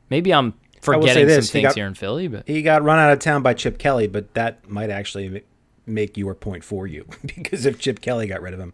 Maybe 0.09 0.33
I'm 0.33 0.53
forgetting 0.81 1.23
some 1.23 1.27
this, 1.27 1.47
he 1.49 1.51
things 1.53 1.67
got- 1.69 1.75
here 1.75 1.85
in 1.87 1.93
Philly, 1.93 2.27
but 2.27 2.47
he 2.47 2.61
got 2.61 2.83
run 2.83 2.99
out 2.99 3.11
of 3.13 3.19
town 3.19 3.43
by 3.43 3.53
Chip 3.53 3.77
Kelly, 3.77 4.07
but 4.07 4.33
that 4.33 4.69
might 4.69 4.89
actually 4.89 5.43
make 5.85 6.17
your 6.17 6.33
point 6.35 6.63
for 6.63 6.87
you 6.87 7.05
because 7.25 7.65
if 7.65 7.79
Chip 7.79 8.01
Kelly 8.01 8.27
got 8.27 8.41
rid 8.41 8.53
of 8.53 8.59
him, 8.59 8.73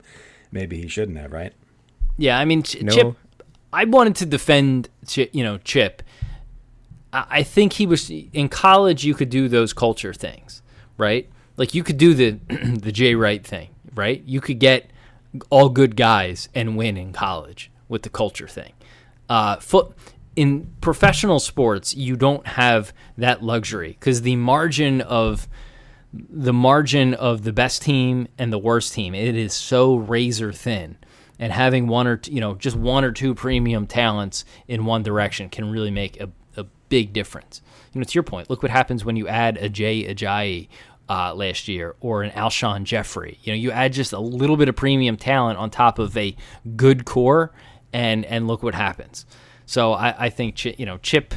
maybe 0.51 0.81
he 0.81 0.87
shouldn't 0.87 1.17
have, 1.17 1.31
right? 1.31 1.53
Yeah, 2.17 2.37
I 2.39 2.45
mean, 2.45 2.63
Ch- 2.63 2.81
No. 2.81 2.93
Chip. 2.93 3.13
I 3.71 3.85
wanted 3.85 4.15
to 4.17 4.25
defend, 4.27 4.87
Chi 5.13 5.29
you 5.33 5.43
know, 5.43 5.57
Chip. 5.57 6.03
I, 7.13 7.43
think 7.43 7.73
he 7.73 7.85
was 7.85 8.09
in 8.09 8.49
college. 8.49 9.05
You 9.05 9.13
could 9.13 9.29
do 9.29 9.47
those 9.47 9.71
culture 9.71 10.13
things, 10.13 10.63
right? 10.97 11.29
Like 11.57 11.75
you 11.75 11.83
could 11.83 11.97
do 11.97 12.13
the 12.13 12.31
the 12.79 12.91
Jay 12.91 13.13
Wright 13.13 13.45
thing, 13.45 13.69
right? 13.93 14.23
You 14.25 14.41
could 14.41 14.59
get 14.59 14.89
all 15.49 15.69
good 15.69 15.95
guys 15.95 16.49
and 16.55 16.75
win 16.75 16.97
in 16.97 17.13
college 17.13 17.71
with 17.87 18.01
the 18.01 18.09
culture 18.09 18.47
thing. 18.47 18.73
Uh, 19.29 19.57
foot 19.57 19.95
in 20.35 20.73
professional 20.81 21.39
sports, 21.39 21.95
you 21.95 22.15
don't 22.15 22.45
have 22.47 22.93
that 23.17 23.43
luxury 23.43 23.95
because 23.99 24.23
the 24.23 24.35
margin 24.35 25.01
of 25.01 25.47
the 26.11 26.53
margin 26.53 27.13
of 27.13 27.43
the 27.43 27.53
best 27.53 27.81
team 27.81 28.27
and 28.37 28.53
the 28.53 28.57
worst 28.57 28.93
team 28.93 29.15
it 29.15 29.35
is 29.35 29.51
so 29.51 29.95
razor 29.95 30.51
thin 30.51 30.95
and 31.39 31.51
having 31.51 31.87
one 31.87 32.05
or 32.05 32.17
two, 32.17 32.31
you 32.31 32.39
know 32.39 32.53
just 32.53 32.75
one 32.75 33.03
or 33.03 33.11
two 33.11 33.33
premium 33.33 33.87
talents 33.87 34.45
in 34.67 34.85
one 34.85 35.01
direction 35.01 35.49
can 35.49 35.71
really 35.71 35.89
make 35.89 36.21
a 36.21 36.29
big 36.93 37.13
difference 37.13 37.61
you 37.91 37.99
know 37.99 38.05
to 38.05 38.13
your 38.13 38.23
point 38.23 38.49
look 38.49 38.61
what 38.61 38.71
happens 38.71 39.03
when 39.03 39.15
you 39.15 39.27
add 39.27 39.57
a 39.57 39.67
Jay 39.69 40.03
Ajayi 40.13 40.67
uh, 41.09 41.33
last 41.33 41.67
year 41.67 41.95
or 42.01 42.23
an 42.23 42.31
Alshon 42.31 42.83
Jeffery 42.83 43.39
you 43.43 43.51
know 43.51 43.57
you 43.57 43.71
add 43.71 43.93
just 43.93 44.13
a 44.13 44.19
little 44.19 44.57
bit 44.57 44.69
of 44.69 44.75
premium 44.75 45.17
talent 45.17 45.57
on 45.57 45.69
top 45.69 45.97
of 45.99 46.15
a 46.17 46.35
good 46.75 47.05
core 47.05 47.51
and 47.91 48.25
and 48.25 48.47
look 48.47 48.61
what 48.61 48.75
happens 48.75 49.25
so 49.65 49.93
I, 49.93 50.25
I 50.25 50.29
think 50.29 50.63
you 50.79 50.85
know 50.85 50.97
Chip 50.99 51.33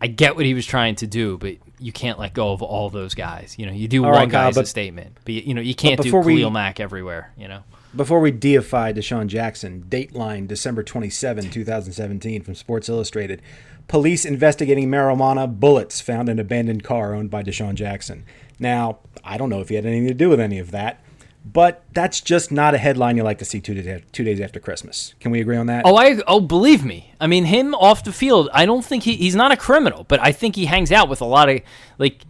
I 0.00 0.06
get 0.06 0.36
what 0.36 0.44
he 0.44 0.52
was 0.52 0.66
trying 0.66 0.96
to 0.96 1.06
do, 1.06 1.38
but 1.38 1.56
you 1.78 1.90
can't 1.92 2.18
let 2.18 2.34
go 2.34 2.52
of 2.52 2.60
all 2.62 2.90
those 2.90 3.14
guys. 3.14 3.54
You 3.58 3.64
know, 3.64 3.72
you 3.72 3.88
do 3.88 4.04
All 4.04 4.10
one 4.10 4.20
right, 4.20 4.30
Kyle, 4.30 4.48
guy's 4.48 4.56
a 4.58 4.66
statement, 4.66 5.16
but 5.24 5.32
you 5.32 5.54
know 5.54 5.62
you 5.62 5.74
can't 5.74 5.96
do 5.98 6.04
before 6.04 6.22
we- 6.22 6.34
Khalil 6.36 6.50
Mack 6.50 6.78
everywhere. 6.78 7.32
You 7.38 7.48
know, 7.48 7.62
Before 7.96 8.20
we 8.20 8.30
deify 8.30 8.92
DeSean 8.92 9.28
Jackson, 9.28 9.84
Dateline, 9.88 10.46
December 10.46 10.82
27, 10.82 11.48
2017, 11.48 12.42
from 12.42 12.54
Sports 12.54 12.88
Illustrated. 12.90 13.40
Police 13.88 14.24
investigating 14.24 14.88
marijuana 14.88 15.60
bullets 15.60 16.00
found 16.00 16.28
in 16.28 16.38
abandoned 16.38 16.82
car 16.84 17.14
owned 17.14 17.30
by 17.30 17.42
DeSean 17.42 17.74
Jackson. 17.74 18.24
Now, 18.58 18.98
I 19.22 19.36
don't 19.36 19.50
know 19.50 19.60
if 19.60 19.68
he 19.68 19.74
had 19.74 19.84
anything 19.86 20.08
to 20.08 20.14
do 20.14 20.28
with 20.28 20.40
any 20.40 20.58
of 20.58 20.70
that, 20.70 21.00
but 21.44 21.82
that's 21.92 22.20
just 22.20 22.50
not 22.50 22.74
a 22.74 22.78
headline 22.78 23.16
you 23.16 23.22
like 23.22 23.38
to 23.38 23.44
see 23.44 23.60
two 23.60 23.74
days, 23.74 24.02
two 24.12 24.24
days 24.24 24.40
after 24.40 24.58
Christmas. 24.58 25.14
Can 25.20 25.30
we 25.30 25.40
agree 25.40 25.56
on 25.56 25.66
that? 25.66 25.84
oh 25.84 25.96
I 25.96 26.18
oh 26.26 26.40
believe 26.40 26.84
me, 26.84 27.12
I 27.20 27.26
mean 27.26 27.44
him 27.44 27.74
off 27.74 28.04
the 28.04 28.12
field. 28.12 28.48
I 28.52 28.64
don't 28.64 28.84
think 28.84 29.02
he 29.02 29.16
he's 29.16 29.36
not 29.36 29.52
a 29.52 29.56
criminal, 29.56 30.04
but 30.04 30.20
I 30.22 30.32
think 30.32 30.56
he 30.56 30.64
hangs 30.66 30.90
out 30.90 31.08
with 31.08 31.20
a 31.20 31.26
lot 31.26 31.50
of 31.50 31.60
like, 31.98 32.24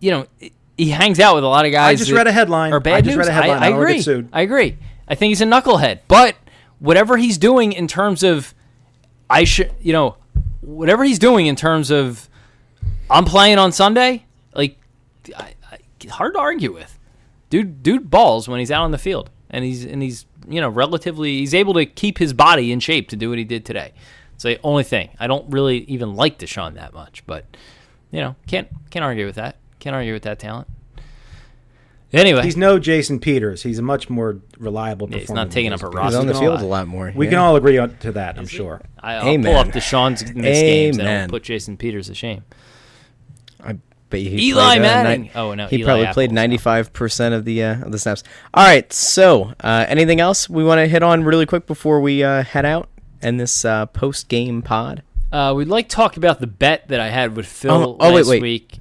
you 0.00 0.10
know, 0.10 0.26
he 0.76 0.90
hangs 0.90 1.20
out 1.20 1.36
with 1.36 1.44
a 1.44 1.48
lot 1.48 1.66
of 1.66 1.72
guys. 1.72 1.92
I 1.92 1.94
just 1.96 2.10
read 2.10 2.26
a 2.26 2.32
headline. 2.32 2.72
Are 2.72 2.80
bad 2.80 2.94
I 2.94 3.00
just 3.02 3.16
news. 3.16 3.26
read 3.26 3.28
a 3.28 3.32
headline. 3.32 3.62
I, 3.62 3.66
I 3.66 3.70
don't 3.70 3.80
agree. 3.80 4.28
I 4.32 4.42
agree. 4.42 4.78
I 5.06 5.14
think 5.14 5.30
he's 5.30 5.40
a 5.40 5.46
knucklehead, 5.46 6.00
but 6.08 6.34
whatever 6.80 7.16
he's 7.16 7.38
doing 7.38 7.72
in 7.72 7.86
terms 7.86 8.22
of, 8.22 8.54
I 9.30 9.44
should 9.44 9.72
you 9.80 9.92
know, 9.92 10.16
whatever 10.60 11.04
he's 11.04 11.18
doing 11.18 11.46
in 11.46 11.56
terms 11.56 11.90
of, 11.90 12.28
I'm 13.10 13.24
playing 13.24 13.58
on 13.58 13.72
Sunday. 13.72 14.24
Like, 14.54 14.78
I, 15.36 15.54
I, 15.70 15.78
hard 16.10 16.34
to 16.34 16.40
argue 16.40 16.72
with. 16.72 16.98
Dude, 17.50 17.82
dude 17.82 18.10
balls 18.10 18.48
when 18.48 18.58
he's 18.58 18.70
out 18.70 18.82
on 18.82 18.90
the 18.90 18.98
field, 18.98 19.30
and 19.50 19.64
he's 19.64 19.84
and 19.84 20.02
he's 20.02 20.26
you 20.46 20.60
know 20.60 20.68
relatively 20.68 21.38
he's 21.38 21.54
able 21.54 21.74
to 21.74 21.86
keep 21.86 22.18
his 22.18 22.32
body 22.32 22.72
in 22.72 22.80
shape 22.80 23.08
to 23.08 23.16
do 23.16 23.30
what 23.30 23.38
he 23.38 23.44
did 23.44 23.64
today. 23.64 23.92
It's 24.34 24.44
the 24.44 24.60
only 24.62 24.84
thing. 24.84 25.10
I 25.18 25.26
don't 25.26 25.50
really 25.50 25.78
even 25.84 26.14
like 26.14 26.38
DeSean 26.38 26.74
that 26.74 26.92
much, 26.92 27.24
but 27.26 27.44
you 28.10 28.20
know 28.20 28.36
can't 28.46 28.68
can't 28.90 29.04
argue 29.04 29.24
with 29.24 29.36
that. 29.36 29.56
Can't 29.78 29.96
argue 29.96 30.12
with 30.12 30.24
that 30.24 30.38
talent. 30.38 30.68
Anyway, 32.12 32.42
He's 32.42 32.56
no 32.56 32.78
Jason 32.78 33.20
Peters. 33.20 33.62
He's 33.62 33.78
a 33.78 33.82
much 33.82 34.08
more 34.08 34.38
reliable 34.58 35.06
Yeah, 35.10 35.18
performer. 35.18 35.40
he's 35.40 35.46
not 35.46 35.50
taking 35.52 35.72
up 35.74 35.82
a 35.82 35.90
Peters. 35.90 36.04
he's 36.06 36.14
on 36.14 36.26
the 36.26 36.34
field 36.34 36.60
a 36.60 36.64
lot 36.64 36.86
more. 36.88 37.12
We 37.14 37.26
yeah. 37.26 37.30
can 37.32 37.38
all 37.38 37.56
agree 37.56 37.76
on, 37.78 37.96
to 37.98 38.12
that, 38.12 38.38
I'm 38.38 38.46
sure. 38.46 38.80
I, 38.98 39.14
I'll 39.14 39.20
pull 39.22 39.28
Amen. 39.30 39.56
up 39.56 39.66
DeSean's 39.74 40.22
missed 40.34 40.60
games 40.62 40.98
and 40.98 41.06
I'll 41.08 41.28
put 41.28 41.42
Jason 41.42 41.76
Peters 41.76 42.06
to 42.06 42.14
shame. 42.14 42.44
but 44.10 44.20
he 44.20 44.48
Eli 44.48 44.78
played, 44.78 44.78
uh, 44.78 44.82
Manning. 44.82 45.22
ni- 45.24 45.30
Oh, 45.34 45.54
no, 45.54 45.66
he 45.66 45.76
Eli 45.76 45.84
probably 45.84 46.02
Apple's 46.04 46.14
played 46.14 46.32
ninety 46.32 46.56
five 46.56 46.92
percent 46.94 47.34
of 47.34 47.44
the 47.44 47.62
uh, 47.62 47.82
of 47.84 47.92
the 47.92 47.98
snaps. 47.98 48.22
All 48.54 48.64
right, 48.64 48.90
so 48.92 49.52
uh, 49.60 49.84
anything 49.88 50.18
else 50.20 50.48
we 50.48 50.64
want 50.64 50.78
to 50.78 50.86
hit 50.86 51.02
on 51.02 51.24
really 51.24 51.44
quick 51.46 51.66
before 51.66 52.00
we 52.00 52.22
uh, 52.24 52.42
head 52.42 52.64
out 52.64 52.88
and 53.20 53.38
this 53.38 53.64
uh, 53.66 53.84
post 53.86 54.28
game 54.28 54.62
pod? 54.62 55.02
Uh, 55.30 55.52
we'd 55.54 55.68
like 55.68 55.90
to 55.90 55.94
talk 55.94 56.16
about 56.16 56.40
the 56.40 56.46
bet 56.46 56.88
that 56.88 57.00
I 57.00 57.10
had 57.10 57.36
with 57.36 57.44
Phil 57.46 57.70
Oh, 57.70 57.96
oh, 58.00 58.08
wait, 58.14 58.20
last 58.20 58.28
wait. 58.28 58.40
week. 58.42 58.77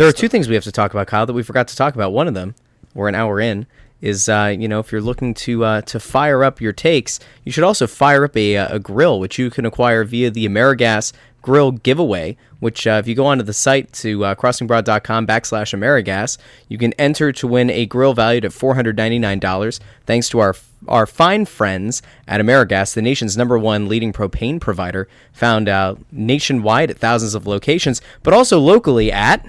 There 0.00 0.08
are 0.08 0.12
two 0.12 0.28
things 0.28 0.48
we 0.48 0.54
have 0.54 0.64
to 0.64 0.72
talk 0.72 0.92
about, 0.92 1.08
Kyle, 1.08 1.26
that 1.26 1.34
we 1.34 1.42
forgot 1.42 1.68
to 1.68 1.76
talk 1.76 1.94
about. 1.94 2.14
One 2.14 2.26
of 2.26 2.32
them, 2.32 2.54
we're 2.94 3.08
an 3.08 3.14
hour 3.14 3.38
in, 3.38 3.66
is 4.00 4.30
uh, 4.30 4.56
you 4.58 4.66
know 4.66 4.80
if 4.80 4.90
you're 4.90 5.02
looking 5.02 5.34
to 5.34 5.62
uh, 5.62 5.82
to 5.82 6.00
fire 6.00 6.42
up 6.42 6.58
your 6.58 6.72
takes, 6.72 7.20
you 7.44 7.52
should 7.52 7.64
also 7.64 7.86
fire 7.86 8.24
up 8.24 8.34
a, 8.34 8.56
uh, 8.56 8.76
a 8.76 8.78
grill, 8.78 9.20
which 9.20 9.38
you 9.38 9.50
can 9.50 9.66
acquire 9.66 10.02
via 10.04 10.30
the 10.30 10.48
Amerigas 10.48 11.12
Grill 11.42 11.72
giveaway. 11.72 12.38
Which, 12.60 12.86
uh, 12.86 12.92
if 12.92 13.08
you 13.08 13.14
go 13.14 13.26
onto 13.26 13.44
the 13.44 13.52
site 13.52 13.92
to 13.92 14.24
uh, 14.24 14.34
crossingbroad.com 14.36 15.26
backslash 15.26 15.78
Amerigas, 15.78 16.38
you 16.68 16.78
can 16.78 16.94
enter 16.94 17.30
to 17.32 17.46
win 17.46 17.68
a 17.68 17.84
grill 17.84 18.14
valued 18.14 18.46
at 18.46 18.52
$499. 18.52 19.80
Thanks 20.06 20.30
to 20.30 20.38
our 20.38 20.54
our 20.88 21.06
fine 21.06 21.44
friends 21.44 22.00
at 22.26 22.40
Amerigas, 22.40 22.94
the 22.94 23.02
nation's 23.02 23.36
number 23.36 23.58
one 23.58 23.86
leading 23.86 24.14
propane 24.14 24.62
provider, 24.62 25.08
found 25.34 25.68
uh, 25.68 25.96
nationwide 26.10 26.90
at 26.90 26.96
thousands 26.96 27.34
of 27.34 27.46
locations, 27.46 28.00
but 28.22 28.32
also 28.32 28.58
locally 28.58 29.12
at 29.12 29.46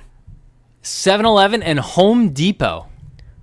7-Eleven 0.84 1.64
and 1.64 1.80
Home 1.80 2.30
Depot. 2.30 2.88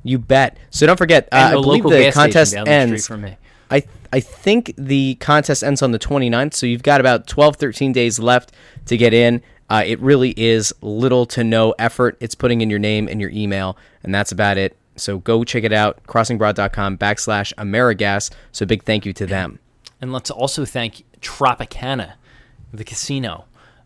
You 0.03 0.19
bet. 0.19 0.57
So 0.71 0.87
don't 0.87 0.97
forget, 0.97 1.29
uh, 1.33 1.37
I 1.37 1.51
the 1.51 1.61
believe 1.61 1.85
local 1.85 1.91
the 1.91 2.11
contest 2.13 2.53
the 2.53 2.69
ends. 2.69 3.11
me. 3.11 3.37
I 3.71 3.83
I 4.13 4.21
think 4.21 4.73
the 4.79 5.17
contest 5.17 5.63
ends 5.63 5.83
on 5.83 5.93
the 5.93 5.99
29th, 5.99 6.55
so 6.55 6.67
you've 6.67 6.83
got 6.83 7.01
about 7.01 7.27
12, 7.27 7.57
13 7.57 7.93
days 7.93 8.19
left 8.19 8.53
to 8.87 8.97
get 8.97 9.13
in. 9.13 9.43
Uh, 9.69 9.83
it 9.87 10.01
really 10.01 10.33
is 10.37 10.73
little 10.81 11.27
to 11.27 11.45
no 11.45 11.75
effort. 11.79 12.17
It's 12.21 12.35
putting 12.35 12.63
in 12.63 12.71
your 12.71 12.79
name 12.79 13.07
and 13.07 13.21
your 13.21 13.31
email, 13.31 13.77
and 14.03 14.15
that's 14.15 14.33
about 14.33 14.57
it. 14.57 14.77
So 14.97 15.19
go 15.19 15.45
check 15.45 15.63
it 15.65 15.73
out, 15.73 16.03
crossingbroad.com 16.05 16.97
backslash 16.97 17.53
Amerigas. 17.55 18.31
So 18.51 18.65
big 18.65 18.83
thank 18.85 19.05
you 19.05 19.13
to 19.13 19.27
them. 19.27 19.59
And 20.01 20.13
let's 20.13 20.31
also 20.31 20.65
thank 20.65 21.05
Tropicana, 21.21 22.15
the 22.73 22.85
casino. 22.85 23.45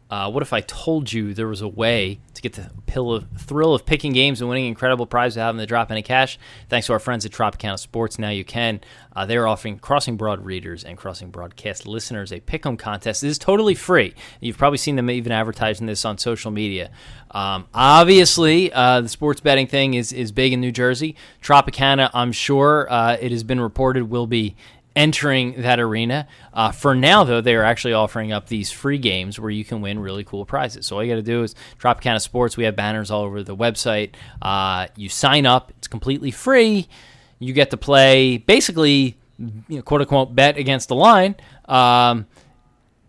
Uh, 0.09 0.30
what 0.30 0.42
if 0.42 0.53
I 0.53 0.61
told 0.61 1.12
you 1.12 1.34
there 1.34 1.48
was 1.48 1.62
a 1.62 1.68
way 1.68 2.20
get 2.43 2.53
the 2.55 2.70
of, 2.95 3.26
thrill 3.38 3.74
of 3.74 3.86
picking 3.86 4.12
games 4.12 4.40
and 4.40 4.51
winning 4.51 4.66
incredible 4.66 5.07
prizes 5.07 5.36
without 5.36 5.47
having 5.47 5.61
to 5.61 5.66
drop 5.66 5.90
any 5.90 6.03
cash? 6.03 6.38
Thanks 6.68 6.88
to 6.88 6.93
our 6.93 6.99
friends 6.99 7.24
at 7.24 7.32
Tropicana 7.32 7.78
Sports, 7.78 8.18
now 8.18 8.30
you 8.30 8.45
can. 8.45 8.80
Uh, 9.14 9.24
they're 9.26 9.47
offering 9.47 9.78
Crossing 9.78 10.16
Broad 10.16 10.45
readers 10.45 10.84
and 10.84 10.99
Crossing 10.99 11.30
Broadcast 11.30 11.86
listeners 11.86 12.32
a 12.32 12.40
pick'em 12.40 12.78
contest. 12.78 13.22
This 13.22 13.30
is 13.32 13.38
totally 13.38 13.74
free. 13.74 14.14
You've 14.40 14.59
probably 14.59 14.78
seen 14.78 14.97
them 14.97 15.11
even 15.11 15.32
advertising 15.32 15.86
this 15.86 16.05
on 16.05 16.18
social 16.18 16.51
media. 16.51 16.90
Um, 17.30 17.66
obviously, 17.72 18.72
uh, 18.72 19.01
the 19.03 19.09
sports 19.09 19.40
betting 19.40 19.66
thing 19.66 19.95
is 19.95 20.12
is 20.12 20.32
big 20.32 20.53
in 20.53 20.61
New 20.61 20.72
Jersey. 20.72 21.16
Tropicana, 21.43 22.11
I'm 22.12 22.32
sure 22.32 22.86
uh, 22.90 23.16
it 23.20 23.32
has 23.32 23.45
been 23.45 23.61
reported, 23.61 24.11
will 24.11 24.26
be 24.26 24.57
entering 24.95 25.62
that 25.62 25.80
arena. 25.80 26.26
Uh, 26.53 26.70
for 26.70 26.95
now, 26.95 27.24
though, 27.24 27.40
they 27.40 27.55
are 27.55 27.62
actually 27.62 27.95
offering 27.95 28.32
up 28.32 28.49
these 28.49 28.70
free 28.70 28.99
games 28.99 29.38
where 29.38 29.51
you 29.51 29.64
can 29.64 29.80
win 29.80 29.99
really 29.99 30.24
cool 30.24 30.45
prizes. 30.45 30.86
So 30.86 30.97
all 30.97 31.05
you 31.05 31.11
got 31.11 31.16
to 31.16 31.22
do 31.22 31.43
is 31.43 31.55
Tropicana 31.78 32.20
Sports. 32.20 32.57
We 32.57 32.64
have 32.64 32.76
banners 32.76 33.11
all 33.11 33.22
over 33.22 33.43
the 33.43 33.57
website. 33.57 34.11
Uh, 34.40 34.88
you 34.97 35.09
sign 35.09 35.47
up; 35.47 35.72
it's 35.78 35.88
completely 35.88 36.30
free. 36.30 36.88
You 37.38 37.53
get 37.53 37.70
to 37.70 37.76
play 37.76 38.38
basically, 38.38 39.16
you 39.38 39.76
know, 39.76 39.82
quote 39.82 40.01
unquote, 40.03 40.34
bet 40.34 40.57
against 40.57 40.88
the 40.88 40.95
line. 40.95 41.34
Um, 41.66 42.26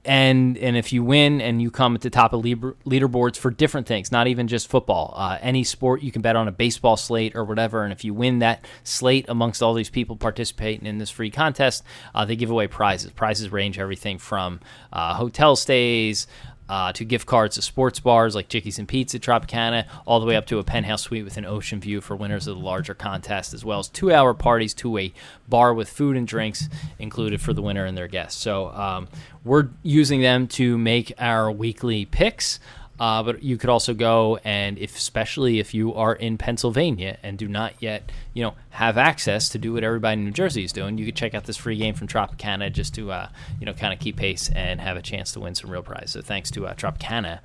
and 0.05 0.57
and 0.57 0.75
if 0.75 0.91
you 0.91 1.03
win 1.03 1.39
and 1.39 1.61
you 1.61 1.71
come 1.71 1.95
at 1.95 2.01
the 2.01 2.09
top 2.09 2.33
of 2.33 2.41
leaderboards 2.41 3.37
for 3.37 3.51
different 3.51 3.87
things, 3.87 4.11
not 4.11 4.27
even 4.27 4.47
just 4.47 4.67
football, 4.67 5.13
uh, 5.15 5.37
any 5.41 5.63
sport 5.63 6.01
you 6.01 6.11
can 6.11 6.21
bet 6.21 6.35
on 6.35 6.47
a 6.47 6.51
baseball 6.51 6.97
slate 6.97 7.35
or 7.35 7.45
whatever. 7.45 7.83
And 7.83 7.93
if 7.93 8.03
you 8.03 8.13
win 8.13 8.39
that 8.39 8.65
slate 8.83 9.25
amongst 9.29 9.63
all 9.63 9.73
these 9.73 9.89
people 9.89 10.15
participating 10.15 10.85
in 10.85 10.97
this 10.97 11.09
free 11.09 11.31
contest, 11.31 11.83
uh, 12.13 12.25
they 12.25 12.35
give 12.35 12.51
away 12.51 12.67
prizes. 12.67 13.11
Prizes 13.11 13.51
range 13.51 13.79
everything 13.79 14.17
from 14.17 14.59
uh, 14.91 15.13
hotel 15.13 15.55
stays. 15.55 16.27
Uh, 16.69 16.93
to 16.93 17.03
gift 17.03 17.27
cards 17.27 17.55
to 17.55 17.61
sports 17.61 17.99
bars 17.99 18.35
like 18.35 18.47
Chickie's 18.47 18.79
and 18.79 18.87
Pete's, 18.87 19.13
Tropicana, 19.15 19.85
all 20.05 20.21
the 20.21 20.25
way 20.25 20.37
up 20.37 20.45
to 20.45 20.59
a 20.59 20.63
penthouse 20.63 21.01
suite 21.03 21.25
with 21.25 21.35
an 21.35 21.45
ocean 21.45 21.81
view 21.81 21.99
for 21.99 22.15
winners 22.15 22.47
of 22.47 22.57
the 22.57 22.63
larger 22.63 22.93
contest, 22.93 23.53
as 23.53 23.65
well 23.65 23.79
as 23.79 23.89
two 23.89 24.13
hour 24.13 24.33
parties 24.33 24.73
to 24.75 24.97
a 24.97 25.13
bar 25.49 25.73
with 25.73 25.89
food 25.89 26.15
and 26.15 26.25
drinks 26.25 26.69
included 26.99 27.41
for 27.41 27.51
the 27.51 27.61
winner 27.61 27.83
and 27.83 27.97
their 27.97 28.07
guests. 28.07 28.41
So 28.41 28.69
um, 28.69 29.09
we're 29.43 29.67
using 29.83 30.21
them 30.21 30.47
to 30.47 30.77
make 30.77 31.11
our 31.19 31.51
weekly 31.51 32.05
picks. 32.05 32.59
Uh, 32.99 33.23
but 33.23 33.41
you 33.41 33.57
could 33.57 33.71
also 33.71 33.93
go 33.93 34.39
and, 34.43 34.77
if, 34.77 34.95
especially 34.95 35.59
if 35.59 35.73
you 35.73 35.95
are 35.95 36.13
in 36.13 36.37
Pennsylvania 36.37 37.17
and 37.23 37.39
do 37.39 37.47
not 37.47 37.73
yet, 37.79 38.11
you 38.35 38.43
know, 38.43 38.53
have 38.69 38.99
access 38.99 39.49
to 39.49 39.57
do 39.57 39.73
what 39.73 39.83
everybody 39.83 40.13
in 40.13 40.25
New 40.25 40.31
Jersey 40.31 40.63
is 40.63 40.71
doing, 40.71 40.99
you 40.99 41.05
could 41.05 41.15
check 41.15 41.33
out 41.33 41.45
this 41.45 41.57
free 41.57 41.75
game 41.75 41.95
from 41.95 42.07
Tropicana 42.07 42.71
just 42.71 42.93
to, 42.93 43.11
uh, 43.11 43.29
you 43.59 43.65
know, 43.65 43.73
kind 43.73 43.93
of 43.93 43.99
keep 43.99 44.15
pace 44.15 44.49
and 44.55 44.79
have 44.79 44.95
a 44.95 45.01
chance 45.01 45.31
to 45.31 45.39
win 45.39 45.55
some 45.55 45.71
real 45.71 45.81
prizes. 45.81 46.11
So 46.11 46.21
thanks 46.21 46.51
to 46.51 46.67
uh, 46.67 46.75
Tropicana 46.75 47.39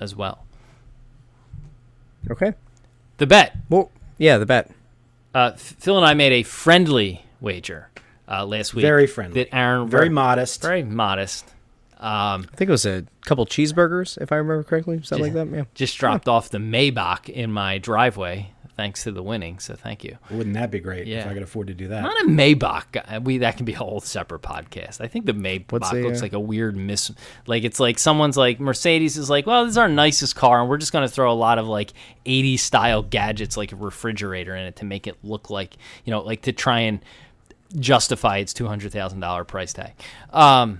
as 0.00 0.16
well. 0.16 0.44
Okay. 2.28 2.54
The 3.18 3.26
bet. 3.28 3.56
Well, 3.70 3.92
yeah, 4.18 4.38
the 4.38 4.46
bet. 4.46 4.72
Uh, 5.32 5.52
Phil 5.52 5.96
and 5.96 6.04
I 6.04 6.14
made 6.14 6.32
a 6.32 6.42
friendly 6.42 7.24
wager 7.40 7.90
uh, 8.28 8.44
last 8.44 8.74
week. 8.74 8.82
Very 8.82 9.06
friendly. 9.06 9.44
That 9.44 9.54
Aaron 9.54 9.88
Very 9.88 10.08
modest. 10.08 10.60
Very 10.62 10.82
modest. 10.82 11.53
Um, 12.04 12.46
I 12.52 12.56
think 12.56 12.68
it 12.68 12.72
was 12.72 12.84
a 12.84 13.06
couple 13.24 13.46
cheeseburgers, 13.46 14.20
if 14.20 14.30
I 14.30 14.36
remember 14.36 14.62
correctly, 14.62 15.00
something 15.02 15.34
like 15.34 15.50
that. 15.50 15.56
Yeah. 15.56 15.64
just 15.74 15.96
dropped 15.96 16.28
off 16.28 16.50
the 16.50 16.58
Maybach 16.58 17.30
in 17.30 17.50
my 17.50 17.78
driveway 17.78 18.50
thanks 18.76 19.04
to 19.04 19.12
the 19.12 19.22
winning. 19.22 19.58
So 19.58 19.74
thank 19.74 20.04
you. 20.04 20.18
Wouldn't 20.30 20.54
that 20.54 20.70
be 20.70 20.80
great 20.80 21.08
if 21.08 21.26
I 21.26 21.32
could 21.32 21.42
afford 21.42 21.68
to 21.68 21.74
do 21.74 21.88
that? 21.88 22.02
Not 22.02 22.20
a 22.22 22.28
Maybach. 22.28 23.22
We 23.24 23.38
that 23.38 23.56
can 23.56 23.64
be 23.64 23.72
a 23.72 23.78
whole 23.78 24.00
separate 24.00 24.42
podcast. 24.42 25.00
I 25.00 25.08
think 25.08 25.26
the 25.26 25.32
Maybach 25.32 25.72
What's 25.72 25.92
a, 25.92 25.96
looks 25.96 26.20
uh, 26.20 26.24
like 26.24 26.32
a 26.32 26.40
weird 26.40 26.76
miss. 26.76 27.10
Like 27.46 27.64
it's 27.64 27.80
like 27.80 27.98
someone's 27.98 28.36
like 28.36 28.60
Mercedes 28.60 29.16
is 29.16 29.30
like, 29.30 29.46
well, 29.46 29.64
this 29.64 29.72
is 29.72 29.78
our 29.78 29.88
nicest 29.88 30.36
car, 30.36 30.60
and 30.60 30.68
we're 30.68 30.78
just 30.78 30.92
going 30.92 31.06
to 31.06 31.12
throw 31.12 31.32
a 31.32 31.34
lot 31.34 31.58
of 31.58 31.66
like 31.66 31.92
'80s 32.26 32.60
style 32.60 33.02
gadgets, 33.02 33.56
like 33.56 33.72
a 33.72 33.76
refrigerator 33.76 34.54
in 34.54 34.66
it, 34.66 34.76
to 34.76 34.84
make 34.84 35.06
it 35.06 35.16
look 35.22 35.50
like 35.50 35.76
you 36.04 36.10
know, 36.10 36.20
like 36.20 36.42
to 36.42 36.52
try 36.52 36.80
and 36.80 37.00
justify 37.78 38.38
its 38.38 38.52
two 38.52 38.66
hundred 38.66 38.92
thousand 38.92 39.20
dollar 39.20 39.44
price 39.44 39.72
tag. 39.72 39.92
Um, 40.32 40.78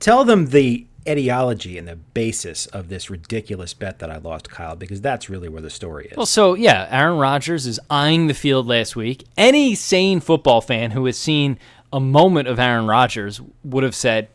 Tell 0.00 0.24
them 0.24 0.46
the 0.46 0.86
etiology 1.08 1.78
and 1.78 1.86
the 1.86 1.96
basis 1.96 2.66
of 2.66 2.88
this 2.88 3.08
ridiculous 3.10 3.74
bet 3.74 4.00
that 4.00 4.10
I 4.10 4.18
lost, 4.18 4.50
Kyle, 4.50 4.76
because 4.76 5.00
that's 5.00 5.30
really 5.30 5.48
where 5.48 5.62
the 5.62 5.70
story 5.70 6.06
is. 6.06 6.16
Well, 6.16 6.26
so 6.26 6.54
yeah, 6.54 6.88
Aaron 6.90 7.18
Rodgers 7.18 7.66
is 7.66 7.78
eyeing 7.88 8.26
the 8.26 8.34
field 8.34 8.66
last 8.66 8.96
week. 8.96 9.24
Any 9.36 9.74
sane 9.74 10.20
football 10.20 10.60
fan 10.60 10.90
who 10.90 11.06
has 11.06 11.16
seen 11.16 11.58
a 11.92 12.00
moment 12.00 12.48
of 12.48 12.58
Aaron 12.58 12.86
Rodgers 12.86 13.40
would 13.64 13.84
have 13.84 13.94
said 13.94 14.28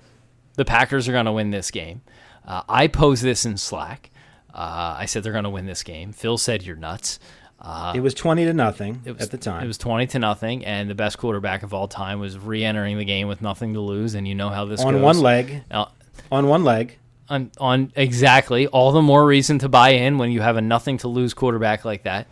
the 0.56 0.66
Packers 0.66 1.08
are 1.08 1.12
going 1.12 1.26
to 1.26 1.32
win 1.32 1.52
this 1.52 1.72
game. 1.72 2.02
Uh, 2.46 2.64
I 2.68 2.88
posed 2.88 3.24
this 3.24 3.46
in 3.46 3.58
Slack. 3.58 4.10
Uh, 4.54 4.96
I 4.98 5.06
said 5.06 5.24
they're 5.24 5.32
going 5.32 5.44
to 5.46 5.50
win 5.50 5.66
this 5.66 5.84
game. 5.84 6.12
Phil 6.12 6.38
said 6.38 6.64
you're 6.64 6.76
nuts. 6.76 7.20
Uh, 7.64 7.94
it 7.96 8.00
was 8.00 8.14
twenty 8.16 8.44
to 8.46 8.54
nothing 8.54 9.02
it 9.06 9.12
was, 9.14 9.22
at 9.22 9.32
the 9.32 9.38
time. 9.38 9.64
It 9.64 9.68
was 9.68 9.78
twenty 9.78 10.08
to 10.08 10.20
nothing, 10.20 10.66
and 10.66 10.90
the 10.90 10.96
best 10.96 11.18
quarterback 11.20 11.62
of 11.62 11.74
all 11.76 11.88
time 11.88 12.20
was 12.20 12.38
re-entering 12.38 12.98
the 12.98 13.06
game 13.06 13.28
with 13.28 13.42
nothing 13.42 13.76
to 13.76 13.80
lose. 13.80 14.16
And 14.16 14.28
you 14.28 14.34
know 14.34 14.50
how 14.50 14.66
this 14.66 14.82
on 14.82 14.96
goes. 14.96 15.04
one 15.04 15.20
leg. 15.20 15.64
Uh, 15.70 15.86
On 16.32 16.48
one 16.48 16.64
leg. 16.64 16.98
on, 17.30 17.52
on 17.60 17.94
exactly 17.96 18.66
all 18.68 18.92
the 18.92 19.02
more 19.02 19.26
reason 19.26 19.60
to 19.60 19.70
buy 19.70 19.90
in 19.90 20.18
when 20.18 20.32
you 20.32 20.42
have 20.42 20.58
a 20.58 20.62
nothing 20.62 20.98
to 21.00 21.08
lose 21.08 21.34
quarterback 21.36 21.86
like 21.86 22.04
that. 22.04 22.28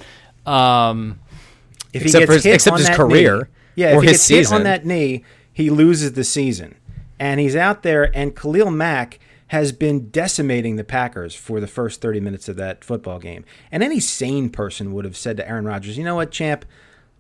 Um, 0.48 1.20
If 1.94 2.02
Except 2.04 2.22
he 2.22 2.26
gets 2.26 2.34
his- 2.36 2.44
hit 2.46 2.56
except 2.56 2.74
on 2.74 2.80
his 2.80 2.88
that 2.88 2.98
career 2.98 3.38
knee, 3.38 3.44
yeah, 3.76 3.96
if 3.96 4.02
he 4.02 4.08
gets 4.08 4.28
hit 4.28 4.52
on 4.52 4.64
that 4.64 4.86
knee, 4.86 5.24
he 5.54 5.70
loses 5.70 6.14
the 6.14 6.24
season. 6.24 6.76
And 7.20 7.40
he's 7.40 7.56
out 7.56 7.84
there, 7.84 8.10
and 8.18 8.36
Khalil 8.36 8.72
Mack 8.72 9.20
has 9.50 9.72
been 9.72 10.10
decimating 10.10 10.76
the 10.76 10.84
Packers 10.84 11.36
for 11.36 11.60
the 11.60 11.68
first 11.68 12.02
30 12.02 12.20
minutes 12.20 12.48
of 12.48 12.56
that 12.56 12.84
football 12.84 13.20
game. 13.20 13.44
And 13.72 13.84
any 13.84 14.00
sane 14.00 14.50
person 14.50 14.94
would 14.94 15.06
have 15.06 15.18
said 15.18 15.38
to 15.38 15.48
Aaron 15.48 15.66
Rodgers, 15.66 15.98
you 15.98 16.04
know 16.04 16.16
what, 16.16 16.32
champ, 16.32 16.66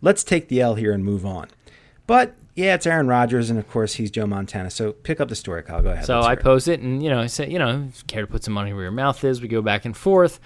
let's 0.01 0.23
take 0.23 0.47
the 0.47 0.61
L 0.61 0.75
here 0.75 0.93
and 0.93 1.03
move 1.03 1.25
on. 1.25 1.47
But 2.05 2.35
yeah, 2.55 2.75
it's 2.75 2.85
Aaron 2.85 3.07
Rodgers, 3.07 3.49
and 3.49 3.57
of 3.57 3.69
course 3.69 3.93
he's 3.93 4.11
Joe 4.11 4.27
Montana. 4.27 4.69
So 4.69 4.91
pick 4.91 5.19
up 5.19 5.29
the 5.29 5.35
story, 5.35 5.63
Kyle. 5.63 5.81
Go 5.81 5.91
ahead. 5.91 6.05
so 6.05 6.21
I 6.21 6.35
hear 6.35 6.73
it. 6.73 6.79
and 6.81 7.01
you 7.01 7.09
know, 7.09 7.19
I 7.19 7.27
said, 7.27 7.51
you 7.51 7.57
know, 7.57 7.87
care 8.07 8.21
to 8.21 8.27
put 8.27 8.43
some 8.43 8.53
money 8.53 8.73
where 8.73 8.83
your 8.83 8.91
mouth 8.91 9.23
is. 9.23 9.41
We 9.41 9.47
go 9.47 9.61
back 9.61 9.85
and 9.85 9.95
forth. 9.95 10.39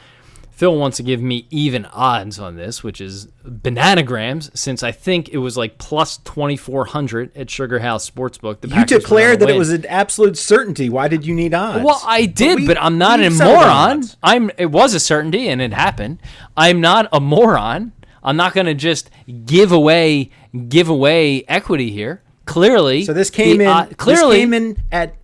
Phil 0.56 0.78
wants 0.78 0.98
to 0.98 1.04
give 1.04 1.20
me 1.22 1.48
even 1.50 1.86
odds 1.86 2.38
on 2.40 2.56
this, 2.56 2.84
which 2.84 3.02
is 3.02 3.28
bananagrams, 3.46 4.56
since 4.56 4.84
I 4.84 4.92
think 4.92 5.30
it 5.30 5.38
was 5.40 5.58
like 5.58 5.78
plus 5.78 6.18
twenty 6.24 6.56
four 6.58 6.86
hundred 6.86 7.36
at 7.36 7.50
Sugar 7.50 7.80
House 7.80 8.10
Sportsbook. 8.10 8.62
The 8.62 8.68
You 8.68 8.74
Packers 8.76 8.92
were 8.92 9.00
declared 9.00 9.40
that 9.40 9.50
it 9.50 9.58
was 9.58 9.72
an 9.72 9.86
absolute 9.88 10.38
certainty. 10.38 10.90
Why 10.90 11.08
did 11.08 11.26
you 11.26 11.34
need 11.34 11.54
odds? 11.54 11.84
Well, 11.84 12.02
I 12.06 12.26
did, 12.28 12.60
we- 12.60 12.68
but 12.68 12.78
I'm 12.80 12.98
not 12.98 13.20
a 13.20 13.30
moron. 13.32 14.04
I'm. 14.22 14.52
It 14.58 14.68
was 14.68 14.94
a 14.94 15.00
certainty, 15.00 15.50
and 15.50 15.62
it 15.62 15.74
happened. 15.74 16.20
I'm 16.56 16.80
not 16.82 17.10
a 17.12 17.20
moron. 17.20 17.92
I'm 18.24 18.38
not 18.38 18.54
going 18.54 18.68
to 18.68 18.74
just 18.76 19.10
give 19.46 19.72
away 19.72 20.30
give 20.68 20.88
away 20.88 21.44
equity 21.48 21.92
here. 21.92 22.22
Clearly, 22.46 23.06
So 23.06 23.14
this 23.14 23.30
came 23.30 23.58
the, 23.58 23.64
in. 23.64 23.70
uh, 23.70 23.86
clearly, 23.98 24.36
this 24.38 24.42
came 24.44 24.54
in 24.54 24.84
at 24.92 25.16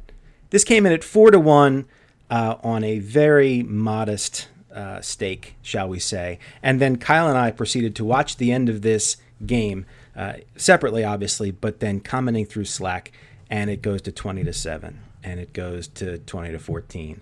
this 0.49 0.63
came 0.63 0.85
in 0.85 0.91
at 0.91 1.03
four 1.03 1.29
to 1.31 1.39
one 1.39 1.85
uh, 2.31 2.55
on 2.63 2.83
a 2.83 2.99
very 2.99 3.61
modest 3.63 4.47
uh, 4.79 5.01
stake, 5.01 5.55
shall 5.61 5.89
we 5.89 5.99
say. 5.99 6.39
And 6.63 6.79
then 6.79 6.95
Kyle 6.95 7.27
and 7.27 7.37
I 7.37 7.51
proceeded 7.51 7.95
to 7.97 8.05
watch 8.05 8.37
the 8.37 8.51
end 8.51 8.69
of 8.69 8.81
this 8.81 9.17
game 9.45 9.85
uh, 10.15 10.33
separately, 10.55 11.03
obviously, 11.03 11.51
but 11.51 11.81
then 11.81 11.99
commenting 11.99 12.45
through 12.45 12.65
Slack, 12.65 13.11
and 13.49 13.69
it 13.69 13.81
goes 13.81 14.01
to 14.03 14.11
20 14.11 14.43
to 14.45 14.53
7, 14.53 15.01
and 15.21 15.39
it 15.39 15.51
goes 15.51 15.87
to 15.89 16.17
20 16.19 16.51
to 16.51 16.59
14. 16.59 17.21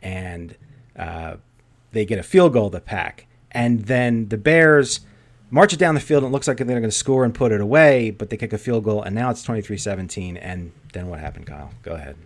And 0.00 0.56
uh, 0.96 1.36
they 1.90 2.04
get 2.04 2.18
a 2.20 2.22
field 2.22 2.52
goal, 2.52 2.70
the 2.70 2.80
pack. 2.80 3.26
And 3.50 3.86
then 3.86 4.28
the 4.28 4.38
Bears 4.38 5.00
march 5.50 5.72
it 5.72 5.78
down 5.78 5.94
the 5.94 6.00
field, 6.00 6.22
and 6.22 6.30
it 6.30 6.32
looks 6.32 6.46
like 6.46 6.58
they're 6.58 6.66
going 6.66 6.82
to 6.82 6.90
score 6.92 7.24
and 7.24 7.34
put 7.34 7.50
it 7.50 7.60
away, 7.60 8.10
but 8.10 8.30
they 8.30 8.36
kick 8.36 8.52
a 8.52 8.58
field 8.58 8.84
goal, 8.84 9.02
and 9.02 9.14
now 9.14 9.30
it's 9.30 9.42
23 9.42 9.76
17. 9.76 10.36
And 10.36 10.70
then 10.92 11.08
what 11.08 11.18
happened, 11.18 11.46
Kyle? 11.46 11.70
Go 11.82 11.92
ahead. 11.94 12.16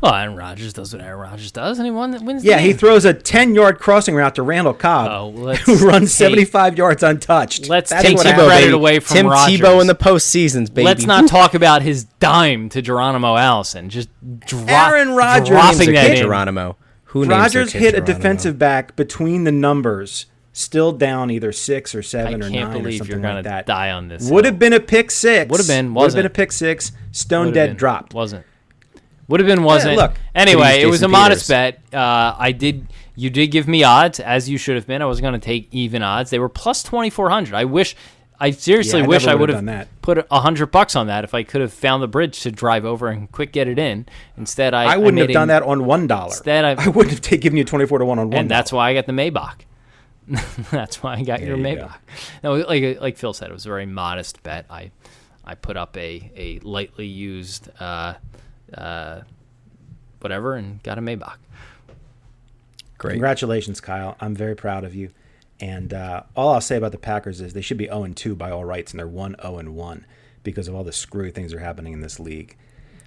Well, 0.00 0.14
Aaron 0.14 0.36
Rodgers 0.36 0.72
does 0.72 0.92
what 0.92 1.02
Aaron 1.02 1.18
Rodgers 1.18 1.50
does, 1.50 1.78
and 1.78 1.84
he 1.86 1.90
won, 1.90 2.24
wins. 2.24 2.44
Yeah, 2.44 2.56
the 2.58 2.62
he 2.62 2.72
throws 2.72 3.04
a 3.04 3.12
10 3.12 3.54
yard 3.56 3.80
crossing 3.80 4.14
route 4.14 4.36
to 4.36 4.42
Randall 4.42 4.74
Cobb, 4.74 5.08
Oh, 5.10 5.54
who 5.56 5.74
runs 5.86 6.10
take- 6.16 6.28
75 6.28 6.78
yards 6.78 7.02
untouched. 7.02 7.68
Let's 7.68 7.90
That's 7.90 8.04
take 8.04 8.16
what 8.16 8.24
Tebow, 8.26 8.30
happened. 8.30 8.46
credit 8.48 8.72
away 8.74 9.00
from 9.00 9.16
Tim 9.16 9.26
Rodgers. 9.26 9.58
Tebow 9.60 9.80
in 9.80 9.88
the 9.88 9.96
postseasons, 9.96 10.72
baby. 10.72 10.84
Let's 10.84 11.04
not 11.04 11.26
talk 11.28 11.54
about 11.54 11.82
his 11.82 12.04
dime 12.04 12.68
to 12.68 12.80
Geronimo 12.80 13.36
Allison. 13.36 13.88
Just 13.90 14.08
drop, 14.46 14.68
Aaron 14.68 15.10
Rodgers 15.16 15.48
dropping 15.48 15.92
that 15.94 16.06
kid 16.08 16.18
in. 16.18 16.22
Geronimo. 16.24 16.76
Who 17.06 17.24
Rodgers 17.24 17.72
kid 17.72 17.80
hit 17.80 17.94
a 17.96 18.00
defensive 18.00 18.56
back 18.58 18.94
between 18.94 19.44
the 19.44 19.52
numbers, 19.52 20.26
still 20.52 20.92
down 20.92 21.30
either 21.30 21.50
six 21.52 21.94
or 21.94 21.98
I 21.98 22.02
seven 22.02 22.34
or 22.42 22.50
can't 22.50 22.68
nine 22.70 22.76
or 22.76 22.82
believe 22.82 22.98
something 22.98 23.12
you're 23.14 23.22
gonna 23.22 23.36
like 23.36 23.44
that. 23.44 23.66
die 23.66 23.90
on 23.90 24.08
this. 24.08 24.30
Would 24.30 24.44
have 24.44 24.58
been 24.58 24.74
a 24.74 24.80
pick 24.80 25.10
six. 25.10 25.50
Would 25.50 25.58
have 25.58 25.66
been, 25.66 25.92
Would 25.94 26.04
have 26.04 26.14
been 26.14 26.26
a 26.26 26.30
pick 26.30 26.52
six. 26.52 26.92
Stone 27.10 27.46
Would've 27.46 27.54
dead 27.54 27.66
been, 27.70 27.76
dropped. 27.76 28.14
Wasn't. 28.14 28.44
Would 29.28 29.40
have 29.40 29.46
been, 29.46 29.62
wasn't. 29.62 29.96
look, 29.96 30.14
anyway, 30.34 30.80
it 30.80 30.86
was 30.86 31.00
a 31.02 31.06
Jason 31.06 31.10
modest 31.10 31.48
bet. 31.48 31.80
Uh, 31.92 32.34
I 32.38 32.52
did. 32.52 32.86
You 33.14 33.30
did 33.30 33.48
give 33.48 33.66
me 33.68 33.84
odds, 33.84 34.20
as 34.20 34.48
you 34.48 34.58
should 34.58 34.76
have 34.76 34.86
been. 34.86 35.02
I 35.02 35.04
was 35.06 35.20
going 35.20 35.34
to 35.34 35.38
take 35.40 35.68
even 35.72 36.02
odds. 36.02 36.30
They 36.30 36.38
were 36.38 36.48
plus 36.48 36.82
twenty 36.82 37.10
four 37.10 37.28
hundred. 37.30 37.54
I 37.54 37.64
wish. 37.64 37.94
I 38.40 38.52
seriously 38.52 39.00
Yeah, 39.00 39.04
I 39.04 39.08
wish 39.08 39.22
never 39.26 39.32
I 39.32 39.34
would 39.34 39.40
would've 39.50 39.56
have 39.56 39.64
that. 39.66 39.88
put 40.00 40.24
a 40.30 40.40
hundred 40.40 40.66
bucks 40.66 40.94
on 40.94 41.08
that 41.08 41.24
if 41.24 41.34
I 41.34 41.42
could 41.42 41.60
have 41.60 41.72
found 41.72 42.04
the 42.04 42.06
bridge 42.06 42.40
to 42.42 42.52
drive 42.52 42.84
over 42.84 43.08
and 43.08 43.30
quick 43.32 43.50
get 43.50 43.66
it 43.66 43.80
in. 43.80 44.06
Instead, 44.36 44.74
I 44.74 44.84
I 44.94 44.96
wouldn't 44.96 45.16
made 45.16 45.22
have 45.22 45.30
a- 45.30 45.32
done 45.32 45.48
that 45.48 45.64
on 45.64 45.84
one 45.84 46.06
dollar. 46.06 46.26
Instead, 46.28 46.64
I- 46.64 46.76
I 46.84 46.88
wouldn't 46.88 47.10
have 47.10 47.20
ta- 47.20 47.36
given 47.36 47.56
you 47.56 47.64
twenty 47.64 47.84
four 47.86 47.98
to 47.98 48.04
one 48.04 48.20
on 48.20 48.30
one. 48.30 48.38
and 48.38 48.48
that's 48.50 48.72
why 48.72 48.88
I 48.90 48.94
got 48.94 49.06
the 49.06 49.12
Maybach. 49.12 49.62
that's 50.70 51.02
why 51.02 51.14
I 51.16 51.22
got 51.22 51.40
your 51.42 51.56
you 51.56 51.62
go. 51.62 51.68
Maybach. 51.86 51.94
No, 52.44 52.54
like 52.54 53.00
like 53.00 53.16
Phil 53.16 53.32
said, 53.32 53.50
it 53.50 53.52
was 53.52 53.66
a 53.66 53.68
very 53.70 53.86
modest 53.86 54.42
bet. 54.44 54.66
I 54.70 54.92
I 55.44 55.54
put 55.56 55.76
up 55.76 55.96
a 55.96 56.30
a 56.36 56.60
lightly 56.60 57.06
used 57.06 57.68
uh, 57.80 58.14
uh, 58.74 59.20
whatever 60.20 60.54
and 60.54 60.82
got 60.82 60.98
a 60.98 61.00
Maybach. 61.00 61.36
Great. 62.98 63.12
Congratulations, 63.12 63.80
Kyle. 63.80 64.16
I'm 64.20 64.34
very 64.34 64.56
proud 64.56 64.84
of 64.84 64.94
you. 64.94 65.10
And 65.60 65.92
uh, 65.94 66.22
all 66.36 66.50
I'll 66.54 66.60
say 66.60 66.76
about 66.76 66.92
the 66.92 66.98
Packers 66.98 67.40
is 67.40 67.52
they 67.52 67.60
should 67.60 67.76
be 67.78 67.86
0 67.86 68.08
2 68.14 68.34
by 68.36 68.50
all 68.50 68.64
rights, 68.64 68.92
and 68.92 68.98
they're 68.98 69.06
1 69.08 69.36
0 69.42 69.70
1 69.70 70.06
because 70.44 70.68
of 70.68 70.74
all 70.74 70.84
the 70.84 70.92
screwy 70.92 71.30
things 71.30 71.50
that 71.52 71.58
are 71.58 71.60
happening 71.64 71.92
in 71.92 72.00
this 72.00 72.20
league. 72.20 72.56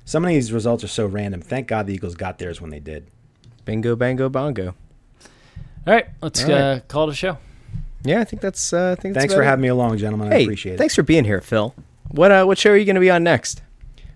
Some 0.03 0.23
of 0.25 0.29
these 0.29 0.51
results 0.51 0.83
are 0.83 0.87
so 0.89 1.05
random. 1.05 1.41
Thank 1.41 1.67
God 1.67 1.87
the 1.87 1.93
Eagles 1.93 2.15
got 2.15 2.39
theirs 2.39 2.59
when 2.59 2.69
they 2.69 2.79
did. 2.79 3.07
Bingo, 3.65 3.95
bango, 3.95 4.27
bongo. 4.29 4.75
All 5.87 5.93
right, 5.93 6.07
let's 6.21 6.43
All 6.43 6.49
right. 6.51 6.59
Uh, 6.59 6.79
call 6.87 7.07
it 7.09 7.13
a 7.13 7.15
show. 7.15 7.37
Yeah, 8.03 8.19
I 8.19 8.23
think 8.23 8.41
that's. 8.41 8.73
Uh, 8.73 8.95
I 8.97 9.01
think 9.01 9.13
that's 9.13 9.23
Thanks 9.23 9.33
about 9.33 9.39
for 9.39 9.43
it. 9.43 9.47
having 9.47 9.61
me 9.63 9.67
along, 9.69 9.97
gentlemen. 9.97 10.31
I 10.33 10.37
Hey, 10.37 10.43
appreciate 10.43 10.77
thanks 10.77 10.93
it. 10.93 10.97
for 10.97 11.03
being 11.03 11.23
here, 11.23 11.39
Phil. 11.41 11.73
What 12.09 12.31
uh, 12.31 12.43
what 12.45 12.57
show 12.57 12.71
are 12.71 12.77
you 12.77 12.85
going 12.85 12.95
to 12.95 12.99
be 13.01 13.11
on 13.11 13.23
next? 13.23 13.61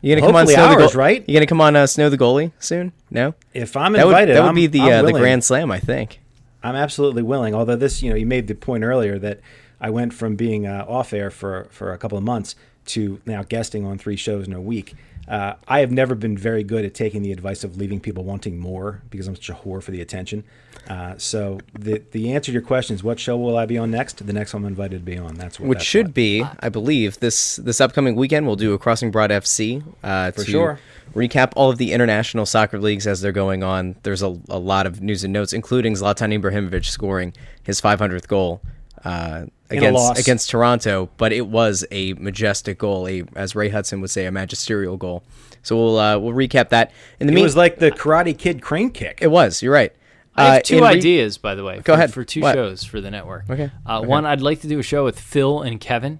You 0.05 0.15
gonna 0.15 0.27
come 0.27 0.35
on 0.35 0.41
Hopefully 0.45 0.53
Snow 0.55 0.75
the 0.75 0.83
ours, 0.83 0.91
Goal- 0.93 0.99
right? 0.99 1.23
You 1.27 1.33
gonna 1.33 1.47
come 1.47 1.61
on 1.61 1.75
uh, 1.75 1.87
Snow 1.87 2.09
the 2.09 2.17
goalie 2.17 2.51
soon? 2.59 2.91
No, 3.09 3.33
If 3.55 3.75
I'm 3.75 3.93
that 3.93 4.05
would 4.05 4.11
invited, 4.11 4.35
that 4.35 4.41
would 4.41 4.45
I'm- 4.47 4.55
be 4.55 4.67
the 4.67 4.81
I'm 4.81 4.87
uh, 4.87 4.97
the 4.97 5.03
willing. 5.07 5.21
Grand 5.21 5.43
Slam, 5.43 5.71
I 5.71 5.79
think. 5.79 6.19
I'm 6.61 6.75
absolutely 6.75 7.23
willing. 7.23 7.55
Although 7.55 7.75
this, 7.75 8.03
you 8.03 8.11
know, 8.11 8.15
you 8.15 8.25
made 8.27 8.47
the 8.47 8.53
point 8.53 8.83
earlier 8.83 9.17
that 9.19 9.39
I 9.81 9.89
went 9.89 10.13
from 10.13 10.35
being 10.35 10.67
uh, 10.67 10.85
off 10.87 11.11
air 11.11 11.31
for 11.31 11.67
for 11.71 11.91
a 11.91 11.97
couple 11.97 12.17
of 12.19 12.23
months 12.23 12.55
to 12.87 13.19
now 13.25 13.41
guesting 13.43 13.83
on 13.83 13.97
three 13.97 14.15
shows 14.15 14.45
in 14.47 14.53
a 14.53 14.61
week. 14.61 14.93
Uh, 15.27 15.53
I 15.67 15.79
have 15.79 15.91
never 15.91 16.13
been 16.13 16.37
very 16.37 16.63
good 16.63 16.85
at 16.85 16.93
taking 16.93 17.21
the 17.23 17.31
advice 17.31 17.63
of 17.63 17.77
leaving 17.77 17.99
people 17.99 18.23
wanting 18.23 18.59
more 18.59 19.01
because 19.09 19.27
I'm 19.27 19.35
such 19.35 19.49
a 19.49 19.53
whore 19.53 19.81
for 19.81 19.91
the 19.91 20.01
attention. 20.01 20.43
Uh, 20.87 21.17
so 21.17 21.59
the 21.73 22.03
the 22.11 22.33
answer 22.33 22.47
to 22.47 22.53
your 22.53 22.61
question 22.61 22.93
is, 22.93 23.03
what 23.03 23.19
show 23.19 23.35
will 23.37 23.57
I 23.57 23.65
be 23.65 23.77
on 23.77 23.89
next? 23.89 24.25
The 24.25 24.33
next 24.33 24.53
one 24.53 24.63
I'm 24.63 24.67
invited 24.67 24.99
to 24.99 25.05
be 25.05 25.17
on. 25.17 25.35
That's 25.35 25.59
what. 25.59 25.67
Which 25.67 25.77
that's 25.79 25.87
should 25.87 26.07
what. 26.07 26.13
be, 26.13 26.43
I 26.59 26.69
believe, 26.69 27.19
this 27.19 27.55
this 27.55 27.81
upcoming 27.81 28.15
weekend. 28.15 28.45
We'll 28.45 28.55
do 28.55 28.73
a 28.73 28.77
Crossing 28.77 29.09
Broad 29.09 29.31
FC 29.31 29.83
uh, 30.03 30.31
to 30.31 30.45
sure. 30.45 30.79
recap 31.15 31.53
all 31.55 31.71
of 31.71 31.79
the 31.79 31.91
international 31.91 32.45
soccer 32.45 32.79
leagues 32.79 33.07
as 33.07 33.21
they're 33.21 33.31
going 33.31 33.63
on. 33.63 33.95
There's 34.03 34.21
a, 34.21 34.37
a 34.49 34.59
lot 34.59 34.85
of 34.85 35.01
news 35.01 35.23
and 35.23 35.33
notes, 35.33 35.53
including 35.53 35.93
Zlatan 35.93 36.39
Ibrahimovic 36.39 36.85
scoring 36.85 37.33
his 37.63 37.81
500th 37.81 38.27
goal 38.27 38.61
uh, 39.03 39.45
against 39.69 39.93
loss. 39.95 40.19
against 40.19 40.49
Toronto, 40.49 41.09
but 41.17 41.31
it 41.33 41.47
was 41.47 41.85
a 41.91 42.13
majestic 42.13 42.77
goal, 42.77 43.07
a 43.07 43.23
as 43.35 43.55
Ray 43.55 43.69
Hudson 43.69 44.01
would 44.01 44.09
say, 44.11 44.25
a 44.25 44.31
magisterial 44.31 44.97
goal. 44.97 45.23
So 45.63 45.75
we'll 45.75 45.97
uh, 45.99 46.17
we'll 46.19 46.33
recap 46.33 46.69
that. 46.69 46.91
In 47.19 47.27
the 47.27 47.33
It 47.33 47.35
mean, 47.35 47.43
was 47.43 47.55
like 47.55 47.79
the 47.79 47.91
Karate 47.91 48.37
Kid 48.37 48.61
crane 48.61 48.91
kick. 48.91 49.19
it 49.21 49.31
was. 49.31 49.61
You're 49.63 49.73
right. 49.73 49.91
I 50.35 50.43
have 50.45 50.53
Uh, 50.57 50.61
two 50.61 50.81
re- 50.81 50.87
ideas, 50.87 51.37
by 51.37 51.55
the 51.55 51.63
way. 51.63 51.77
Go 51.77 51.81
for, 51.83 51.91
ahead. 51.93 52.13
for 52.13 52.23
two 52.25 52.41
What? 52.41 52.53
shows 52.55 52.83
for 52.83 52.99
the 52.99 53.09
network. 53.09 53.45
Okay. 53.49 53.71
Uh, 53.87 53.99
Okay. 53.99 54.07
One, 54.07 54.25
I'd 54.25 54.41
like 54.41 54.61
to 54.61 54.67
do 54.67 54.79
a 54.79 54.83
show 54.83 55.05
with 55.05 55.17
Phil 55.19 55.61
and 55.61 55.79
Kevin, 55.79 56.19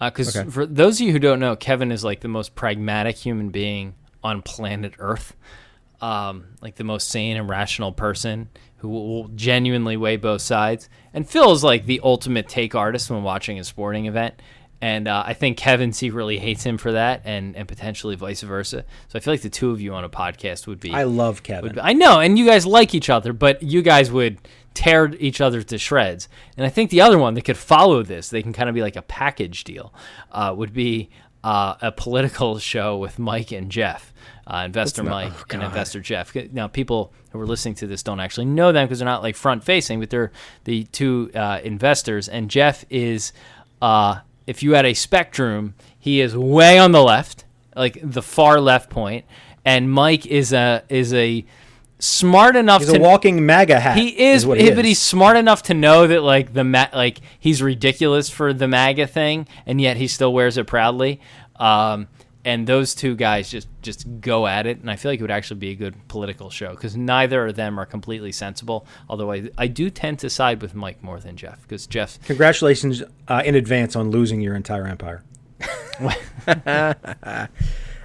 because 0.00 0.34
Okay. 0.34 0.48
for 0.48 0.64
those 0.66 0.98
of 1.00 1.06
you 1.06 1.12
who 1.12 1.18
don't 1.18 1.38
know, 1.40 1.54
Kevin 1.56 1.92
is 1.92 2.02
like 2.02 2.20
the 2.20 2.28
most 2.28 2.54
pragmatic 2.54 3.16
human 3.16 3.50
being 3.50 3.94
on 4.24 4.40
planet 4.42 4.94
Earth, 4.98 5.34
um, 6.00 6.44
like 6.60 6.76
the 6.76 6.84
most 6.84 7.08
sane 7.08 7.36
and 7.36 7.48
rational 7.48 7.92
person 7.92 8.48
who 8.78 8.88
will 8.88 9.28
genuinely 9.28 9.96
weigh 9.96 10.16
both 10.16 10.40
sides. 10.40 10.88
And 11.12 11.28
Phil 11.28 11.52
is 11.52 11.62
like 11.62 11.84
the 11.86 12.00
ultimate 12.02 12.48
take 12.48 12.74
artist 12.74 13.10
when 13.10 13.22
watching 13.22 13.58
a 13.58 13.64
sporting 13.64 14.06
event. 14.06 14.40
And 14.82 15.08
uh, 15.08 15.22
I 15.26 15.34
think 15.34 15.58
Kevin 15.58 15.92
secretly 15.92 16.38
hates 16.38 16.64
him 16.64 16.78
for 16.78 16.92
that, 16.92 17.20
and, 17.26 17.54
and 17.54 17.68
potentially 17.68 18.16
vice 18.16 18.40
versa. 18.40 18.86
So 19.08 19.18
I 19.18 19.20
feel 19.20 19.34
like 19.34 19.42
the 19.42 19.50
two 19.50 19.72
of 19.72 19.80
you 19.82 19.92
on 19.92 20.04
a 20.04 20.08
podcast 20.08 20.66
would 20.66 20.80
be 20.80 20.90
I 20.90 21.02
love 21.02 21.42
Kevin. 21.42 21.74
be- 21.74 21.80
I 21.82 21.92
know, 21.92 22.18
and 22.20 22.38
you 22.38 22.46
guys 22.46 22.64
like 22.64 22.94
each 22.94 23.10
other, 23.10 23.34
but 23.34 23.62
you 23.62 23.82
guys 23.82 24.10
would 24.10 24.38
tear 24.72 25.12
each 25.18 25.42
other 25.42 25.62
to 25.62 25.76
shreds. 25.76 26.30
And 26.56 26.64
I 26.64 26.70
think 26.70 26.88
the 26.88 27.02
other 27.02 27.18
one 27.18 27.34
that 27.34 27.44
could 27.44 27.58
follow 27.58 28.02
this, 28.02 28.30
they 28.30 28.42
can 28.42 28.54
kind 28.54 28.70
of 28.70 28.74
be 28.74 28.80
like 28.80 28.96
a 28.96 29.02
package 29.02 29.64
deal, 29.64 29.92
uh, 30.32 30.54
would 30.56 30.72
be 30.72 31.10
uh, 31.44 31.74
a 31.82 31.92
political 31.92 32.58
show 32.70 32.96
with 32.96 33.18
Mike 33.18 33.52
and 33.52 33.70
Jeff, 33.70 34.14
uh, 34.50 34.64
Investor 34.64 35.02
not- 35.04 35.10
Mike 35.10 35.32
oh, 35.32 35.44
and 35.50 35.62
Investor 35.62 36.00
Jeff. 36.00 36.34
Now, 36.52 36.66
people 36.66 37.12
who 37.30 37.40
are 37.40 37.46
listening 37.46 37.76
to 37.76 37.86
this 37.86 38.02
don't 38.02 38.18
actually 38.20 38.46
know 38.46 38.72
them 38.72 38.86
because 38.86 38.98
they're 38.98 39.06
not 39.06 39.22
like 39.22 39.36
front 39.36 39.62
facing, 39.62 40.00
but 40.00 40.10
they're 40.10 40.32
the 40.64 40.84
two 40.84 41.30
uh, 41.34 41.60
investors. 41.62 42.28
And 42.28 42.50
Jeff 42.50 42.84
is, 42.90 43.32
uh, 43.80 44.20
if 44.46 44.62
you 44.62 44.74
had 44.74 44.84
a 44.84 44.94
spectrum, 44.94 45.74
he 45.98 46.20
is 46.20 46.36
way 46.36 46.78
on 46.78 46.90
the 46.90 47.02
left, 47.02 47.44
like 47.76 47.98
the 48.02 48.22
far 48.22 48.60
left 48.60 48.90
point, 48.90 49.24
and 49.64 49.90
Mike 49.90 50.26
is 50.26 50.52
a 50.52 50.82
is 50.88 51.14
a 51.14 51.44
smart 52.00 52.56
enough 52.56 52.80
He's 52.80 52.92
to 52.92 52.98
a 52.98 53.00
walking 53.00 53.44
MAGA 53.46 53.78
hat. 53.78 53.96
he 53.96 54.18
is, 54.18 54.46
but 54.46 54.58
he 54.58 54.68
is. 54.68 54.78
he's 54.78 54.98
smart 54.98 55.36
enough 55.36 55.62
to 55.64 55.74
know 55.74 56.06
that 56.06 56.22
like 56.22 56.54
the 56.54 56.64
ma- 56.64 56.88
like 56.92 57.20
he's 57.38 57.62
ridiculous 57.62 58.28
for 58.28 58.52
the 58.52 58.66
MAGA 58.66 59.06
thing, 59.06 59.46
and 59.66 59.80
yet 59.80 59.96
he 59.96 60.08
still 60.08 60.32
wears 60.32 60.56
it 60.58 60.66
proudly. 60.66 61.20
Um, 61.56 62.08
and 62.44 62.66
those 62.66 62.94
two 62.94 63.14
guys 63.14 63.50
just 63.50 63.68
just 63.82 64.06
go 64.20 64.46
at 64.46 64.66
it, 64.66 64.78
and 64.78 64.90
I 64.90 64.96
feel 64.96 65.12
like 65.12 65.20
it 65.20 65.22
would 65.22 65.30
actually 65.30 65.60
be 65.60 65.70
a 65.70 65.74
good 65.74 66.08
political 66.08 66.50
show 66.50 66.70
because 66.70 66.96
neither 66.96 67.46
of 67.46 67.56
them 67.56 67.78
are 67.78 67.86
completely 67.86 68.32
sensible. 68.32 68.86
Although 69.08 69.32
I 69.32 69.50
I 69.58 69.66
do 69.66 69.90
tend 69.90 70.18
to 70.20 70.30
side 70.30 70.62
with 70.62 70.74
Mike 70.74 71.02
more 71.02 71.20
than 71.20 71.36
Jeff 71.36 71.62
because 71.62 71.86
Jeff 71.86 72.18
Congratulations 72.24 73.02
uh, 73.28 73.42
in 73.44 73.54
advance 73.54 73.96
on 73.96 74.10
losing 74.10 74.40
your 74.40 74.54
entire 74.54 74.86
empire. 74.86 75.22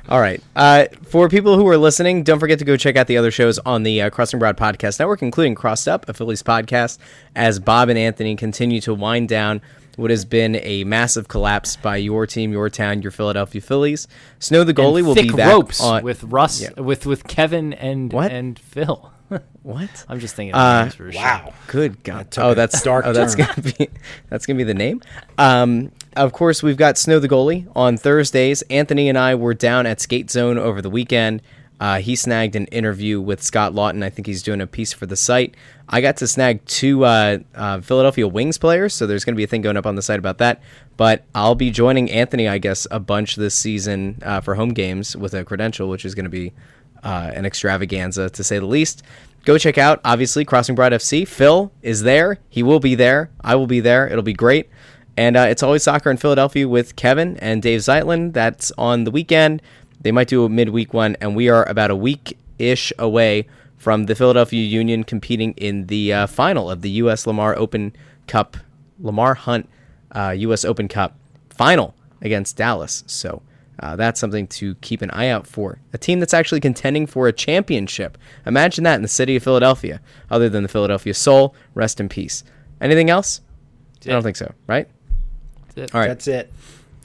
All 0.08 0.20
right. 0.20 0.40
Uh, 0.56 0.86
for 1.04 1.30
people 1.30 1.58
who 1.58 1.68
are 1.68 1.78
listening, 1.78 2.22
don't 2.22 2.40
forget 2.40 2.60
to 2.60 2.66
go 2.66 2.78
check 2.78 2.96
out 2.96 3.08
the 3.08 3.18
other 3.18 3.32
shows 3.32 3.58
on 3.60 3.82
the 3.82 4.04
uh, 4.04 4.10
Crossing 4.12 4.38
Broad 4.38 4.56
Podcast 4.56 5.00
Network, 5.00 5.24
including 5.24 5.56
Crossed 5.56 5.88
Up, 5.88 6.08
a 6.08 6.14
Phillies 6.14 6.44
podcast, 6.44 7.00
as 7.36 7.60
Bob 7.60 7.90
and 7.90 7.98
Anthony 7.98 8.36
continue 8.36 8.80
to 8.82 8.94
wind 8.94 9.30
down 9.30 9.62
what 9.98 10.10
has 10.12 10.26
been 10.26 10.56
a 10.58 10.84
massive 10.84 11.28
collapse 11.28 11.76
by 11.76 11.98
your 11.98 12.26
team, 12.28 12.52
your 12.52 12.70
town, 12.70 13.02
your 13.02 13.12
Philadelphia 13.12 13.62
Phillies. 13.62 14.08
Snow 14.40 14.64
the 14.64 14.74
goalie 14.74 15.00
and 15.00 15.08
will 15.08 15.16
thick 15.16 15.30
be 15.32 15.36
back 15.36 15.52
ropes 15.54 15.82
on 15.82 16.04
with 16.04 16.24
Russ 16.24 16.62
Yeah. 16.62 16.82
with 16.82 17.06
with 17.06 17.28
Kevin 17.28 17.74
and 17.74 18.12
What? 18.12 18.32
and 18.32 18.58
Phil. 18.60 19.12
what? 19.64 20.06
I'm 20.08 20.20
just 20.20 20.36
thinking 20.36 20.54
of 20.54 20.60
Uh, 20.62 20.82
names 20.84 20.96
for 20.96 21.08
a 21.08 21.12
show. 21.14 21.20
Wow. 21.20 21.54
Good 21.68 22.04
God! 22.04 22.30
took 22.32 22.44
Oh, 22.44 22.54
that's 22.54 22.82
dark 22.84 23.06
Oh, 23.08 23.14
that's 23.14 23.34
gonna 23.36 23.54
be 23.78 23.90
that's 24.30 24.46
gonna 24.46 24.58
be 24.58 24.64
the 24.64 24.74
name. 24.74 25.02
Um, 25.38 25.92
of 26.16 26.32
course, 26.32 26.62
we've 26.62 26.78
got 26.78 26.98
Snow 26.98 27.20
the 27.20 27.28
goalie 27.28 27.68
on 27.76 27.98
Thursdays. 27.98 28.62
Anthony 28.64 29.10
and 29.10 29.18
I 29.18 29.34
were 29.36 29.54
down 29.54 29.86
at 29.86 30.00
Skate 30.00 30.30
Zone 30.30 30.58
over 30.58 30.82
the 30.82 30.90
weekend. 30.90 31.42
Uh, 31.80 32.00
he 32.00 32.16
snagged 32.16 32.56
an 32.56 32.66
interview 32.68 33.20
with 33.20 33.44
Scott 33.44 33.74
Laughton. 33.74 34.04
I 34.04 34.10
think 34.10 34.28
he's 34.28 34.42
doing 34.42 34.62
a 34.62 34.68
piece 34.68 34.94
for 34.94 35.06
the 35.06 35.16
site. 35.16 35.56
I 35.90 36.02
got 36.02 36.18
to 36.18 36.28
snag 36.28 36.64
two 36.66 37.04
uh, 37.04 37.40
uh, 37.54 37.82
Philadelphia 37.82 38.28
Wings 38.28 38.58
players, 38.58 38.94
so 38.94 39.06
there's 39.06 39.26
going 39.26 39.36
to 39.36 39.38
be 39.38 39.44
a 39.44 39.48
thing 39.48 39.62
going 39.62 39.78
up 39.78 39.86
on 39.86 39.96
the 39.96 40.02
site 40.02 40.20
about 40.20 40.38
that. 40.38 40.62
But 40.96 41.26
I'll 41.36 41.56
be 41.56 41.72
joining 41.72 42.10
Anthony, 42.10 42.48
I 42.48 42.60
guess, 42.60 42.88
a 42.92 43.00
bunch 43.00 43.36
this 43.36 43.56
season 43.56 44.20
uh, 44.24 44.40
for 44.40 44.56
home 44.56 44.74
games 44.74 45.18
with 45.18 45.34
a 45.34 45.44
credential, 45.44 45.90
which 45.90 46.06
is 46.06 46.16
going 46.16 46.24
to 46.24 46.30
be 46.30 46.54
uh, 47.04 47.32
an 47.34 47.46
extravaganza 47.46 48.30
to 48.32 48.44
say 48.44 48.58
the 48.58 48.66
least. 48.66 49.04
go 49.44 49.58
check 49.58 49.78
out 49.78 50.02
obviously 50.04 50.46
Crossing 50.46 50.76
Broad 50.76 50.94
FC. 50.94 51.28
Phil 51.28 51.72
is 51.82 52.04
there. 52.04 52.40
He 52.50 52.64
will 52.64 52.80
be 52.80 52.96
there. 52.96 53.30
I 53.42 53.56
will 53.56 53.68
be 53.68 53.80
there. 53.82 54.08
It'll 54.08 54.24
be 54.24 54.34
great. 54.34 54.70
And 55.18 55.38
uh, 55.38 55.48
it's 55.50 55.64
always 55.64 55.84
soccer 55.84 56.10
in 56.10 56.18
Philadelphia 56.18 56.68
with 56.68 56.96
Kevin 56.96 57.38
and 57.38 57.62
Dave 57.62 57.82
Zeitlin. 57.82 58.34
That's 58.34 58.72
on 58.78 59.06
the 59.06 59.12
weekend. 59.12 59.62
They 60.02 60.12
might 60.12 60.28
do 60.28 60.46
a 60.46 60.50
midweek 60.50 60.94
one, 60.94 61.16
and 61.22 61.36
we 61.36 61.50
are 61.50 61.68
about 61.68 61.92
a 61.92 61.96
week 61.96 62.38
ish 62.60 62.94
away 63.00 63.48
from 63.78 64.06
the 64.06 64.16
Philadelphia 64.16 64.64
Union 64.64 65.04
competing 65.04 65.54
in 65.54 65.88
the 65.88 66.14
uh, 66.14 66.28
final 66.28 66.70
of 66.70 66.82
the 66.82 66.90
U.S. 66.92 67.28
Lamar 67.28 67.58
Open 67.58 67.94
Cup, 68.28 68.58
Lamar 69.00 69.36
Hunt 69.36 69.70
uh, 70.12 70.32
U.S. 70.38 70.66
Open 70.66 70.88
Cup 70.88 71.18
final 71.50 71.94
against 72.22 72.58
Dallas. 72.58 73.04
So 73.08 73.42
uh, 73.80 73.96
that's 73.96 74.20
something 74.20 74.48
to 74.48 74.76
keep 74.76 75.02
an 75.02 75.12
eye 75.12 75.30
out 75.30 75.46
for. 75.46 75.80
A 75.94 75.98
team 75.98 76.20
that's 76.20 76.34
actually 76.34 76.62
contending 76.62 77.06
for 77.06 77.28
a 77.28 77.34
championship. 77.34 78.18
Imagine 78.46 78.84
that 78.86 78.96
in 78.96 79.02
the 79.02 79.08
city 79.08 79.36
of 79.36 79.44
Philadelphia, 79.44 80.02
other 80.30 80.50
than 80.50 80.64
the 80.64 80.70
Philadelphia 80.70 81.14
Soul. 81.14 81.56
Rest 81.74 82.00
in 82.00 82.10
peace. 82.10 82.44
Anything 82.80 83.10
else? 83.10 83.42
I 84.06 84.10
don't 84.10 84.24
think 84.24 84.38
so, 84.38 84.54
right? 84.68 84.88
That's 85.68 85.78
it. 85.78 85.96
All 85.96 86.02
right. 86.02 86.08
That's 86.08 86.28
it. 86.28 86.54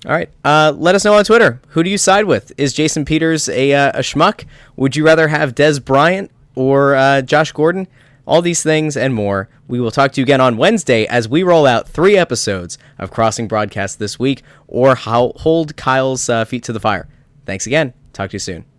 All 0.07 0.13
right. 0.13 0.31
Uh, 0.45 0.73
let 0.77 0.95
us 0.95 1.05
know 1.05 1.15
on 1.15 1.25
Twitter. 1.25 1.61
Who 1.69 1.83
do 1.83 1.91
you 1.91 1.99
side 1.99 2.25
with? 2.25 2.53
Is 2.57 2.73
Jason 2.73 3.05
Peters 3.05 3.49
a, 3.49 3.73
uh, 3.75 3.99
a 3.99 4.01
schmuck? 4.01 4.45
Would 4.77 4.97
you 4.97 5.05
rather 5.05 5.29
have 5.29 5.55
Dez 5.55 5.85
Bryant 5.85 6.31
or 6.55 6.95
uh, 6.95 7.23
Josh 7.23 7.53
Gordon? 7.53 7.87
All 8.27 8.41
these 8.41 8.63
things 8.63 8.97
and 8.97 9.15
more. 9.15 9.49
We 9.69 9.81
will 9.81 9.91
talk 9.91 10.13
to 10.13 10.21
you 10.21 10.25
again 10.25 10.41
on 10.41 10.57
Wednesday 10.57 11.05
as 11.07 11.29
we 11.29 11.43
roll 11.43 11.67
out 11.67 11.89
three 11.89 12.17
episodes 12.17 12.79
of 12.99 13.11
Crossing 13.11 13.49
Broadcast 13.49 13.99
this 13.99 14.19
week 14.19 14.43
or 14.69 14.95
how 14.95 15.33
hold 15.37 15.77
Kyle's 15.77 16.29
uh, 16.29 16.45
feet 16.45 16.63
to 16.65 16.73
the 16.73 16.81
fire. 16.81 17.09
Thanks 17.45 17.67
again. 17.67 17.93
Talk 18.13 18.31
to 18.31 18.35
you 18.35 18.41
soon. 18.41 18.70